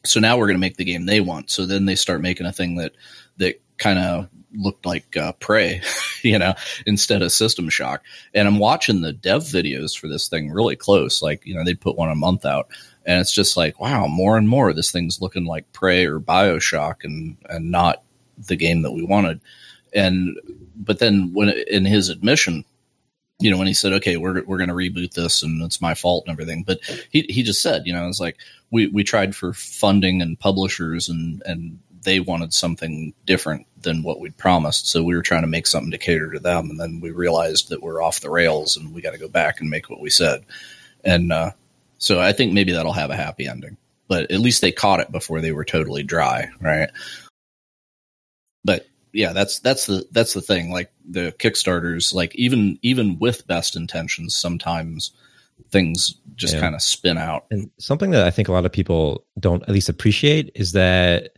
So 0.04 0.20
now 0.20 0.38
we're 0.38 0.48
going 0.48 0.58
to 0.58 0.62
make 0.62 0.78
the 0.78 0.86
game 0.86 1.06
they 1.06 1.22
want. 1.22 1.52
So 1.52 1.66
then 1.66 1.86
they 1.86 1.96
start 1.96 2.22
making 2.22 2.46
a 2.46 2.52
thing 2.52 2.76
that 2.78 2.94
that 3.38 3.62
kind 3.78 4.00
of 4.00 4.30
looked 4.54 4.86
like 4.86 5.16
uh, 5.16 5.34
Prey, 5.34 5.82
you 6.22 6.38
know, 6.38 6.54
instead 6.86 7.22
of 7.22 7.32
System 7.32 7.70
Shock. 7.70 8.04
And 8.34 8.48
I'm 8.48 8.60
watching 8.60 9.02
the 9.02 9.14
dev 9.14 9.44
videos 9.44 9.98
for 9.98 10.08
this 10.08 10.28
thing 10.28 10.52
really 10.52 10.76
close. 10.76 11.22
Like, 11.22 11.46
you 11.46 11.56
know, 11.56 11.64
they 11.64 11.74
put 11.74 11.98
one 11.98 12.10
a 12.10 12.16
month 12.16 12.46
out, 12.46 12.70
and 13.06 13.20
it's 13.20 13.34
just 13.34 13.58
like, 13.58 13.80
wow, 13.80 14.08
more 14.08 14.38
and 14.38 14.48
more 14.48 14.74
this 14.74 14.92
thing's 14.92 15.22
looking 15.22 15.46
like 15.46 15.72
Prey 15.74 16.06
or 16.06 16.20
Bioshock, 16.20 17.04
and 17.04 17.38
and 17.50 17.72
not 17.72 18.04
the 18.48 18.56
game 18.56 18.84
that 18.84 18.92
we 18.92 19.04
wanted. 19.04 19.42
And 19.94 20.38
but 20.76 21.00
then 21.00 21.32
when 21.34 21.50
in 21.50 21.86
his 21.86 22.10
admission, 22.10 22.66
you 23.42 23.52
know, 23.52 23.58
when 23.58 23.68
he 23.68 23.74
said, 23.74 23.94
"Okay, 23.94 24.18
we're 24.18 24.44
we're 24.44 24.58
going 24.58 24.70
to 24.70 24.76
reboot 24.76 25.14
this, 25.14 25.44
and 25.44 25.62
it's 25.64 25.82
my 25.82 25.94
fault 25.96 26.26
and 26.26 26.32
everything," 26.32 26.64
but 26.64 26.80
he 27.10 27.26
he 27.30 27.44
just 27.44 27.62
said, 27.62 27.86
you 27.86 27.94
know, 27.94 28.08
it's 28.08 28.20
like 28.20 28.38
we 28.70 28.88
we 28.88 29.04
tried 29.04 29.36
for 29.36 29.54
funding 29.54 30.22
and 30.22 30.40
publishers, 30.40 31.10
and 31.10 31.42
and 31.46 31.80
they 32.04 32.20
wanted 32.20 32.54
something 32.54 33.14
different 33.26 33.68
than 33.82 34.04
what 34.04 34.20
we'd 34.20 34.38
promised, 34.38 34.88
so 34.88 35.04
we 35.04 35.16
were 35.16 35.22
trying 35.22 35.42
to 35.42 35.48
make 35.48 35.68
something 35.68 35.92
to 35.92 35.98
cater 35.98 36.32
to 36.32 36.40
them, 36.40 36.70
and 36.70 36.80
then 36.80 37.00
we 37.02 37.12
realized 37.12 37.70
that 37.70 37.82
we're 37.82 38.02
off 38.02 38.22
the 38.22 38.30
rails, 38.30 38.78
and 38.78 38.94
we 38.94 39.02
got 39.02 39.12
to 39.12 39.20
go 39.20 39.28
back 39.28 39.60
and 39.60 39.70
make 39.70 39.90
what 39.90 40.02
we 40.02 40.10
said, 40.10 40.44
and 41.04 41.32
uh, 41.32 41.52
so 41.98 42.20
I 42.20 42.34
think 42.34 42.54
maybe 42.54 42.72
that'll 42.72 42.94
have 42.94 43.12
a 43.12 43.16
happy 43.16 43.48
ending, 43.48 43.78
but 44.08 44.32
at 44.32 44.40
least 44.40 44.62
they 44.62 44.72
caught 44.72 45.00
it 45.00 45.12
before 45.12 45.42
they 45.42 45.52
were 45.52 45.66
totally 45.66 46.04
dry, 46.04 46.50
right? 46.60 46.90
But 48.64 48.88
yeah, 49.14 49.34
that's 49.34 49.60
that's 49.60 49.86
the 49.86 50.06
that's 50.12 50.34
the 50.34 50.42
thing. 50.42 50.72
Like 50.72 50.92
the 51.08 51.34
Kickstarters, 51.40 52.14
like 52.14 52.36
even 52.36 52.80
even 52.82 53.18
with 53.20 53.48
best 53.48 53.76
intentions, 53.76 54.36
sometimes 54.36 55.12
things 55.70 56.16
just 56.36 56.56
Yeah. 56.56 56.62
kind 56.62 56.76
of 56.76 56.82
spin 56.82 57.18
out. 57.18 57.46
And 57.52 57.70
something 57.80 58.12
that 58.12 58.26
I 58.26 58.32
think 58.32 58.48
a 58.48 58.52
lot 58.52 58.66
of 58.66 58.72
people 58.72 59.26
don't 59.40 59.64
at 59.64 59.70
least 59.70 59.90
appreciate 59.90 60.52
is 60.56 60.72
that 60.74 61.34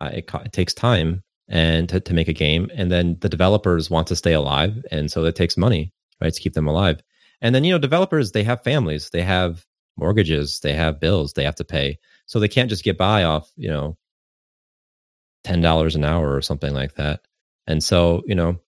uh, 0.00 0.10
it, 0.12 0.30
it 0.44 0.52
takes 0.52 0.72
time 0.72 1.22
and 1.48 1.88
to, 1.88 2.00
to 2.00 2.14
make 2.14 2.28
a 2.28 2.32
game, 2.32 2.70
and 2.74 2.90
then 2.92 3.16
the 3.20 3.28
developers 3.28 3.90
want 3.90 4.06
to 4.06 4.16
stay 4.16 4.32
alive, 4.32 4.82
and 4.90 5.10
so 5.10 5.24
it 5.24 5.34
takes 5.34 5.56
money, 5.56 5.92
right, 6.20 6.32
to 6.32 6.40
keep 6.40 6.54
them 6.54 6.68
alive. 6.68 7.02
And 7.42 7.54
then 7.54 7.64
you 7.64 7.72
know, 7.72 7.78
developers 7.78 8.32
they 8.32 8.44
have 8.44 8.62
families, 8.62 9.10
they 9.10 9.22
have 9.22 9.66
mortgages, 9.96 10.60
they 10.60 10.72
have 10.74 11.00
bills 11.00 11.32
they 11.32 11.44
have 11.44 11.56
to 11.56 11.64
pay, 11.64 11.98
so 12.26 12.38
they 12.38 12.48
can't 12.48 12.70
just 12.70 12.84
get 12.84 12.96
by 12.96 13.24
off 13.24 13.50
you 13.56 13.68
know 13.68 13.96
ten 15.44 15.60
dollars 15.60 15.96
an 15.96 16.04
hour 16.04 16.34
or 16.34 16.42
something 16.42 16.72
like 16.74 16.94
that. 16.96 17.22
And 17.66 17.82
so 17.82 18.22
you 18.26 18.34
know, 18.34 18.58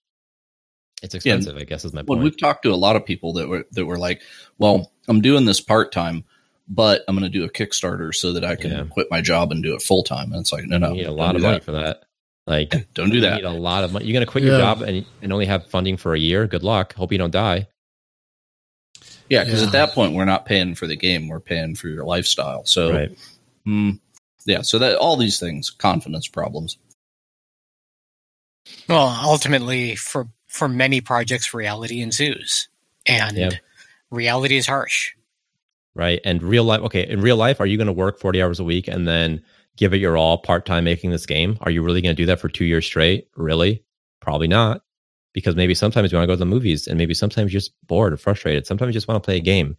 it's 1.03 1.15
Yeah. 1.15 1.19
expensive. 1.35 1.57
I 1.57 1.65
guess 1.65 1.85
is 1.85 1.93
my 1.93 2.01
point. 2.03 2.09
Well, 2.11 2.19
we've 2.21 2.39
talked 2.39 2.63
to 2.65 2.73
a 2.73 2.77
lot 2.77 2.97
of 2.97 3.05
people 3.05 3.35
that 3.35 3.49
were 3.49 3.67
that 3.73 3.85
were 3.87 3.99
like, 3.99 4.23
"Well, 4.59 4.93
I'm 5.09 5.21
doing 5.21 5.45
this 5.45 5.61
part 5.61 5.91
time, 5.93 6.25
but 6.69 7.03
I'm 7.09 7.17
going 7.17 7.31
to 7.31 7.39
do 7.39 7.45
a 7.45 7.51
Kickstarter 7.51 8.15
so 8.15 8.33
that 8.35 8.45
I 8.45 8.55
can 8.57 8.71
Yeah. 8.71 8.85
quit 8.89 9.09
my 9.11 9.21
job 9.21 9.51
and 9.53 9.63
do 9.63 9.75
it 9.75 9.83
full 9.83 10.03
time." 10.05 10.33
And 10.33 10.41
it's 10.41 10.53
like, 10.53 10.65
no, 10.65 10.79
no, 10.79 10.91
you 10.91 10.95
need 10.99 11.07
a 11.07 11.13
lot 11.13 11.35
of 11.37 11.43
money 11.43 11.57
that. 11.59 11.65
for 11.65 11.73
that. 11.73 12.05
Like 12.47 12.71
Don't 12.95 13.11
do 13.11 13.21
that. 13.23 13.37
You 13.39 13.43
that. 13.43 13.51
need 13.51 13.57
a 13.59 13.61
lot 13.61 13.85
of 13.85 13.93
money. 13.93 14.05
You're 14.07 14.15
going 14.15 14.27
to 14.27 14.31
quit 14.31 14.45
your 14.45 14.59
job 14.59 14.83
and, 14.83 15.05
and 15.23 15.33
only 15.33 15.47
have 15.47 15.67
funding 15.69 15.97
for 15.97 16.15
a 16.15 16.19
year. 16.19 16.47
Good 16.47 16.63
luck. 16.65 16.95
Hope 16.95 17.13
you 17.13 17.19
don't 17.19 17.31
die. 17.33 17.69
Yeah, 19.29 19.45
because 19.45 19.61
Yeah. 19.61 19.67
at 19.69 19.73
that 19.73 19.93
point, 19.93 20.15
we're 20.15 20.25
not 20.25 20.45
paying 20.47 20.75
for 20.75 20.87
the 20.87 20.97
game; 20.97 21.29
we're 21.29 21.41
paying 21.41 21.75
for 21.75 21.89
your 21.89 22.05
lifestyle. 22.05 22.65
So, 22.67 22.93
right. 22.93 23.19
hmm, 23.65 23.91
yeah, 24.47 24.63
so 24.63 24.79
that 24.79 24.97
all 24.97 25.17
these 25.17 25.39
things, 25.39 25.71
confidence 25.71 26.29
problems. 26.29 26.79
Well, 28.89 29.19
ultimately, 29.25 29.97
for 29.97 30.29
for 30.47 30.69
many 30.69 31.01
projects, 31.01 31.55
reality 31.55 32.01
ensues, 32.03 32.69
and 33.07 33.37
Yeah. 33.37 33.51
reality 34.11 34.57
is 34.59 34.67
harsh. 34.67 35.13
Right. 35.95 36.21
And 36.25 36.43
real 36.43 36.65
life. 36.65 36.81
Okay. 36.83 37.07
In 37.09 37.21
real 37.23 37.37
life, 37.37 37.61
are 37.61 37.67
you 37.67 37.77
going 37.79 37.87
to 37.87 37.93
work 37.93 38.19
40 38.21 38.43
hours 38.43 38.61
a 38.61 38.65
week 38.65 38.87
and 38.89 39.07
then 39.09 39.43
give 39.77 39.93
it 39.95 39.99
your 39.99 40.17
all 40.17 40.39
part 40.39 40.65
time 40.67 40.85
making 40.85 41.11
this 41.11 41.25
game? 41.27 41.57
Are 41.63 41.71
you 41.71 41.83
really 41.83 42.01
going 42.03 42.15
to 42.15 42.23
do 42.23 42.27
that 42.27 42.41
for 42.41 42.49
two 42.49 42.65
years 42.67 42.85
straight? 42.87 43.29
Really? 43.37 43.83
Probably 44.21 44.49
not. 44.49 44.83
Because 45.35 45.57
maybe 45.57 45.75
sometimes 45.75 46.13
you 46.13 46.17
want 46.19 46.25
to 46.25 46.33
go 46.33 46.35
to 46.35 46.39
the 46.39 46.45
movies 46.47 46.87
and 46.87 46.97
maybe 46.99 47.15
sometimes 47.15 47.53
you're 47.53 47.61
just 47.61 47.73
bored 47.87 48.13
or 48.13 48.17
frustrated. 48.19 48.67
Sometimes 48.67 48.89
you 48.91 48.93
just 48.95 49.09
want 49.09 49.23
to 49.23 49.27
play 49.27 49.37
a 49.37 49.41
game. 49.41 49.77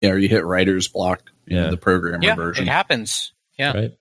Yeah, 0.00 0.10
or 0.10 0.18
you 0.18 0.28
hit 0.28 0.44
writer's 0.44 0.86
block, 0.88 1.30
you 1.46 1.56
know, 1.56 1.64
Yeah. 1.64 1.70
the 1.70 1.76
programmer 1.76 2.24
Yeah, 2.24 2.34
version. 2.36 2.64
it 2.66 2.70
happens. 2.70 3.32
Yeah. 3.58 3.72
Right. 3.72 3.98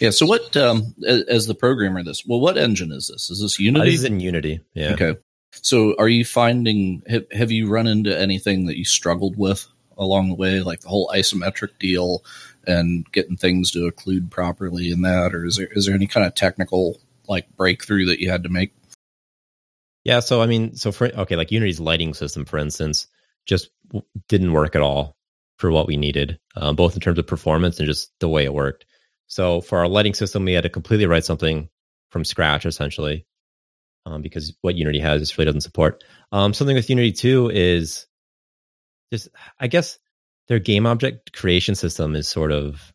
Yeah. 0.00 0.10
So, 0.10 0.26
what 0.26 0.56
um, 0.56 0.94
as, 1.06 1.22
as 1.22 1.46
the 1.46 1.54
programmer, 1.54 2.02
this 2.02 2.24
well, 2.26 2.40
what 2.40 2.58
engine 2.58 2.92
is 2.92 3.08
this? 3.08 3.30
Is 3.30 3.40
this 3.40 3.58
Uh, 3.58 3.64
Unity? 3.64 3.90
this 3.90 4.00
is 4.00 4.04
in 4.04 4.20
Unity. 4.20 4.60
Yeah. 4.74 4.92
Okay. 4.92 5.16
So, 5.52 5.94
are 5.98 6.08
you 6.08 6.24
finding 6.24 7.02
have, 7.06 7.24
have 7.32 7.50
you 7.50 7.68
run 7.68 7.86
into 7.86 8.16
anything 8.16 8.66
that 8.66 8.76
you 8.78 8.84
struggled 8.84 9.36
with 9.36 9.66
along 9.96 10.28
the 10.28 10.34
way, 10.34 10.60
like 10.60 10.80
the 10.80 10.88
whole 10.88 11.08
isometric 11.14 11.78
deal 11.78 12.24
and 12.66 13.10
getting 13.12 13.36
things 13.36 13.70
to 13.72 13.90
occlude 13.90 14.30
properly 14.30 14.90
in 14.90 15.02
that, 15.02 15.34
or 15.34 15.44
is 15.46 15.56
there 15.56 15.68
is 15.70 15.86
there 15.86 15.94
any 15.94 16.06
kind 16.06 16.26
of 16.26 16.34
technical 16.34 17.00
like 17.28 17.48
breakthrough 17.56 18.06
that 18.06 18.20
you 18.20 18.30
had 18.30 18.42
to 18.42 18.48
make? 18.48 18.72
Yeah, 20.04 20.20
so 20.20 20.42
I 20.42 20.46
mean, 20.46 20.74
so 20.76 20.92
for 20.92 21.06
okay, 21.06 21.36
like 21.36 21.52
Unity's 21.52 21.80
lighting 21.80 22.14
system, 22.14 22.44
for 22.44 22.58
instance, 22.58 23.06
just 23.46 23.70
w- 23.88 24.04
didn't 24.28 24.52
work 24.52 24.76
at 24.76 24.82
all 24.82 25.16
for 25.56 25.70
what 25.70 25.86
we 25.86 25.96
needed, 25.96 26.38
um, 26.56 26.76
both 26.76 26.94
in 26.94 27.00
terms 27.00 27.18
of 27.18 27.26
performance 27.26 27.78
and 27.78 27.86
just 27.86 28.10
the 28.20 28.28
way 28.28 28.44
it 28.44 28.52
worked. 28.54 28.86
So 29.26 29.60
for 29.60 29.78
our 29.78 29.88
lighting 29.88 30.14
system, 30.14 30.44
we 30.44 30.52
had 30.52 30.64
to 30.64 30.68
completely 30.68 31.06
write 31.06 31.24
something 31.24 31.68
from 32.10 32.24
scratch, 32.24 32.66
essentially, 32.66 33.26
um, 34.06 34.20
because 34.22 34.54
what 34.60 34.74
Unity 34.74 34.98
has 35.00 35.20
just 35.22 35.38
really 35.38 35.46
doesn't 35.46 35.62
support. 35.62 36.04
Um, 36.32 36.52
something 36.54 36.76
with 36.76 36.90
Unity 36.90 37.12
too 37.12 37.50
is 37.50 38.06
just, 39.12 39.28
I 39.58 39.66
guess, 39.68 39.98
their 40.48 40.58
game 40.58 40.86
object 40.86 41.32
creation 41.32 41.74
system 41.74 42.14
is 42.16 42.28
sort 42.28 42.52
of 42.52 42.92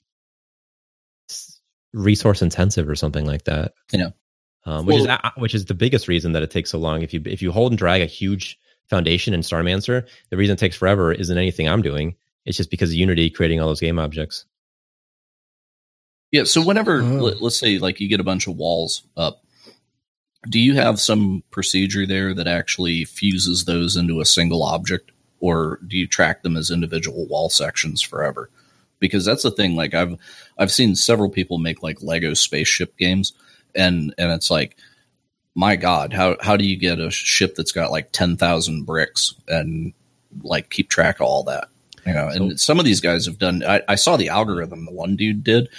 resource 1.93 2.41
intensive 2.41 2.87
or 2.87 2.95
something 2.95 3.25
like 3.25 3.45
that. 3.45 3.73
Yeah. 3.91 4.09
Um, 4.65 4.85
which 4.85 4.97
is 4.97 5.07
Well- 5.07 5.19
a- 5.23 5.39
which 5.39 5.55
is 5.55 5.65
the 5.65 5.73
biggest 5.73 6.07
reason 6.07 6.33
that 6.33 6.43
it 6.43 6.51
takes 6.51 6.69
so 6.69 6.77
long. 6.79 7.01
If 7.01 7.13
you 7.13 7.21
if 7.25 7.41
you 7.41 7.51
hold 7.51 7.71
and 7.71 7.79
drag 7.79 8.01
a 8.01 8.05
huge 8.05 8.59
foundation 8.89 9.33
in 9.33 9.41
Starmancer, 9.41 10.07
the 10.29 10.37
reason 10.37 10.53
it 10.53 10.59
takes 10.59 10.75
forever 10.75 11.11
isn't 11.11 11.37
anything 11.37 11.67
I'm 11.67 11.81
doing. 11.81 12.15
It's 12.45 12.57
just 12.57 12.71
because 12.71 12.89
of 12.89 12.95
Unity 12.95 13.29
creating 13.29 13.59
all 13.59 13.67
those 13.67 13.79
game 13.79 13.99
objects. 13.99 14.45
Yeah. 16.31 16.43
So, 16.43 16.63
whenever 16.63 17.01
Oh. 17.01 17.15
let, 17.17 17.41
let's 17.41 17.57
say 17.59 17.79
like 17.79 17.99
you 17.99 18.07
get 18.07 18.19
a 18.19 18.23
bunch 18.25 18.47
of 18.47 18.55
walls 18.55 19.03
up, 19.17 19.43
do 20.49 20.59
you 20.59 20.75
have 20.75 20.99
some 20.99 21.43
procedure 21.51 22.05
there 22.05 22.33
that 22.33 22.47
actually 22.47 23.05
fuses 23.05 23.65
those 23.65 23.95
into 23.95 24.21
a 24.21 24.25
single 24.25 24.63
object, 24.63 25.11
or 25.39 25.79
do 25.87 25.97
you 25.97 26.07
track 26.07 26.43
them 26.43 26.55
as 26.55 26.71
individual 26.71 27.27
wall 27.27 27.49
sections 27.49 28.01
forever? 28.01 28.49
Because 28.99 29.25
that's 29.25 29.43
the 29.43 29.51
thing. 29.51 29.75
Like 29.75 29.93
I've 29.93 30.17
I've 30.57 30.71
seen 30.71 30.95
several 30.95 31.29
people 31.29 31.57
make 31.57 31.83
like 31.83 32.01
Lego 32.03 32.33
spaceship 32.33 32.95
games, 32.97 33.33
and 33.75 34.13
and 34.17 34.31
it's 34.31 34.51
like, 34.51 34.77
my 35.55 35.75
God, 35.75 36.13
how 36.13 36.37
how 36.41 36.57
do 36.57 36.65
you 36.65 36.77
get 36.77 36.99
a 36.99 37.09
ship 37.09 37.55
that's 37.55 37.71
got 37.71 37.91
like 37.91 38.11
ten 38.11 38.37
thousand 38.37 38.83
bricks 38.85 39.33
and 39.47 39.93
like 40.43 40.69
keep 40.69 40.89
track 40.89 41.15
of 41.19 41.25
all 41.27 41.43
that? 41.45 41.69
You 42.05 42.13
know, 42.13 42.27
and 42.27 42.59
some 42.59 42.79
of 42.79 42.85
these 42.85 43.01
guys 43.01 43.25
have 43.25 43.37
done. 43.37 43.63
I, 43.63 43.81
I 43.87 43.95
saw 43.95 44.17
the 44.17 44.29
algorithm 44.29 44.85
the 44.85 44.91
one 44.91 45.15
dude 45.15 45.43
did, 45.43 45.69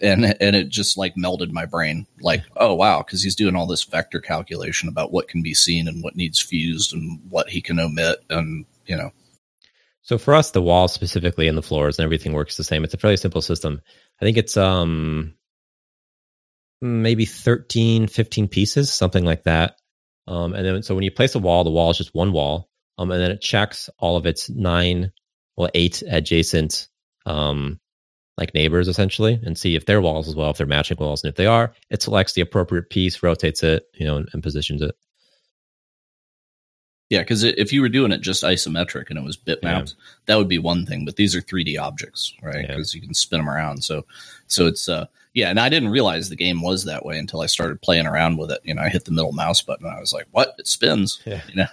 and 0.00 0.24
and 0.40 0.56
it 0.56 0.68
just 0.68 0.96
like 0.96 1.14
melded 1.14 1.50
my 1.50 1.66
brain. 1.66 2.06
Like, 2.20 2.42
oh 2.56 2.74
wow, 2.74 3.02
because 3.02 3.22
he's 3.22 3.36
doing 3.36 3.56
all 3.56 3.66
this 3.66 3.84
vector 3.84 4.20
calculation 4.20 4.88
about 4.88 5.12
what 5.12 5.28
can 5.28 5.42
be 5.42 5.54
seen 5.54 5.88
and 5.88 6.02
what 6.02 6.16
needs 6.16 6.40
fused 6.40 6.92
and 6.92 7.20
what 7.28 7.48
he 7.48 7.60
can 7.60 7.78
omit, 7.78 8.24
and 8.30 8.64
you 8.86 8.96
know, 8.96 9.10
So 10.02 10.18
for 10.18 10.34
us, 10.34 10.52
the 10.52 10.62
walls 10.62 10.92
specifically 10.92 11.48
and 11.48 11.58
the 11.58 11.62
floors 11.62 11.98
and 11.98 12.04
everything 12.04 12.32
works 12.32 12.56
the 12.56 12.64
same. 12.64 12.84
It's 12.84 12.94
a 12.94 12.98
fairly 12.98 13.16
simple 13.16 13.42
system. 13.42 13.80
I 14.20 14.24
think 14.24 14.36
it's 14.36 14.56
um 14.56 15.34
maybe 16.80 17.24
13, 17.24 18.06
15 18.06 18.48
pieces, 18.48 18.92
something 18.92 19.24
like 19.24 19.44
that. 19.44 19.76
Um, 20.28 20.54
and 20.54 20.64
then 20.64 20.82
so 20.82 20.94
when 20.94 21.04
you 21.04 21.10
place 21.10 21.34
a 21.34 21.38
wall, 21.40 21.64
the 21.64 21.70
wall 21.70 21.90
is 21.90 21.98
just 21.98 22.14
one 22.14 22.32
wall. 22.32 22.68
Um, 22.98 23.10
and 23.10 23.20
then 23.20 23.30
it 23.30 23.40
checks 23.40 23.90
all 23.98 24.16
of 24.16 24.26
its 24.26 24.48
nine, 24.48 25.12
well, 25.56 25.70
eight 25.74 26.02
adjacent 26.08 26.88
um 27.24 27.80
like 28.38 28.52
neighbors 28.54 28.86
essentially 28.88 29.40
and 29.44 29.56
see 29.56 29.74
if 29.76 29.86
they're 29.86 30.00
walls 30.02 30.28
as 30.28 30.36
well, 30.36 30.50
if 30.50 30.58
they're 30.58 30.66
matching 30.66 30.98
walls. 31.00 31.24
And 31.24 31.30
if 31.30 31.36
they 31.36 31.46
are, 31.46 31.72
it 31.90 32.02
selects 32.02 32.34
the 32.34 32.42
appropriate 32.42 32.90
piece, 32.90 33.22
rotates 33.22 33.62
it, 33.62 33.86
you 33.94 34.06
know, 34.06 34.18
and, 34.18 34.28
and 34.34 34.42
positions 34.42 34.82
it. 34.82 34.94
yeah. 37.08 37.20
Because 37.20 37.44
if 37.44 37.72
you 37.72 37.80
were 37.80 37.88
doing 37.88 38.12
it 38.12 38.20
just 38.20 38.42
isometric 38.42 39.08
and 39.08 39.18
it 39.18 39.24
was 39.24 39.36
bitmaps, 39.38 39.94
that 40.26 40.36
would 40.36 40.48
be 40.48 40.58
one 40.58 40.84
thing. 40.84 41.04
But 41.06 41.16
these 41.16 41.34
are 41.34 41.40
3D 41.40 41.80
objects, 41.80 42.34
right? 42.42 42.62
Yeah. 42.62 42.66
Because 42.66 42.94
you 42.94 43.00
can 43.00 43.14
spin 43.14 43.38
them 43.40 43.48
around. 43.48 43.82
So 43.84 44.04
so 44.48 44.66
it's 44.66 44.88
uh 44.88 45.06
yeah. 45.32 45.48
And 45.48 45.58
I 45.58 45.68
didn't 45.68 45.88
realize 45.90 46.28
the 46.28 46.36
game 46.36 46.60
was 46.62 46.84
that 46.84 47.06
way 47.06 47.18
until 47.18 47.40
I 47.40 47.46
started 47.46 47.80
playing 47.80 48.06
around 48.06 48.36
with 48.38 48.50
it. 48.50 48.60
You 48.64 48.74
know, 48.74 48.82
I 48.82 48.88
hit 48.90 49.04
the 49.06 49.12
middle 49.12 49.32
mouse 49.32 49.62
button. 49.62 49.86
And 49.86 49.96
I 49.96 50.00
was 50.00 50.12
like, 50.12 50.26
what? 50.30 50.54
It 50.58 50.66
spins. 50.66 51.20
Yeah. 51.24 51.40
You 51.48 51.56
know. 51.56 51.66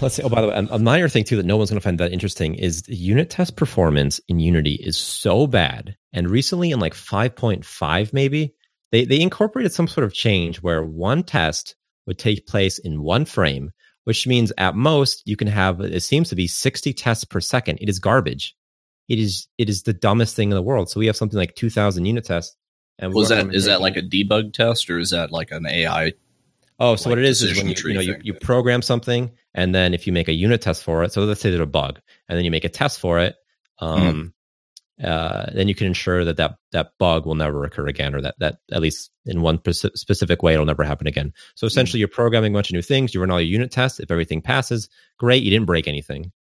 Let's 0.00 0.14
say, 0.14 0.22
oh, 0.22 0.28
by 0.28 0.40
the 0.40 0.48
way, 0.48 0.66
a 0.70 0.78
minor 0.78 1.08
thing 1.08 1.24
too 1.24 1.36
that 1.36 1.46
no 1.46 1.56
one's 1.56 1.70
going 1.70 1.80
to 1.80 1.84
find 1.84 1.98
that 1.98 2.12
interesting 2.12 2.54
is 2.54 2.82
the 2.82 2.96
unit 2.96 3.30
test 3.30 3.56
performance 3.56 4.20
in 4.28 4.40
Unity 4.40 4.74
is 4.74 4.96
so 4.96 5.46
bad. 5.46 5.96
And 6.12 6.30
recently, 6.30 6.70
in 6.70 6.80
like 6.80 6.94
5.5, 6.94 8.12
maybe, 8.12 8.54
they, 8.92 9.04
they 9.04 9.20
incorporated 9.20 9.72
some 9.72 9.88
sort 9.88 10.04
of 10.04 10.14
change 10.14 10.62
where 10.62 10.82
one 10.82 11.22
test 11.22 11.76
would 12.06 12.18
take 12.18 12.46
place 12.46 12.78
in 12.78 13.02
one 13.02 13.24
frame, 13.24 13.70
which 14.04 14.26
means 14.26 14.52
at 14.58 14.74
most 14.74 15.22
you 15.26 15.36
can 15.36 15.48
have, 15.48 15.80
it 15.80 16.02
seems 16.02 16.28
to 16.30 16.36
be 16.36 16.46
60 16.46 16.92
tests 16.92 17.24
per 17.24 17.40
second. 17.40 17.78
It 17.80 17.88
is 17.88 17.98
garbage. 17.98 18.56
It 19.08 19.18
is 19.18 19.48
it 19.58 19.68
is 19.68 19.82
the 19.82 19.92
dumbest 19.92 20.36
thing 20.36 20.50
in 20.50 20.54
the 20.54 20.62
world. 20.62 20.88
So 20.88 21.00
we 21.00 21.06
have 21.06 21.16
something 21.16 21.38
like 21.38 21.56
2,000 21.56 22.04
unit 22.04 22.24
tests. 22.24 22.56
And 22.98 23.12
Was 23.12 23.30
that 23.30 23.54
is 23.54 23.64
that 23.64 23.80
like 23.80 23.96
a 23.96 24.02
debug 24.02 24.52
test 24.52 24.88
or 24.88 24.98
is 24.98 25.10
that 25.10 25.32
like 25.32 25.50
an 25.50 25.66
AI? 25.66 26.12
Oh, 26.80 26.96
so 26.96 27.10
like 27.10 27.16
what 27.16 27.18
it 27.18 27.26
is 27.26 27.42
is 27.42 27.58
when 27.58 27.68
you, 27.68 27.74
you 27.84 27.94
know 27.94 28.00
you, 28.00 28.16
you 28.22 28.34
program 28.34 28.80
something, 28.80 29.30
and 29.54 29.74
then 29.74 29.92
if 29.92 30.06
you 30.06 30.14
make 30.14 30.28
a 30.28 30.32
unit 30.32 30.62
test 30.62 30.82
for 30.82 31.04
it, 31.04 31.12
so 31.12 31.22
let's 31.22 31.40
say 31.40 31.50
there's 31.50 31.60
a 31.60 31.66
bug, 31.66 32.00
and 32.26 32.38
then 32.38 32.44
you 32.46 32.50
make 32.50 32.64
a 32.64 32.70
test 32.70 32.98
for 32.98 33.20
it, 33.20 33.36
um, 33.80 34.32
uh, 35.02 35.46
then 35.52 35.68
you 35.68 35.74
can 35.74 35.86
ensure 35.86 36.24
that, 36.24 36.38
that 36.38 36.56
that 36.72 36.92
bug 36.98 37.26
will 37.26 37.34
never 37.34 37.64
occur 37.64 37.86
again, 37.86 38.14
or 38.14 38.22
that 38.22 38.34
that 38.38 38.58
at 38.72 38.80
least 38.80 39.10
in 39.26 39.42
one 39.42 39.58
speci- 39.58 39.94
specific 39.94 40.42
way 40.42 40.54
it'll 40.54 40.64
never 40.64 40.82
happen 40.82 41.06
again. 41.06 41.34
So 41.54 41.66
essentially, 41.66 41.98
you're 41.98 42.08
programming 42.08 42.54
a 42.54 42.56
bunch 42.56 42.70
of 42.70 42.74
new 42.74 42.82
things. 42.82 43.12
You 43.12 43.20
run 43.20 43.30
all 43.30 43.40
your 43.40 43.50
unit 43.50 43.70
tests. 43.70 44.00
If 44.00 44.10
everything 44.10 44.40
passes, 44.40 44.88
great, 45.18 45.42
you 45.42 45.50
didn't 45.50 45.66
break 45.66 45.86
anything. 45.86 46.32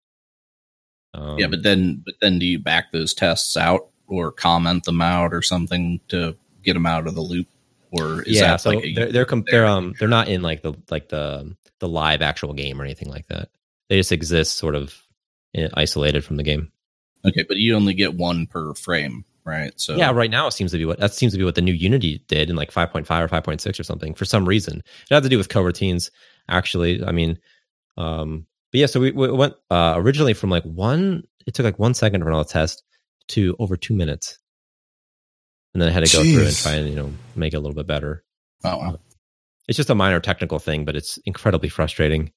Um, 1.15 1.39
yeah, 1.39 1.48
but 1.48 1.65
then 1.65 2.02
but 2.05 2.15
then 2.20 2.39
do 2.39 2.47
you 2.47 2.60
back 2.60 2.93
those 2.93 3.12
tests 3.12 3.56
out 3.56 3.89
or 4.06 4.31
comment 4.31 4.85
them 4.85 5.01
out 5.01 5.35
or 5.35 5.43
something 5.43 6.01
to 6.09 6.36
get 6.62 6.74
them 6.74 6.86
out 6.86 7.09
of 7.09 7.16
the 7.16 7.23
loop? 7.23 7.48
Or 7.90 8.23
is 8.23 8.36
yeah, 8.36 8.48
that 8.48 8.60
so 8.60 8.70
like 8.70 8.85
a, 8.85 8.93
they're 8.94 9.12
they're, 9.12 9.43
they're 9.51 9.66
um 9.66 9.94
they're 9.98 10.09
not 10.09 10.28
in 10.28 10.43
like 10.43 10.62
the 10.62 10.74
like 10.90 11.09
the 11.09 11.56
the 11.81 11.89
live 11.89 12.23
actual 12.23 12.52
game 12.52 12.81
or 12.81 12.85
anything 12.85 13.09
like 13.09 13.27
that. 13.28 13.48
They 13.89 13.97
just 13.97 14.12
exist 14.12 14.59
sort 14.59 14.74
of 14.74 14.94
isolated 15.74 16.24
from 16.24 16.36
the 16.36 16.43
game. 16.43 16.70
okay? 17.24 17.44
But 17.47 17.56
you 17.56 17.74
only 17.74 17.94
get 17.94 18.15
one 18.15 18.47
per 18.47 18.74
frame, 18.74 19.24
right? 19.44 19.73
So 19.77 19.97
yeah, 19.97 20.10
right 20.10 20.31
now 20.31 20.47
it 20.47 20.52
seems 20.52 20.73
to 20.73 20.78
be 20.78 20.85
what 20.85 21.01
that 21.01 21.15
seems 21.15 21.32
to 21.32 21.39
be 21.39 21.44
what 21.44 21.55
the 21.55 21.62
new 21.62 21.73
Unity 21.73 22.23
did 22.28 22.51
in 22.51 22.56
like 22.56 22.70
5.5 22.70 23.01
or 23.01 23.28
5.6 23.28 23.81
or 23.81 23.82
something 23.82 24.15
for 24.15 24.24
some 24.24 24.47
reason. 24.47 24.82
It 25.10 25.15
had 25.15 25.23
to 25.23 25.28
do 25.28 25.39
with 25.39 25.48
coroutines. 25.48 26.10
actually. 26.48 27.02
I 27.05 27.12
mean, 27.12 27.39
um, 27.97 28.47
but 28.73 28.81
yeah, 28.81 28.86
so 28.86 29.01
we, 29.01 29.12
we 29.12 29.31
went 29.32 29.55
uh, 29.70 29.94
originally 29.97 30.35
from 30.35 30.51
like 30.51 30.65
one, 30.65 31.24
it 31.47 31.55
took 31.55 31.65
like 31.65 31.78
one 31.78 31.94
second 31.94 32.20
to 32.20 32.27
run 32.27 32.35
all 32.35 32.44
the 32.44 32.51
test 32.51 32.82
to 33.28 33.56
over 33.59 33.77
two 33.77 33.94
minutes. 33.94 34.39
And 35.74 35.82
then 35.82 35.89
I 35.89 35.93
had 35.93 36.05
to 36.07 36.12
go 36.16 36.23
through 36.23 36.47
and 36.47 36.57
try 36.57 36.73
and, 36.74 36.89
you 36.89 36.97
know, 36.97 37.12
make 37.36 37.53
it 37.53 37.57
a 37.57 37.61
little 37.61 37.74
bit 37.74 37.86
better. 37.86 38.23
Oh, 38.65 38.77
wow. 38.78 38.99
It's 39.69 39.77
just 39.77 39.90
a 39.90 39.95
minor 39.95 40.19
technical 40.20 40.59
thing, 40.59 40.85
but 40.85 40.97
it's 40.97 41.19
incredibly 41.27 41.69
frustrating. 41.69 42.32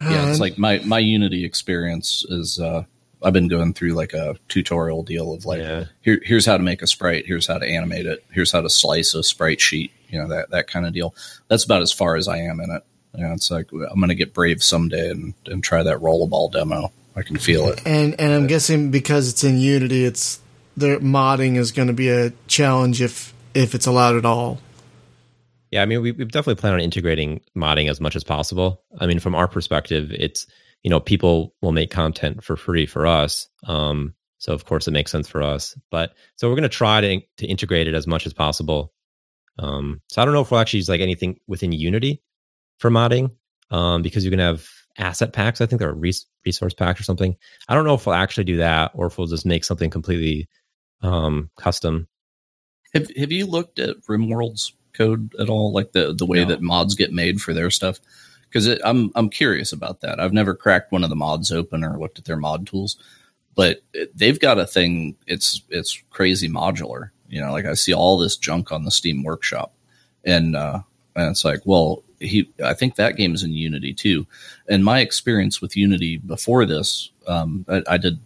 yeah, 0.00 0.28
it's 0.28 0.38
Uh, 0.38 0.42
like 0.42 0.58
my 0.58 0.78
my 0.84 0.98
Unity 0.98 1.44
experience 1.44 2.24
is. 2.28 2.58
uh 2.58 2.84
I've 3.22 3.32
been 3.32 3.48
going 3.48 3.72
through 3.72 3.92
like 3.92 4.12
a 4.12 4.36
tutorial 4.48 5.02
deal 5.02 5.32
of 5.32 5.46
like 5.46 5.58
Yeah. 5.60 5.84
here, 6.02 6.20
here's 6.22 6.44
how 6.44 6.58
to 6.58 6.62
make 6.62 6.82
a 6.82 6.86
sprite, 6.86 7.24
here's 7.26 7.46
how 7.46 7.56
to 7.56 7.64
animate 7.66 8.04
it, 8.04 8.22
here's 8.30 8.52
how 8.52 8.60
to 8.60 8.68
slice 8.68 9.14
a 9.14 9.22
sprite 9.22 9.62
sheet, 9.62 9.92
you 10.10 10.18
know 10.18 10.28
that 10.28 10.50
that 10.50 10.66
kind 10.66 10.84
of 10.84 10.92
deal. 10.92 11.14
That's 11.48 11.64
about 11.64 11.80
as 11.80 11.90
far 11.92 12.16
as 12.16 12.28
I 12.28 12.38
am 12.38 12.60
in 12.60 12.70
it. 12.70 12.82
You 13.14 13.24
know, 13.26 13.32
it's 13.32 13.50
like 13.50 13.72
I'm 13.72 13.98
going 13.98 14.08
to 14.08 14.14
get 14.14 14.34
brave 14.34 14.62
someday 14.62 15.08
and 15.10 15.32
and 15.46 15.64
try 15.64 15.82
that 15.82 15.98
rollerball 16.00 16.52
demo. 16.52 16.92
I 17.16 17.22
can 17.22 17.38
feel 17.38 17.68
it. 17.70 17.80
and 17.86 18.18
and 18.20 18.32
I'm 18.34 18.46
guessing 18.46 18.90
because 18.90 19.30
it's 19.30 19.42
in 19.44 19.56
Unity, 19.58 20.04
it's 20.04 20.38
the 20.76 20.98
modding 20.98 21.56
is 21.56 21.72
going 21.72 21.88
to 21.88 21.94
be 21.94 22.10
a 22.10 22.32
challenge 22.46 23.00
if 23.00 23.32
if 23.54 23.74
it's 23.74 23.86
allowed 23.86 24.16
at 24.16 24.24
all. 24.24 24.58
Yeah, 25.70 25.82
I 25.82 25.86
mean, 25.86 26.02
we, 26.02 26.12
we 26.12 26.24
definitely 26.24 26.60
plan 26.60 26.74
on 26.74 26.80
integrating 26.80 27.40
modding 27.56 27.90
as 27.90 28.00
much 28.00 28.16
as 28.16 28.24
possible. 28.24 28.82
I 29.00 29.06
mean, 29.06 29.18
from 29.18 29.34
our 29.34 29.48
perspective, 29.48 30.12
it's 30.12 30.46
you 30.82 30.90
know 30.90 31.00
people 31.00 31.54
will 31.62 31.72
make 31.72 31.90
content 31.90 32.44
for 32.44 32.56
free 32.56 32.86
for 32.86 33.06
us, 33.06 33.48
um, 33.66 34.14
so 34.38 34.52
of 34.52 34.64
course 34.64 34.86
it 34.88 34.92
makes 34.92 35.10
sense 35.10 35.28
for 35.28 35.42
us. 35.42 35.76
But 35.90 36.14
so 36.36 36.48
we're 36.48 36.56
going 36.56 36.62
to 36.64 36.68
try 36.68 37.00
to 37.00 37.20
to 37.38 37.46
integrate 37.46 37.88
it 37.88 37.94
as 37.94 38.06
much 38.06 38.26
as 38.26 38.32
possible. 38.32 38.92
Um, 39.58 40.00
so 40.08 40.20
I 40.20 40.24
don't 40.24 40.34
know 40.34 40.40
if 40.40 40.50
we'll 40.50 40.60
actually 40.60 40.78
use 40.78 40.88
like 40.88 41.00
anything 41.00 41.38
within 41.46 41.72
Unity 41.72 42.22
for 42.78 42.90
modding, 42.90 43.30
um, 43.70 44.02
because 44.02 44.24
you 44.24 44.30
can 44.30 44.40
have 44.40 44.68
asset 44.98 45.32
packs. 45.32 45.60
I 45.60 45.66
think 45.66 45.80
they're 45.80 45.92
res- 45.92 46.26
resource 46.44 46.74
packs 46.74 47.00
or 47.00 47.04
something. 47.04 47.36
I 47.68 47.74
don't 47.74 47.84
know 47.84 47.94
if 47.94 48.06
we'll 48.06 48.14
actually 48.14 48.44
do 48.44 48.58
that 48.58 48.92
or 48.94 49.06
if 49.06 49.18
we'll 49.18 49.26
just 49.26 49.46
make 49.46 49.64
something 49.64 49.90
completely 49.90 50.48
um, 51.04 51.50
custom. 51.56 52.08
Have 52.94 53.10
Have 53.16 53.32
you 53.32 53.46
looked 53.46 53.78
at 53.78 54.00
RimWorld's 54.08 54.72
code 54.92 55.34
at 55.38 55.48
all? 55.48 55.72
Like 55.72 55.92
the 55.92 56.14
the 56.14 56.26
way 56.26 56.40
No. 56.42 56.46
that 56.48 56.62
mods 56.62 56.94
get 56.94 57.12
made 57.12 57.40
for 57.40 57.52
their 57.52 57.70
stuff? 57.70 58.00
Because 58.48 58.68
I'm 58.84 59.10
I'm 59.14 59.28
curious 59.28 59.72
about 59.72 60.00
that. 60.00 60.20
I've 60.20 60.32
never 60.32 60.54
cracked 60.54 60.92
one 60.92 61.04
of 61.04 61.10
the 61.10 61.16
mods 61.16 61.50
open 61.52 61.84
or 61.84 61.98
looked 61.98 62.18
at 62.18 62.24
their 62.24 62.36
mod 62.36 62.66
tools, 62.66 62.96
but 63.54 63.82
they've 64.14 64.38
got 64.38 64.58
a 64.58 64.66
thing. 64.66 65.16
It's 65.26 65.62
it's 65.70 66.02
crazy 66.10 66.48
modular. 66.48 67.10
You 67.28 67.40
know, 67.40 67.50
like 67.52 67.64
I 67.66 67.74
see 67.74 67.92
all 67.92 68.16
this 68.18 68.36
junk 68.36 68.70
on 68.70 68.84
the 68.84 68.92
Steam 68.92 69.24
Workshop, 69.24 69.74
and 70.24 70.54
uh, 70.54 70.80
and 71.16 71.30
it's 71.32 71.44
like, 71.44 71.62
well, 71.64 72.04
he. 72.20 72.48
I 72.62 72.74
think 72.74 72.94
that 72.94 73.16
game 73.16 73.34
is 73.34 73.42
in 73.42 73.52
Unity 73.52 73.92
too. 73.92 74.24
And 74.68 74.84
my 74.84 75.00
experience 75.00 75.60
with 75.60 75.76
Unity 75.76 76.18
before 76.18 76.64
this, 76.64 77.10
um, 77.26 77.64
I, 77.68 77.82
I 77.88 77.96
did 77.96 78.20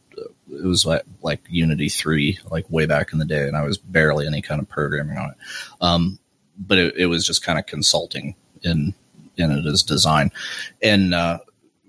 it 0.50 0.66
was 0.66 0.86
like 0.86 1.02
like 1.22 1.40
Unity 1.48 1.88
three, 1.88 2.38
like 2.50 2.70
way 2.70 2.86
back 2.86 3.12
in 3.12 3.18
the 3.18 3.24
day, 3.24 3.46
and 3.46 3.56
I 3.56 3.62
was 3.62 3.78
barely 3.78 4.26
any 4.26 4.42
kind 4.42 4.60
of 4.60 4.68
programming 4.68 5.18
on 5.18 5.30
it. 5.30 5.36
Um, 5.80 6.18
but 6.58 6.78
it, 6.78 6.96
it 6.96 7.06
was 7.06 7.26
just 7.26 7.44
kind 7.44 7.58
of 7.58 7.66
consulting 7.66 8.34
in 8.62 8.94
in 9.36 9.50
it 9.52 9.66
as 9.66 9.82
design, 9.82 10.30
and 10.82 11.14
uh, 11.14 11.38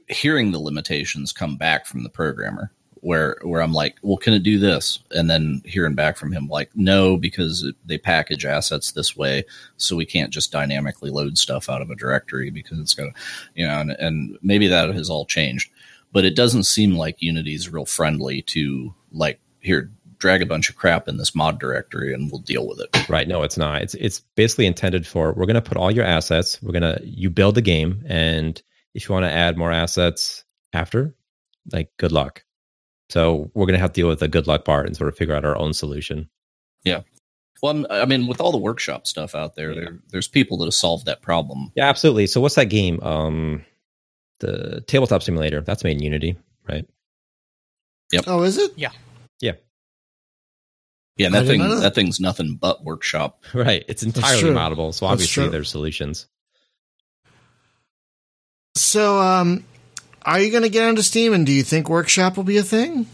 hearing 0.07 0.51
the 0.51 0.59
limitations 0.59 1.31
come 1.31 1.57
back 1.57 1.85
from 1.85 2.03
the 2.03 2.09
programmer, 2.09 2.71
where 3.01 3.37
where 3.43 3.61
I'm 3.61 3.73
like, 3.73 3.97
well, 4.01 4.17
can 4.17 4.33
it 4.33 4.43
do 4.43 4.59
this? 4.59 4.99
And 5.11 5.29
then 5.29 5.61
hearing 5.65 5.95
back 5.95 6.17
from 6.17 6.31
him, 6.31 6.47
like, 6.47 6.69
no, 6.75 7.17
because 7.17 7.71
they 7.85 7.97
package 7.97 8.45
assets 8.45 8.91
this 8.91 9.15
way, 9.15 9.43
so 9.77 9.95
we 9.95 10.05
can't 10.05 10.31
just 10.31 10.51
dynamically 10.51 11.09
load 11.09 11.37
stuff 11.37 11.69
out 11.69 11.81
of 11.81 11.89
a 11.89 11.95
directory 11.95 12.49
because 12.49 12.79
it's 12.79 12.93
to, 12.93 13.09
you 13.55 13.65
know, 13.65 13.79
and, 13.79 13.91
and 13.91 14.37
maybe 14.41 14.67
that 14.67 14.93
has 14.93 15.09
all 15.09 15.25
changed 15.25 15.71
but 16.11 16.25
it 16.25 16.35
doesn't 16.35 16.63
seem 16.63 16.95
like 16.95 17.21
Unity 17.21 17.53
is 17.53 17.69
real 17.69 17.85
friendly 17.85 18.41
to 18.43 18.93
like 19.11 19.39
here 19.59 19.91
drag 20.17 20.41
a 20.41 20.45
bunch 20.45 20.69
of 20.69 20.75
crap 20.75 21.07
in 21.07 21.15
this 21.17 21.33
mod 21.33 21.59
directory 21.59 22.13
and 22.13 22.29
we'll 22.29 22.41
deal 22.41 22.67
with 22.67 22.81
it. 22.81 23.09
Right. 23.09 23.27
No, 23.27 23.43
it's 23.43 23.57
not. 23.57 23.81
It's 23.81 23.93
it's 23.95 24.19
basically 24.35 24.65
intended 24.65 25.07
for 25.07 25.33
we're 25.33 25.45
gonna 25.45 25.61
put 25.61 25.77
all 25.77 25.91
your 25.91 26.05
assets, 26.05 26.61
we're 26.61 26.73
gonna 26.73 26.99
you 27.03 27.29
build 27.29 27.55
the 27.55 27.61
game, 27.61 28.03
and 28.07 28.61
if 28.93 29.07
you 29.07 29.13
want 29.13 29.23
to 29.23 29.31
add 29.31 29.57
more 29.57 29.71
assets 29.71 30.43
after, 30.73 31.15
like 31.71 31.89
good 31.97 32.11
luck. 32.11 32.43
So 33.09 33.49
we're 33.53 33.65
gonna 33.65 33.79
have 33.79 33.93
to 33.93 34.01
deal 34.01 34.07
with 34.09 34.19
the 34.19 34.27
good 34.27 34.45
luck 34.47 34.65
part 34.65 34.87
and 34.87 34.95
sort 34.97 35.07
of 35.09 35.17
figure 35.17 35.35
out 35.35 35.45
our 35.45 35.57
own 35.57 35.73
solution. 35.73 36.29
Yeah. 36.83 37.01
Well, 37.61 37.71
I'm, 37.73 37.85
I 37.89 38.05
mean, 38.05 38.27
with 38.27 38.39
all 38.39 38.51
the 38.53 38.57
workshop 38.57 39.05
stuff 39.07 39.35
out 39.35 39.55
there, 39.55 39.71
Yeah. 39.73 39.79
there 39.81 39.99
there's 40.11 40.27
people 40.27 40.57
that 40.59 40.65
have 40.65 40.73
solved 40.73 41.05
that 41.07 41.21
problem. 41.21 41.71
Yeah, 41.75 41.89
absolutely. 41.89 42.27
So 42.27 42.39
what's 42.41 42.55
that 42.55 42.65
game? 42.65 42.99
Um 43.01 43.65
the 44.39 44.81
tabletop 44.87 45.23
simulator. 45.23 45.61
That's 45.61 45.83
made 45.83 45.97
in 45.97 46.03
Unity, 46.03 46.37
right? 46.67 46.85
Yep. 48.11 48.23
Oh, 48.27 48.43
is 48.43 48.57
it? 48.57 48.73
Yeah, 51.19 51.27
and 51.27 51.35
I 51.35 51.39
that 51.39 51.45
didn't 51.47 51.59
thing 51.59 51.69
know 51.69 51.75
that. 51.75 51.81
that 51.81 51.95
thing's 51.95 52.19
nothing 52.21 52.55
but 52.55 52.83
workshop. 52.83 53.43
Right. 53.53 53.83
It's 53.89 54.03
entirely 54.03 54.39
true. 54.39 54.53
moddable. 54.53 54.93
So 54.93 55.05
obviously 55.05 55.49
there's 55.49 55.69
solutions. 55.69 56.27
So, 58.75 59.19
um, 59.19 59.65
are 60.21 60.39
you 60.39 60.49
going 60.49 60.63
to 60.63 60.69
get 60.69 60.87
onto 60.87 61.01
Steam, 61.01 61.33
and 61.33 61.45
do 61.45 61.51
you 61.51 61.63
think 61.63 61.89
Workshop 61.89 62.37
will 62.37 62.45
be 62.45 62.57
a 62.57 62.63
thing? 62.63 63.05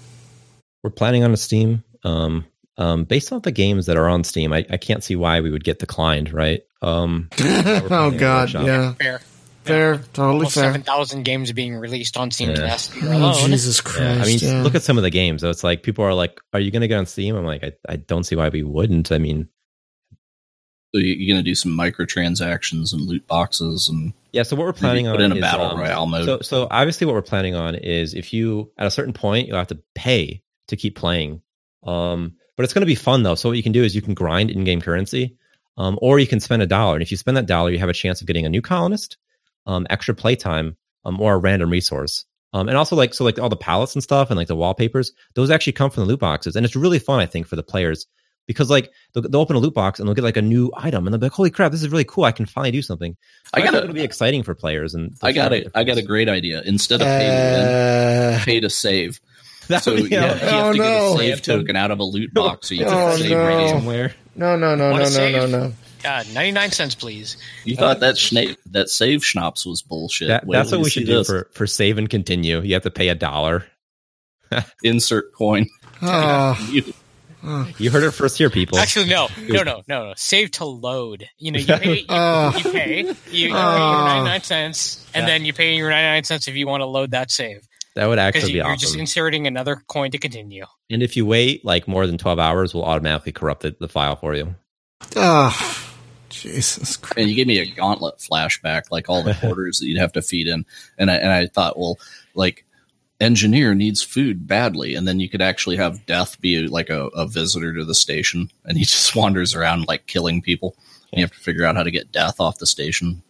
We're 0.84 0.92
planning 0.92 1.24
on 1.24 1.32
a 1.32 1.38
Steam. 1.38 1.84
Um 2.04 2.46
um, 2.78 3.06
based 3.06 3.32
on 3.32 3.40
the 3.42 3.54
games 3.54 3.86
that 3.86 3.96
are 3.96 4.10
on 4.10 4.26
Steam, 4.26 4.52
I, 4.52 4.66
I 4.70 4.76
can't 4.76 5.02
see 5.02 5.16
why 5.16 5.40
we 5.40 5.50
would 5.50 5.64
get 5.64 5.80
declined, 5.80 6.34
right? 6.34 6.62
Um, 6.82 7.30
oh 7.40 7.88
planning 7.88 8.18
God, 8.18 8.54
yeah, 8.54 8.94
Fair. 8.96 9.22
Fair, 9.66 9.98
totally 10.14 10.28
Almost 10.36 10.56
fair. 10.56 10.64
seven 10.66 10.82
thousand 10.84 11.24
games 11.24 11.52
being 11.52 11.76
released 11.76 12.18
on 12.18 12.32
Steam 12.32 12.52
Yeah. 12.52 12.62
last 12.62 12.96
year 12.96 13.06
Oh, 13.14 13.18
alone. 13.18 13.50
Jesus 13.50 13.82
Christ! 13.82 14.00
Yeah, 14.02 14.22
I 14.22 14.26
mean, 14.26 14.40
yeah. 14.42 14.64
look 14.64 14.76
at 14.76 14.84
some 14.84 14.98
of 14.98 15.04
the 15.04 15.10
games. 15.10 15.42
So 15.42 15.50
it's 15.50 15.64
like 15.64 15.84
people 15.84 16.06
are 16.06 16.14
like, 16.14 16.40
"Are 16.54 16.60
you 16.60 16.72
going 16.72 16.82
to 16.82 16.88
get 16.88 16.98
on 16.98 17.06
Steam?" 17.06 17.36
I'm 17.36 17.46
like, 17.46 17.64
I, 17.64 17.72
I 17.88 17.96
don't 17.98 18.24
see 18.24 18.36
why 18.36 18.50
we 18.50 18.64
wouldn't. 18.64 19.12
I 19.12 19.18
mean, 19.18 19.48
So 20.94 21.00
you- 21.00 21.14
you're 21.14 21.34
going 21.36 21.44
to 21.44 21.50
do 21.50 21.56
some 21.56 21.72
microtransactions 21.78 22.94
and 22.94 23.02
loot 23.02 23.28
boxes 23.28 23.90
and 23.90 24.14
yeah. 24.32 24.44
So 24.44 24.56
what 24.56 24.66
we're 24.66 24.74
planning 24.74 25.06
put 25.06 25.16
on 25.16 25.22
in 25.22 25.32
a 25.32 25.36
is, 25.36 25.42
battle 25.42 25.66
um, 25.68 25.80
royale 25.80 26.06
mode. 26.08 26.26
So, 26.26 26.40
so 26.42 26.68
obviously, 26.72 27.06
what 27.06 27.14
we're 27.16 27.22
planning 27.22 27.56
on 27.56 27.76
is 27.76 28.14
if 28.14 28.34
you 28.34 28.72
at 28.78 28.88
a 28.88 28.92
certain 28.92 29.14
point 29.14 29.48
you'll 29.48 29.58
have 29.58 29.68
to 29.68 29.80
pay 29.94 30.42
to 30.68 30.76
keep 30.76 30.96
playing. 30.96 31.42
Um, 31.84 32.34
but 32.58 32.64
it's 32.64 32.74
going 32.74 32.82
to 32.82 32.86
be 32.88 32.96
fun 32.96 33.24
though. 33.24 33.36
So 33.36 33.50
what 33.50 33.58
you 33.58 33.64
can 33.64 33.72
do 33.74 33.84
is 33.84 33.96
you 33.96 34.02
can 34.02 34.14
grind 34.14 34.50
in-game 34.50 34.82
currency, 34.82 35.38
um, 35.78 36.00
or 36.02 36.20
you 36.20 36.26
can 36.28 36.40
spend 36.40 36.62
a 36.62 36.66
dollar, 36.68 36.94
and 36.96 37.04
if 37.04 37.12
you 37.12 37.18
spend 37.18 37.36
that 37.38 37.46
dollar, 37.46 37.70
you 37.70 37.80
have 37.80 37.90
a 37.90 37.94
chance 37.94 38.22
of 38.22 38.28
getting 38.28 38.46
a 38.46 38.50
new 38.50 38.62
colonist, 38.62 39.18
um, 39.66 39.86
extra 39.90 40.14
playtime, 40.16 40.78
um, 41.06 41.20
or 41.22 41.34
a 41.36 41.38
random 41.38 41.70
resource. 41.70 42.26
Um, 42.54 42.70
and 42.70 42.78
also 42.78 42.96
like 42.96 43.14
so 43.14 43.24
like 43.26 43.38
all 43.40 43.50
the 43.50 43.58
palettes 43.58 43.96
and 43.96 44.04
stuff 44.04 44.30
and 44.30 44.38
like 44.38 44.48
the 44.48 44.56
wallpapers, 44.56 45.12
those 45.34 45.50
actually 45.52 45.74
come 45.74 45.90
from 45.92 46.04
the 46.04 46.08
loot 46.10 46.20
boxes, 46.20 46.56
and 46.56 46.66
it's 46.66 46.76
really 46.76 47.00
fun 47.00 47.20
I 47.20 47.26
think 47.26 47.48
for 47.48 47.56
the 47.58 47.64
players 47.64 48.06
because 48.48 48.70
like 48.70 48.92
they'll, 49.14 49.24
they'll 49.24 49.42
open 49.42 49.56
a 49.56 49.60
loot 49.60 49.74
box 49.74 50.00
and 50.00 50.08
they'll 50.08 50.14
get 50.14 50.24
like 50.24 50.38
a 50.38 50.42
new 50.42 50.72
item 50.78 51.06
and 51.08 51.14
they'll 51.14 51.20
be 51.20 51.26
like, 51.26 51.34
holy 51.34 51.50
crap, 51.50 51.72
this 51.72 51.82
is 51.82 51.90
really 51.90 52.04
cool. 52.06 52.24
I 52.24 52.32
can 52.32 52.46
finally 52.46 52.72
do 52.72 52.82
something. 52.82 53.18
So 53.46 53.50
I 53.56 53.62
I, 53.62 53.66
gotta- 53.66 53.78
it'll 53.84 53.94
be 53.94 54.04
exciting 54.04 54.44
for 54.44 54.54
players. 54.56 54.94
And 54.94 55.16
I 55.22 55.32
got 55.32 55.52
it. 55.52 55.66
it. 55.66 55.72
I 55.76 55.84
got 55.84 55.98
a 55.98 56.02
great 56.04 56.30
idea. 56.30 56.62
Instead 56.64 57.02
of 57.02 57.08
pay 57.08 57.26
to 57.28 58.36
Uh, 58.42 58.44
pay 58.46 58.60
to 58.62 58.70
save. 58.70 59.20
That 59.68 59.82
So 59.84 59.96
would 59.96 60.04
be 60.04 60.10
yeah, 60.10 60.26
you 60.28 60.32
awesome. 60.32 60.48
have 60.48 60.64
Oh, 60.66 60.72
to 60.74 60.78
get 60.78 60.86
a 61.02 61.18
save 61.18 61.42
token 61.42 61.76
out 61.76 61.90
of 61.90 62.00
a 62.00 62.04
loot 62.04 62.32
box, 62.36 62.68
so 62.70 62.76
you 62.76 62.86
Oh, 62.86 62.90
can 62.90 63.18
save 63.18 63.32
no. 63.32 63.48
rating. 63.48 63.70
somewhere. 63.70 64.14
no, 64.36 64.56
no, 64.56 64.76
no, 64.76 64.92
What 64.92 65.12
no, 65.12 65.24
a 65.24 65.32
no, 65.32 65.48
no, 65.48 65.60
no. 65.60 65.74
Uh, 66.06 66.24
God, 66.24 66.34
ninety 66.34 66.52
nine 66.52 66.72
cents, 66.72 66.96
please. 66.96 67.38
You 67.64 67.76
uh, 67.76 67.80
thought 67.80 68.00
that 68.02 68.16
schna- 68.16 68.58
that 68.72 68.90
save 68.90 69.24
schnapps 69.26 69.66
was 69.66 69.82
bullshit. 69.82 70.28
That, 70.30 70.46
that's 70.48 70.72
what 70.72 70.82
we 70.82 70.90
should 70.90 71.06
do 71.06 71.18
this. 71.18 71.28
for, 71.28 71.50
for 71.54 71.68
save 71.68 71.98
and 71.98 72.10
continue. 72.10 72.62
You 72.62 72.74
have 72.76 72.84
to 72.84 72.92
pay 72.92 73.10
a 73.10 73.16
dollar. 73.16 73.66
insert 74.84 75.34
coin. 75.34 75.68
Oh, 76.02 76.68
You- 76.72 76.94
You 77.78 77.92
heard 77.92 78.04
it 78.04 78.12
first 78.12 78.40
here, 78.40 78.50
people. 78.50 78.80
Actually, 78.80 79.06
no, 79.08 79.28
no, 79.48 79.62
no, 79.64 79.84
no, 79.88 80.06
no. 80.08 80.14
Save 80.18 80.50
to 80.52 80.66
load. 80.66 81.28
You 81.38 81.52
know, 81.52 81.60
you 81.60 81.78
pay. 81.78 81.94
You, 82.00 82.06
Oh. 82.10 82.54
you 82.58 82.72
pay. 82.72 83.00
You, 83.02 83.08
you 83.08 83.14
pay 83.14 83.38
your 83.50 83.58
ah. 83.58 84.06
ninety 84.08 84.30
nine 84.30 84.42
cents, 84.42 85.06
and 85.14 85.28
then 85.28 85.46
you 85.46 85.54
pay 85.54 85.76
your 85.76 85.90
ninety 85.92 86.08
nine 86.08 86.24
cents 86.24 86.48
if 86.48 86.56
you 86.56 86.66
want 86.68 86.82
to 86.82 86.86
load 86.86 87.12
that 87.12 87.30
save 87.32 87.68
that 87.96 88.08
would 88.08 88.16
because 88.18 88.36
actually 88.36 88.52
be 88.54 88.58
you're 88.58 88.66
awesome. 88.66 88.78
just 88.80 88.96
inserting 88.98 89.48
another 89.48 89.82
coin 89.88 90.12
to 90.12 90.18
continue. 90.18 90.66
and 90.90 91.02
if 91.04 91.16
you 91.16 91.26
wait 91.26 91.64
like 91.64 91.88
more 91.88 92.06
than 92.08 92.18
12 92.18 92.40
hours, 92.40 92.74
we'll 92.74 92.84
automatically 92.84 93.32
corrupt 93.32 93.62
the, 93.62 93.74
the 93.80 93.88
file 93.88 94.16
for 94.18 94.36
you. 94.36 94.54
oh, 95.16 95.85
Jesus 96.30 96.98
Christ! 96.98 97.18
and 97.18 97.30
you 97.30 97.36
gave 97.36 97.48
me 97.48 97.60
a 97.60 97.66
gauntlet 97.66 98.18
flashback, 98.18 98.92
like 98.92 99.10
all 99.10 99.24
the 99.24 99.34
quarters 99.42 99.80
that 99.80 99.88
you'd 99.88 100.00
have 100.00 100.14
to 100.14 100.22
feed 100.22 100.48
in, 100.48 100.66
and 100.98 101.10
I, 101.12 101.16
and 101.16 101.32
I 101.32 101.48
thought, 101.48 101.78
well, 101.78 101.98
like 102.34 102.66
engineer 103.20 103.74
needs 103.74 104.02
food 104.02 104.48
badly, 104.48 104.96
and 104.96 105.08
then 105.08 105.20
you 105.20 105.30
could 105.30 105.42
actually 105.42 105.78
have 105.78 106.06
Death 106.06 106.40
be 106.42 106.68
like 106.68 106.90
a, 106.90 107.08
a 107.08 107.28
visitor 107.28 107.74
to 107.74 107.86
the 107.86 107.96
station, 107.96 108.52
and 108.66 108.78
he 108.78 108.84
just 108.86 109.16
wanders 109.16 109.56
around 109.56 109.88
like 109.88 110.08
killing 110.08 110.42
people. 110.42 110.76
And 111.12 111.20
you 111.20 111.24
have 111.24 111.32
to 111.32 111.40
figure 111.40 111.66
out 111.66 111.76
how 111.76 111.84
to 111.84 111.92
get 111.92 112.12
Death 112.12 112.40
off 112.40 112.58
the 112.58 112.66
station. 112.66 113.22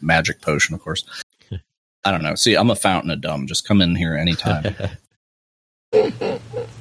Magic 0.00 0.42
potion, 0.42 0.74
of 0.74 0.82
course. 0.82 1.04
I 2.04 2.10
don't 2.10 2.22
know. 2.22 2.34
See, 2.34 2.54
I'm 2.54 2.70
a 2.70 2.76
fountain 2.76 3.10
of 3.10 3.20
dumb. 3.20 3.46
Just 3.46 3.66
come 3.66 3.80
in 3.80 3.96
here 3.96 4.14
anytime. 4.14 4.74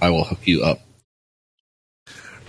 I 0.01 0.09
will 0.09 0.25
hook 0.25 0.45
you 0.45 0.63
up. 0.63 0.81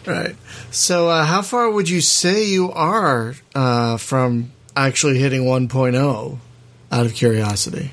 Right. 0.06 0.34
So, 0.70 1.08
uh, 1.08 1.24
how 1.24 1.42
far 1.42 1.70
would 1.70 1.88
you 1.88 2.00
say 2.00 2.46
you 2.46 2.72
are 2.72 3.34
uh, 3.54 3.96
from 3.98 4.52
actually 4.74 5.18
hitting 5.18 5.44
1.0 5.44 6.38
out 6.92 7.06
of 7.06 7.14
curiosity? 7.14 7.90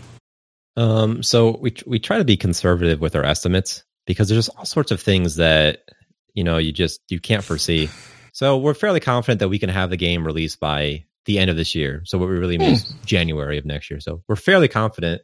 Um, 0.77 1.23
so 1.23 1.57
we 1.57 1.75
we 1.85 1.99
try 1.99 2.19
to 2.19 2.23
be 2.23 2.37
conservative 2.37 3.01
with 3.01 3.15
our 3.15 3.23
estimates 3.23 3.83
because 4.05 4.29
there's 4.29 4.47
all 4.49 4.65
sorts 4.65 4.91
of 4.91 5.01
things 5.01 5.35
that 5.37 5.89
you 6.33 6.43
know 6.43 6.57
you 6.57 6.71
just 6.71 7.01
you 7.09 7.19
can't 7.19 7.43
foresee. 7.43 7.89
So 8.31 8.57
we're 8.57 8.75
fairly 8.75 8.99
confident 8.99 9.39
that 9.39 9.49
we 9.49 9.57
can 9.57 9.69
have 9.69 9.89
the 9.89 9.97
game 9.97 10.25
released 10.25 10.59
by 10.59 11.05
the 11.25 11.39
end 11.39 11.49
of 11.49 11.57
this 11.57 11.73
year. 11.73 12.03
So 12.05 12.19
what 12.19 12.29
we 12.29 12.35
really 12.35 12.59
mean 12.59 12.73
is 12.73 12.93
January 13.05 13.57
of 13.57 13.65
next 13.65 13.89
year. 13.89 13.99
So 13.99 14.23
we're 14.27 14.35
fairly 14.35 14.67
confident, 14.67 15.23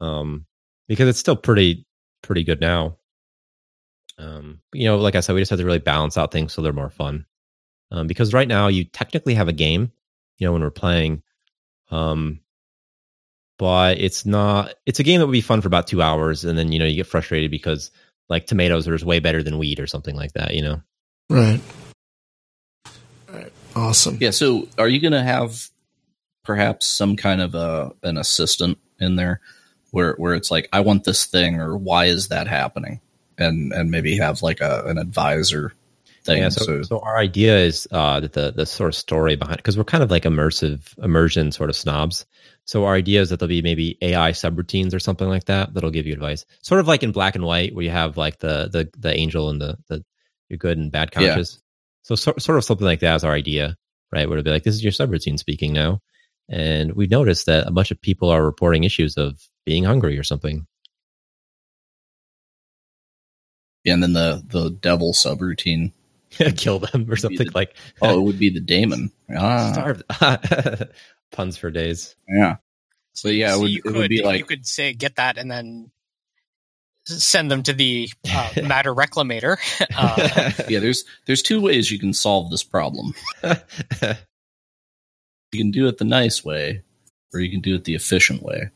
um, 0.00 0.44
because 0.86 1.08
it's 1.08 1.18
still 1.18 1.36
pretty 1.36 1.86
pretty 2.22 2.44
good 2.44 2.60
now. 2.60 2.98
Um, 4.18 4.60
you 4.72 4.86
know, 4.86 4.98
like 4.98 5.16
I 5.16 5.20
said, 5.20 5.34
we 5.34 5.40
just 5.40 5.50
have 5.50 5.58
to 5.58 5.64
really 5.64 5.78
balance 5.78 6.16
out 6.16 6.32
things 6.32 6.52
so 6.52 6.62
they're 6.62 6.72
more 6.72 6.90
fun. 6.90 7.26
Um, 7.90 8.06
because 8.06 8.32
right 8.32 8.48
now 8.48 8.68
you 8.68 8.84
technically 8.84 9.34
have 9.34 9.48
a 9.48 9.52
game, 9.52 9.92
you 10.38 10.46
know, 10.46 10.52
when 10.52 10.62
we're 10.62 10.70
playing, 10.70 11.22
um, 11.90 12.40
but 13.58 13.98
it's 13.98 14.26
not. 14.26 14.74
It's 14.86 15.00
a 15.00 15.04
game 15.04 15.20
that 15.20 15.26
would 15.26 15.32
be 15.32 15.40
fun 15.40 15.60
for 15.60 15.68
about 15.68 15.86
two 15.86 16.02
hours, 16.02 16.44
and 16.44 16.58
then 16.58 16.72
you 16.72 16.78
know 16.78 16.86
you 16.86 16.96
get 16.96 17.06
frustrated 17.06 17.50
because 17.50 17.90
like 18.28 18.46
tomatoes 18.46 18.88
are 18.88 19.06
way 19.06 19.20
better 19.20 19.42
than 19.42 19.58
weed 19.58 19.78
or 19.78 19.86
something 19.86 20.16
like 20.16 20.32
that. 20.32 20.54
You 20.54 20.62
know. 20.62 20.82
Right. 21.30 21.60
Right. 23.32 23.52
Awesome. 23.76 24.18
Yeah. 24.20 24.30
So, 24.30 24.68
are 24.78 24.88
you 24.88 25.00
going 25.00 25.12
to 25.12 25.22
have 25.22 25.68
perhaps 26.44 26.86
some 26.86 27.16
kind 27.16 27.40
of 27.40 27.54
a 27.54 27.92
an 28.02 28.16
assistant 28.16 28.78
in 28.98 29.16
there 29.16 29.40
where 29.90 30.14
where 30.14 30.34
it's 30.34 30.50
like, 30.50 30.68
I 30.72 30.80
want 30.80 31.04
this 31.04 31.24
thing, 31.24 31.60
or 31.60 31.76
why 31.76 32.06
is 32.06 32.28
that 32.28 32.48
happening, 32.48 33.00
and 33.38 33.72
and 33.72 33.90
maybe 33.90 34.16
have 34.16 34.42
like 34.42 34.60
a 34.60 34.84
an 34.86 34.98
advisor 34.98 35.72
thing. 36.24 36.42
Yeah, 36.42 36.48
so, 36.48 36.82
so, 36.82 36.98
our 37.00 37.16
idea 37.16 37.58
is 37.58 37.86
uh, 37.90 38.20
that 38.20 38.32
the 38.32 38.52
the 38.52 38.66
sort 38.66 38.88
of 38.88 38.94
story 38.94 39.36
behind 39.36 39.58
because 39.58 39.76
we're 39.76 39.84
kind 39.84 40.02
of 40.02 40.10
like 40.10 40.24
immersive 40.24 40.96
immersion 41.02 41.52
sort 41.52 41.70
of 41.70 41.76
snobs. 41.76 42.26
So 42.66 42.86
our 42.86 42.94
idea 42.94 43.20
is 43.20 43.30
that 43.30 43.38
there'll 43.38 43.48
be 43.48 43.62
maybe 43.62 43.98
AI 44.00 44.32
subroutines 44.32 44.94
or 44.94 44.98
something 44.98 45.28
like 45.28 45.44
that 45.44 45.74
that'll 45.74 45.90
give 45.90 46.06
you 46.06 46.14
advice, 46.14 46.46
sort 46.62 46.80
of 46.80 46.88
like 46.88 47.02
in 47.02 47.12
black 47.12 47.34
and 47.34 47.44
white 47.44 47.74
where 47.74 47.84
you 47.84 47.90
have 47.90 48.16
like 48.16 48.38
the 48.38 48.68
the 48.72 48.90
the 48.98 49.14
angel 49.14 49.50
and 49.50 49.60
the 49.60 49.76
the 49.88 50.04
your 50.48 50.58
good 50.58 50.78
and 50.78 50.90
bad 50.90 51.10
conscious. 51.10 51.54
Yeah. 51.54 51.60
So, 52.02 52.14
so 52.16 52.34
sort 52.38 52.58
of 52.58 52.64
something 52.64 52.86
like 52.86 53.00
that 53.00 53.16
is 53.16 53.24
our 53.24 53.32
idea, 53.32 53.76
right? 54.12 54.28
Where 54.28 54.38
it'll 54.38 54.44
be 54.44 54.50
like 54.50 54.64
this 54.64 54.74
is 54.74 54.84
your 54.84 54.92
subroutine 54.92 55.38
speaking 55.38 55.72
now, 55.72 56.00
and 56.48 56.92
we 56.94 57.06
noticed 57.06 57.46
that 57.46 57.66
a 57.66 57.70
bunch 57.70 57.90
of 57.90 58.00
people 58.00 58.30
are 58.30 58.44
reporting 58.44 58.84
issues 58.84 59.16
of 59.16 59.40
being 59.66 59.84
hungry 59.84 60.18
or 60.18 60.24
something. 60.24 60.66
And 63.92 64.02
then 64.02 64.12
the 64.14 64.42
the 64.48 64.70
devil 64.70 65.12
subroutine 65.12 65.92
kill 66.56 66.78
them 66.78 67.10
or 67.10 67.16
something 67.16 67.46
the, 67.46 67.52
like. 67.54 67.76
Oh, 68.02 68.18
it 68.18 68.22
would 68.22 68.38
be 68.38 68.50
the 68.50 68.60
daemon. 68.60 69.12
Ah. 69.34 69.72
Starved. 69.72 70.02
Puns 71.32 71.56
for 71.56 71.70
days. 71.70 72.16
Yeah. 72.28 72.56
So 73.12 73.28
yeah, 73.28 73.52
so 73.52 73.58
it, 73.58 73.60
would, 73.60 73.70
it 73.70 73.82
could, 73.82 73.96
would 73.96 74.08
be 74.10 74.22
like 74.22 74.38
you 74.38 74.44
could 74.44 74.66
say 74.66 74.92
get 74.92 75.16
that 75.16 75.38
and 75.38 75.50
then 75.50 75.90
send 77.06 77.50
them 77.50 77.62
to 77.62 77.72
the 77.72 78.08
uh, 78.28 78.50
matter 78.64 78.94
reclamator. 78.94 79.56
Uh, 79.96 80.50
yeah, 80.68 80.80
there's 80.80 81.04
there's 81.26 81.42
two 81.42 81.60
ways 81.60 81.90
you 81.90 81.98
can 81.98 82.12
solve 82.12 82.50
this 82.50 82.64
problem. 82.64 83.14
you 83.42 84.14
can 85.52 85.70
do 85.70 85.86
it 85.86 85.98
the 85.98 86.04
nice 86.04 86.44
way, 86.44 86.82
or 87.32 87.40
you 87.40 87.50
can 87.50 87.60
do 87.60 87.76
it 87.76 87.84
the 87.84 87.94
efficient 87.94 88.42
way. 88.42 88.70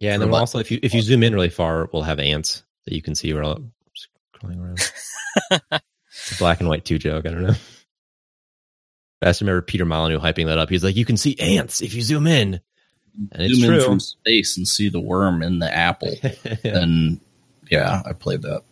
Yeah, 0.00 0.14
and 0.14 0.22
then 0.22 0.30
we'll 0.30 0.40
also 0.40 0.58
if 0.58 0.72
you 0.72 0.80
if 0.82 0.94
you 0.94 1.02
zoom 1.02 1.22
in 1.22 1.34
really 1.34 1.50
far, 1.50 1.88
we'll 1.92 2.02
have 2.02 2.18
ants 2.18 2.64
that 2.88 2.94
you 2.94 3.02
can 3.02 3.14
see 3.14 3.32
around 3.32 3.70
crawling 4.32 4.60
around. 4.60 4.80
it's 5.50 6.32
a 6.32 6.38
black 6.38 6.60
and 6.60 6.68
white 6.68 6.84
two 6.84 6.98
joke. 6.98 7.26
I 7.26 7.30
don't 7.30 7.42
know. 7.42 7.54
I 9.20 9.26
just 9.26 9.40
remember 9.40 9.62
Peter 9.62 9.84
Molyneux 9.84 10.20
hyping 10.20 10.46
that 10.46 10.58
up. 10.58 10.70
He's 10.70 10.84
like, 10.84 10.96
"You 10.96 11.04
can 11.04 11.16
see 11.16 11.38
ants 11.38 11.80
if 11.80 11.94
you 11.94 12.02
zoom 12.02 12.26
in." 12.26 12.60
And 13.32 13.52
zoom 13.52 13.74
in 13.74 13.80
from 13.80 14.00
space 14.00 14.56
and 14.56 14.66
see 14.66 14.88
the 14.88 15.00
worm 15.00 15.42
in 15.42 15.58
the 15.58 15.74
apple. 15.74 16.14
yeah. 16.22 16.56
And 16.62 17.20
yeah, 17.68 18.02
I 18.06 18.12
played 18.12 18.42
that. 18.42 18.62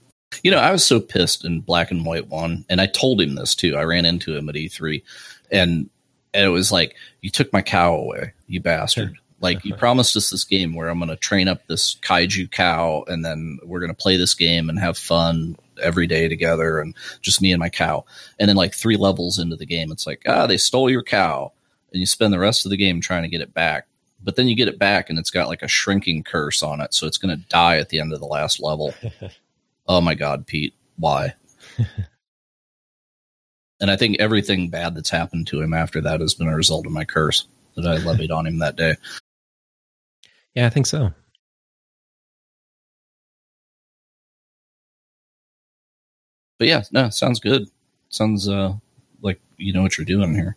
You 0.43 0.53
know, 0.53 0.59
I 0.59 0.71
was 0.71 0.85
so 0.85 1.01
pissed 1.01 1.45
in 1.45 1.61
Black 1.61 1.91
and 1.91 2.07
White 2.07 2.29
one, 2.29 2.65
and 2.69 2.81
I 2.81 2.87
told 2.87 3.21
him 3.21 3.35
this 3.35 3.55
too. 3.55 3.77
I 3.77 3.83
ran 3.83 4.05
into 4.05 4.37
him 4.37 4.49
at 4.49 4.55
E3, 4.55 5.03
and 5.51 5.91
and 6.33 6.45
it 6.45 6.51
was 6.51 6.71
like, 6.71 6.95
"You 7.21 7.31
took 7.31 7.53
my 7.53 7.63
cow 7.63 7.95
away, 7.95 8.33
you 8.47 8.61
bastard." 8.61 9.19
Like 9.41 9.65
you 9.65 9.75
promised 9.75 10.17
us 10.17 10.31
this 10.31 10.45
game 10.45 10.75
where 10.75 10.89
I'm 10.89 10.99
going 10.99 11.11
to 11.11 11.17
train 11.17 11.47
up 11.47 11.67
this 11.67 11.97
kaiju 11.97 12.51
cow, 12.51 13.05
and 13.07 13.25
then 13.25 13.59
we're 13.65 13.81
going 13.81 13.95
to 13.95 13.95
play 13.95 14.17
this 14.17 14.35
game 14.35 14.71
and 14.71 14.79
have 14.79 14.97
fun 14.97 15.57
every 15.83 16.07
day 16.07 16.27
together, 16.27 16.79
and 16.79 16.95
just 17.21 17.43
me 17.43 17.53
and 17.53 17.61
my 17.61 17.69
cow. 17.69 18.05
And 18.39 18.49
then 18.49 18.57
like 18.57 18.75
three 18.75 18.97
levels 18.97 19.39
into 19.39 19.57
the 19.57 19.67
game, 19.67 19.93
it's 19.93 20.07
like 20.07 20.23
ah, 20.27 20.47
they 20.47 20.57
stole 20.57 20.91
your 20.91 21.03
cow, 21.03 21.53
and 21.93 22.01
you 22.01 22.07
spend 22.07 22.33
the 22.33 22.39
rest 22.39 22.65
of 22.65 22.71
the 22.71 22.79
game 22.79 23.01
trying 23.01 23.25
to 23.25 23.29
get 23.29 23.43
it 23.43 23.53
back. 23.53 23.87
But 24.25 24.37
then 24.37 24.49
you 24.49 24.57
get 24.57 24.69
it 24.69 24.79
back, 24.79 25.11
and 25.11 25.19
it's 25.19 25.31
got 25.31 25.49
like 25.49 25.63
a 25.63 25.69
shrinking 25.69 26.23
curse 26.23 26.63
on 26.63 26.81
it, 26.81 26.95
so 26.95 27.07
it's 27.07 27.19
going 27.19 27.37
to 27.37 27.49
die 27.49 27.77
at 27.77 27.91
the 27.91 28.01
end 28.01 28.15
of 28.15 28.21
the 28.21 28.27
last 28.27 28.61
level. 28.61 28.95
oh 29.87 30.01
my 30.01 30.15
god, 30.15 30.47
Pete, 30.47 30.73
why? 30.97 31.35
and 33.81 33.91
I 33.91 33.97
think 33.97 34.17
everything 34.19 34.71
bad 34.71 34.95
that's 34.95 35.11
happened 35.11 35.49
to 35.49 35.61
him 35.61 35.75
after 35.75 36.01
that 36.01 36.21
has 36.21 36.33
been 36.33 36.49
a 36.49 36.57
result 36.57 36.87
of 36.87 36.93
my 36.93 37.05
curse 37.05 37.47
that 37.77 37.87
I 37.87 37.99
levied 37.99 38.31
on 38.31 38.47
him 38.47 38.61
that 38.61 38.77
day. 38.77 38.97
Yeah, 40.57 40.66
I 40.66 40.70
think 40.70 40.87
so. 40.89 41.12
But 46.59 46.69
yeah, 46.69 46.83
no, 46.93 47.11
sounds 47.11 47.41
good. 47.41 47.69
Sounds 48.09 48.49
uh 48.49 48.74
like 49.23 49.41
you 49.59 49.73
know 49.73 49.83
what 49.83 49.99
you're 49.99 50.05
doing 50.05 50.35
here. 50.35 50.57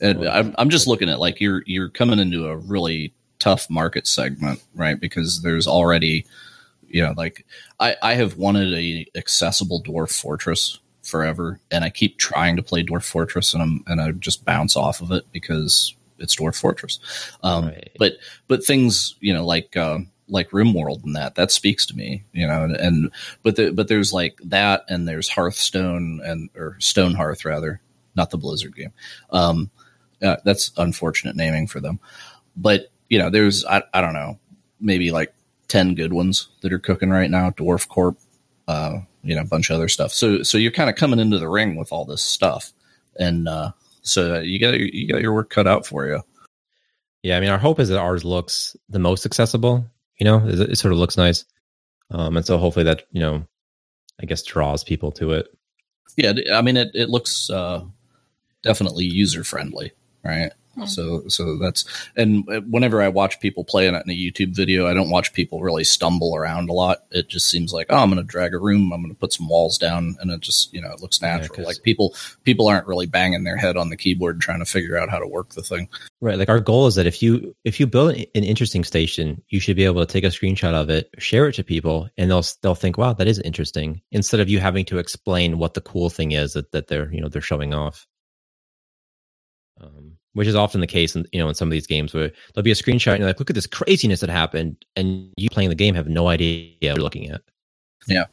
And 0.00 0.28
I'm 0.28 0.54
I'm 0.58 0.70
just 0.70 0.86
looking 0.86 1.08
at 1.08 1.20
like 1.20 1.40
you're 1.40 1.62
you're 1.66 1.88
coming 1.88 2.18
into 2.18 2.48
a 2.48 2.56
really 2.56 3.14
tough 3.38 3.70
market 3.70 4.06
segment, 4.06 4.62
right? 4.74 5.00
Because 5.00 5.42
there's 5.42 5.66
already 5.66 6.26
you 6.88 7.02
know 7.02 7.14
like 7.16 7.46
I 7.80 7.96
I 8.02 8.14
have 8.14 8.38
wanted 8.38 8.74
a 8.74 9.06
accessible 9.16 9.82
dwarf 9.82 10.10
fortress 10.20 10.78
forever 11.02 11.60
and 11.70 11.84
I 11.84 11.90
keep 11.90 12.18
trying 12.18 12.56
to 12.56 12.62
play 12.62 12.84
dwarf 12.84 13.04
fortress 13.04 13.54
and 13.54 13.62
I'm 13.62 13.84
and 13.86 14.00
I 14.00 14.12
just 14.12 14.44
bounce 14.44 14.76
off 14.76 15.00
of 15.02 15.12
it 15.12 15.24
because 15.32 15.94
it's 16.18 16.36
Dwarf 16.36 16.58
Fortress. 16.58 16.98
Um, 17.42 17.66
right. 17.66 17.90
But 17.98 18.14
but 18.48 18.64
things 18.64 19.16
you 19.20 19.34
know 19.34 19.44
like 19.44 19.76
uh, 19.76 19.98
like 20.28 20.50
RimWorld 20.50 21.04
and 21.04 21.16
that 21.16 21.34
that 21.36 21.50
speaks 21.50 21.86
to 21.86 21.96
me, 21.96 22.24
you 22.32 22.46
know. 22.46 22.64
And, 22.64 22.76
and 22.76 23.12
but 23.42 23.56
the, 23.56 23.72
but 23.72 23.88
there's 23.88 24.12
like 24.12 24.38
that, 24.44 24.84
and 24.88 25.06
there's 25.06 25.28
Hearthstone 25.28 26.20
and 26.24 26.50
or 26.56 26.76
Stonehearth 26.80 27.44
rather, 27.44 27.80
not 28.14 28.30
the 28.30 28.38
Blizzard 28.38 28.76
game. 28.76 28.92
Um, 29.30 29.70
uh, 30.22 30.36
that's 30.44 30.72
unfortunate 30.76 31.36
naming 31.36 31.66
for 31.66 31.80
them. 31.80 32.00
But 32.56 32.86
you 33.08 33.18
know, 33.18 33.30
there's 33.30 33.64
I 33.64 33.82
I 33.92 34.00
don't 34.00 34.14
know 34.14 34.38
maybe 34.80 35.10
like 35.10 35.34
ten 35.68 35.94
good 35.94 36.12
ones 36.12 36.48
that 36.62 36.72
are 36.72 36.78
cooking 36.78 37.10
right 37.10 37.30
now. 37.30 37.50
DwarfCorp. 37.50 38.16
Uh, 38.68 38.98
you 39.22 39.34
know, 39.34 39.42
a 39.42 39.46
bunch 39.46 39.70
of 39.70 39.76
other 39.76 39.88
stuff. 39.88 40.12
So, 40.12 40.42
so 40.42 40.56
you're 40.56 40.72
kind 40.72 40.88
of 40.88 40.96
coming 40.96 41.18
into 41.18 41.38
the 41.38 41.48
ring 41.48 41.76
with 41.76 41.92
all 41.92 42.04
this 42.04 42.22
stuff, 42.22 42.72
and 43.18 43.48
uh, 43.48 43.72
so 44.06 44.38
you 44.40 44.58
got 44.58 44.78
you 44.78 45.08
got 45.08 45.20
your 45.20 45.34
work 45.34 45.50
cut 45.50 45.66
out 45.66 45.86
for 45.86 46.06
you. 46.06 46.22
Yeah, 47.22 47.36
I 47.36 47.40
mean, 47.40 47.50
our 47.50 47.58
hope 47.58 47.80
is 47.80 47.88
that 47.88 47.98
ours 47.98 48.24
looks 48.24 48.76
the 48.88 49.00
most 49.00 49.26
accessible. 49.26 49.84
You 50.18 50.24
know, 50.24 50.46
it, 50.46 50.60
it 50.60 50.78
sort 50.78 50.92
of 50.92 50.98
looks 50.98 51.16
nice, 51.16 51.44
um, 52.10 52.36
and 52.36 52.46
so 52.46 52.56
hopefully 52.56 52.84
that 52.84 53.02
you 53.10 53.20
know, 53.20 53.46
I 54.20 54.26
guess 54.26 54.42
draws 54.42 54.84
people 54.84 55.10
to 55.12 55.32
it. 55.32 55.48
Yeah, 56.16 56.32
I 56.54 56.62
mean, 56.62 56.76
it 56.76 56.90
it 56.94 57.10
looks 57.10 57.50
uh, 57.50 57.82
definitely 58.62 59.04
user 59.06 59.44
friendly, 59.44 59.92
right? 60.24 60.52
Hmm. 60.76 60.84
So, 60.84 61.28
so 61.28 61.56
that's 61.56 61.84
and 62.16 62.46
whenever 62.70 63.02
I 63.02 63.08
watch 63.08 63.40
people 63.40 63.64
playing 63.64 63.94
it 63.94 64.02
in 64.04 64.10
a 64.10 64.16
YouTube 64.16 64.54
video, 64.54 64.86
I 64.86 64.94
don't 64.94 65.10
watch 65.10 65.32
people 65.32 65.62
really 65.62 65.84
stumble 65.84 66.36
around 66.36 66.68
a 66.68 66.72
lot. 66.72 67.04
It 67.10 67.28
just 67.28 67.48
seems 67.48 67.72
like, 67.72 67.86
oh, 67.90 67.96
I'm 67.96 68.10
going 68.10 68.22
to 68.22 68.26
drag 68.26 68.54
a 68.54 68.58
room, 68.58 68.92
I'm 68.92 69.02
going 69.02 69.14
to 69.14 69.18
put 69.18 69.32
some 69.32 69.48
walls 69.48 69.78
down, 69.78 70.16
and 70.20 70.30
it 70.30 70.40
just 70.40 70.72
you 70.72 70.80
know 70.80 70.92
it 70.92 71.00
looks 71.00 71.22
natural. 71.22 71.60
Yeah, 71.60 71.66
like 71.66 71.82
people 71.82 72.14
people 72.44 72.68
aren't 72.68 72.86
really 72.86 73.06
banging 73.06 73.44
their 73.44 73.56
head 73.56 73.76
on 73.76 73.88
the 73.88 73.96
keyboard 73.96 74.40
trying 74.40 74.60
to 74.60 74.66
figure 74.66 74.98
out 74.98 75.10
how 75.10 75.18
to 75.18 75.26
work 75.26 75.54
the 75.54 75.62
thing. 75.62 75.88
Right. 76.20 76.38
Like 76.38 76.48
our 76.48 76.60
goal 76.60 76.86
is 76.86 76.94
that 76.96 77.06
if 77.06 77.22
you 77.22 77.54
if 77.64 77.80
you 77.80 77.86
build 77.86 78.14
an 78.14 78.44
interesting 78.44 78.84
station, 78.84 79.42
you 79.48 79.60
should 79.60 79.76
be 79.76 79.84
able 79.84 80.04
to 80.04 80.12
take 80.12 80.24
a 80.24 80.28
screenshot 80.28 80.74
of 80.74 80.90
it, 80.90 81.10
share 81.18 81.48
it 81.48 81.54
to 81.54 81.64
people, 81.64 82.08
and 82.16 82.30
they'll 82.30 82.44
they'll 82.62 82.74
think, 82.74 82.98
wow, 82.98 83.12
that 83.12 83.28
is 83.28 83.38
interesting. 83.38 84.02
Instead 84.10 84.40
of 84.40 84.48
you 84.48 84.58
having 84.58 84.84
to 84.86 84.98
explain 84.98 85.58
what 85.58 85.74
the 85.74 85.80
cool 85.80 86.10
thing 86.10 86.32
is 86.32 86.54
that 86.54 86.72
that 86.72 86.88
they're 86.88 87.12
you 87.12 87.20
know 87.20 87.28
they're 87.28 87.42
showing 87.42 87.74
off. 87.74 88.06
Which 90.36 90.48
is 90.48 90.54
often 90.54 90.82
the 90.82 90.86
case 90.86 91.16
in 91.16 91.26
you 91.32 91.38
know 91.38 91.48
in 91.48 91.54
some 91.54 91.68
of 91.68 91.72
these 91.72 91.86
games 91.86 92.12
where 92.12 92.30
there'll 92.54 92.62
be 92.62 92.70
a 92.70 92.74
screenshot 92.74 93.12
and 93.12 93.20
you're 93.20 93.28
like, 93.28 93.38
look 93.38 93.48
at 93.48 93.54
this 93.54 93.66
craziness 93.66 94.20
that 94.20 94.28
happened, 94.28 94.84
and 94.94 95.32
you 95.36 95.48
playing 95.48 95.70
the 95.70 95.74
game 95.74 95.94
have 95.94 96.08
no 96.08 96.28
idea 96.28 96.74
what 96.80 96.96
you're 96.96 97.02
looking 97.02 97.30
at. 97.30 97.40
Yeah. 98.06 98.26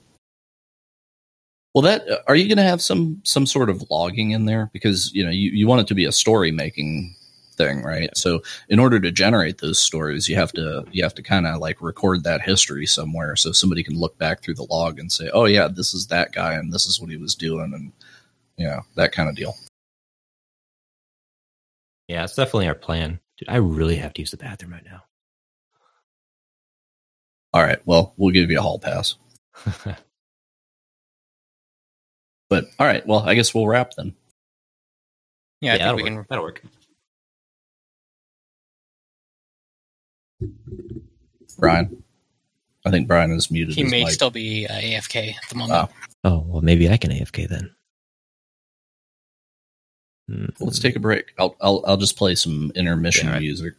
Well, 1.73 1.81
that 1.84 2.07
uh, 2.07 2.17
are 2.27 2.35
you 2.35 2.47
going 2.47 2.57
to 2.57 2.63
have 2.63 2.81
some 2.81 3.21
some 3.23 3.45
sort 3.45 3.69
of 3.69 3.84
logging 3.89 4.31
in 4.31 4.45
there 4.45 4.69
because 4.73 5.13
you 5.13 5.23
know 5.23 5.31
you, 5.31 5.51
you 5.51 5.65
want 5.65 5.81
it 5.81 5.88
to 5.88 5.95
be 5.95 6.05
a 6.05 6.11
story 6.11 6.51
making 6.51 7.15
thing, 7.55 7.81
right? 7.84 8.03
Yeah. 8.03 8.09
So 8.15 8.41
in 8.69 8.80
order 8.80 8.99
to 8.99 9.11
generate 9.11 9.59
those 9.59 9.80
stories, 9.80 10.27
you 10.27 10.35
have 10.35 10.51
to 10.53 10.85
you 10.91 11.03
have 11.03 11.15
to 11.15 11.23
kind 11.23 11.47
of 11.47 11.59
like 11.59 11.81
record 11.81 12.23
that 12.25 12.41
history 12.41 12.85
somewhere 12.85 13.35
so 13.35 13.51
somebody 13.51 13.84
can 13.84 13.97
look 13.97 14.17
back 14.17 14.41
through 14.41 14.55
the 14.55 14.67
log 14.69 14.99
and 14.99 15.11
say, 15.11 15.30
oh 15.34 15.45
yeah, 15.45 15.67
this 15.67 15.93
is 15.93 16.07
that 16.07 16.31
guy 16.31 16.53
and 16.53 16.73
this 16.73 16.85
is 16.85 16.99
what 16.99 17.09
he 17.09 17.17
was 17.17 17.34
doing 17.34 17.71
and 17.73 17.91
you 18.57 18.67
know 18.67 18.81
that 18.95 19.11
kind 19.11 19.30
of 19.30 19.35
deal. 19.35 19.55
Yeah, 22.07 22.23
it's 22.23 22.35
definitely 22.35 22.67
our 22.67 22.75
plan. 22.75 23.19
Dude, 23.38 23.49
I 23.49 23.55
really 23.57 23.95
have 23.97 24.13
to 24.13 24.21
use 24.21 24.31
the 24.31 24.38
bathroom 24.38 24.71
right 24.73 24.85
now. 24.85 25.03
All 27.53 27.61
right. 27.63 27.80
Well, 27.85 28.13
we'll 28.17 28.31
give 28.34 28.49
you 28.51 28.59
a 28.59 28.61
hall 28.61 28.80
pass. 28.80 29.15
But 32.49 32.65
all 32.77 32.85
right. 32.85 33.03
Well, 33.07 33.19
I 33.27 33.34
guess 33.34 33.55
we'll 33.55 33.65
wrap 33.65 33.93
then. 33.97 34.13
Yeah, 35.59 35.73
I 35.73 35.77
that'll 35.80 35.97
think 35.97 36.07
we 36.09 36.15
work. 36.15 36.27
can. 36.27 36.27
That'll 36.30 36.43
work. 36.45 36.61
Brian. 41.57 42.03
I 42.85 42.91
think 42.91 43.07
Brian 43.07 43.31
is 43.31 43.49
muted. 43.49 43.73
He 43.75 43.81
his 43.84 43.91
may 43.91 44.03
mic. 44.03 44.13
still 44.13 44.30
be 44.30 44.67
uh, 44.67 44.73
AFK 44.73 45.30
at 45.35 45.49
the 45.49 45.55
moment. 45.55 45.89
Ah. 45.89 46.07
Oh 46.25 46.43
well, 46.47 46.61
maybe 46.61 46.89
I 46.89 46.97
can 46.97 47.09
AFK 47.11 47.47
then. 47.49 47.73
Hmm. 50.29 50.45
Let's 50.59 50.79
take 50.79 50.95
a 50.95 50.99
break. 50.99 51.33
I'll 51.37 51.55
I'll 51.61 51.83
I'll 51.85 51.97
just 51.97 52.17
play 52.17 52.35
some 52.35 52.71
intermission 52.75 53.25
Yeah, 53.25 53.31
all 53.31 53.35
right. 53.35 53.41
music. 53.41 53.73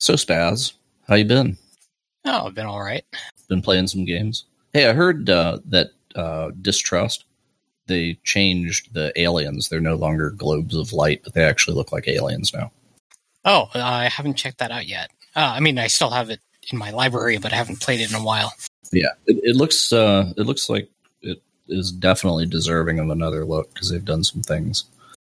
So 0.00 0.14
Spaz, 0.14 0.74
how 1.08 1.16
you 1.16 1.24
been? 1.24 1.58
Oh, 2.24 2.46
I've 2.46 2.54
been 2.54 2.66
all 2.66 2.80
right. 2.82 3.04
Been 3.48 3.62
playing 3.62 3.88
some 3.88 4.04
games. 4.04 4.44
Hey, 4.72 4.86
I 4.88 4.92
heard 4.92 5.28
uh, 5.28 5.58
that 5.66 5.88
uh, 6.14 6.50
Distrust 6.62 7.24
they 7.86 8.18
changed 8.22 8.92
the 8.92 9.18
aliens. 9.20 9.68
They're 9.68 9.80
no 9.80 9.96
longer 9.96 10.30
globes 10.30 10.76
of 10.76 10.92
light, 10.92 11.22
but 11.24 11.32
they 11.34 11.42
actually 11.42 11.74
look 11.74 11.90
like 11.90 12.06
aliens 12.06 12.52
now. 12.52 12.70
Oh, 13.44 13.70
I 13.74 14.08
haven't 14.08 14.34
checked 14.34 14.58
that 14.58 14.70
out 14.70 14.86
yet. 14.86 15.10
Uh, 15.34 15.52
I 15.56 15.60
mean, 15.60 15.78
I 15.78 15.86
still 15.86 16.10
have 16.10 16.28
it 16.28 16.40
in 16.70 16.78
my 16.78 16.90
library, 16.90 17.38
but 17.38 17.52
I 17.52 17.56
haven't 17.56 17.80
played 17.80 18.00
it 18.00 18.10
in 18.10 18.14
a 18.14 18.22
while. 18.22 18.52
Yeah, 18.92 19.08
it, 19.26 19.38
it 19.42 19.56
looks 19.56 19.90
uh, 19.92 20.32
it 20.36 20.42
looks 20.42 20.68
like 20.68 20.84
it 20.84 20.90
is 21.68 21.92
definitely 21.92 22.46
deserving 22.46 22.98
of 22.98 23.10
another 23.10 23.44
look 23.44 23.72
because 23.72 23.90
they've 23.90 24.04
done 24.04 24.24
some 24.24 24.42
things. 24.42 24.84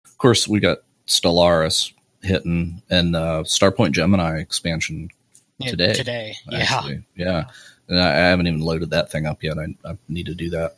Of 0.06 0.18
course, 0.18 0.48
we 0.48 0.60
got 0.60 0.80
Stellaris 1.08 1.94
hitting 2.22 2.82
and 2.90 3.16
uh, 3.16 3.44
Starpoint 3.44 3.92
Gemini 3.92 4.40
expansion 4.40 5.10
Yeah, 5.60 5.72
Today, 5.72 5.94
Today, 5.94 6.36
yeah. 6.50 6.60
actually. 6.60 7.04
Yeah. 7.16 7.46
And 7.88 8.00
I, 8.00 8.12
I 8.12 8.28
haven't 8.30 8.48
even 8.48 8.62
loaded 8.62 8.90
that 8.92 9.12
thing 9.12 9.26
up 9.26 9.44
yet. 9.44 9.58
I, 9.58 9.76
I 9.90 9.98
need 10.08 10.26
to 10.28 10.36
do 10.36 10.50
that. 10.52 10.78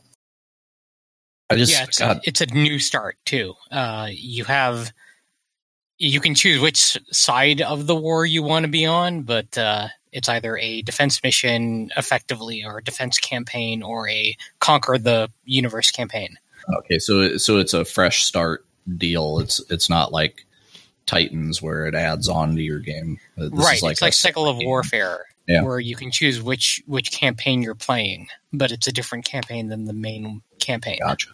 I 1.49 1.55
just, 1.55 1.71
yeah, 1.71 1.83
it's 1.83 2.01
a, 2.01 2.21
it's 2.25 2.41
a 2.41 2.45
new 2.47 2.77
start 2.77 3.17
too. 3.25 3.55
Uh, 3.71 4.09
you 4.11 4.43
have 4.43 4.93
you 5.97 6.21
can 6.21 6.33
choose 6.33 6.61
which 6.61 6.97
side 7.11 7.61
of 7.61 7.85
the 7.85 7.95
war 7.95 8.25
you 8.25 8.41
want 8.41 8.63
to 8.63 8.71
be 8.71 8.85
on, 8.85 9.23
but 9.23 9.57
uh, 9.57 9.87
it's 10.11 10.29
either 10.29 10.57
a 10.57 10.81
defense 10.81 11.21
mission, 11.23 11.89
effectively, 11.97 12.63
or 12.63 12.77
a 12.79 12.83
defense 12.83 13.17
campaign, 13.19 13.83
or 13.83 14.09
a 14.09 14.35
conquer 14.59 14.97
the 14.97 15.29
universe 15.45 15.91
campaign. 15.91 16.37
okay. 16.77 16.99
So, 16.99 17.37
so 17.37 17.57
it's 17.57 17.73
a 17.73 17.85
fresh 17.85 18.23
start 18.23 18.65
deal. 18.97 19.39
It's, 19.39 19.61
it's 19.69 19.89
not 19.89 20.11
like 20.11 20.45
Titans 21.05 21.61
where 21.61 21.85
it 21.87 21.95
adds 21.95 22.27
on 22.29 22.55
to 22.55 22.61
your 22.61 22.79
game. 22.79 23.19
Uh, 23.37 23.49
This 23.49 23.65
right, 23.65 23.75
is 23.77 23.83
like 23.83 23.91
it's 23.93 24.01
like 24.01 24.13
Cycle 24.13 24.47
of 24.47 24.59
game. 24.59 24.67
Warfare, 24.67 25.25
Yeah. 25.47 25.63
where 25.63 25.79
you 25.79 25.95
can 25.95 26.11
choose 26.11 26.41
which 26.41 26.81
which 26.85 27.11
campaign 27.11 27.63
you're 27.63 27.73
playing, 27.75 28.27
but 28.53 28.71
it's 28.71 28.85
a 28.87 28.91
different 28.91 29.25
campaign 29.25 29.67
than 29.69 29.85
the 29.85 29.93
main 29.93 30.41
campaign. 30.59 30.99
Gotcha. 30.99 31.29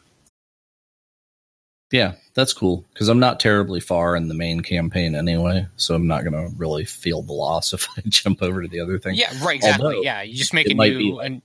Yeah, 1.92 2.14
that's 2.34 2.52
cool 2.52 2.84
because 2.94 3.10
I'm 3.10 3.20
not 3.20 3.40
terribly 3.40 3.80
far 3.80 4.16
in 4.16 4.28
the 4.28 4.34
main 4.34 4.62
campaign 4.62 5.16
anyway, 5.16 5.68
so 5.78 5.94
I'm 5.96 6.08
not 6.08 6.24
going 6.24 6.34
to 6.34 6.54
really 6.58 6.84
feel 6.84 7.22
the 7.22 7.34
loss 7.34 7.74
if 7.78 7.88
I 7.98 8.02
jump 8.08 8.42
over 8.42 8.62
to 8.64 8.68
the 8.68 8.80
other 8.80 9.00
thing. 9.00 9.16
Yeah, 9.16 9.32
right, 9.44 9.58
exactly. 9.58 9.86
Although, 9.86 10.02
yeah, 10.02 10.22
you 10.24 10.34
just 10.36 10.54
make 10.54 10.68
it 10.68 10.74
a 10.74 10.76
might 10.76 10.94
new. 10.94 11.20
be- 11.20 11.26
an- 11.26 11.42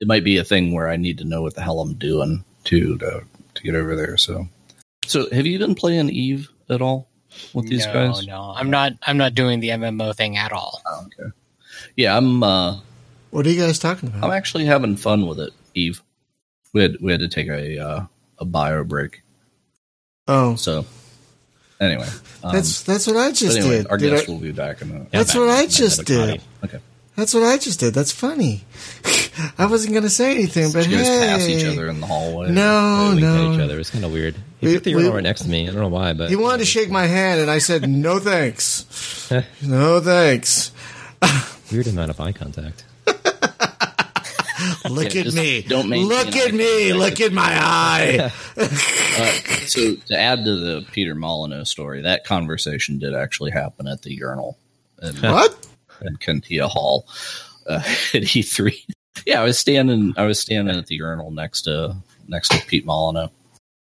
It 0.00 0.06
might 0.08 0.24
be 0.24 0.36
a 0.36 0.44
thing 0.44 0.72
where 0.72 0.88
I 0.90 0.96
need 0.96 1.18
to 1.18 1.24
know 1.24 1.42
what 1.42 1.54
the 1.54 1.62
hell 1.62 1.80
I'm 1.80 1.94
doing 1.94 2.44
too 2.64 2.98
to 2.98 3.24
to 3.54 3.62
get 3.62 3.74
over 3.74 3.96
there. 3.96 4.16
So, 4.18 4.46
so 5.06 5.28
have 5.30 5.46
you 5.46 5.58
been 5.58 5.74
playing 5.74 6.10
Eve 6.10 6.50
at 6.68 6.82
all 6.82 7.08
with 7.54 7.66
these 7.68 7.86
no, 7.86 7.92
guys? 7.92 8.26
no, 8.26 8.52
I'm 8.54 8.68
not. 8.70 8.92
I'm 9.06 9.16
not 9.16 9.34
doing 9.34 9.60
the 9.60 9.70
MMO 9.70 10.14
thing 10.14 10.36
at 10.36 10.52
all. 10.52 10.82
Oh, 10.86 11.06
okay. 11.06 11.30
Yeah, 11.96 12.14
I'm. 12.16 12.42
uh 12.42 12.78
What 13.30 13.46
are 13.46 13.50
you 13.50 13.60
guys 13.60 13.78
talking 13.78 14.10
about? 14.10 14.22
I'm 14.22 14.30
actually 14.32 14.66
having 14.66 14.96
fun 14.96 15.26
with 15.26 15.40
it. 15.40 15.54
Eve, 15.74 16.02
we 16.74 16.82
had 16.82 16.96
we 17.00 17.10
had 17.10 17.20
to 17.22 17.28
take 17.28 17.48
a 17.48 17.78
uh, 17.78 18.04
a 18.38 18.44
bio 18.44 18.84
break. 18.84 19.22
Oh, 20.28 20.56
So, 20.56 20.84
anyway, 21.80 22.08
um, 22.42 22.52
that's 22.54 22.82
that's 22.82 23.06
what 23.06 23.16
I 23.16 23.30
just 23.32 23.56
anyway, 23.58 23.78
did. 23.78 23.86
our 23.88 23.96
Did 23.96 24.10
guest 24.10 24.28
I- 24.28 24.32
will 24.32 24.38
be 24.40 24.52
back 24.52 24.82
in 24.82 24.90
a. 24.90 25.06
That's 25.10 25.34
what 25.34 25.48
I 25.48 25.66
just 25.66 26.04
did. 26.04 26.40
Okay. 26.64 26.78
That's 27.14 27.32
what 27.32 27.44
I 27.44 27.56
just 27.56 27.80
did. 27.80 27.94
That's 27.94 28.12
funny. 28.12 28.64
I 29.58 29.64
wasn't 29.66 29.92
going 29.94 30.02
to 30.02 30.10
say 30.10 30.32
anything, 30.34 30.70
but 30.72 30.86
you 30.86 30.98
hey, 30.98 31.26
pass 31.28 31.48
each 31.48 31.64
other 31.64 31.88
in 31.88 32.00
the 32.00 32.06
hallway. 32.06 32.50
No, 32.50 33.12
We 33.14 33.22
winked 33.22 33.26
at 33.26 33.34
no. 33.34 33.54
each 33.54 33.60
other. 33.60 33.74
It 33.74 33.78
was 33.78 33.88
kind 33.90 34.04
of 34.04 34.12
weird. 34.12 34.34
He 34.60 34.74
put 34.74 34.84
the 34.84 34.90
urinal 34.90 35.14
right 35.14 35.22
next 35.22 35.42
to 35.42 35.48
me. 35.48 35.66
I 35.66 35.72
don't 35.72 35.80
know 35.80 35.88
why, 35.88 36.12
but 36.12 36.28
He 36.28 36.36
wanted 36.36 36.58
to 36.58 36.64
shake 36.66 36.90
my 36.90 37.06
hand, 37.06 37.40
and 37.40 37.50
I 37.50 37.56
said, 37.58 37.88
"No 37.88 38.18
thanks, 38.18 39.30
no 39.62 40.00
thanks." 40.00 40.72
Weird 41.72 41.86
amount 41.88 42.10
of 42.10 42.20
eye 42.20 42.32
contact. 42.32 42.84
Look 44.88 45.14
Yeah, 45.14 45.20
at 45.22 45.34
me! 45.34 45.62
don't 45.62 45.88
maintain 45.88 46.08
Look 46.08 46.34
eye 46.34 46.46
at 46.48 46.54
me! 46.54 46.90
contact. 46.90 46.98
Look 46.98 47.20
at 47.20 47.32
my 47.32 47.50
eye! 47.52 48.32
Uh, 49.18 49.32
so 49.66 49.94
to 49.94 50.14
add 50.18 50.44
to 50.44 50.56
the 50.56 50.86
Peter 50.92 51.14
Molyneux 51.14 51.64
story, 51.64 52.02
that 52.02 52.24
conversation 52.24 52.98
did 52.98 53.14
actually 53.14 53.50
happen 53.50 53.86
at 53.86 54.02
the 54.02 54.12
urinal 54.12 54.58
in, 55.02 55.14
what? 55.20 55.66
in 56.02 56.18
Kentia 56.18 56.68
Hall 56.68 57.06
uh, 57.66 57.76
at 57.76 58.22
E3. 58.22 58.76
Yeah, 59.24 59.40
I 59.40 59.44
was 59.44 59.58
standing. 59.58 60.12
I 60.18 60.26
was 60.26 60.38
standing 60.38 60.76
at 60.76 60.86
the 60.86 60.96
urinal 60.96 61.30
next 61.30 61.62
to 61.62 61.96
next 62.28 62.50
to 62.50 62.58
Pete 62.66 62.84
Molyneux. 62.84 63.28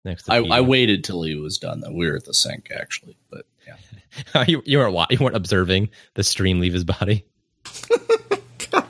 Next 0.04 0.24
to 0.24 0.32
I, 0.34 0.40
Peter. 0.42 0.54
I 0.54 0.60
waited 0.60 1.02
till 1.02 1.24
he 1.24 1.34
was 1.34 1.58
done. 1.58 1.80
Though 1.80 1.90
we 1.92 2.08
were 2.08 2.14
at 2.16 2.24
the 2.24 2.32
sink 2.34 2.70
actually, 2.70 3.16
but 3.28 3.44
yeah. 3.66 4.44
you, 4.46 4.62
you 4.64 4.78
weren't 4.78 5.10
you 5.10 5.18
weren't 5.18 5.34
observing 5.34 5.88
the 6.14 6.22
stream 6.22 6.60
leave 6.60 6.74
his 6.74 6.84
body. 6.84 7.24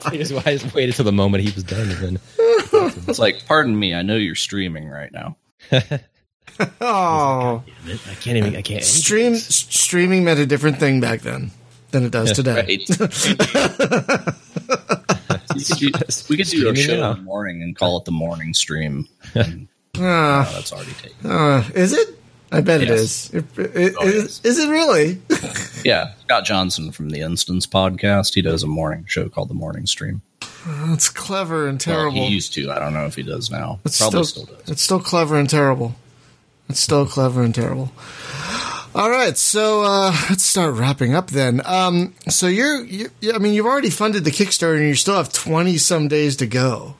you 0.13 0.19
just, 0.25 0.47
I 0.47 0.57
just 0.57 0.75
waited 0.75 0.95
till 0.95 1.05
the 1.05 1.13
moment 1.13 1.45
he 1.45 1.51
was 1.53 1.65
done, 1.65 1.91
and 1.91 2.21
It's 3.09 3.19
like, 3.19 3.47
pardon 3.47 3.79
me, 3.79 3.95
I 3.95 4.03
know 4.03 4.17
you're 4.17 4.35
streaming 4.35 4.89
right 4.89 5.11
now. 5.13 5.37
Oh, 6.81 7.63
Damn 7.87 7.95
it, 7.95 8.01
I 8.11 8.15
can't 8.15 8.37
even. 8.37 8.57
I 8.57 8.63
can't. 8.63 8.83
stream 8.83 9.35
s- 9.35 9.45
streaming 9.47 10.25
meant 10.25 10.41
a 10.41 10.47
different 10.47 10.81
thing 10.81 11.01
back 11.01 11.21
then 11.21 11.53
than 11.93 12.05
it 12.05 12.11
does 12.11 12.33
today. 12.33 12.55
Right. 12.55 12.89
we 15.55 15.65
could 15.65 15.79
do, 15.79 15.91
we 16.29 16.37
could 16.37 16.47
do 16.49 16.69
a 16.71 16.75
show 16.75 16.95
in 16.95 17.01
the 17.01 17.23
morning 17.23 17.63
and 17.63 17.77
call 17.77 17.99
it 17.99 18.05
the 18.07 18.11
morning 18.11 18.55
stream. 18.55 19.07
And, 19.35 19.69
Ah, 20.01 20.49
oh, 20.49 20.55
that's 20.55 20.73
already 20.73 20.93
taken. 20.93 21.31
uh, 21.31 21.63
is 21.75 21.93
it? 21.93 22.18
I 22.51 22.61
bet 22.63 22.83
it 22.83 22.89
Yes. 22.89 23.01
is. 23.01 23.31
It- 23.35 23.59
it- 23.77 23.95
Oh, 23.99 24.07
is, 24.07 24.41
is 24.45 24.59
it 24.59 24.69
really? 24.69 25.21
Yeah, 25.85 26.15
Scott 26.25 26.45
Johnson 26.45 26.91
from 26.91 27.11
the 27.11 27.21
Instance 27.21 27.65
podcast. 27.67 28.35
He 28.35 28.43
does 28.43 28.65
a 28.65 28.67
morning 28.67 29.05
show 29.07 29.29
called 29.29 29.49
the 29.49 29.55
Morning 29.55 29.87
Stream. 29.87 30.23
It's 30.89 31.09
clever 31.09 31.69
and 31.69 31.75
Well, 31.87 31.97
terrible. 31.97 32.27
he 32.27 32.35
used 32.35 32.53
to. 32.55 32.71
I 32.73 32.81
don't 32.81 32.93
know 32.95 33.07
if 33.07 33.15
he 33.15 33.23
does 33.23 33.49
now. 33.49 33.79
It's 33.85 33.99
Probably 33.99 34.25
still, 34.25 34.45
still, 34.45 34.57
does. 34.57 34.69
It's 34.71 34.83
still 34.83 34.99
clever 35.01 35.37
and 35.39 35.49
terrible. 35.49 35.95
It's 36.69 36.81
still 36.81 37.07
clever 37.07 37.43
and 37.45 37.55
terrible. 37.55 37.93
All 38.95 39.09
right, 39.09 39.39
so 39.39 39.83
uh, 39.83 40.13
let's 40.29 40.43
start 40.43 40.75
wrapping 40.75 41.15
up 41.15 41.29
then. 41.31 41.63
Um, 41.65 42.15
so 42.29 42.49
you're, 42.49 42.85
you, 42.85 43.09
I 43.33 43.39
mean, 43.39 43.55
you've 43.55 43.67
already 43.67 43.91
funded 43.91 44.25
the 44.25 44.31
Kickstarter, 44.33 44.77
and 44.79 44.89
you 44.89 44.95
still 44.97 45.15
have 45.17 45.33
twenty 45.33 45.79
some 45.79 46.09
days 46.09 46.37
to 46.37 46.47
go. 46.47 46.97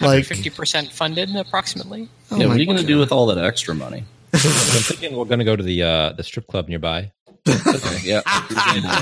Like, 0.00 0.26
fifty 0.26 0.50
percent 0.50 0.92
funded, 0.92 1.34
approximately. 1.34 2.08
oh 2.30 2.36
yeah, 2.36 2.46
what 2.46 2.56
are 2.56 2.60
you 2.60 2.66
going 2.66 2.78
to 2.78 2.84
do 2.84 2.98
with 2.98 3.10
all 3.12 3.26
that 3.26 3.38
extra 3.38 3.74
money? 3.74 4.04
I'm 4.44 4.82
thinking 4.82 5.16
we're 5.16 5.24
going 5.24 5.38
to 5.38 5.44
go 5.44 5.56
to 5.56 5.62
the 5.62 5.82
uh, 5.82 6.12
the 6.12 6.22
strip 6.22 6.46
club 6.46 6.68
nearby 6.68 7.12
yeah, 8.02 8.20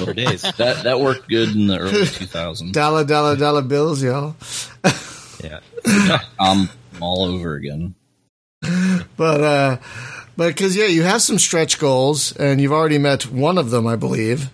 for 0.04 0.12
days. 0.12 0.42
that 0.56 0.80
that 0.84 1.00
worked 1.00 1.28
good 1.28 1.50
in 1.54 1.66
the 1.66 1.78
early 1.78 2.02
2000s. 2.02 2.72
dollar, 2.72 3.04
dollar, 3.04 3.36
dollar 3.36 3.62
bills, 3.62 4.02
y'all? 4.02 4.36
Yeah, 5.42 5.60
I'm 6.38 6.68
all 7.00 7.24
over 7.24 7.54
again. 7.54 7.94
But, 9.16 9.40
uh, 9.42 9.76
but 10.36 10.48
because 10.48 10.76
yeah, 10.76 10.86
you 10.86 11.02
have 11.02 11.22
some 11.22 11.38
stretch 11.38 11.78
goals, 11.78 12.32
and 12.36 12.60
you've 12.60 12.72
already 12.72 12.98
met 12.98 13.26
one 13.26 13.58
of 13.58 13.70
them, 13.70 13.86
I 13.86 13.96
believe. 13.96 14.50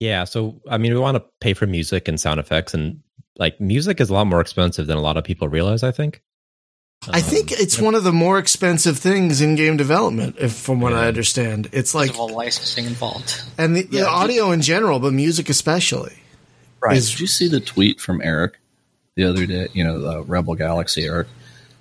yeah. 0.00 0.24
So 0.24 0.60
I 0.68 0.78
mean, 0.78 0.94
we 0.94 1.00
want 1.00 1.16
to 1.16 1.24
pay 1.40 1.54
for 1.54 1.66
music 1.66 2.08
and 2.08 2.18
sound 2.18 2.40
effects, 2.40 2.74
and 2.74 3.00
like 3.38 3.60
music 3.60 4.00
is 4.00 4.10
a 4.10 4.14
lot 4.14 4.26
more 4.26 4.40
expensive 4.40 4.86
than 4.86 4.96
a 4.96 5.02
lot 5.02 5.16
of 5.16 5.24
people 5.24 5.48
realize. 5.48 5.82
I 5.82 5.92
think. 5.92 6.22
I 7.08 7.18
um, 7.18 7.22
think 7.22 7.52
it's 7.52 7.78
one 7.78 7.94
of 7.94 8.04
the 8.04 8.12
more 8.12 8.38
expensive 8.38 8.98
things 8.98 9.40
in 9.40 9.54
game 9.54 9.76
development, 9.76 10.36
if 10.40 10.52
from 10.54 10.80
what 10.80 10.92
I 10.92 11.06
understand. 11.06 11.68
It's 11.72 11.94
Like 11.94 12.08
like, 12.08 12.14
of 12.14 12.20
all 12.20 12.28
licensing 12.28 12.86
involved. 12.86 13.42
and 13.58 13.76
the, 13.76 13.82
the 13.82 13.98
Yeah, 13.98 14.06
audio 14.06 14.50
in 14.50 14.60
general, 14.60 14.98
but 14.98 15.12
music 15.12 15.48
especially. 15.48 16.14
Right. 16.80 16.96
Is- 16.96 17.10
Did 17.12 17.20
you 17.20 17.26
see 17.26 17.48
the 17.48 17.60
tweet 17.60 18.00
from 18.00 18.20
Eric 18.22 18.58
the 19.14 19.24
other 19.24 19.46
day? 19.46 19.68
You 19.72 19.84
know, 19.84 20.00
the 20.00 20.22
Rebel 20.22 20.54
Galaxy 20.54 21.04
Eric. 21.04 21.28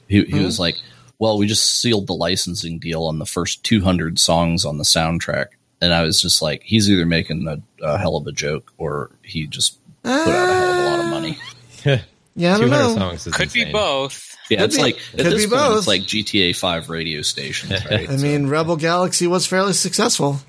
He, 0.08 0.24
he 0.26 0.40
was 0.40 0.58
hmm? 0.58 0.62
like, 0.62 0.76
"Well, 1.18 1.38
we 1.40 1.48
just 1.48 1.82
sealed 1.82 2.06
the 2.06 2.14
licensing 2.14 2.78
deal 2.78 3.04
on 3.06 3.18
the 3.18 3.26
first 3.26 3.64
200 3.64 4.20
songs 4.20 4.64
on 4.66 4.78
the 4.78 4.84
soundtrack," 4.84 5.48
and 5.82 5.94
I 5.94 6.04
was 6.04 6.22
just 6.22 6.44
like, 6.44 6.62
"He's 6.64 6.90
either 6.90 7.08
making 7.08 7.48
a, 7.48 7.60
a 7.84 7.98
hell 7.98 8.16
of 8.16 8.28
a 8.28 8.32
joke 8.32 8.72
or 8.78 9.10
he 9.24 9.48
just 9.48 9.80
put 10.04 10.12
out 10.12 10.28
a 10.28 10.54
hell 10.54 10.72
of 10.72 10.78
a 10.78 10.84
lot 10.84 11.00
of 11.00 11.06
money." 11.08 11.38
Yeah, 12.36 12.56
I 12.56 12.58
don't 12.60 12.68
200 12.70 12.84
know. 12.88 12.96
songs 12.96 13.28
is 13.28 13.34
Could 13.34 13.54
be 13.54 13.72
both. 13.72 14.36
Yeah, 14.50 14.60
Could 14.60 14.66
it's 14.66 14.76
be- 14.76 14.82
like 14.84 14.98
could 14.98 15.20
at 15.22 15.24
this 15.32 15.46
be 15.46 15.50
point, 15.50 15.62
both. 15.62 15.78
it's 15.80 15.88
like 15.88 16.02
GTA 16.02 16.56
Five 16.56 16.90
radio 16.90 17.22
stations, 17.22 17.72
right? 17.90 18.10
I 18.10 18.18
mean, 18.18 18.48
Rebel 18.48 18.76
Galaxy 18.76 19.26
was 19.28 19.48
fairly 19.48 19.74
successful. 19.74 20.40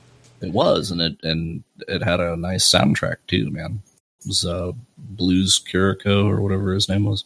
It 0.41 0.53
was, 0.53 0.91
and 0.91 1.01
it 1.01 1.17
and 1.23 1.63
it 1.89 2.03
had 2.03 2.21
a 2.21 2.37
nice 2.37 2.69
soundtrack 2.71 3.17
too, 3.29 3.51
man. 3.51 3.83
It 4.21 4.27
was 4.27 4.45
uh, 4.45 4.73
Blues 4.99 5.59
Curacao 5.61 6.27
or 6.29 6.41
whatever 6.43 6.73
his 6.75 6.89
name 6.89 7.05
was. 7.05 7.25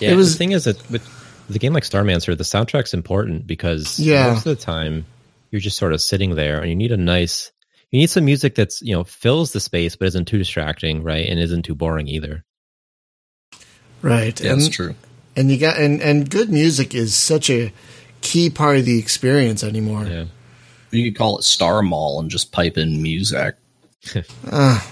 Yeah, 0.00 0.12
It 0.12 0.16
was- 0.16 0.32
the 0.32 0.38
thing 0.38 0.52
is 0.52 0.64
that 0.64 0.76
with, 0.90 1.04
with 1.46 1.54
a 1.56 1.58
game 1.58 1.72
like 1.74 1.84
Starmancer, 1.84 2.36
the 2.36 2.44
soundtrack's 2.44 2.94
important 2.94 3.46
because 3.46 3.98
Yeah. 4.00 4.32
most 4.32 4.46
of 4.46 4.56
the 4.58 4.64
time 4.64 5.04
you're 5.50 5.60
just 5.60 5.78
sort 5.78 5.92
of 5.92 6.00
sitting 6.02 6.34
there 6.34 6.60
and 6.60 6.68
you 6.68 6.74
need 6.76 6.92
a 6.92 6.96
nice, 6.96 7.52
you 7.90 8.00
need 8.00 8.10
some 8.10 8.24
music 8.24 8.54
that's 8.54 8.82
you 8.82 8.94
know 8.94 9.04
fills 9.04 9.52
the 9.52 9.60
space 9.60 9.94
but 9.94 10.08
isn't 10.08 10.26
too 10.26 10.38
distracting, 10.38 11.02
right, 11.04 11.26
and 11.28 11.38
isn't 11.38 11.62
too 11.62 11.74
boring 11.74 12.08
either. 12.08 12.44
Right. 14.02 14.40
Yeah, 14.40 14.52
and, 14.52 14.60
that's 14.62 14.74
true. 14.74 14.94
and 15.36 15.50
you 15.50 15.58
got 15.58 15.76
and 15.78 16.00
and 16.00 16.28
good 16.30 16.50
music 16.50 16.94
is 16.94 17.14
such 17.14 17.50
a 17.50 17.72
key 18.20 18.50
part 18.50 18.76
of 18.78 18.84
the 18.84 18.98
experience 18.98 19.62
anymore. 19.64 20.04
Yeah, 20.04 20.24
You 20.90 21.10
could 21.10 21.18
call 21.18 21.38
it 21.38 21.44
Star 21.44 21.82
Mall 21.82 22.20
and 22.20 22.30
just 22.30 22.52
pipe 22.52 22.76
in 22.78 23.02
music. 23.02 23.56
Uh, 24.50 24.80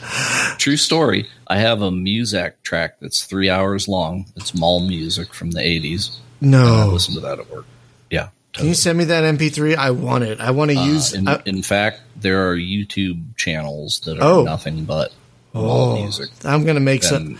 True 0.58 0.76
story. 0.76 1.26
I 1.46 1.58
have 1.58 1.82
a 1.82 1.90
music 1.90 2.62
track 2.62 2.96
that's 3.00 3.24
three 3.24 3.50
hours 3.50 3.88
long. 3.88 4.26
It's 4.36 4.54
mall 4.54 4.86
music 4.86 5.32
from 5.34 5.50
the 5.52 5.60
'80s. 5.60 6.16
And 6.40 6.54
I 6.54 6.58
no. 6.86 6.88
listen 6.92 7.14
to 7.14 7.20
that 7.20 7.38
at 7.38 7.50
work. 7.50 7.66
Yeah. 8.10 8.28
Can 8.52 8.66
you 8.66 8.74
send 8.74 8.98
me 8.98 9.04
that 9.04 9.24
MP3? 9.24 9.76
I 9.76 9.90
want 9.90 10.24
it. 10.24 10.40
I 10.40 10.50
want 10.52 10.70
to 10.70 10.76
Uh, 10.76 10.84
use. 10.86 11.12
in, 11.12 11.26
I- 11.26 11.42
in 11.44 11.62
fact, 11.62 12.00
there 12.16 12.48
are 12.48 12.56
YouTube 12.56 13.36
channels 13.36 14.00
that 14.04 14.18
are 14.18 14.22
Oh. 14.22 14.42
nothing 14.44 14.84
but 14.84 15.12
oh, 15.54 15.96
music. 16.02 16.30
I'm 16.44 16.64
gonna 16.64 16.80
make 16.80 17.02
some. 17.02 17.38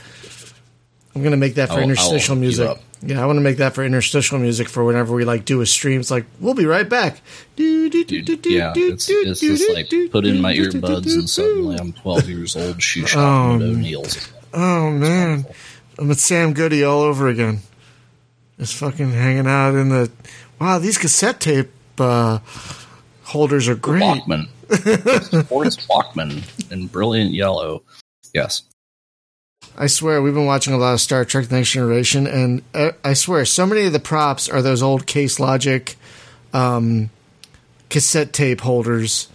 I'm 1.14 1.22
gonna 1.22 1.36
make 1.36 1.54
that 1.54 1.68
for 1.68 1.74
I'll- 1.74 1.78
I'll 1.78 1.84
interstitial 1.84 2.36
music. 2.36 2.78
Yeah, 3.06 3.22
I 3.22 3.26
want 3.26 3.36
to 3.36 3.42
make 3.42 3.58
that 3.58 3.74
for 3.74 3.84
interstitial 3.84 4.38
music 4.38 4.66
for 4.66 4.82
whenever 4.82 5.14
we 5.14 5.24
like 5.26 5.44
do 5.44 5.60
a 5.60 5.66
stream. 5.66 6.00
It's 6.00 6.10
like 6.10 6.24
we'll 6.40 6.54
be 6.54 6.64
right 6.64 6.88
back. 6.88 7.20
Do, 7.54 7.90
do, 7.90 8.02
do, 8.02 8.22
dude, 8.22 8.46
yeah, 8.46 8.72
it's, 8.74 9.08
it's 9.10 9.40
just 9.40 9.70
like 9.74 9.90
put 10.10 10.24
in 10.24 10.40
my 10.40 10.54
earbuds 10.54 11.12
and 11.12 11.28
suddenly. 11.28 11.76
I'm 11.76 11.92
12 11.92 12.28
years 12.30 12.56
old 12.56 12.82
shoe 12.82 13.02
Oh, 13.02 13.06
shopping 13.06 13.58
man. 13.58 13.68
O'Neill's. 13.76 14.32
Oh 14.54 14.90
man, 14.90 15.44
I'm 15.98 16.10
at 16.10 16.16
Sam 16.16 16.54
Goody 16.54 16.82
all 16.82 17.02
over 17.02 17.28
again. 17.28 17.60
Just 18.58 18.74
fucking 18.76 19.10
hanging 19.12 19.46
out 19.46 19.74
in 19.74 19.90
the. 19.90 20.10
Wow, 20.58 20.78
these 20.78 20.96
cassette 20.96 21.40
tape 21.40 21.70
uh, 21.98 22.38
holders 23.24 23.68
are 23.68 23.74
great. 23.74 24.02
Walkman. 24.02 24.48
Forrest 25.48 25.86
Walkman 25.90 26.72
in 26.72 26.86
brilliant 26.86 27.32
yellow. 27.32 27.82
Yes. 28.34 28.62
I 29.78 29.86
swear, 29.86 30.20
we've 30.20 30.34
been 30.34 30.44
watching 30.46 30.74
a 30.74 30.78
lot 30.78 30.92
of 30.92 31.00
Star 31.00 31.24
Trek: 31.24 31.46
The 31.46 31.56
Next 31.56 31.70
Generation, 31.72 32.26
and 32.26 32.62
uh, 32.74 32.92
I 33.02 33.14
swear, 33.14 33.44
so 33.46 33.64
many 33.66 33.86
of 33.86 33.92
the 33.92 34.00
props 34.00 34.48
are 34.48 34.60
those 34.60 34.82
old 34.82 35.06
Case 35.06 35.40
Logic 35.40 35.96
um, 36.52 37.08
cassette 37.88 38.32
tape 38.32 38.60
holders, 38.60 39.28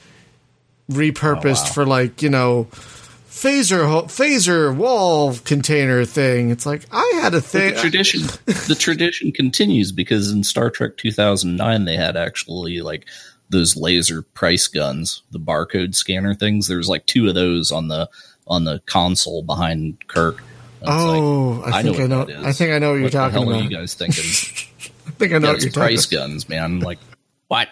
repurposed 0.92 1.44
Oh, 1.62 1.64
wow. 1.66 1.72
for 1.74 1.86
like 1.86 2.22
you 2.22 2.30
know 2.30 2.68
phaser 2.72 3.88
ho- 3.90 4.04
phaser 4.04 4.76
wall 4.76 5.34
container 5.46 6.06
thing. 6.06 6.52
It's 6.52 6.66
like 6.66 6.86
I 6.92 7.20
had 7.22 7.34
a 7.34 7.42
thing. 7.42 7.74
the 7.74 7.80
tradition 7.82 8.22
the 8.46 8.76
tradition 8.78 9.32
continues 9.32 9.92
because 9.92 10.32
in 10.32 10.44
Star 10.44 10.70
Trek 10.70 10.96
2009 10.98 11.86
they 11.86 11.96
had 11.98 12.16
actually 12.16 12.82
like 12.82 13.08
those 13.50 13.76
laser 13.76 14.22
price 14.22 14.68
guns, 14.68 15.24
the 15.32 15.40
barcode 15.40 15.96
scanner 15.96 16.36
things. 16.36 16.68
There's 16.68 16.88
like 16.88 17.06
two 17.08 17.28
of 17.28 17.34
those 17.36 17.72
on 17.72 17.88
the 17.88 18.08
on 18.50 18.64
the 18.66 18.82
console 18.86 19.44
behind 19.44 20.08
Kirk. 20.08 20.42
It's 20.82 20.88
like, 20.88 20.98
Oh, 21.00 21.62
I, 21.66 21.70
I 21.80 21.82
know 21.82 21.94
think 21.94 22.12
I 22.12 22.16
what 22.16 22.30
know. 22.30 22.44
I 22.48 22.52
think 22.54 22.72
I 22.72 22.80
know 22.80 22.90
what, 22.92 22.96
you're 22.96 23.04
what 23.04 23.12
the 23.12 23.18
talking 23.18 23.34
hell 23.34 23.50
about. 23.50 23.60
are 23.62 23.64
you 23.64 23.70
guys 23.70 23.94
thinking? 23.94 24.24
I 25.08 25.12
think 25.12 25.34
I 25.34 25.38
know 25.38 25.48
yeah, 25.48 25.54
what 25.54 25.62
you're 25.62 25.72
talking. 25.72 25.72
price 25.72 26.06
guns, 26.06 26.48
man. 26.50 26.80
Like 26.80 27.00
what? 27.48 27.68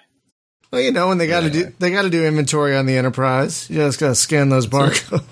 Well, 0.71 0.81
you 0.81 0.91
know, 0.91 1.07
when 1.07 1.17
they 1.17 1.27
got 1.27 1.41
to 1.41 1.45
Yeah. 1.47 1.63
do 1.67 1.73
they 1.79 1.91
got 1.91 2.01
to 2.01 2.09
do 2.09 2.25
inventory 2.25 2.75
on 2.75 2.85
the 2.85 2.97
Enterprise. 2.97 3.69
You 3.69 3.77
just 3.77 3.99
got 3.99 4.09
to 4.09 4.15
scan 4.15 4.49
those 4.49 4.67
barcodes. 4.67 5.23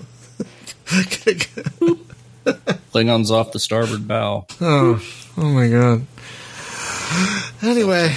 Klingons 2.92 3.30
off 3.30 3.52
the 3.52 3.58
starboard 3.58 4.06
bow. 4.08 4.46
oh, 4.60 5.02
oh 5.36 5.42
my 5.50 5.68
god. 5.68 6.06
Anyway, 7.62 8.14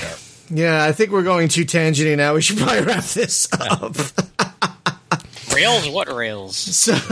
yeah, 0.49 0.83
I 0.83 0.91
think 0.91 1.11
we're 1.11 1.23
going 1.23 1.47
too 1.49 1.65
tangenty 1.65 2.15
now. 2.15 2.35
We 2.35 2.41
should 2.41 2.57
probably 2.57 2.81
wrap 2.83 3.03
this 3.03 3.47
up. 3.59 3.95
Rails? 5.59 5.89
What 5.89 6.11
rails? 6.13 6.55
So 6.57 6.93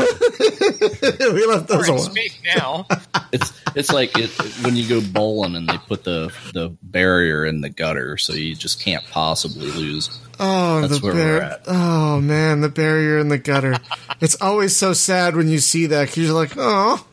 we 1.33 1.45
left 1.45 1.69
We're 1.69 1.77
those 1.77 1.87
in 1.89 1.93
alone. 1.95 1.99
space 2.11 2.39
now. 2.55 2.87
It's 3.33 3.51
it's 3.75 3.91
like 3.91 4.17
it, 4.17 4.29
when 4.63 4.77
you 4.77 4.87
go 4.87 5.01
bowling 5.05 5.55
and 5.57 5.67
they 5.67 5.77
put 5.77 6.05
the 6.05 6.31
the 6.53 6.69
barrier 6.81 7.45
in 7.45 7.59
the 7.59 7.67
gutter, 7.69 8.15
so 8.17 8.31
you 8.31 8.55
just 8.55 8.79
can't 8.81 9.03
possibly 9.11 9.67
lose. 9.69 10.09
Oh, 10.39 10.79
That's 10.81 10.99
the 11.01 11.05
where 11.05 11.13
we're 11.13 11.39
bar- 11.41 11.49
at. 11.49 11.61
Oh 11.67 12.21
man, 12.21 12.61
the 12.61 12.69
barrier 12.69 13.17
in 13.17 13.27
the 13.27 13.37
gutter. 13.37 13.75
it's 14.21 14.41
always 14.41 14.77
so 14.77 14.93
sad 14.93 15.35
when 15.35 15.49
you 15.49 15.59
see 15.59 15.87
that 15.87 16.05
because 16.07 16.23
you're 16.23 16.33
like, 16.33 16.53
oh. 16.55 17.05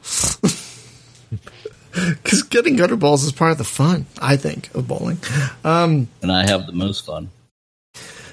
Because 1.93 2.43
getting 2.44 2.74
gutter 2.77 2.97
balls 2.97 3.23
is 3.24 3.31
part 3.32 3.52
of 3.52 3.59
the 3.59 3.65
fun, 3.65 4.06
I 4.20 4.36
think, 4.36 4.73
of 4.74 4.86
bowling. 4.89 5.19
Um, 5.65 6.09
And 6.23 6.32
I 6.32 6.44
have 6.48 6.66
the 6.66 6.73
most 6.73 7.06
fun. 7.06 7.31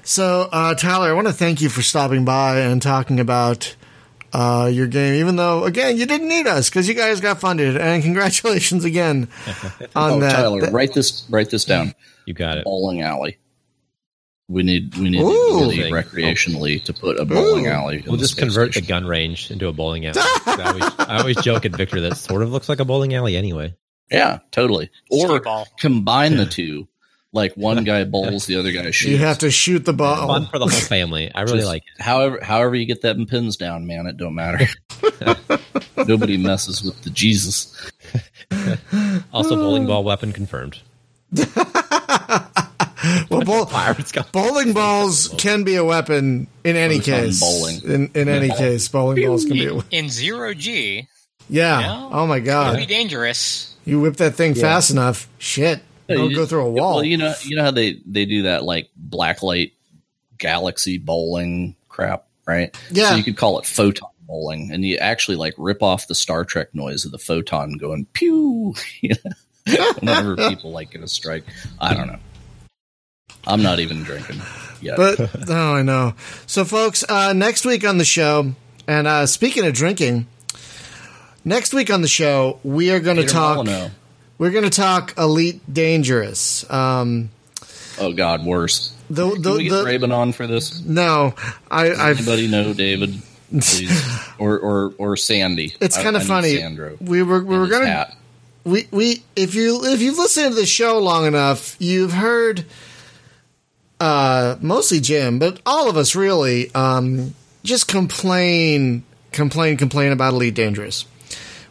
So, 0.03 0.49
uh, 0.51 0.73
Tyler, 0.75 1.09
I 1.09 1.13
want 1.13 1.27
to 1.27 1.33
thank 1.33 1.61
you 1.61 1.69
for 1.69 1.81
stopping 1.81 2.25
by 2.25 2.59
and 2.61 2.81
talking 2.81 3.19
about 3.19 3.75
uh, 4.33 4.69
your 4.71 4.87
game, 4.87 5.15
even 5.15 5.35
though, 5.35 5.63
again, 5.65 5.97
you 5.97 6.05
didn't 6.05 6.27
need 6.27 6.47
us 6.47 6.69
because 6.69 6.87
you 6.87 6.93
guys 6.95 7.21
got 7.21 7.39
funded. 7.39 7.77
And 7.77 8.01
congratulations 8.07 8.83
again 8.85 9.27
on 9.95 10.11
Oh, 10.13 10.19
that. 10.19 10.31
Tyler, 10.35 10.61
That- 10.61 10.73
write 10.73 10.93
this 10.93 11.25
write 11.29 11.49
this 11.49 11.65
down. 11.65 11.93
you 12.25 12.33
got 12.33 12.57
it. 12.57 12.63
Bowling 12.65 13.01
alley. 13.01 13.37
We 14.47 14.63
need 14.63 14.95
we 14.97 15.09
need 15.09 15.21
Ooh. 15.21 15.29
the 15.69 15.81
ability 15.85 15.91
recreationally 15.91 16.83
to 16.83 16.93
put 16.93 17.17
a 17.17 17.23
bowling 17.23 17.67
Ooh. 17.67 17.71
alley. 17.71 18.03
We'll 18.05 18.17
just 18.17 18.33
space 18.33 18.43
convert 18.43 18.73
the 18.73 18.81
gun 18.81 19.05
range 19.05 19.49
into 19.49 19.69
a 19.69 19.71
bowling 19.71 20.05
alley. 20.05 20.19
I, 20.45 20.63
always, 20.65 20.83
I 21.07 21.17
always 21.19 21.37
joke 21.37 21.63
at 21.63 21.71
Victor 21.73 22.01
that 22.01 22.17
sort 22.17 22.41
of 22.41 22.51
looks 22.51 22.67
like 22.67 22.81
a 22.81 22.85
bowling 22.85 23.13
alley 23.13 23.37
anyway. 23.37 23.75
Yeah, 24.09 24.39
totally. 24.51 24.89
Or 25.09 25.41
combine 25.79 26.35
the 26.35 26.45
two. 26.45 26.89
Like 27.33 27.55
one 27.55 27.83
guy 27.85 28.03
bowls, 28.03 28.45
the 28.45 28.57
other 28.57 28.71
guy 28.71 28.91
shoots. 28.91 29.09
you 29.11 29.17
have 29.17 29.37
to 29.39 29.49
shoot 29.51 29.85
the 29.85 29.93
ball. 29.93 30.27
Fun 30.27 30.47
for 30.47 30.59
the 30.59 30.65
whole 30.67 30.79
family. 30.79 31.31
I 31.33 31.41
really 31.43 31.59
Just 31.59 31.67
like 31.67 31.83
it. 31.97 32.01
However, 32.03 32.39
however 32.43 32.75
you 32.75 32.85
get 32.85 33.01
them 33.01 33.25
pins 33.25 33.55
down, 33.57 33.87
man, 33.87 34.05
it 34.07 34.17
don't 34.17 34.35
matter. 34.35 34.65
Nobody 36.07 36.37
messes 36.37 36.83
with 36.83 37.01
the 37.03 37.09
Jesus. 37.09 37.91
Also, 39.33 39.55
bowling 39.55 39.87
ball 39.87 40.03
weapon 40.03 40.33
confirmed. 40.33 40.79
Well, 43.29 43.41
bowl- 43.45 43.65
Pirates 43.65 44.11
got 44.11 44.31
bowling 44.33 44.73
balls 44.73 45.33
can 45.37 45.63
be 45.63 45.75
a 45.75 45.85
weapon 45.85 46.47
in 46.65 46.75
any 46.75 46.99
case. 46.99 47.39
bowling. 47.39 47.81
In, 47.83 48.11
in 48.13 48.27
any 48.27 48.49
case, 48.49 48.87
bowling 48.89 49.25
balls 49.25 49.45
can 49.45 49.53
be 49.53 49.65
a 49.67 49.73
In, 49.75 49.83
in 49.91 50.09
zero 50.09 50.53
G, 50.53 51.07
Yeah. 51.49 51.79
Yeah. 51.79 52.09
Oh 52.11 52.27
my 52.27 52.35
it'd 52.35 52.45
God. 52.45 52.77
be 52.77 52.85
dangerous. 52.85 53.73
You 53.85 54.01
whip 54.01 54.17
that 54.17 54.35
thing 54.35 54.53
fast 54.53 54.91
enough. 54.91 55.27
Shit. 55.39 55.81
You- 56.07 56.35
go 56.35 56.45
through 56.45 56.65
a 56.65 56.69
wall. 56.69 56.95
Well, 56.95 57.03
you 57.03 57.17
know, 57.17 57.33
you 57.43 57.55
know 57.55 57.63
how 57.63 57.71
they 57.71 58.01
they 58.05 58.25
do 58.25 58.43
that 58.43 58.63
like 58.63 58.89
blacklight 59.09 59.71
galaxy 60.37 60.97
bowling 60.97 61.75
crap, 61.89 62.25
right? 62.45 62.75
Yeah. 62.91 63.11
So 63.11 63.15
you 63.15 63.23
could 63.23 63.37
call 63.37 63.59
it 63.59 63.65
photon 63.65 64.09
bowling, 64.27 64.71
and 64.71 64.83
you 64.83 64.97
actually 64.97 65.37
like 65.37 65.53
rip 65.57 65.83
off 65.83 66.07
the 66.07 66.15
Star 66.15 66.43
Trek 66.43 66.73
noise 66.73 67.05
of 67.05 67.11
the 67.11 67.19
photon 67.19 67.77
going 67.77 68.05
pew. 68.13 68.75
You 69.01 69.15
know? 69.23 69.31
Whenever 69.99 70.35
people 70.35 70.71
like 70.71 70.91
get 70.91 71.03
a 71.03 71.07
strike, 71.07 71.43
I 71.79 71.93
don't 71.93 72.07
know. 72.07 72.19
I'm 73.45 73.61
not 73.61 73.79
even 73.79 74.03
drinking 74.03 74.41
yet. 74.81 74.97
But 74.97 75.19
oh, 75.49 75.73
I 75.75 75.83
know. 75.83 76.15
So, 76.47 76.65
folks, 76.65 77.03
uh, 77.07 77.33
next 77.33 77.65
week 77.65 77.85
on 77.85 77.97
the 77.97 78.05
show, 78.05 78.53
and 78.87 79.07
uh, 79.07 79.27
speaking 79.27 79.65
of 79.65 79.73
drinking, 79.73 80.27
next 81.45 81.73
week 81.73 81.91
on 81.91 82.01
the 82.01 82.07
show 82.07 82.59
we 82.63 82.91
are 82.91 82.99
going 82.99 83.17
to 83.17 83.25
talk. 83.25 83.67
We're 84.41 84.49
going 84.49 84.63
to 84.63 84.71
talk 84.71 85.13
Elite 85.19 85.61
Dangerous. 85.71 86.67
Um, 86.67 87.29
Oh 87.99 88.11
God, 88.11 88.43
worse. 88.43 88.91
the 89.07 89.29
Can 89.29 89.53
we 89.53 89.65
get 89.65 89.69
the 89.69 89.83
Raven 89.85 90.11
on 90.11 90.31
for 90.31 90.47
this? 90.47 90.83
no, 90.83 91.35
I 91.69 91.91
I've 91.91 92.17
Anybody 92.17 92.47
know 92.47 92.73
David? 92.73 93.21
Please, 93.51 94.03
or 94.39 94.57
or 94.57 94.93
or 94.97 95.15
Sandy. 95.15 95.75
it's 95.79 95.95
kind 95.95 96.15
of 96.15 96.23
funny. 96.23 96.57
Sandro 96.57 96.97
We 96.99 97.21
were 97.21 97.43
we 97.43 97.55
were 97.55 97.67
gonna 97.67 97.85
hat. 97.85 98.15
we 98.63 98.87
we 98.89 99.21
if 99.35 99.53
you 99.53 99.85
if 99.85 100.01
you've 100.01 100.17
listened 100.17 100.55
to 100.55 100.59
the 100.59 100.65
show 100.65 100.97
long 100.97 101.27
enough, 101.27 101.75
you've 101.79 102.13
heard 102.13 102.65
uh 103.99 104.55
mostly 104.59 104.99
Jim, 105.01 105.37
but 105.37 105.59
all 105.67 105.87
of 105.87 105.97
us 105.97 106.15
really 106.15 106.73
um 106.73 107.35
just 107.63 107.87
complain 107.87 109.03
complain 109.33 109.77
complain 109.77 110.11
about 110.11 110.33
Elite 110.33 110.55
Dangerous. 110.55 111.05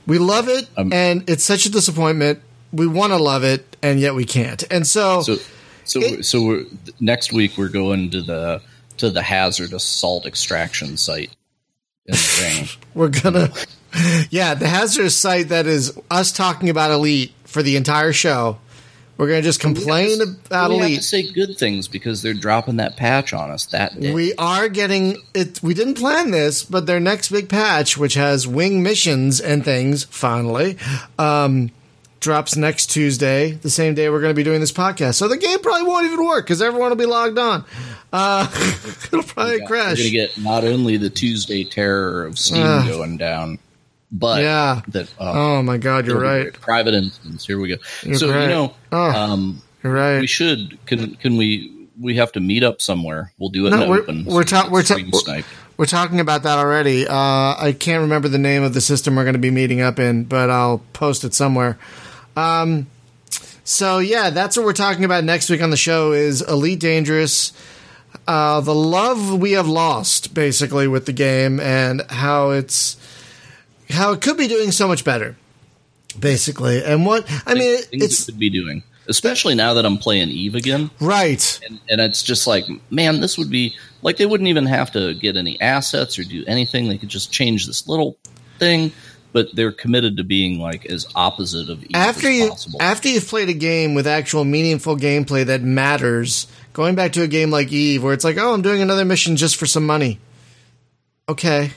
We 0.07 0.19
love 0.19 0.49
it 0.49 0.69
Um, 0.77 0.93
and 0.93 1.29
it's 1.29 1.43
such 1.43 1.67
a 1.67 1.71
disappointment. 1.73 2.43
We 2.73 2.87
want 2.87 3.13
to 3.13 3.17
love 3.19 3.45
it 3.45 3.77
and 3.83 3.99
yet 4.01 4.15
we 4.15 4.25
can't. 4.25 4.63
And 4.71 4.87
so, 4.87 5.23
So 5.23 5.37
so 5.85 6.01
It- 6.01 6.25
so 6.25 6.43
we're, 6.43 6.65
next 7.01 7.33
week 7.33 7.57
we're 7.59 7.69
going 7.69 8.11
to 8.11 8.23
the 8.23 8.61
to 8.99 9.11
the 9.11 9.23
hazardous 9.23 9.83
salt 9.85 10.27
extraction 10.27 10.97
site 10.97 11.31
in 12.07 12.13
the 12.15 12.41
ring. 12.57 12.69
we're 12.95 13.09
gonna 13.09 13.51
Yeah, 14.31 14.55
the 14.55 14.69
hazardous 14.69 15.17
site 15.17 15.49
that 15.49 15.67
is 15.67 15.99
us 16.11 16.33
talking 16.33 16.69
about 16.69 16.91
Elite 16.91 17.33
for 17.45 17.63
the 17.63 17.77
entire 17.77 18.13
show. 18.13 18.59
We're 19.17 19.27
going 19.29 19.43
to 19.43 19.47
just 19.47 19.61
complain 19.61 20.19
about 20.23 20.71
we 20.71 20.77
have 20.79 20.87
to 20.87 20.93
Elite. 20.93 21.05
say 21.05 21.31
good 21.31 21.59
things 21.59 21.89
because 21.89 22.23
they're 22.23 22.33
dropping 22.33 22.77
that 22.77 22.97
patch 22.97 23.35
on 23.35 23.51
us 23.51 23.67
that 23.67 24.01
day. 24.01 24.15
We 24.15 24.33
are 24.37 24.71
getting 24.71 25.17
it. 25.35 25.63
We 25.63 25.75
didn't 25.75 25.97
plan 25.97 26.31
this, 26.31 26.65
but 26.65 26.87
their 26.87 27.01
next 27.01 27.29
big 27.31 27.51
patch, 27.51 27.99
which 27.99 28.15
has 28.15 28.47
wing 28.47 28.83
missions 28.83 29.39
and 29.39 29.63
things, 29.63 30.05
finally, 30.05 30.79
um, 31.19 31.71
drops 32.21 32.55
next 32.57 32.87
Tuesday, 32.87 33.53
the 33.53 33.71
same 33.71 33.95
day 33.95 34.09
we're 34.11 34.21
going 34.21 34.31
to 34.31 34.37
be 34.37 34.43
doing 34.45 34.61
this 34.61 34.73
podcast. 34.73 35.15
So 35.15 35.27
the 35.29 35.37
game 35.39 35.59
probably 35.61 35.85
won't 35.89 36.07
even 36.07 36.25
work 36.25 36.45
because 36.45 36.61
everyone 36.63 36.91
will 36.91 36.97
be 36.97 37.07
logged 37.07 37.39
on. 37.39 37.65
Uh, 38.13 38.47
it'll 39.13 39.23
probably 39.23 39.65
crash. 39.67 39.97
We're 39.97 39.97
going 39.97 39.97
to 39.97 40.11
get 40.11 40.39
not 40.39 40.65
only 40.65 40.97
the 40.99 41.11
Tuesday 41.11 41.65
terror 41.65 42.27
of 42.27 42.39
Steam 42.39 42.63
Ah. 42.65 42.85
going 42.87 43.17
down, 43.17 43.59
but 44.13 44.43
Yeah. 44.43 44.83
that 44.89 45.09
uh, 45.19 45.33
oh 45.35 45.63
my 45.63 45.79
God, 45.79 46.07
you're 46.07 46.21
right. 46.21 46.53
Private 46.53 46.95
instance. 46.95 47.47
Here 47.47 47.59
we 47.59 47.69
go. 47.69 47.77
You're 48.03 48.17
so 48.17 48.31
right. 48.31 48.43
you 48.43 48.49
know, 48.49 48.75
Oh. 48.93 49.11
um, 49.11 49.63
You're 49.83 49.93
right. 49.93 50.21
we 50.21 50.27
should 50.27 50.79
can 50.87 51.15
can 51.15 51.37
we 51.37 51.73
we 52.01 52.17
have 52.17 52.33
to 52.33 52.41
meet 52.41 52.63
up 52.65 52.81
somewhere. 52.83 53.33
We'll 53.39 53.51
do 53.51 53.67
it 53.67 53.71
No, 53.71 53.83
in 53.83 53.91
we're- 53.91 54.03
open. 54.03 54.25
we're 54.25 54.43
ta- 54.45 54.69
we're 54.71 54.83
ta- 54.83 54.97
we're- 54.97 55.45
We're 55.77 55.87
talking 55.87 56.21
about 56.21 56.43
that 56.43 56.59
already. 56.59 57.07
Uh, 57.07 57.15
I 57.15 57.75
can't 57.79 58.03
remember 58.03 58.29
the 58.29 58.39
name 58.39 58.63
of 58.63 58.75
the 58.75 58.81
system 58.83 59.17
we're 59.17 59.25
going 59.25 59.33
to 59.35 59.39
be 59.39 59.51
meeting 59.51 59.81
up 59.81 59.99
in, 59.99 60.25
but 60.25 60.51
I'll 60.51 60.83
post 60.93 61.25
it 61.25 61.33
somewhere. 61.33 61.79
Um, 62.37 62.87
so 63.65 63.99
yeah, 63.99 64.31
that's 64.31 64.57
what 64.57 64.65
we're 64.67 64.73
talking 64.73 65.05
about 65.05 65.25
next 65.25 65.51
week 65.51 65.63
on 65.63 65.71
the 65.71 65.77
show 65.77 66.13
is 66.13 66.43
Elite 66.43 66.81
Dangerous. 66.81 67.53
Uh, 68.27 68.61
the 68.61 68.75
love 68.75 69.39
we 69.41 69.53
have 69.53 69.69
lost 69.69 70.35
basically 70.35 70.89
with 70.89 71.07
the 71.07 71.13
game 71.13 71.61
and 71.61 72.03
how 72.11 72.51
it's 72.51 72.97
how 73.89 74.13
it 74.13 74.21
could 74.21 74.37
be 74.37 74.49
doing 74.49 74.71
so 74.73 74.87
much 74.89 75.05
better 75.05 75.37
basically 76.19 76.83
and 76.83 77.07
what 77.07 77.25
i 77.47 77.55
mean 77.55 77.79
it, 77.79 77.89
it's 77.93 78.23
it 78.23 78.33
could 78.33 78.39
be 78.39 78.51
doing, 78.51 78.83
especially 79.09 79.55
now 79.55 79.75
that 79.75 79.87
I'm 79.87 79.97
playing 79.97 80.29
Eve 80.29 80.55
again. 80.55 80.91
right 81.01 81.61
and, 81.69 81.81
and 81.89 82.01
it's 82.01 82.23
just 82.23 82.47
like 82.47 82.65
man 82.91 83.21
this 83.21 83.39
would 83.39 83.51
be 83.51 83.77
like 84.03 84.17
they 84.17 84.27
wouldn't 84.27 84.49
even 84.49 84.67
have 84.67 84.91
to 84.93 85.15
get 85.15 85.37
any 85.37 85.61
assets 85.61 86.19
or 86.19 86.25
do 86.25 86.45
anything 86.47 86.89
they 86.89 86.99
could 86.99 87.09
just 87.09 87.33
change 87.33 87.67
this 87.67 87.87
little 87.87 88.17
thing 88.59 88.93
but 89.33 89.55
they're 89.55 89.73
committed 89.73 90.17
to 90.17 90.25
being 90.25 90.59
like 90.59 90.87
as 90.87 91.07
opposite 91.15 91.69
of 91.69 91.83
Eve 91.85 91.91
after 91.95 92.29
as 92.29 92.39
you 92.39 92.49
possible 92.51 92.83
after 92.83 93.09
you've 93.09 93.29
played 93.29 93.49
a 93.49 93.55
game 93.55 93.95
with 93.95 94.07
actual 94.07 94.45
meaningful 94.45 94.97
gameplay 94.97 95.45
that 95.47 95.63
matters, 95.63 96.47
going 96.73 96.95
back 96.95 97.13
to 97.13 97.23
a 97.23 97.29
game 97.29 97.51
like 97.51 97.71
Eve 97.73 98.03
where 98.03 98.13
it's 98.15 98.25
like, 98.25 98.37
oh, 98.39 98.53
I'm 98.53 98.63
doing 98.63 98.83
another 98.83 99.05
mission 99.05 99.37
just 99.37 99.57
for 99.57 99.67
some 99.67 99.87
money. 99.87 100.19
Okay. 101.29 101.73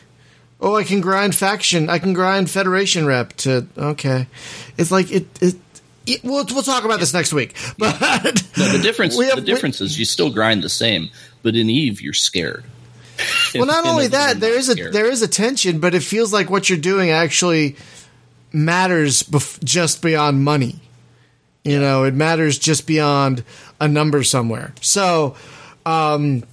Oh, 0.59 0.75
I 0.75 0.83
can 0.83 1.01
grind 1.01 1.35
faction. 1.35 1.89
I 1.89 1.99
can 1.99 2.13
grind 2.13 2.49
Federation 2.49 3.05
rep 3.05 3.33
to 3.37 3.67
okay. 3.77 4.27
It's 4.77 4.91
like 4.91 5.11
it. 5.11 5.27
it, 5.41 5.55
it 6.07 6.23
we'll 6.23 6.45
we'll 6.45 6.63
talk 6.63 6.85
about 6.85 6.99
this 6.99 7.13
next 7.13 7.33
week. 7.33 7.55
But 7.77 7.99
no, 8.57 8.71
the 8.71 8.79
difference 8.81 9.21
have- 9.21 9.35
the 9.35 9.41
difference 9.41 9.81
is 9.81 9.99
you 9.99 10.05
still 10.05 10.31
grind 10.31 10.63
the 10.63 10.69
same 10.69 11.09
but 11.43 11.55
in 11.55 11.69
Eve 11.69 12.01
you're 12.01 12.13
scared 12.13 12.63
well, 13.55 13.65
not 13.65 13.85
only 13.85 14.07
that, 14.07 14.39
there 14.39 14.53
is 14.57 14.69
a 14.69 14.73
scared. 14.73 14.93
there 14.93 15.09
is 15.09 15.21
a 15.21 15.27
tension, 15.27 15.79
but 15.79 15.93
it 15.95 16.01
feels 16.03 16.33
like 16.33 16.49
what 16.49 16.69
you're 16.69 16.77
doing 16.77 17.09
actually 17.09 17.75
matters 18.51 19.23
bef- 19.23 19.63
just 19.63 20.01
beyond 20.01 20.43
money. 20.43 20.79
You 21.63 21.79
know, 21.79 22.03
it 22.03 22.13
matters 22.13 22.59
just 22.59 22.85
beyond 22.85 23.43
a 23.79 23.87
number 23.87 24.23
somewhere. 24.23 24.73
So 24.81 25.35
um, 25.85 26.43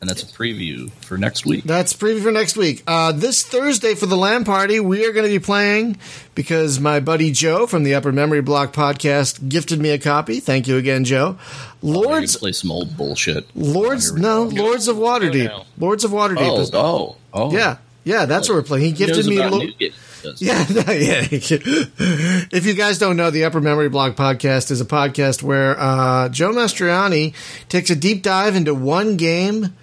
and 0.00 0.08
that's 0.08 0.22
a 0.22 0.26
preview 0.26 0.90
for 1.04 1.18
next 1.18 1.44
week 1.44 1.62
that's 1.64 1.92
preview 1.92 2.22
for 2.22 2.32
next 2.32 2.56
week. 2.56 2.82
Uh, 2.86 3.12
this 3.12 3.44
Thursday 3.44 3.94
for 3.94 4.06
the 4.06 4.16
LAN 4.16 4.44
party, 4.44 4.80
we 4.80 5.04
are 5.06 5.12
going 5.12 5.26
to 5.26 5.30
be 5.30 5.38
playing 5.38 5.98
because 6.34 6.80
my 6.80 7.00
buddy 7.00 7.30
Joe 7.30 7.66
from 7.66 7.82
the 7.82 7.94
Upper 7.94 8.10
Memory 8.12 8.40
Block 8.40 8.72
podcast 8.72 9.48
gifted 9.48 9.78
me 9.80 9.90
a 9.90 9.98
copy. 9.98 10.40
Thank 10.40 10.66
you 10.68 10.76
again, 10.78 11.04
Joe. 11.04 11.36
We're 11.82 11.94
gonna 11.94 12.06
Lords, 12.08 12.36
play 12.36 12.52
some 12.52 12.70
old 12.72 12.96
bullshit 12.96 13.44
Lords, 13.54 14.10
Here 14.10 14.18
no, 14.18 14.50
go. 14.50 14.62
Lords 14.62 14.88
of 14.88 14.96
Waterdeep, 14.96 15.44
no. 15.48 15.64
Lords 15.78 16.04
of 16.04 16.10
Waterdeep. 16.12 16.48
oh 16.48 16.60
is- 16.60 16.70
oh 16.74 17.16
oh 17.32 17.52
yeah, 17.52 17.76
yeah, 18.04 18.24
that's 18.26 18.48
what 18.48 18.54
we're 18.56 18.62
playing. 18.62 18.84
He 18.84 18.90
He 18.90 18.96
gifted 18.96 19.16
knows 19.16 19.28
me. 19.28 19.36
about 19.38 19.52
Lo- 19.52 19.58
new 19.58 19.72
games. 19.74 19.94
Yeah, 20.38 20.66
yeah. 20.68 21.26
if 21.30 22.66
you 22.66 22.74
guys 22.74 22.98
don't 22.98 23.16
know, 23.16 23.30
the 23.30 23.44
Upper 23.44 23.60
Memory 23.62 23.88
Block 23.88 24.16
podcast 24.16 24.70
is 24.70 24.78
a 24.82 24.84
podcast 24.84 25.42
where 25.42 25.80
uh, 25.80 26.28
Joe 26.28 26.50
Mastriani 26.52 27.32
takes 27.70 27.88
a 27.88 27.96
deep 27.96 28.22
dive 28.22 28.54
into 28.54 28.74
one 28.74 29.16
game 29.16 29.74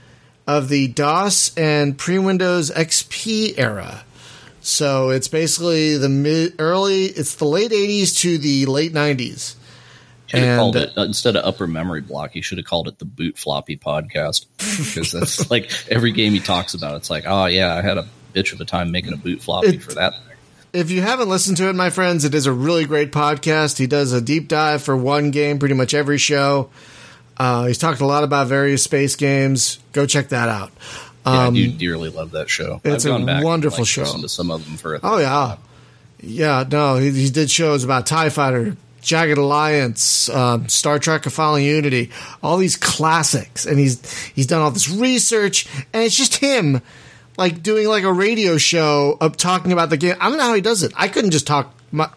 of 0.47 0.69
the 0.69 0.87
DOS 0.87 1.55
and 1.57 1.97
pre-Windows 1.97 2.71
XP 2.71 3.55
era. 3.57 4.03
So 4.61 5.09
it's 5.11 5.27
basically 5.27 5.97
the 5.97 6.09
mid, 6.09 6.55
early, 6.59 7.05
it's 7.05 7.35
the 7.35 7.45
late 7.45 7.71
'80s 7.71 8.19
to 8.21 8.37
the 8.37 8.65
late 8.65 8.93
'90s. 8.93 9.55
Should 10.27 10.39
have 10.41 10.49
And- 10.49 10.59
called 10.59 10.75
it 10.75 10.97
uh, 10.97 11.03
instead 11.03 11.35
of 11.37 11.45
upper 11.45 11.67
memory 11.67 12.01
block. 12.01 12.31
He 12.31 12.41
should 12.41 12.57
have 12.57 12.65
called 12.67 12.87
it 12.89 12.99
the 12.99 13.05
boot 13.05 13.37
floppy 13.37 13.77
podcast 13.77 14.45
because 14.57 15.11
that's 15.13 15.49
like 15.51 15.71
every 15.89 16.11
game 16.11 16.33
he 16.33 16.39
talks 16.39 16.73
about. 16.73 16.95
It's 16.95 17.09
like, 17.09 17.23
oh 17.27 17.45
yeah, 17.45 17.75
I 17.75 17.81
had 17.81 17.97
a 17.97 18.07
bitch 18.33 18.51
of 18.51 18.59
a 18.59 18.65
time 18.65 18.91
making 18.91 19.13
a 19.13 19.17
boot 19.17 19.41
floppy 19.41 19.75
It- 19.75 19.83
for 19.83 19.93
that. 19.93 20.13
If 20.73 20.91
you 20.91 21.01
haven't 21.01 21.29
listened 21.29 21.57
to 21.57 21.69
it, 21.69 21.75
my 21.75 21.89
friends, 21.89 22.25
it 22.25 22.35
is 22.35 22.45
a 22.45 22.51
really 22.51 22.83
great 22.85 23.11
podcast. 23.13 23.77
He 23.77 23.87
does 23.87 24.11
a 24.11 24.19
deep 24.21 24.49
dive 24.49 24.83
for 24.83 24.97
one 24.97 25.31
game 25.31 25.59
pretty 25.59 25.73
much 25.75 25.93
every 25.93 26.17
show. 26.17 26.69
Uh, 27.39 27.65
he's 27.67 27.77
talked 27.77 28.01
a 28.01 28.05
lot 28.05 28.23
about 28.23 28.47
various 28.47 28.83
space 28.83 29.15
games. 29.15 29.79
Go 29.93 30.05
check 30.05 30.29
that 30.29 30.49
out. 30.49 30.71
Yeah, 31.25 31.47
Um, 31.47 31.53
I 31.53 31.57
do 31.57 31.71
dearly 31.71 32.09
love 32.09 32.31
that 32.31 32.49
show. 32.49 32.81
it's 32.83 33.05
a 33.05 33.09
I've 33.09 33.17
gone 33.17 33.25
back 33.25 33.35
and, 33.37 33.45
wonderful 33.45 33.79
like, 33.79 33.87
show. 33.87 34.05
To 34.05 34.29
some 34.29 34.49
of 34.49 34.65
them 34.65 34.77
for 34.77 34.99
Oh 35.03 35.17
yeah, 35.19 35.57
yeah. 36.19 36.63
No, 36.69 36.95
he, 36.95 37.11
he 37.11 37.29
did 37.29 37.51
shows 37.51 37.83
about 37.83 38.05
Tie 38.05 38.29
Fighter, 38.29 38.75
Jagged 39.01 39.37
Alliance, 39.37 40.29
um, 40.29 40.67
Star 40.69 40.99
Trek: 40.99 41.25
A 41.25 41.29
Final 41.29 41.59
Unity, 41.59 42.11
all 42.41 42.57
these 42.57 42.75
classics, 42.77 43.65
and 43.65 43.77
he's 43.77 44.13
he's 44.29 44.47
done 44.47 44.61
all 44.61 44.71
this 44.71 44.89
research, 44.89 45.67
and 45.93 46.03
it's 46.03 46.15
just 46.15 46.37
him, 46.37 46.81
like 47.37 47.61
doing 47.61 47.87
like 47.87 48.03
a 48.03 48.13
radio 48.13 48.57
show 48.57 49.17
of 49.21 49.37
talking 49.37 49.71
about 49.73 49.89
the 49.89 49.97
game. 49.97 50.15
I 50.19 50.29
don't 50.29 50.37
know 50.37 50.45
how 50.45 50.53
he 50.55 50.61
does 50.61 50.81
it. 50.81 50.93
I 50.95 51.07
couldn't 51.09 51.31
just 51.31 51.45
talk 51.45 51.73
my, 51.91 52.09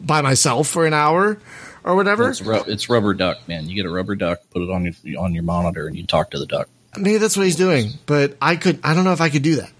by 0.00 0.20
myself 0.20 0.68
for 0.68 0.86
an 0.86 0.92
hour 0.94 1.38
or 1.84 1.96
whatever. 1.96 2.30
It's, 2.30 2.42
ru- 2.42 2.64
it's 2.66 2.88
rubber 2.88 3.14
duck, 3.14 3.46
man. 3.48 3.68
You 3.68 3.74
get 3.74 3.86
a 3.86 3.90
rubber 3.90 4.14
duck, 4.14 4.40
put 4.50 4.62
it 4.62 4.70
on 4.70 4.84
your 4.84 5.20
on 5.20 5.34
your 5.34 5.42
monitor, 5.42 5.86
and 5.86 5.96
you 5.96 6.06
talk 6.06 6.30
to 6.32 6.38
the 6.38 6.46
duck. 6.46 6.68
Maybe 6.96 7.18
that's 7.18 7.36
what 7.36 7.44
he's 7.46 7.56
doing, 7.56 7.90
but 8.06 8.36
I 8.40 8.56
could. 8.56 8.80
I 8.82 8.94
don't 8.94 9.04
know 9.04 9.12
if 9.12 9.20
I 9.20 9.28
could 9.28 9.42
do 9.42 9.56
that. 9.56 9.70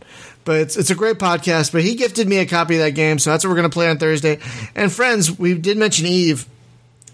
But 0.45 0.61
it's 0.61 0.77
it's 0.77 0.91
a 0.91 0.95
great 0.95 1.19
podcast. 1.19 1.73
But 1.73 1.83
he 1.83 1.95
gifted 1.95 2.29
me 2.29 2.39
a 2.39 2.47
copy 2.47 2.77
of 2.77 2.81
that 2.81 2.93
game, 2.93 3.19
so 3.19 3.31
that's 3.31 3.45
what 3.45 3.51
we're 3.51 3.57
going 3.57 3.71
to 3.71 3.75
play 3.75 3.89
on 3.89 3.99
Thursday. 3.99 4.39
And 4.75 4.91
friends, 4.93 5.39
we 5.39 5.55
did 5.55 5.77
mention 5.77 6.07
Eve. 6.07 6.47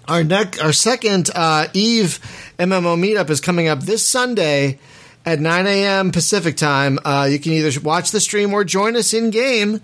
Our 0.09 0.23
neck, 0.23 0.63
our 0.63 0.73
second 0.73 1.31
uh, 1.35 1.67
Eve 1.73 2.21
MMO 2.61 2.97
meetup 2.97 3.29
is 3.29 3.41
coming 3.41 3.67
up 3.67 3.81
this 3.81 4.07
Sunday 4.09 4.79
at 5.25 5.41
9 5.41 5.67
a.m. 5.67 6.13
Pacific 6.13 6.57
time. 6.57 7.01
Uh, 7.05 7.27
you 7.29 7.41
can 7.41 7.53
either 7.53 7.81
watch 7.81 8.13
the 8.13 8.21
stream 8.21 8.55
or 8.55 8.63
join 8.63 8.95
us 8.95 9.13
in 9.13 9.31
game. 9.31 9.81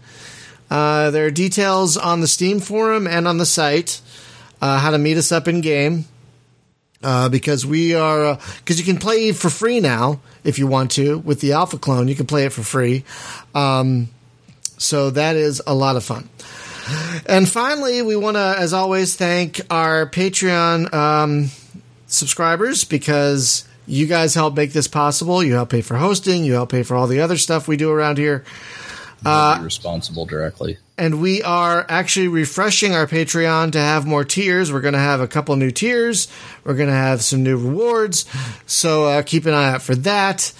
Uh, 0.70 1.10
there 1.10 1.26
are 1.26 1.30
details 1.32 1.96
on 1.96 2.20
the 2.20 2.28
Steam 2.28 2.60
forum 2.60 3.08
and 3.08 3.26
on 3.26 3.38
the 3.38 3.44
site 3.44 4.00
uh, 4.62 4.78
how 4.78 4.92
to 4.92 4.98
meet 4.98 5.18
us 5.18 5.32
up 5.32 5.48
in 5.48 5.60
game 5.60 6.06
uh, 7.02 7.28
because 7.28 7.66
we 7.66 7.94
are 7.94 8.38
because 8.58 8.78
you 8.78 8.84
can 8.84 8.98
play 8.98 9.32
for 9.32 9.50
free 9.50 9.80
now 9.80 10.20
if 10.44 10.58
you 10.58 10.66
want 10.68 10.92
to 10.92 11.18
with 11.18 11.40
the 11.40 11.52
alpha 11.52 11.76
clone. 11.78 12.08
You 12.08 12.14
can 12.14 12.26
play 12.26 12.46
it 12.46 12.52
for 12.52 12.62
free. 12.62 13.04
Um, 13.54 14.08
so 14.78 15.10
that 15.10 15.36
is 15.36 15.60
a 15.66 15.74
lot 15.74 15.96
of 15.96 16.04
fun. 16.04 16.28
And 17.26 17.48
finally 17.48 18.02
we 18.02 18.16
want 18.16 18.36
to 18.36 18.54
as 18.58 18.72
always 18.72 19.16
thank 19.16 19.60
our 19.68 20.08
patreon 20.08 20.92
um, 20.94 21.50
subscribers 22.06 22.84
because 22.84 23.66
you 23.86 24.06
guys 24.06 24.34
help 24.34 24.54
make 24.56 24.72
this 24.72 24.86
possible. 24.86 25.42
You 25.42 25.54
help 25.54 25.70
pay 25.70 25.82
for 25.82 25.96
hosting. 25.96 26.44
You 26.44 26.54
help 26.54 26.70
pay 26.70 26.84
for 26.84 26.96
all 26.96 27.08
the 27.08 27.20
other 27.20 27.36
stuff 27.36 27.66
we 27.66 27.76
do 27.76 27.90
around 27.90 28.18
here. 28.18 28.44
Uh, 29.24 29.60
responsible 29.62 30.26
directly. 30.26 30.78
And 31.02 31.20
we 31.20 31.42
are 31.42 31.84
actually 31.88 32.28
refreshing 32.28 32.94
our 32.94 33.08
Patreon 33.08 33.72
to 33.72 33.78
have 33.80 34.06
more 34.06 34.24
tiers. 34.24 34.72
We're 34.72 34.82
going 34.82 34.94
to 34.94 35.00
have 35.00 35.20
a 35.20 35.26
couple 35.26 35.56
new 35.56 35.72
tiers. 35.72 36.28
We're 36.62 36.76
going 36.76 36.90
to 36.90 36.94
have 36.94 37.22
some 37.22 37.42
new 37.42 37.56
rewards. 37.56 38.24
So 38.66 39.06
uh, 39.06 39.22
keep 39.22 39.44
an 39.46 39.52
eye 39.52 39.72
out 39.72 39.82
for 39.82 39.96
that. 39.96 40.52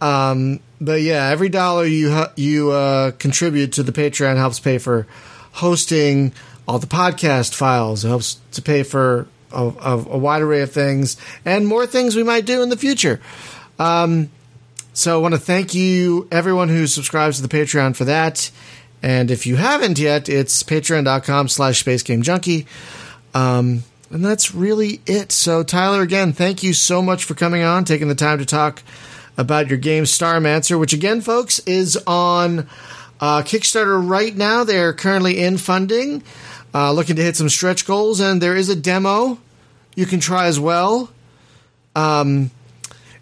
Um, 0.00 0.60
but 0.80 1.02
yeah, 1.02 1.30
every 1.30 1.48
dollar 1.48 1.86
you 1.86 2.24
you 2.36 2.70
uh, 2.70 3.10
contribute 3.10 3.72
to 3.72 3.82
the 3.82 3.90
Patreon 3.90 4.36
helps 4.36 4.60
pay 4.60 4.78
for 4.78 5.08
hosting 5.54 6.34
all 6.68 6.78
the 6.78 6.86
podcast 6.86 7.56
files. 7.56 8.04
It 8.04 8.10
helps 8.10 8.38
to 8.52 8.62
pay 8.62 8.84
for 8.84 9.26
a, 9.50 9.64
a, 9.64 9.92
a 9.96 10.18
wide 10.18 10.42
array 10.42 10.62
of 10.62 10.70
things 10.70 11.16
and 11.44 11.66
more 11.66 11.84
things 11.84 12.14
we 12.14 12.22
might 12.22 12.46
do 12.46 12.62
in 12.62 12.68
the 12.68 12.76
future. 12.76 13.20
So 14.92 15.18
I 15.18 15.22
want 15.22 15.34
to 15.34 15.40
thank 15.40 15.74
you, 15.74 16.28
everyone 16.30 16.68
who 16.68 16.86
subscribes 16.86 17.36
to 17.40 17.42
the 17.42 17.48
Patreon 17.48 17.96
for 17.96 18.04
that. 18.04 18.50
And 19.02 19.30
if 19.30 19.46
you 19.46 19.56
haven't 19.56 19.98
yet, 19.98 20.28
it's 20.28 20.62
patreon.com 20.62 21.48
slash 21.48 21.84
spacegamejunkie. 21.84 22.66
Um, 23.34 23.84
and 24.10 24.24
that's 24.24 24.54
really 24.54 25.00
it. 25.06 25.32
So 25.32 25.62
Tyler, 25.62 26.02
again, 26.02 26.32
thank 26.32 26.62
you 26.62 26.74
so 26.74 27.00
much 27.00 27.24
for 27.24 27.34
coming 27.34 27.62
on, 27.62 27.84
taking 27.84 28.08
the 28.08 28.14
time 28.14 28.38
to 28.38 28.46
talk 28.46 28.82
about 29.36 29.68
your 29.68 29.78
game 29.78 30.04
Starmancer, 30.04 30.78
which 30.78 30.92
again, 30.92 31.20
folks, 31.20 31.60
is 31.60 31.96
on 32.06 32.68
Uh, 33.22 33.42
Kickstarter 33.42 34.00
right 34.00 34.34
now, 34.34 34.64
they're 34.64 34.94
currently 34.94 35.40
in 35.40 35.58
funding, 35.58 36.22
uh, 36.72 36.90
looking 36.90 37.16
to 37.16 37.22
hit 37.22 37.36
some 37.36 37.50
stretch 37.50 37.84
goals, 37.84 38.18
and 38.18 38.40
there 38.40 38.56
is 38.56 38.70
a 38.70 38.74
demo 38.74 39.36
you 39.94 40.06
can 40.06 40.20
try 40.20 40.46
as 40.46 40.58
well. 40.58 41.10
Um, 41.94 42.50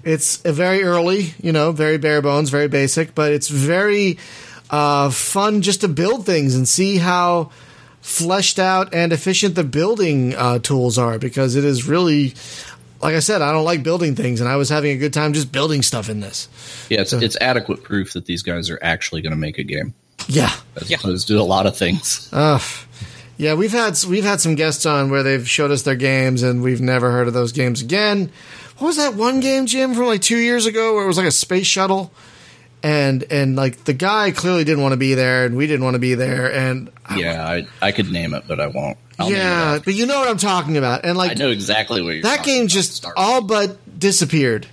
it's 0.04 0.40
a 0.44 0.52
very 0.52 0.84
early, 0.84 1.34
you 1.42 1.50
know, 1.50 1.72
very 1.72 1.98
bare 1.98 2.22
bones, 2.22 2.48
very 2.48 2.68
basic, 2.68 3.12
but 3.12 3.32
it's 3.32 3.48
very 3.48 4.18
uh, 4.70 5.10
fun 5.10 5.62
just 5.62 5.80
to 5.82 5.88
build 5.88 6.26
things 6.26 6.54
and 6.54 6.66
see 6.68 6.96
how 6.98 7.50
fleshed 8.00 8.58
out 8.58 8.94
and 8.94 9.12
efficient 9.12 9.54
the 9.54 9.64
building 9.64 10.34
uh, 10.34 10.58
tools 10.60 10.98
are 10.98 11.18
because 11.18 11.56
it 11.56 11.64
is 11.64 11.86
really 11.86 12.34
like 13.00 13.14
I 13.14 13.20
said, 13.20 13.42
I 13.42 13.52
don't 13.52 13.64
like 13.64 13.84
building 13.84 14.16
things, 14.16 14.40
and 14.40 14.48
I 14.50 14.56
was 14.56 14.68
having 14.70 14.90
a 14.90 14.96
good 14.96 15.12
time 15.12 15.32
just 15.32 15.52
building 15.52 15.82
stuff 15.82 16.08
in 16.08 16.18
this. 16.18 16.48
Yeah, 16.90 17.02
it's, 17.02 17.12
it's 17.12 17.36
adequate 17.40 17.84
proof 17.84 18.14
that 18.14 18.24
these 18.26 18.42
guys 18.42 18.70
are 18.70 18.78
actually 18.82 19.22
going 19.22 19.30
to 19.30 19.36
make 19.38 19.56
a 19.58 19.62
game 19.62 19.94
Yeah, 20.26 20.50
as 20.74 20.90
Yeah. 20.90 20.96
opposed 20.96 21.28
to 21.28 21.36
a 21.38 21.42
lot 21.44 21.66
of 21.66 21.76
things. 21.76 22.28
uh, 22.32 22.58
yeah. 23.36 23.54
We've 23.54 23.70
had 23.70 23.96
we've 24.08 24.24
had 24.24 24.40
some 24.40 24.56
guests 24.56 24.84
on 24.84 25.10
where 25.10 25.22
they've 25.22 25.48
showed 25.48 25.70
us 25.70 25.82
their 25.82 25.94
games, 25.94 26.42
and 26.42 26.60
we've 26.60 26.80
never 26.80 27.12
heard 27.12 27.28
of 27.28 27.34
those 27.34 27.52
games 27.52 27.82
again. 27.82 28.32
What 28.78 28.88
was 28.88 28.96
that 28.96 29.14
one 29.14 29.38
game, 29.38 29.66
Jim, 29.66 29.94
from 29.94 30.06
like 30.06 30.20
two 30.22 30.38
years 30.38 30.66
ago, 30.66 30.94
where 30.94 31.04
it 31.04 31.06
was 31.08 31.18
like 31.18 31.26
a 31.26 31.30
space 31.30 31.68
shuttle, 31.68 32.10
and 32.82 33.24
and 33.30 33.56
like 33.56 33.84
the 33.84 33.92
guy 33.92 34.30
clearly 34.30 34.64
didn't 34.64 34.82
want 34.82 34.92
to 34.92 34.96
be 34.98 35.14
there, 35.14 35.44
and 35.44 35.56
we 35.56 35.66
didn't 35.66 35.84
want 35.84 35.94
to 35.94 35.98
be 36.00 36.14
there, 36.14 36.52
and 36.52 36.90
Yeah, 37.16 37.46
I, 37.46 37.66
I 37.80 37.92
could 37.92 38.10
name 38.10 38.34
it, 38.34 38.44
but 38.46 38.60
I 38.60 38.66
won't. 38.68 38.98
I'll 39.18 39.30
yeah, 39.32 39.78
but 39.84 39.94
you 39.94 40.06
know 40.06 40.20
what 40.20 40.28
I'm 40.28 40.36
talking 40.38 40.76
about, 40.76 41.04
and 41.04 41.16
like 41.18 41.32
I 41.32 41.34
know 41.34 41.50
exactly 41.50 42.02
what 42.02 42.14
you're 42.14 42.22
that 42.22 42.44
game 42.44 42.62
about. 42.62 42.70
just 42.70 42.94
Start. 42.94 43.14
all 43.16 43.42
but 43.42 43.76
disappeared 43.98 44.66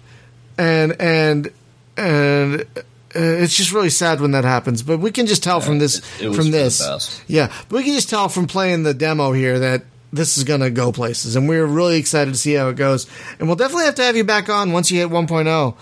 and 0.57 0.95
and 1.01 1.51
and 1.97 2.61
uh, 2.61 2.79
it's 3.13 3.55
just 3.57 3.71
really 3.71 3.89
sad 3.89 4.21
when 4.21 4.31
that 4.31 4.43
happens 4.43 4.83
but 4.83 4.99
we 4.99 5.09
can 5.11 5.25
just 5.25 5.41
tell 5.43 5.59
from 5.61 5.79
this 5.79 5.97
it- 6.21 6.27
it 6.27 6.33
from 6.35 6.51
this 6.51 7.23
yeah 7.27 7.47
but 7.69 7.77
we 7.77 7.83
can 7.83 7.93
just 7.93 8.09
tell 8.09 8.29
from 8.29 8.45
playing 8.45 8.83
the 8.83 8.93
demo 8.93 9.31
here 9.33 9.57
that 9.59 9.83
this 10.13 10.37
is 10.37 10.43
going 10.43 10.59
to 10.61 10.69
go 10.69 10.91
places 10.91 11.35
and 11.35 11.49
we're 11.49 11.65
really 11.65 11.97
excited 11.97 12.31
to 12.33 12.37
see 12.39 12.53
how 12.53 12.69
it 12.69 12.75
goes 12.75 13.07
and 13.39 13.47
we'll 13.47 13.55
definitely 13.57 13.85
have 13.85 13.95
to 13.95 14.03
have 14.03 14.15
you 14.15 14.23
back 14.23 14.47
on 14.49 14.71
once 14.71 14.91
you 14.91 14.99
hit 14.99 15.09
1.0 15.09 15.75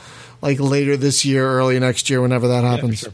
like 0.44 0.60
later 0.60 0.98
this 0.98 1.24
year 1.24 1.48
early 1.48 1.80
next 1.80 2.10
year 2.10 2.22
whenever 2.22 2.50
that 2.50 2.64
happens 2.64 3.00
sure. 3.00 3.14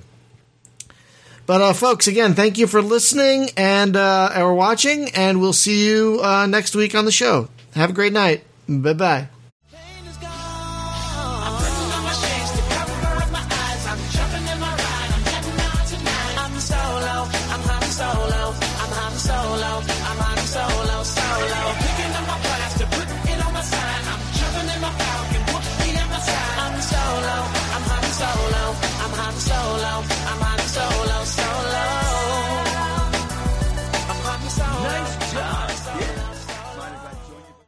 but 1.46 1.62
uh, 1.62 1.74
folks, 1.74 2.08
again, 2.08 2.34
thank 2.34 2.58
you 2.58 2.68
for 2.68 2.82
listening 2.82 3.50
and 3.56 3.96
uh, 3.96 4.34
or 4.36 4.56
watching, 4.56 5.10
and 5.12 5.40
we'll 5.40 5.54
see 5.54 5.88
you 5.88 6.20
uh, 6.22 6.46
next 6.48 6.76
week 6.76 6.96
on 6.96 7.06
the 7.06 7.12
show. 7.12 7.48
Have 7.76 7.92
a 7.92 7.94
great 7.94 8.14
night. 8.14 8.44
Bye 8.68 8.94
bye. 8.94 9.30